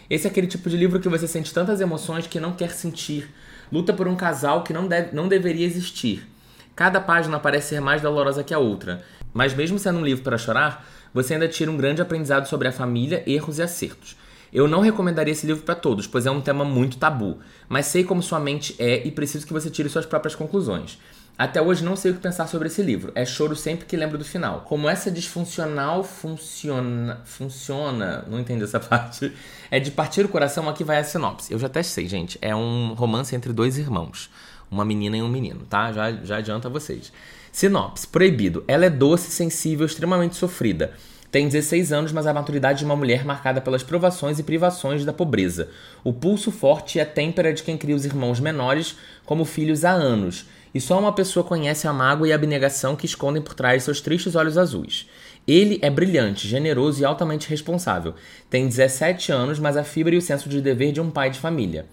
Esse 0.10 0.26
é 0.26 0.30
aquele 0.30 0.48
tipo 0.48 0.70
de 0.70 0.78
livro 0.78 1.00
que 1.00 1.10
você 1.10 1.28
sente 1.28 1.54
tantas 1.54 1.82
emoções 1.82 2.28
que 2.28 2.40
não 2.40 2.54
quer 2.54 2.72
sentir. 2.72 3.30
Luta 3.70 3.94
por 3.94 4.08
um 4.08 4.16
casal 4.16 4.64
que 4.64 4.72
não, 4.72 4.88
deve, 4.88 5.14
não 5.14 5.28
deveria 5.28 5.66
existir. 5.66 6.26
Cada 6.74 7.02
página 7.02 7.40
parece 7.40 7.70
ser 7.70 7.82
mais 7.82 8.02
dolorosa 8.02 8.44
que 8.44 8.54
a 8.54 8.60
outra. 8.60 9.04
Mas 9.34 9.54
mesmo 9.54 9.78
sendo 9.78 10.00
um 10.00 10.06
livro 10.06 10.24
para 10.24 10.38
chorar, 10.38 10.88
você 11.14 11.34
ainda 11.34 11.48
tira 11.48 11.70
um 11.70 11.76
grande 11.76 12.02
aprendizado 12.02 12.48
sobre 12.48 12.70
a 12.70 12.72
família, 12.72 13.24
erros 13.28 13.58
e 13.58 13.62
acertos. 13.62 14.16
Eu 14.58 14.68
não 14.68 14.80
recomendaria 14.82 15.34
esse 15.34 15.46
livro 15.46 15.62
para 15.62 15.76
todos, 15.76 16.08
pois 16.08 16.26
é 16.26 16.32
um 16.32 16.42
tema 16.42 16.66
muito 16.66 16.98
tabu. 16.98 17.38
Mas 17.70 17.86
sei 17.86 18.04
como 18.04 18.24
sua 18.24 18.40
mente 18.40 18.76
é 18.80 19.06
e 19.06 19.12
preciso 19.12 19.46
que 19.46 19.54
você 19.54 19.70
tire 19.70 19.88
suas 19.88 20.04
próprias 20.04 20.34
conclusões. 20.34 20.98
Até 21.38 21.62
hoje 21.62 21.84
não 21.84 21.96
sei 21.96 22.10
o 22.10 22.16
que 22.16 22.22
pensar 22.22 22.48
sobre 22.48 22.68
esse 22.68 22.82
livro. 22.82 23.12
É 23.14 23.24
choro 23.24 23.56
sempre 23.56 23.86
que 23.86 23.96
lembro 23.96 24.18
do 24.18 24.26
final. 24.26 24.62
Como 24.62 24.90
essa 24.90 25.12
disfuncional 25.12 26.04
funciona. 26.04 27.22
Funciona. 27.24 28.26
Não 28.28 28.40
entendi 28.40 28.64
essa 28.64 28.80
parte. 28.82 29.32
É 29.70 29.80
de 29.80 29.92
partir 29.92 30.26
o 30.26 30.28
coração, 30.28 30.68
aqui 30.68 30.84
vai 30.84 30.98
a 30.98 31.04
sinopse. 31.04 31.54
Eu 31.54 31.60
já 31.60 31.68
até 31.68 31.84
sei, 31.84 32.08
gente. 32.08 32.40
É 32.42 32.56
um 32.56 32.96
romance 32.96 33.36
entre 33.36 33.54
dois 33.54 33.78
irmãos. 33.78 34.28
Uma 34.72 34.84
menina 34.84 35.16
e 35.16 35.22
um 35.22 35.30
menino, 35.30 35.68
tá? 35.70 35.94
Já, 35.94 36.12
já 36.14 36.38
adianta 36.38 36.68
a 36.68 36.72
vocês. 36.72 37.14
Sinopse: 37.52 38.08
Proibido. 38.08 38.64
Ela 38.68 38.88
é 38.88 38.90
doce, 38.90 39.30
sensível, 39.30 39.86
extremamente 39.86 40.36
sofrida. 40.36 40.96
Tem 41.30 41.46
16 41.46 41.92
anos, 41.92 42.12
mas 42.14 42.26
a 42.26 42.34
maturidade 42.34 42.80
de 42.80 42.86
uma 42.86 42.96
mulher 42.96 43.26
marcada 43.26 43.60
pelas 43.60 43.84
provações 43.84 44.40
e 44.40 44.44
privações 44.44 45.04
da 45.04 45.12
pobreza. 45.12 45.70
O 46.02 46.14
pulso 46.14 46.52
forte 46.52 46.98
e 46.98 47.02
a 47.02 47.06
têmpera 47.06 47.54
de 47.54 47.64
quem 47.64 47.78
cria 47.78 47.96
os 47.96 48.06
irmãos 48.06 48.40
menores 48.40 48.96
como 49.26 49.44
filhos 49.44 49.84
há 49.84 49.92
anos. 49.92 50.46
E 50.74 50.80
só 50.80 50.98
uma 50.98 51.12
pessoa 51.12 51.44
conhece 51.44 51.86
a 51.86 51.92
mágoa 51.92 52.30
e 52.30 52.32
a 52.32 52.36
abnegação 52.36 52.96
que 52.96 53.06
escondem 53.06 53.42
por 53.42 53.54
trás 53.54 53.84
seus 53.84 54.00
tristes 54.00 54.36
olhos 54.36 54.58
azuis. 54.58 55.10
Ele 55.46 55.80
é 55.82 55.90
brilhante, 55.90 56.48
generoso 56.48 57.02
e 57.02 57.06
altamente 57.06 57.50
responsável. 57.50 58.14
Tem 58.50 58.66
17 58.66 59.32
anos, 59.32 59.60
mas 59.60 59.76
a 59.76 59.84
fibra 59.84 60.16
e 60.16 60.18
o 60.18 60.22
senso 60.22 60.48
de 60.48 60.62
dever 60.62 60.94
de 60.94 61.02
um 61.02 61.10
pai 61.10 61.30
de 61.30 61.40
família 61.40 61.86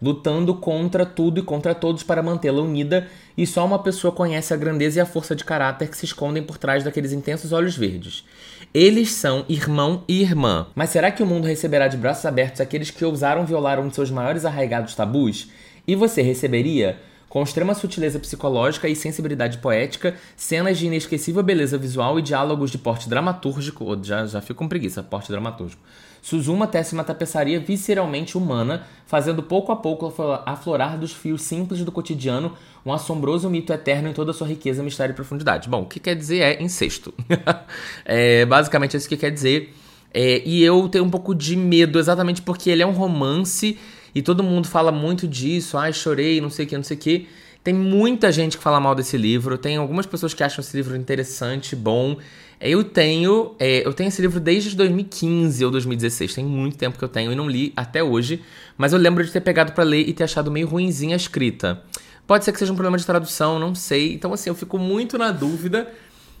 lutando 0.00 0.54
contra 0.54 1.04
tudo 1.04 1.40
e 1.40 1.42
contra 1.42 1.74
todos 1.74 2.02
para 2.02 2.22
mantê-la 2.22 2.62
unida, 2.62 3.08
e 3.36 3.46
só 3.46 3.64
uma 3.64 3.78
pessoa 3.78 4.12
conhece 4.12 4.54
a 4.54 4.56
grandeza 4.56 4.98
e 4.98 5.00
a 5.00 5.06
força 5.06 5.34
de 5.34 5.44
caráter 5.44 5.88
que 5.88 5.96
se 5.96 6.04
escondem 6.04 6.42
por 6.42 6.58
trás 6.58 6.84
daqueles 6.84 7.12
intensos 7.12 7.52
olhos 7.52 7.76
verdes. 7.76 8.24
Eles 8.72 9.12
são 9.12 9.44
irmão 9.48 10.04
e 10.06 10.22
irmã. 10.22 10.66
Mas 10.74 10.90
será 10.90 11.10
que 11.10 11.22
o 11.22 11.26
mundo 11.26 11.46
receberá 11.46 11.88
de 11.88 11.96
braços 11.96 12.26
abertos 12.26 12.60
aqueles 12.60 12.90
que 12.90 13.04
ousaram 13.04 13.46
violar 13.46 13.80
um 13.80 13.88
de 13.88 13.94
seus 13.94 14.10
maiores 14.10 14.44
arraigados 14.44 14.94
tabus? 14.94 15.50
E 15.86 15.94
você 15.94 16.22
receberia? 16.22 16.98
com 17.28 17.42
extrema 17.42 17.74
sutileza 17.74 18.18
psicológica 18.18 18.88
e 18.88 18.96
sensibilidade 18.96 19.58
poética, 19.58 20.16
cenas 20.36 20.78
de 20.78 20.86
inesquecível 20.86 21.42
beleza 21.42 21.76
visual 21.76 22.18
e 22.18 22.22
diálogos 22.22 22.70
de 22.70 22.78
porte 22.78 23.08
dramatúrgico, 23.08 23.98
já, 24.02 24.26
já 24.26 24.40
fico 24.40 24.58
com 24.58 24.68
preguiça, 24.68 25.02
porte 25.02 25.30
dramatúrgico. 25.30 25.82
Suzuma 26.28 26.66
tece 26.66 26.92
uma 26.92 27.02
tapeçaria 27.02 27.58
visceralmente 27.58 28.36
humana, 28.36 28.86
fazendo 29.06 29.42
pouco 29.42 29.72
a 29.72 29.76
pouco 29.76 30.12
aflorar 30.44 30.98
dos 30.98 31.10
fios 31.10 31.40
simples 31.40 31.82
do 31.82 31.90
cotidiano 31.90 32.52
um 32.84 32.92
assombroso 32.92 33.48
mito 33.48 33.72
eterno 33.72 34.10
em 34.10 34.12
toda 34.12 34.34
sua 34.34 34.46
riqueza, 34.46 34.82
mistério 34.82 35.14
e 35.14 35.16
profundidade. 35.16 35.70
Bom, 35.70 35.84
o 35.84 35.86
que 35.86 35.98
quer 35.98 36.14
dizer 36.14 36.40
é 36.40 36.62
incesto. 36.62 37.14
é 38.04 38.44
basicamente 38.44 38.94
isso 38.94 39.08
que 39.08 39.16
quer 39.16 39.30
dizer. 39.30 39.74
É, 40.12 40.42
e 40.44 40.62
eu 40.62 40.86
tenho 40.90 41.04
um 41.04 41.10
pouco 41.10 41.34
de 41.34 41.56
medo, 41.56 41.98
exatamente 41.98 42.42
porque 42.42 42.68
ele 42.68 42.82
é 42.82 42.86
um 42.86 42.92
romance 42.92 43.78
e 44.14 44.20
todo 44.20 44.42
mundo 44.42 44.68
fala 44.68 44.92
muito 44.92 45.26
disso. 45.26 45.78
Ai, 45.78 45.94
chorei, 45.94 46.42
não 46.42 46.50
sei 46.50 46.66
o 46.66 46.68
que, 46.68 46.76
não 46.76 46.84
sei 46.84 46.98
o 46.98 47.00
que. 47.00 47.26
Tem 47.64 47.72
muita 47.72 48.30
gente 48.30 48.58
que 48.58 48.62
fala 48.62 48.78
mal 48.78 48.94
desse 48.94 49.16
livro, 49.16 49.56
tem 49.56 49.78
algumas 49.78 50.04
pessoas 50.04 50.34
que 50.34 50.44
acham 50.44 50.60
esse 50.60 50.76
livro 50.76 50.94
interessante, 50.94 51.74
bom. 51.74 52.18
Eu 52.60 52.82
tenho, 52.82 53.54
é, 53.58 53.86
eu 53.86 53.92
tenho 53.92 54.08
esse 54.08 54.20
livro 54.20 54.40
desde 54.40 54.74
2015 54.74 55.64
ou 55.64 55.70
2016, 55.70 56.34
tem 56.34 56.44
muito 56.44 56.76
tempo 56.76 56.98
que 56.98 57.04
eu 57.04 57.08
tenho 57.08 57.30
e 57.30 57.34
não 57.36 57.48
li 57.48 57.72
até 57.76 58.02
hoje, 58.02 58.42
mas 58.76 58.92
eu 58.92 58.98
lembro 58.98 59.24
de 59.24 59.30
ter 59.30 59.40
pegado 59.40 59.72
para 59.72 59.84
ler 59.84 60.08
e 60.08 60.12
ter 60.12 60.24
achado 60.24 60.50
meio 60.50 60.66
ruinzinha 60.66 61.14
a 61.14 61.16
escrita. 61.16 61.82
Pode 62.26 62.44
ser 62.44 62.52
que 62.52 62.58
seja 62.58 62.72
um 62.72 62.76
problema 62.76 62.98
de 62.98 63.06
tradução, 63.06 63.58
não 63.58 63.74
sei. 63.74 64.12
Então 64.12 64.32
assim, 64.32 64.50
eu 64.50 64.54
fico 64.54 64.76
muito 64.76 65.16
na 65.16 65.30
dúvida. 65.30 65.88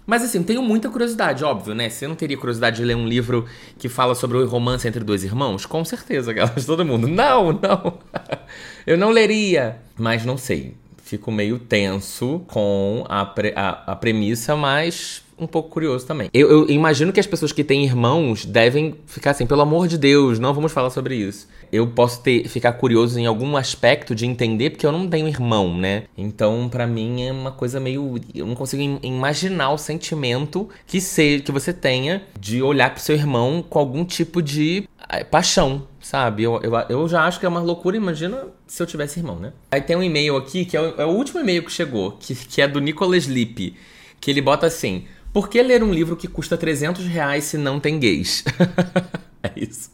Mas 0.04 0.22
assim, 0.22 0.42
tenho 0.42 0.62
muita 0.62 0.88
curiosidade, 0.88 1.44
óbvio, 1.44 1.74
né? 1.74 1.90
Você 1.90 2.08
não 2.08 2.14
teria 2.14 2.36
curiosidade 2.36 2.76
de 2.76 2.84
ler 2.84 2.96
um 2.96 3.06
livro 3.06 3.44
que 3.78 3.90
fala 3.90 4.14
sobre 4.14 4.38
o 4.38 4.46
romance 4.48 4.88
entre 4.88 5.04
dois 5.04 5.22
irmãos? 5.22 5.66
Com 5.66 5.84
certeza, 5.84 6.32
galera, 6.34 6.60
todo 6.62 6.84
mundo. 6.84 7.06
Não, 7.06 7.52
não. 7.52 7.98
eu 8.86 8.96
não 8.96 9.10
leria, 9.10 9.76
mas 9.96 10.24
não 10.24 10.38
sei. 10.38 10.74
Fico 11.08 11.32
meio 11.32 11.58
tenso 11.58 12.42
com 12.48 13.02
a, 13.08 13.24
pre 13.24 13.54
a, 13.56 13.82
a 13.86 13.96
premissa, 13.96 14.54
mas 14.54 15.22
um 15.38 15.46
pouco 15.46 15.70
curioso 15.70 16.06
também. 16.06 16.28
Eu, 16.34 16.50
eu, 16.50 16.68
imagino 16.68 17.14
que 17.14 17.18
as 17.18 17.26
pessoas 17.26 17.50
que 17.50 17.64
têm 17.64 17.82
irmãos 17.82 18.44
devem 18.44 18.94
ficar 19.06 19.30
assim, 19.30 19.46
pelo 19.46 19.62
amor 19.62 19.88
de 19.88 19.96
Deus, 19.96 20.38
não 20.38 20.52
vamos 20.52 20.70
falar 20.70 20.90
sobre 20.90 21.16
isso. 21.16 21.48
Eu 21.72 21.86
posso 21.86 22.20
ter 22.22 22.46
ficar 22.46 22.74
curioso 22.74 23.18
em 23.18 23.24
algum 23.24 23.56
aspecto 23.56 24.14
de 24.14 24.26
entender, 24.26 24.68
porque 24.68 24.84
eu 24.84 24.92
não 24.92 25.08
tenho 25.08 25.26
irmão, 25.26 25.74
né? 25.74 26.04
Então, 26.16 26.68
para 26.68 26.86
mim 26.86 27.22
é 27.22 27.32
uma 27.32 27.52
coisa 27.52 27.80
meio. 27.80 28.16
Eu 28.34 28.46
não 28.46 28.54
consigo 28.54 29.00
imaginar 29.02 29.70
o 29.70 29.78
sentimento 29.78 30.68
que, 30.86 31.00
se, 31.00 31.40
que 31.40 31.50
você 31.50 31.72
tenha 31.72 32.22
de 32.38 32.60
olhar 32.62 32.92
pro 32.92 33.02
seu 33.02 33.14
irmão 33.14 33.64
com 33.66 33.78
algum 33.78 34.04
tipo 34.04 34.42
de 34.42 34.86
eh, 35.08 35.24
paixão, 35.24 35.87
sabe? 36.08 36.42
Eu, 36.42 36.58
eu, 36.62 36.72
eu 36.88 37.06
já 37.06 37.24
acho 37.26 37.38
que 37.38 37.44
é 37.44 37.48
uma 37.50 37.60
loucura, 37.60 37.94
imagina 37.94 38.46
se 38.66 38.82
eu 38.82 38.86
tivesse 38.86 39.20
irmão, 39.20 39.38
né? 39.38 39.52
Aí 39.70 39.82
tem 39.82 39.94
um 39.94 40.02
e-mail 40.02 40.38
aqui, 40.38 40.64
que 40.64 40.74
é 40.74 40.80
o, 40.80 41.02
é 41.02 41.04
o 41.04 41.10
último 41.10 41.38
e-mail 41.38 41.62
que 41.62 41.70
chegou, 41.70 42.12
que, 42.12 42.34
que 42.34 42.62
é 42.62 42.66
do 42.66 42.80
Nicholas 42.80 43.24
Lippe, 43.24 43.76
que 44.18 44.30
ele 44.30 44.40
bota 44.40 44.66
assim. 44.66 45.04
Por 45.34 45.50
que 45.50 45.62
ler 45.62 45.82
um 45.82 45.92
livro 45.92 46.16
que 46.16 46.26
custa 46.26 46.56
300 46.56 47.04
reais 47.04 47.44
se 47.44 47.58
não 47.58 47.78
tem 47.78 47.98
gays? 47.98 48.42
é 49.44 49.52
isso. 49.54 49.90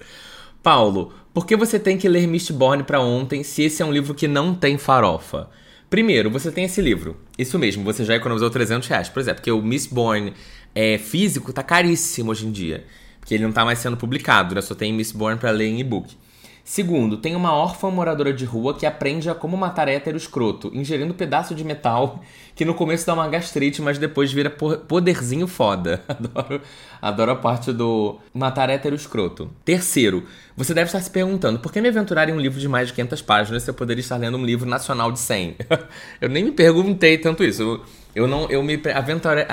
Paulo, 0.62 1.12
por 1.34 1.44
que 1.44 1.56
você 1.56 1.80
tem 1.80 1.98
que 1.98 2.08
ler 2.08 2.28
Mistborn 2.28 2.84
para 2.84 3.00
ontem 3.00 3.42
se 3.42 3.64
esse 3.64 3.82
é 3.82 3.84
um 3.84 3.92
livro 3.92 4.14
que 4.14 4.28
não 4.28 4.54
tem 4.54 4.78
farofa? 4.78 5.50
Primeiro, 5.90 6.30
você 6.30 6.52
tem 6.52 6.64
esse 6.64 6.80
livro. 6.80 7.16
Isso 7.36 7.58
mesmo, 7.58 7.82
você 7.82 8.04
já 8.04 8.14
economizou 8.14 8.48
300 8.50 8.86
reais. 8.88 9.08
Por 9.08 9.18
exemplo, 9.18 9.40
porque 9.40 9.50
o 9.50 9.60
Mistborn 9.60 10.32
é, 10.76 10.96
físico 10.96 11.52
tá 11.52 11.64
caríssimo 11.64 12.30
hoje 12.30 12.46
em 12.46 12.52
dia. 12.52 12.84
Porque 13.24 13.34
ele 13.34 13.44
não 13.44 13.52
tá 13.52 13.64
mais 13.64 13.78
sendo 13.78 13.96
publicado, 13.96 14.54
né? 14.54 14.60
Só 14.60 14.74
tem 14.74 14.92
Mistborn 14.92 15.40
para 15.40 15.50
ler 15.50 15.68
em 15.68 15.80
e-book. 15.80 16.14
Segundo, 16.62 17.16
tem 17.16 17.34
uma 17.34 17.54
órfã 17.54 17.90
moradora 17.90 18.32
de 18.32 18.44
rua 18.44 18.74
que 18.74 18.84
aprende 18.84 19.30
a 19.30 19.34
como 19.34 19.56
matar 19.56 19.88
hétero 19.88 20.16
escroto, 20.16 20.70
ingerindo 20.74 21.14
pedaço 21.14 21.54
de 21.54 21.64
metal 21.64 22.22
que 22.54 22.66
no 22.66 22.74
começo 22.74 23.06
dá 23.06 23.14
uma 23.14 23.26
gastrite, 23.28 23.80
mas 23.80 23.98
depois 23.98 24.30
vira 24.30 24.50
poderzinho 24.50 25.46
foda. 25.46 26.02
Adoro, 26.08 26.60
adoro 27.00 27.30
a 27.32 27.36
parte 27.36 27.72
do 27.72 28.18
matar 28.32 28.68
hétero 28.68 28.94
escroto. 28.94 29.50
Terceiro, 29.64 30.24
você 30.54 30.74
deve 30.74 30.86
estar 30.86 31.00
se 31.00 31.10
perguntando 31.10 31.58
por 31.58 31.72
que 31.72 31.80
me 31.80 31.88
aventurar 31.88 32.28
em 32.28 32.32
um 32.32 32.40
livro 32.40 32.60
de 32.60 32.68
mais 32.68 32.88
de 32.88 32.94
500 32.94 33.22
páginas 33.22 33.62
se 33.62 33.70
eu 33.70 33.74
poderia 33.74 34.00
estar 34.00 34.16
lendo 34.18 34.36
um 34.36 34.44
livro 34.44 34.68
nacional 34.68 35.10
de 35.10 35.18
100? 35.18 35.56
eu 36.20 36.28
nem 36.28 36.44
me 36.44 36.52
perguntei 36.52 37.16
tanto 37.16 37.42
isso. 37.42 37.62
Eu, 37.62 37.84
eu 38.14 38.26
não, 38.28 38.50
eu 38.50 38.62
me 38.62 38.80
aventurei 38.94 39.46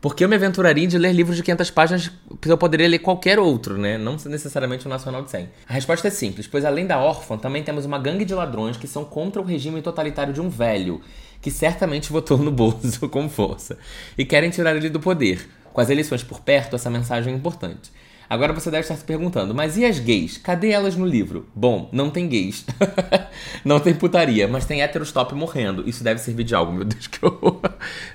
porque 0.00 0.24
eu 0.24 0.28
me 0.28 0.36
aventuraria 0.36 0.86
de 0.86 0.98
ler 0.98 1.12
livros 1.12 1.36
de 1.36 1.42
500 1.42 1.70
páginas 1.70 2.10
eu 2.44 2.58
poderia 2.58 2.88
ler 2.88 2.98
qualquer 2.98 3.38
outro, 3.38 3.76
né? 3.76 3.98
Não 3.98 4.16
necessariamente 4.26 4.86
o 4.86 4.88
Nacional 4.88 5.22
de 5.22 5.30
100. 5.30 5.48
A 5.68 5.72
resposta 5.72 6.08
é 6.08 6.10
simples, 6.10 6.46
pois 6.46 6.64
além 6.64 6.86
da 6.86 6.98
órfã, 6.98 7.36
também 7.36 7.62
temos 7.62 7.84
uma 7.84 7.98
gangue 7.98 8.24
de 8.24 8.34
ladrões 8.34 8.76
que 8.76 8.86
são 8.86 9.04
contra 9.04 9.40
o 9.40 9.44
regime 9.44 9.82
totalitário 9.82 10.32
de 10.32 10.40
um 10.40 10.48
velho, 10.48 11.00
que 11.40 11.50
certamente 11.50 12.12
votou 12.12 12.38
no 12.38 12.50
bolso 12.50 13.08
com 13.10 13.28
força, 13.28 13.78
e 14.16 14.24
querem 14.24 14.50
tirar 14.50 14.76
ele 14.76 14.90
do 14.90 15.00
poder. 15.00 15.48
Com 15.72 15.80
as 15.80 15.90
eleições 15.90 16.22
por 16.22 16.40
perto, 16.40 16.76
essa 16.76 16.88
mensagem 16.88 17.32
é 17.32 17.36
importante. 17.36 17.90
Agora 18.28 18.52
você 18.52 18.70
deve 18.70 18.82
estar 18.82 18.96
se 18.96 19.04
perguntando, 19.04 19.54
mas 19.54 19.76
e 19.76 19.84
as 19.84 19.98
gays? 19.98 20.36
Cadê 20.38 20.70
elas 20.70 20.96
no 20.96 21.06
livro? 21.06 21.46
Bom, 21.54 21.88
não 21.92 22.10
tem 22.10 22.28
gays. 22.28 22.64
não 23.64 23.78
tem 23.78 23.94
putaria, 23.94 24.48
mas 24.48 24.64
tem 24.64 24.82
héteros 24.82 25.12
top 25.12 25.34
morrendo. 25.34 25.88
Isso 25.88 26.02
deve 26.02 26.20
servir 26.20 26.44
de 26.44 26.54
algo, 26.54 26.72
meu 26.72 26.84
Deus, 26.84 27.06
que 27.08 27.22
eu... 27.22 27.60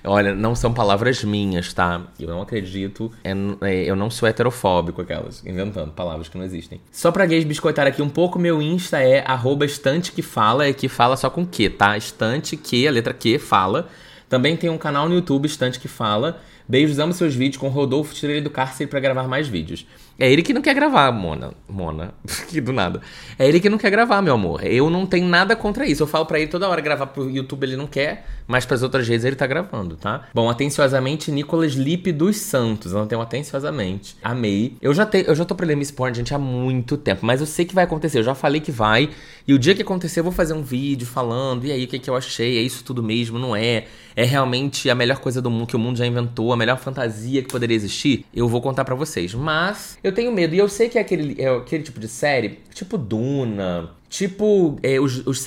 Olha, 0.03 0.35
não 0.35 0.55
são 0.55 0.73
palavras 0.73 1.23
minhas, 1.23 1.73
tá? 1.73 2.07
Eu 2.19 2.27
não 2.27 2.41
acredito. 2.41 3.11
É, 3.23 3.31
é, 3.61 3.83
eu 3.83 3.95
não 3.95 4.09
sou 4.09 4.27
heterofóbico, 4.27 5.01
aquelas, 5.01 5.45
inventando 5.45 5.91
palavras 5.91 6.27
que 6.27 6.37
não 6.37 6.45
existem. 6.45 6.81
Só 6.91 7.11
pra 7.11 7.25
gays 7.25 7.43
biscoitar 7.43 7.87
aqui 7.87 8.01
um 8.01 8.09
pouco, 8.09 8.37
meu 8.37 8.61
Insta 8.61 8.99
é 8.99 9.23
arroba 9.25 9.65
estante 9.65 10.11
que 10.11 10.21
fala, 10.21 10.65
é 10.65 10.73
que 10.73 10.89
fala 10.89 11.15
só 11.15 11.29
com 11.29 11.45
que, 11.45 11.69
tá? 11.69 11.97
Estante 11.97 12.57
que, 12.57 12.87
a 12.87 12.91
letra 12.91 13.13
que 13.13 13.39
fala. 13.39 13.89
Também 14.31 14.55
tem 14.55 14.69
um 14.69 14.77
canal 14.77 15.09
no 15.09 15.15
YouTube, 15.15 15.45
Estante 15.45 15.77
que 15.77 15.89
fala. 15.89 16.39
Beijos, 16.65 16.99
amo 16.99 17.11
seus 17.11 17.35
vídeos. 17.35 17.57
Com 17.57 17.67
Rodolfo, 17.67 18.13
tirei 18.13 18.37
ele 18.37 18.45
do 18.45 18.49
cárcere 18.49 18.89
para 18.89 18.97
gravar 19.01 19.27
mais 19.27 19.45
vídeos. 19.45 19.85
É 20.21 20.31
ele 20.31 20.43
que 20.43 20.53
não 20.53 20.61
quer 20.61 20.75
gravar, 20.75 21.11
Mona. 21.11 21.51
Mona. 21.67 22.13
que 22.47 22.61
do 22.61 22.71
nada. 22.71 23.01
É 23.39 23.47
ele 23.47 23.59
que 23.59 23.67
não 23.67 23.79
quer 23.79 23.89
gravar, 23.89 24.21
meu 24.21 24.35
amor. 24.35 24.63
Eu 24.63 24.87
não 24.87 25.03
tenho 25.03 25.27
nada 25.27 25.55
contra 25.55 25.83
isso. 25.83 26.03
Eu 26.03 26.07
falo 26.07 26.27
para 26.27 26.39
ele 26.39 26.47
toda 26.47 26.69
hora 26.69 26.79
gravar 26.79 27.07
pro 27.07 27.27
YouTube, 27.27 27.63
ele 27.63 27.75
não 27.75 27.87
quer. 27.87 28.27
Mas 28.45 28.63
pras 28.63 28.83
outras 28.83 29.07
redes 29.07 29.25
ele 29.25 29.35
tá 29.35 29.47
gravando, 29.47 29.95
tá? 29.95 30.27
Bom, 30.31 30.47
atenciosamente, 30.47 31.31
Nicolas 31.31 31.73
Lipe 31.73 32.11
dos 32.11 32.37
Santos. 32.37 32.91
Não 32.91 33.07
tenho 33.07 33.19
atenciosamente. 33.19 34.15
Amei. 34.21 34.77
Eu 34.79 34.93
já, 34.93 35.07
te, 35.07 35.25
eu 35.25 35.33
já 35.33 35.43
tô 35.43 35.55
pra 35.55 35.65
ler 35.65 35.75
Miss 35.75 35.89
Porn, 35.89 36.15
gente, 36.15 36.35
há 36.35 36.37
muito 36.37 36.97
tempo. 36.97 37.25
Mas 37.25 37.41
eu 37.41 37.47
sei 37.47 37.65
que 37.65 37.73
vai 37.73 37.85
acontecer. 37.85 38.19
Eu 38.19 38.23
já 38.23 38.35
falei 38.35 38.61
que 38.61 38.71
vai. 38.71 39.09
E 39.47 39.55
o 39.55 39.57
dia 39.57 39.73
que 39.73 39.81
acontecer, 39.81 40.19
eu 40.19 40.23
vou 40.23 40.33
fazer 40.33 40.53
um 40.53 40.61
vídeo 40.61 41.07
falando. 41.07 41.65
E 41.65 41.71
aí, 41.71 41.85
o 41.85 41.87
que, 41.87 41.97
que 41.97 42.09
eu 42.09 42.15
achei? 42.15 42.59
É 42.59 42.61
isso 42.61 42.83
tudo 42.83 43.01
mesmo? 43.01 43.39
Não 43.39 43.55
é? 43.55 43.85
É 44.15 44.23
realmente 44.23 44.89
a 44.89 44.93
melhor 44.93 45.19
coisa 45.19 45.41
do 45.41 45.49
mundo 45.49 45.65
que 45.65 45.75
o 45.75 45.79
mundo 45.79 45.97
já 45.97 46.05
inventou? 46.05 46.53
A 46.53 46.57
melhor 46.57 46.77
fantasia 46.77 47.41
que 47.41 47.47
poderia 47.47 47.75
existir? 47.75 48.25
Eu 48.33 48.47
vou 48.47 48.61
contar 48.61 48.85
para 48.85 48.93
vocês. 48.93 49.33
Mas 49.33 49.97
eu 50.03 50.10
tenho 50.11 50.31
medo. 50.31 50.55
E 50.55 50.57
eu 50.57 50.69
sei 50.69 50.89
que 50.89 50.97
é 50.97 51.01
aquele, 51.01 51.41
é 51.41 51.49
aquele 51.49 51.83
tipo 51.83 51.99
de 51.99 52.07
série, 52.07 52.59
tipo 52.73 52.97
Duna, 52.97 53.89
Tipo 54.11 54.77
é, 54.83 54.99
os, 54.99 55.25
os, 55.25 55.45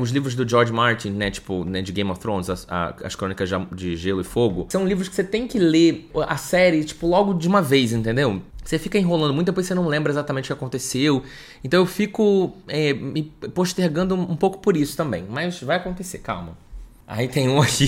os, 0.00 0.10
livros 0.10 0.34
do 0.34 0.48
George 0.48 0.72
Martin, 0.72 1.10
né? 1.10 1.30
Tipo, 1.30 1.66
né, 1.66 1.82
de 1.82 1.92
Game 1.92 2.10
of 2.10 2.18
Thrones, 2.18 2.48
as, 2.48 2.66
as 3.04 3.14
crônicas 3.14 3.50
de 3.72 3.94
Gelo 3.94 4.22
e 4.22 4.24
Fogo. 4.24 4.66
São 4.70 4.86
livros 4.86 5.06
que 5.06 5.14
você 5.14 5.22
tem 5.22 5.46
que 5.46 5.58
ler 5.58 6.10
a 6.26 6.38
série, 6.38 6.82
tipo, 6.82 7.06
logo 7.06 7.34
de 7.34 7.46
uma 7.46 7.60
vez, 7.60 7.92
entendeu? 7.92 8.40
Você 8.64 8.78
fica 8.78 8.98
enrolando 8.98 9.34
muito, 9.34 9.48
depois 9.48 9.66
você 9.66 9.74
não 9.74 9.86
lembra 9.86 10.10
exatamente 10.10 10.44
o 10.44 10.46
que 10.46 10.52
aconteceu. 10.54 11.22
Então 11.62 11.80
eu 11.80 11.84
fico 11.84 12.56
é, 12.68 12.94
me 12.94 13.24
postergando 13.54 14.14
um 14.14 14.34
pouco 14.34 14.60
por 14.60 14.78
isso 14.78 14.96
também. 14.96 15.26
Mas 15.28 15.60
vai 15.60 15.76
acontecer, 15.76 16.20
calma. 16.20 16.56
Aí 17.06 17.28
tem 17.28 17.50
um 17.50 17.60
aqui. 17.60 17.86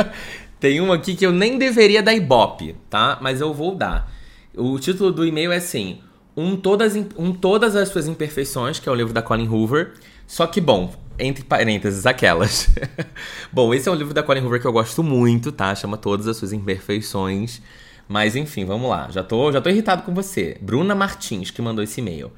tem 0.58 0.80
um 0.80 0.90
aqui 0.90 1.14
que 1.14 1.26
eu 1.26 1.30
nem 1.30 1.58
deveria 1.58 2.02
dar 2.02 2.14
ibope, 2.14 2.74
tá? 2.88 3.18
Mas 3.20 3.42
eu 3.42 3.52
vou 3.52 3.74
dar. 3.74 4.10
O 4.58 4.78
título 4.78 5.12
do 5.12 5.24
e-mail 5.24 5.52
é 5.52 5.56
assim: 5.56 6.00
um 6.36 6.56
todas, 6.56 6.94
um 7.16 7.32
todas 7.32 7.76
as 7.76 7.88
suas 7.88 8.08
imperfeições, 8.08 8.78
que 8.80 8.88
é 8.88 8.92
o 8.92 8.94
livro 8.94 9.12
da 9.12 9.22
Colin 9.22 9.48
Hoover. 9.48 9.94
Só 10.26 10.46
que, 10.46 10.60
bom, 10.60 10.94
entre 11.18 11.44
parênteses, 11.44 12.04
aquelas. 12.04 12.68
bom, 13.52 13.72
esse 13.72 13.88
é 13.88 13.92
um 13.92 13.94
livro 13.94 14.12
da 14.12 14.22
Colin 14.22 14.40
Hoover 14.40 14.60
que 14.60 14.66
eu 14.66 14.72
gosto 14.72 15.02
muito, 15.02 15.52
tá? 15.52 15.74
Chama 15.74 15.96
Todas 15.96 16.26
as 16.26 16.36
Suas 16.36 16.52
Imperfeições. 16.52 17.62
Mas 18.08 18.34
enfim, 18.34 18.64
vamos 18.64 18.90
lá. 18.90 19.08
Já 19.10 19.22
tô, 19.22 19.52
já 19.52 19.60
tô 19.60 19.68
irritado 19.68 20.02
com 20.02 20.14
você. 20.14 20.56
Bruna 20.60 20.94
Martins, 20.94 21.50
que 21.50 21.62
mandou 21.62 21.84
esse 21.84 22.00
e-mail. 22.00 22.32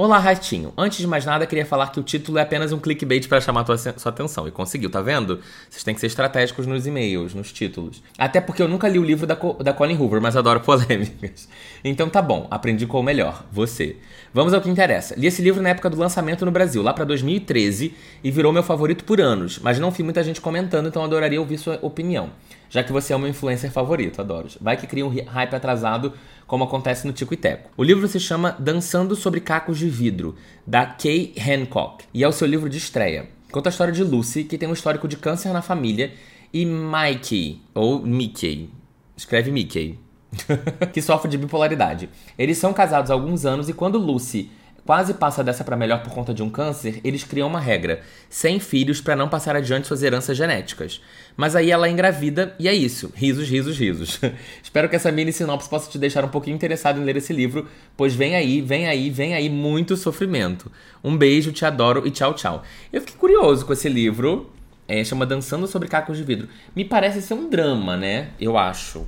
Olá, 0.00 0.16
Ratinho. 0.20 0.72
Antes 0.78 0.98
de 0.98 1.08
mais 1.08 1.24
nada, 1.24 1.44
queria 1.44 1.66
falar 1.66 1.88
que 1.88 1.98
o 1.98 2.04
título 2.04 2.38
é 2.38 2.42
apenas 2.42 2.70
um 2.70 2.78
clickbait 2.78 3.26
para 3.26 3.40
chamar 3.40 3.64
tua, 3.64 3.76
sua 3.76 4.12
atenção. 4.12 4.46
E 4.46 4.50
conseguiu, 4.52 4.88
tá 4.88 5.02
vendo? 5.02 5.40
Vocês 5.68 5.82
têm 5.82 5.92
que 5.92 5.98
ser 5.98 6.06
estratégicos 6.06 6.68
nos 6.68 6.86
e-mails, 6.86 7.34
nos 7.34 7.50
títulos. 7.52 8.00
Até 8.16 8.40
porque 8.40 8.62
eu 8.62 8.68
nunca 8.68 8.86
li 8.86 8.96
o 8.96 9.02
livro 9.02 9.26
da, 9.26 9.34
da 9.34 9.72
Colin 9.72 9.96
Hoover, 9.96 10.22
mas 10.22 10.36
adoro 10.36 10.60
polêmicas. 10.62 11.48
Então 11.82 12.08
tá 12.08 12.22
bom, 12.22 12.46
aprendi 12.48 12.86
com 12.86 13.00
o 13.00 13.02
melhor, 13.02 13.44
você. 13.50 13.96
Vamos 14.32 14.52
ao 14.52 14.60
que 14.60 14.68
interessa. 14.68 15.14
Li 15.16 15.26
esse 15.26 15.40
livro 15.40 15.62
na 15.62 15.70
época 15.70 15.88
do 15.88 15.96
lançamento 15.96 16.44
no 16.44 16.50
Brasil, 16.50 16.82
lá 16.82 16.92
para 16.92 17.04
2013, 17.04 17.94
e 18.22 18.30
virou 18.30 18.52
meu 18.52 18.62
favorito 18.62 19.04
por 19.04 19.20
anos, 19.20 19.58
mas 19.58 19.78
não 19.78 19.90
vi 19.90 20.02
muita 20.02 20.22
gente 20.22 20.40
comentando, 20.40 20.88
então 20.88 21.02
adoraria 21.02 21.40
ouvir 21.40 21.58
sua 21.58 21.78
opinião. 21.80 22.30
Já 22.68 22.82
que 22.82 22.92
você 22.92 23.14
é 23.14 23.18
meu 23.18 23.28
influencer 23.28 23.70
favorito, 23.70 24.20
adoro. 24.20 24.48
Vai 24.60 24.76
que 24.76 24.86
cria 24.86 25.06
um 25.06 25.08
hype 25.08 25.54
atrasado 25.54 26.12
como 26.46 26.64
acontece 26.64 27.06
no 27.06 27.12
Tico 27.12 27.32
e 27.34 27.36
Teco. 27.36 27.70
O 27.76 27.82
livro 27.82 28.06
se 28.06 28.20
chama 28.20 28.54
Dançando 28.58 29.16
sobre 29.16 29.40
Cacos 29.40 29.78
de 29.78 29.88
Vidro, 29.88 30.34
da 30.66 30.84
Kay 30.84 31.34
Hancock, 31.38 32.04
e 32.12 32.22
é 32.22 32.28
o 32.28 32.32
seu 32.32 32.46
livro 32.46 32.68
de 32.68 32.76
estreia. 32.78 33.28
Conta 33.50 33.68
a 33.68 33.72
história 33.72 33.92
de 33.92 34.04
Lucy, 34.04 34.44
que 34.44 34.58
tem 34.58 34.68
um 34.68 34.74
histórico 34.74 35.08
de 35.08 35.16
câncer 35.16 35.52
na 35.52 35.62
família, 35.62 36.12
e 36.52 36.64
Mikey, 36.64 37.62
ou 37.74 38.00
Mickey, 38.02 38.70
escreve 39.16 39.50
Mickey, 39.50 39.98
que 40.92 41.02
sofre 41.02 41.30
de 41.30 41.38
bipolaridade. 41.38 42.08
Eles 42.38 42.58
são 42.58 42.72
casados 42.72 43.10
há 43.10 43.14
alguns 43.14 43.46
anos 43.46 43.68
e 43.68 43.72
quando 43.72 43.98
Lucy 43.98 44.50
quase 44.88 45.12
passa 45.12 45.44
dessa 45.44 45.62
para 45.62 45.76
melhor 45.76 46.02
por 46.02 46.14
conta 46.14 46.32
de 46.32 46.42
um 46.42 46.48
câncer, 46.48 46.98
eles 47.04 47.22
criam 47.22 47.46
uma 47.46 47.60
regra: 47.60 48.00
sem 48.30 48.58
filhos 48.58 49.02
para 49.02 49.14
não 49.14 49.28
passar 49.28 49.54
adiante 49.54 49.86
suas 49.86 50.02
heranças 50.02 50.34
genéticas. 50.34 51.02
Mas 51.36 51.54
aí 51.54 51.70
ela 51.70 51.86
é 51.86 51.90
engravida 51.90 52.54
e 52.58 52.66
é 52.66 52.72
isso. 52.72 53.12
Risos, 53.14 53.46
risos, 53.46 53.78
risos. 53.78 54.18
Espero 54.64 54.88
que 54.88 54.96
essa 54.96 55.12
mini 55.12 55.30
sinopse 55.30 55.68
possa 55.68 55.90
te 55.90 55.98
deixar 55.98 56.24
um 56.24 56.28
pouquinho 56.28 56.54
interessado 56.56 56.98
em 56.98 57.04
ler 57.04 57.18
esse 57.18 57.34
livro, 57.34 57.68
pois 57.98 58.14
vem 58.14 58.34
aí, 58.34 58.62
vem 58.62 58.88
aí, 58.88 59.10
vem 59.10 59.34
aí 59.34 59.50
muito 59.50 59.94
sofrimento. 59.94 60.72
Um 61.04 61.18
beijo, 61.18 61.52
te 61.52 61.66
adoro 61.66 62.06
e 62.06 62.10
tchau, 62.10 62.32
tchau. 62.32 62.62
Eu 62.90 63.02
fiquei 63.02 63.16
curioso 63.16 63.66
com 63.66 63.74
esse 63.74 63.90
livro. 63.90 64.50
É, 64.90 65.04
chama 65.04 65.26
Dançando 65.26 65.66
sobre 65.66 65.86
Cacos 65.86 66.16
de 66.16 66.24
Vidro. 66.24 66.48
Me 66.74 66.82
parece 66.82 67.20
ser 67.20 67.34
um 67.34 67.50
drama, 67.50 67.94
né? 67.94 68.30
Eu 68.40 68.56
acho. 68.56 69.06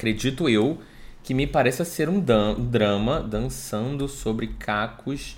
Acredito 0.00 0.48
eu 0.48 0.78
que 1.22 1.34
me 1.34 1.46
parece 1.46 1.84
ser 1.84 2.08
um, 2.08 2.18
dan 2.18 2.54
drama 2.54 3.20
dançando 3.20 4.08
sobre 4.08 4.46
cacos 4.46 5.36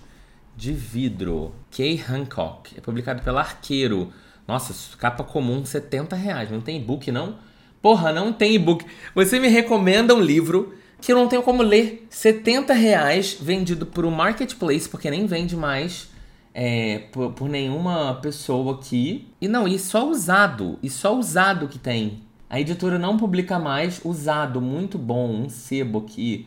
de 0.56 0.72
vidro. 0.72 1.52
Kay 1.76 2.00
Hancock. 2.08 2.72
É 2.78 2.80
publicado 2.80 3.24
pela 3.24 3.40
Arqueiro. 3.40 4.12
Nossa, 4.46 4.96
capa 4.96 5.24
comum, 5.24 5.64
70 5.64 6.14
reais. 6.14 6.48
Não 6.48 6.60
tem 6.60 6.76
e-book, 6.76 7.10
não? 7.10 7.38
Porra, 7.82 8.12
não 8.12 8.32
tem 8.32 8.54
e-book. 8.54 8.86
Você 9.16 9.40
me 9.40 9.48
recomenda 9.48 10.14
um 10.14 10.20
livro 10.20 10.72
que 11.00 11.10
eu 11.10 11.16
não 11.16 11.26
tenho 11.26 11.42
como 11.42 11.60
ler. 11.64 12.06
70 12.08 12.72
reais 12.72 13.36
vendido 13.40 13.84
por 13.84 14.04
um 14.04 14.12
marketplace, 14.12 14.88
porque 14.88 15.10
nem 15.10 15.26
vende 15.26 15.56
mais 15.56 16.08
é, 16.54 17.00
por, 17.10 17.32
por 17.32 17.48
nenhuma 17.48 18.14
pessoa 18.22 18.76
aqui. 18.76 19.26
E 19.40 19.48
não, 19.48 19.66
e 19.66 19.76
só 19.76 20.08
usado. 20.08 20.78
E 20.80 20.88
só 20.88 21.18
usado 21.18 21.66
que 21.66 21.80
tem. 21.80 22.22
A 22.52 22.60
editora 22.60 22.98
não 22.98 23.16
publica 23.16 23.58
mais 23.58 24.02
usado, 24.04 24.60
muito 24.60 24.98
bom, 24.98 25.44
um 25.44 25.48
sebo 25.48 26.00
aqui. 26.00 26.46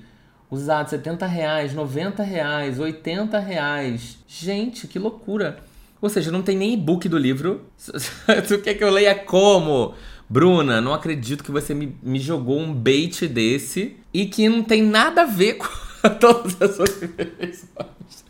Usado, 0.51 0.87
70 0.87 1.25
reais, 1.25 1.73
90 1.73 2.21
reais, 2.21 2.79
80 2.79 3.39
reais. 3.39 4.19
Gente, 4.27 4.87
que 4.87 4.99
loucura. 4.99 5.57
Ou 5.99 6.07
seja, 6.07 6.31
não 6.31 6.43
tem 6.43 6.55
nem 6.55 6.75
e-book 6.75 7.09
do 7.09 7.17
livro. 7.17 7.65
tu 8.47 8.59
quer 8.59 8.75
que 8.75 8.83
eu 8.83 8.91
leia 8.91 9.15
como? 9.15 9.95
Bruna, 10.29 10.79
não 10.79 10.93
acredito 10.93 11.43
que 11.43 11.49
você 11.49 11.73
me, 11.73 11.97
me 12.03 12.19
jogou 12.19 12.59
um 12.59 12.71
bait 12.71 13.27
desse 13.27 13.97
e 14.13 14.27
que 14.27 14.47
não 14.47 14.61
tem 14.61 14.83
nada 14.83 15.23
a 15.23 15.25
ver 15.25 15.55
com 15.57 15.67
todas 16.19 16.61
as 16.61 16.75
suas 16.75 16.99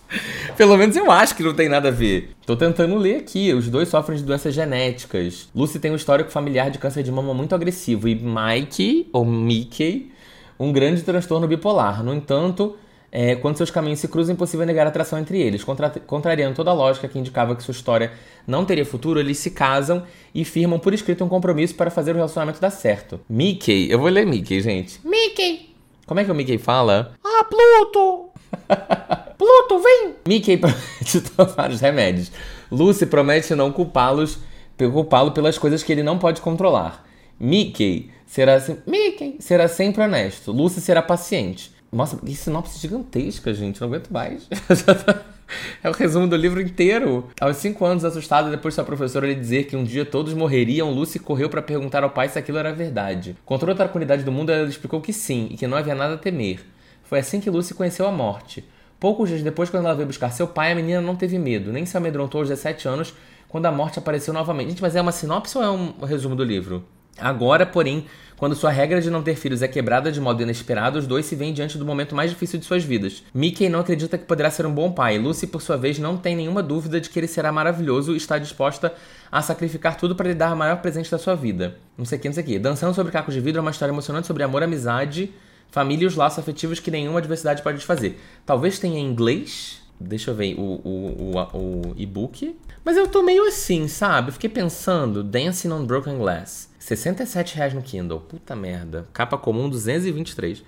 Pelo 0.58 0.78
menos 0.78 0.96
eu 0.96 1.12
acho 1.12 1.36
que 1.36 1.44
não 1.44 1.54
tem 1.54 1.70
nada 1.70 1.90
a 1.90 1.92
ver. 1.92 2.32
Tô 2.46 2.56
tentando 2.56 2.96
ler 2.98 3.18
aqui. 3.18 3.54
Os 3.54 3.68
dois 3.70 3.90
sofrem 3.90 4.18
de 4.18 4.24
doenças 4.24 4.54
genéticas. 4.54 5.50
Lucy 5.54 5.80
tem 5.80 5.92
um 5.92 5.96
histórico 5.96 6.32
familiar 6.32 6.70
de 6.70 6.78
câncer 6.78 7.04
de 7.04 7.12
mama 7.12 7.34
muito 7.34 7.54
agressivo. 7.54 8.08
E 8.08 8.16
Mike, 8.16 9.10
ou 9.12 9.26
Mickey, 9.26 10.12
um 10.60 10.72
grande 10.72 11.02
transtorno 11.02 11.48
bipolar. 11.48 12.04
No 12.04 12.14
entanto, 12.14 12.76
é, 13.12 13.36
quando 13.36 13.58
seus 13.58 13.72
caminhos 13.72 14.00
se 14.00 14.08
cruzam, 14.08 14.34
é 14.34 14.36
impossível 14.36 14.66
negar 14.66 14.86
a 14.86 14.90
atração 14.90 15.18
entre 15.20 15.42
eles. 15.42 15.64
Contra 15.64 15.90
contrariando 15.90 16.56
toda 16.56 16.72
a 16.72 16.74
lógica 16.74 17.08
que 17.08 17.18
indicava 17.18 17.56
que 17.56 17.64
sua 17.64 17.72
história 17.72 18.12
não 18.46 18.66
teria 18.66 18.86
futuro, 18.86 19.20
eles 19.20 19.38
se 19.38 19.52
casam 19.52 20.04
e 20.34 20.44
firmam 20.44 20.80
por 20.80 20.94
escrito 20.94 21.24
um 21.24 21.30
compromisso 21.30 21.76
para 21.76 21.90
fazer 21.90 22.12
o 22.12 22.16
relacionamento 22.16 22.60
dar 22.60 22.72
certo. 22.72 23.20
Mickey, 23.30 23.90
eu 23.90 24.00
vou 24.00 24.10
ler 24.10 24.26
Mickey, 24.26 24.62
gente. 24.62 25.00
Mickey! 25.04 25.74
Como 26.06 26.20
é 26.20 26.24
que 26.24 26.32
o 26.32 26.36
Mickey 26.36 26.58
fala? 26.58 27.14
Ah, 27.24 27.46
Pluto! 27.46 28.25
Pluto, 29.38 29.80
vem! 29.80 30.16
Mickey 30.28 30.58
promete 30.58 31.22
tomar 31.36 31.70
os 31.70 31.80
remédios. 31.80 32.32
Lucy 32.72 33.06
promete 33.06 33.54
não 33.56 33.72
culpá-los, 33.72 34.40
culpá-lo 34.78 35.32
pelas 35.32 35.58
coisas 35.58 35.84
que 35.84 35.92
ele 35.92 36.04
não 36.04 36.18
pode 36.18 36.42
controlar. 36.42 37.06
Mickey 37.40 38.10
será, 38.26 38.62
Mickey 38.88 39.36
será 39.40 39.68
sempre 39.68 40.04
honesto. 40.04 40.52
Lucy 40.52 40.82
será 40.82 41.02
paciente. 41.02 41.74
Nossa, 41.92 42.18
que 42.18 42.36
sinopse 42.36 42.80
gigantesca, 42.80 43.54
gente. 43.54 43.80
Não 43.80 43.88
aguento 43.88 44.10
mais. 44.10 44.50
é 45.84 45.90
o 45.90 45.94
resumo 45.94 46.28
do 46.28 46.36
livro 46.36 46.62
inteiro. 46.62 47.30
Aos 47.40 47.58
cinco 47.58 47.86
anos, 47.86 48.04
assustado 48.04 48.50
depois 48.50 48.74
de 48.74 48.76
sua 48.76 48.84
professora 48.84 49.28
lhe 49.28 49.36
dizer 49.36 49.66
que 49.66 49.76
um 49.76 49.84
dia 49.84 50.06
todos 50.06 50.34
morreriam, 50.34 50.92
Lucy 50.92 51.20
correu 51.20 51.50
para 51.50 51.62
perguntar 51.62 52.04
ao 52.04 52.10
pai 52.10 52.28
se 52.28 52.38
aquilo 52.38 52.58
era 52.58 52.74
verdade. 52.74 53.38
Com 53.46 53.58
toda 53.58 53.74
a 53.74 53.76
tranquilidade 53.76 54.24
do 54.24 54.32
mundo, 54.32 54.52
ela 54.52 54.68
explicou 54.68 55.00
que 55.00 55.14
sim 55.14 55.48
e 55.52 55.58
que 55.58 55.68
não 55.68 55.78
havia 55.78 55.96
nada 55.96 56.16
a 56.16 56.18
temer. 56.18 56.60
Foi 57.06 57.20
assim 57.20 57.40
que 57.40 57.50
Lucy 57.50 57.74
conheceu 57.74 58.08
a 58.08 58.12
morte. 58.12 58.64
Poucos 59.00 59.30
dias 59.30 59.42
depois, 59.42 59.70
quando 59.70 59.86
ela 59.86 59.96
veio 59.96 60.08
buscar 60.08 60.32
seu 60.32 60.48
pai, 60.48 60.72
a 60.72 60.76
menina 60.76 61.02
não 61.02 61.16
teve 61.16 61.38
medo, 61.38 61.72
nem 61.72 61.86
se 61.86 61.96
amedrontou 61.96 62.40
aos 62.40 62.50
17 62.50 62.88
anos, 62.88 63.14
quando 63.48 63.66
a 63.66 63.72
morte 63.72 64.00
apareceu 64.00 64.34
novamente. 64.34 64.70
Gente, 64.70 64.82
mas 64.82 64.96
é 64.96 65.02
uma 65.02 65.12
sinopse 65.12 65.58
ou 65.58 65.64
é 65.64 65.70
um 65.70 65.94
resumo 66.06 66.36
do 66.36 66.44
livro? 66.44 66.84
Agora, 67.18 67.66
porém, 67.66 68.06
quando 68.36 68.56
sua 68.56 68.72
regra 68.72 69.00
de 69.00 69.10
não 69.10 69.24
ter 69.24 69.36
filhos 69.36 69.62
é 69.62 69.68
quebrada 69.68 70.12
de 70.12 70.20
modo 70.20 70.42
inesperado, 70.42 71.00
os 71.00 71.08
dois 71.08 71.26
se 71.26 71.36
veem 71.36 71.54
diante 71.54 71.78
do 71.78 71.86
momento 71.86 72.14
mais 72.14 72.30
difícil 72.30 72.60
de 72.60 72.66
suas 72.66 72.84
vidas. 72.84 73.24
Mickey 73.34 73.70
não 73.70 73.80
acredita 73.80 74.18
que 74.18 74.26
poderá 74.26 74.50
ser 74.50 74.66
um 74.66 74.74
bom 74.74 74.92
pai. 74.92 75.18
Lucy, 75.18 75.48
por 75.48 75.62
sua 75.62 75.78
vez, 75.78 75.98
não 75.98 76.18
tem 76.18 76.36
nenhuma 76.36 76.62
dúvida 76.62 77.00
de 77.00 77.10
que 77.10 77.18
ele 77.18 77.28
será 77.28 77.52
maravilhoso 77.52 78.14
e 78.14 78.18
está 78.18 78.38
disposta 78.38 78.94
a 79.32 79.42
sacrificar 79.42 79.96
tudo 79.96 80.16
para 80.16 80.28
lhe 80.28 80.36
dar 80.36 80.54
o 80.54 80.58
maior 80.58 80.82
presente 80.82 81.10
da 81.10 81.18
sua 81.18 81.36
vida. 81.36 81.78
Não 81.98 82.04
sei 82.04 82.18
o 82.18 82.22
que, 82.22 82.28
não 82.28 82.34
sei 82.34 82.44
o 82.44 82.46
que. 82.48 82.60
Dançando 82.60 82.94
sobre 82.94 83.12
cacos 83.12 83.34
de 83.34 83.40
vidro 83.40 83.60
é 83.60 83.62
uma 83.62 83.72
história 83.72 83.94
emocionante 83.94 84.28
sobre 84.28 84.44
amor, 84.44 84.64
amizade 84.64 85.32
Família 85.72 86.06
e 86.06 86.08
os 86.08 86.16
laços 86.16 86.40
afetivos 86.40 86.80
que 86.80 86.90
nenhuma 86.90 87.20
adversidade 87.20 87.62
pode 87.62 87.78
desfazer. 87.78 88.20
Talvez 88.46 88.80
tenha 88.80 89.00
em 89.00 89.06
inglês. 89.06 89.82
Deixa 90.00 90.32
eu 90.32 90.36
ver 90.36 90.56
o, 90.58 90.62
o, 90.62 91.32
o, 91.54 91.58
o 91.58 91.94
e-book. 91.98 92.56
Mas 92.84 92.98
eu 92.98 93.08
tô 93.08 93.24
meio 93.24 93.48
assim, 93.48 93.88
sabe? 93.88 94.32
fiquei 94.32 94.50
pensando, 94.50 95.24
Dancing 95.24 95.72
on 95.72 95.86
Broken 95.86 96.18
Glass. 96.18 96.70
67 96.78 97.56
reais 97.56 97.74
no 97.74 97.82
Kindle. 97.82 98.20
Puta 98.20 98.56
merda. 98.56 99.08
Capa 99.12 99.38
comum, 99.38 99.70
223. 99.70 100.64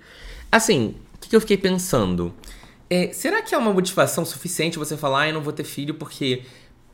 Assim, 0.50 0.94
o 1.14 1.18
que, 1.18 1.28
que 1.28 1.36
eu 1.36 1.40
fiquei 1.40 1.56
pensando? 1.56 2.34
É, 2.90 3.12
será 3.12 3.42
que 3.42 3.54
é 3.54 3.58
uma 3.58 3.72
motivação 3.72 4.24
suficiente 4.24 4.78
você 4.78 4.96
falar, 4.96 5.22
ah, 5.22 5.28
eu 5.28 5.34
não 5.34 5.42
vou 5.42 5.52
ter 5.52 5.64
filho 5.64 5.94
porque 5.94 6.42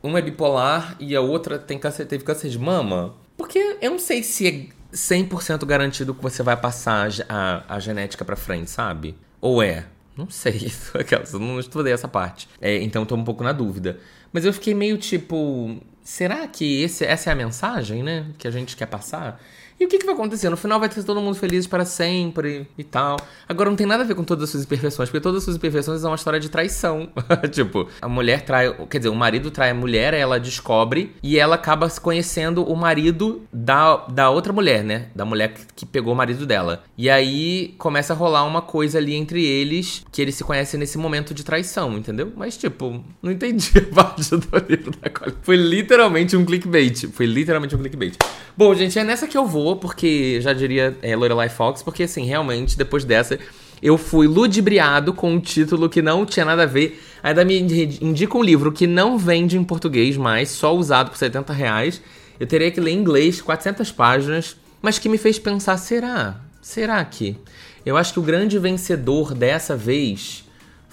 uma 0.03 0.19
é 0.19 0.21
bipolar 0.21 0.95
e 0.99 1.15
a 1.15 1.21
outra 1.21 1.57
tem 1.57 1.79
câncer, 1.79 2.05
teve 2.05 2.23
câncer 2.23 2.49
de 2.49 2.59
mama? 2.59 3.15
Porque 3.37 3.77
eu 3.81 3.91
não 3.91 3.99
sei 3.99 4.21
se 4.21 4.47
é 4.47 4.65
100% 4.95 5.65
garantido 5.65 6.15
que 6.15 6.23
você 6.23 6.41
vai 6.41 6.55
passar 6.55 7.09
a, 7.27 7.75
a 7.75 7.79
genética 7.79 8.23
para 8.23 8.35
frente, 8.35 8.69
sabe? 8.71 9.15
Ou 9.41 9.61
é? 9.61 9.85
Não 10.17 10.29
sei, 10.29 10.71
eu 11.33 11.39
não 11.39 11.59
estudei 11.59 11.91
essa 11.91 12.07
parte. 12.07 12.47
É, 12.61 12.81
então 12.81 13.03
estou 13.03 13.17
um 13.17 13.23
pouco 13.23 13.43
na 13.43 13.51
dúvida. 13.51 13.99
Mas 14.31 14.45
eu 14.45 14.53
fiquei 14.53 14.73
meio 14.73 14.97
tipo, 14.97 15.77
será 16.01 16.47
que 16.47 16.81
esse, 16.81 17.03
essa 17.05 17.29
é 17.29 17.33
a 17.33 17.35
mensagem, 17.35 18.01
né? 18.01 18.27
Que 18.37 18.47
a 18.47 18.51
gente 18.51 18.75
quer 18.77 18.85
passar? 18.85 19.41
E 19.77 19.83
o 19.83 19.89
que, 19.89 19.97
que 19.97 20.05
vai 20.05 20.15
acontecer? 20.15 20.49
No 20.49 20.55
final 20.55 20.79
vai 20.79 20.87
ter 20.87 21.03
todo 21.03 21.19
mundo 21.19 21.35
feliz 21.35 21.67
para 21.67 21.83
sempre 21.83 22.65
e 22.77 22.83
tal. 22.83 23.17
Agora 23.47 23.69
não 23.69 23.75
tem 23.75 23.85
nada 23.85 24.03
a 24.03 24.05
ver 24.05 24.15
com 24.15 24.23
todas 24.23 24.45
as 24.45 24.49
suas 24.51 24.63
imperfeições, 24.63 25.09
porque 25.09 25.19
todas 25.21 25.39
as 25.39 25.43
suas 25.43 25.57
imperfeições 25.57 25.99
são 25.99 26.11
uma 26.11 26.15
história 26.15 26.39
de 26.39 26.49
traição. 26.49 27.09
tipo, 27.51 27.89
a 28.01 28.07
mulher 28.07 28.41
trai, 28.43 28.73
quer 28.89 28.99
dizer, 28.99 29.09
o 29.09 29.15
marido 29.15 29.51
trai 29.51 29.71
a 29.71 29.73
mulher, 29.73 30.13
ela 30.13 30.39
descobre 30.39 31.13
e 31.21 31.37
ela 31.37 31.55
acaba 31.55 31.89
conhecendo 31.89 32.63
o 32.63 32.73
marido 32.73 33.41
da, 33.51 33.97
da 34.07 34.29
outra 34.29 34.53
mulher, 34.53 34.81
né? 34.81 35.07
Da 35.13 35.25
mulher 35.25 35.53
que, 35.53 35.65
que 35.75 35.85
pegou 35.85 36.13
o 36.13 36.15
marido 36.15 36.45
dela. 36.45 36.83
E 36.97 37.09
aí 37.09 37.75
começa 37.77 38.13
a 38.13 38.15
rolar 38.15 38.45
uma 38.45 38.61
coisa 38.61 38.97
ali 38.97 39.13
entre 39.13 39.45
eles 39.45 40.05
que 40.09 40.21
eles 40.21 40.35
se 40.35 40.43
conhecem 40.45 40.79
nesse 40.79 40.97
momento 40.97 41.33
de 41.33 41.43
traição, 41.43 41.97
entendeu? 41.97 42.31
Mas, 42.37 42.55
tipo, 42.55 43.03
não 43.21 43.29
entendi 43.29 43.71
a 43.77 43.93
parte 43.93 44.29
do 44.29 44.47
livro 44.69 44.91
da 45.01 45.09
Colin. 45.09 45.35
Foi 45.41 45.57
literalmente 45.57 46.37
um 46.37 46.45
clickbait. 46.45 47.07
Foi 47.11 47.25
literalmente 47.25 47.75
um 47.75 47.79
clickbait. 47.79 48.15
Bom, 48.55 48.73
gente, 48.73 48.97
é 48.97 49.03
nessa 49.03 49.27
que 49.27 49.37
eu 49.37 49.45
vou 49.45 49.64
porque 49.73 50.41
já 50.41 50.51
diria 50.51 50.97
é, 51.01 51.15
Lorelai 51.15 51.47
Fox, 51.47 51.81
porque 51.81 52.03
assim, 52.03 52.25
realmente, 52.25 52.77
depois 52.77 53.05
dessa, 53.05 53.39
eu 53.81 53.97
fui 53.97 54.27
ludibriado 54.27 55.13
com 55.13 55.31
um 55.31 55.39
título 55.39 55.87
que 55.87 56.01
não 56.01 56.25
tinha 56.25 56.45
nada 56.45 56.63
a 56.63 56.65
ver. 56.65 57.01
Ainda 57.23 57.45
me 57.45 57.59
indica 58.01 58.37
um 58.37 58.43
livro 58.43 58.71
que 58.71 58.85
não 58.85 59.17
vende 59.17 59.57
em 59.57 59.63
português 59.63 60.17
mais, 60.17 60.49
só 60.49 60.75
usado 60.75 61.09
por 61.09 61.17
70 61.17 61.53
reais. 61.53 62.01
Eu 62.39 62.47
teria 62.47 62.69
que 62.69 62.81
ler 62.81 62.91
em 62.91 62.97
inglês, 62.97 63.41
400 63.41 63.91
páginas, 63.91 64.57
mas 64.81 64.99
que 64.99 65.07
me 65.07 65.17
fez 65.17 65.39
pensar, 65.39 65.77
será? 65.77 66.41
Será 66.61 67.03
que? 67.05 67.37
Eu 67.85 67.95
acho 67.95 68.13
que 68.13 68.19
o 68.19 68.23
grande 68.23 68.57
vencedor 68.59 69.33
dessa 69.33 69.75
vez 69.75 70.44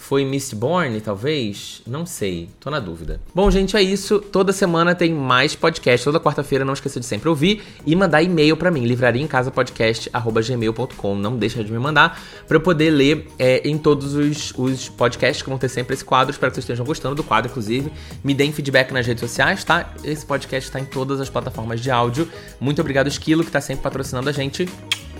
foi 0.02 0.24
Mistborn, 0.24 1.00
talvez? 1.00 1.80
Não 1.86 2.04
sei, 2.04 2.48
tô 2.58 2.68
na 2.68 2.80
dúvida. 2.80 3.20
Bom, 3.32 3.48
gente, 3.52 3.76
é 3.76 3.82
isso. 3.82 4.18
Toda 4.18 4.52
semana 4.52 4.96
tem 4.96 5.14
mais 5.14 5.54
podcast. 5.54 6.04
Toda 6.04 6.18
quarta-feira, 6.18 6.64
não 6.64 6.74
esqueça 6.74 6.98
de 6.98 7.06
sempre 7.06 7.28
ouvir 7.28 7.62
e 7.86 7.94
mandar 7.94 8.20
e-mail 8.20 8.56
para 8.56 8.68
mim, 8.68 8.84
livrariaemcasapodcast.gmail.com. 8.84 11.14
Não 11.14 11.36
deixa 11.36 11.62
de 11.62 11.70
me 11.70 11.78
mandar 11.78 12.20
para 12.48 12.56
eu 12.56 12.60
poder 12.60 12.90
ler 12.90 13.28
é, 13.38 13.60
em 13.66 13.78
todos 13.78 14.14
os, 14.14 14.52
os 14.58 14.88
podcasts 14.88 15.40
que 15.40 15.48
vão 15.48 15.56
ter 15.56 15.68
sempre 15.68 15.94
esse 15.94 16.04
quadro. 16.04 16.32
Espero 16.32 16.50
que 16.50 16.56
vocês 16.56 16.64
estejam 16.64 16.84
gostando 16.84 17.14
do 17.14 17.22
quadro, 17.22 17.48
inclusive. 17.48 17.92
Me 18.24 18.34
deem 18.34 18.52
feedback 18.52 18.90
nas 18.92 19.06
redes 19.06 19.20
sociais, 19.20 19.62
tá? 19.62 19.94
Esse 20.02 20.26
podcast 20.26 20.68
está 20.68 20.80
em 20.80 20.84
todas 20.84 21.20
as 21.20 21.30
plataformas 21.30 21.80
de 21.80 21.92
áudio. 21.92 22.28
Muito 22.58 22.80
obrigado, 22.80 23.06
Esquilo, 23.06 23.44
que 23.44 23.52
tá 23.52 23.60
sempre 23.60 23.84
patrocinando 23.84 24.28
a 24.28 24.32
gente. 24.32 24.68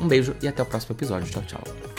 Um 0.01 0.09
beijo 0.09 0.35
e 0.43 0.49
até 0.49 0.61
o 0.61 0.67
próximo 0.67 0.97
episódio. 0.97 1.31
Tchau, 1.31 1.45
tchau. 1.47 1.92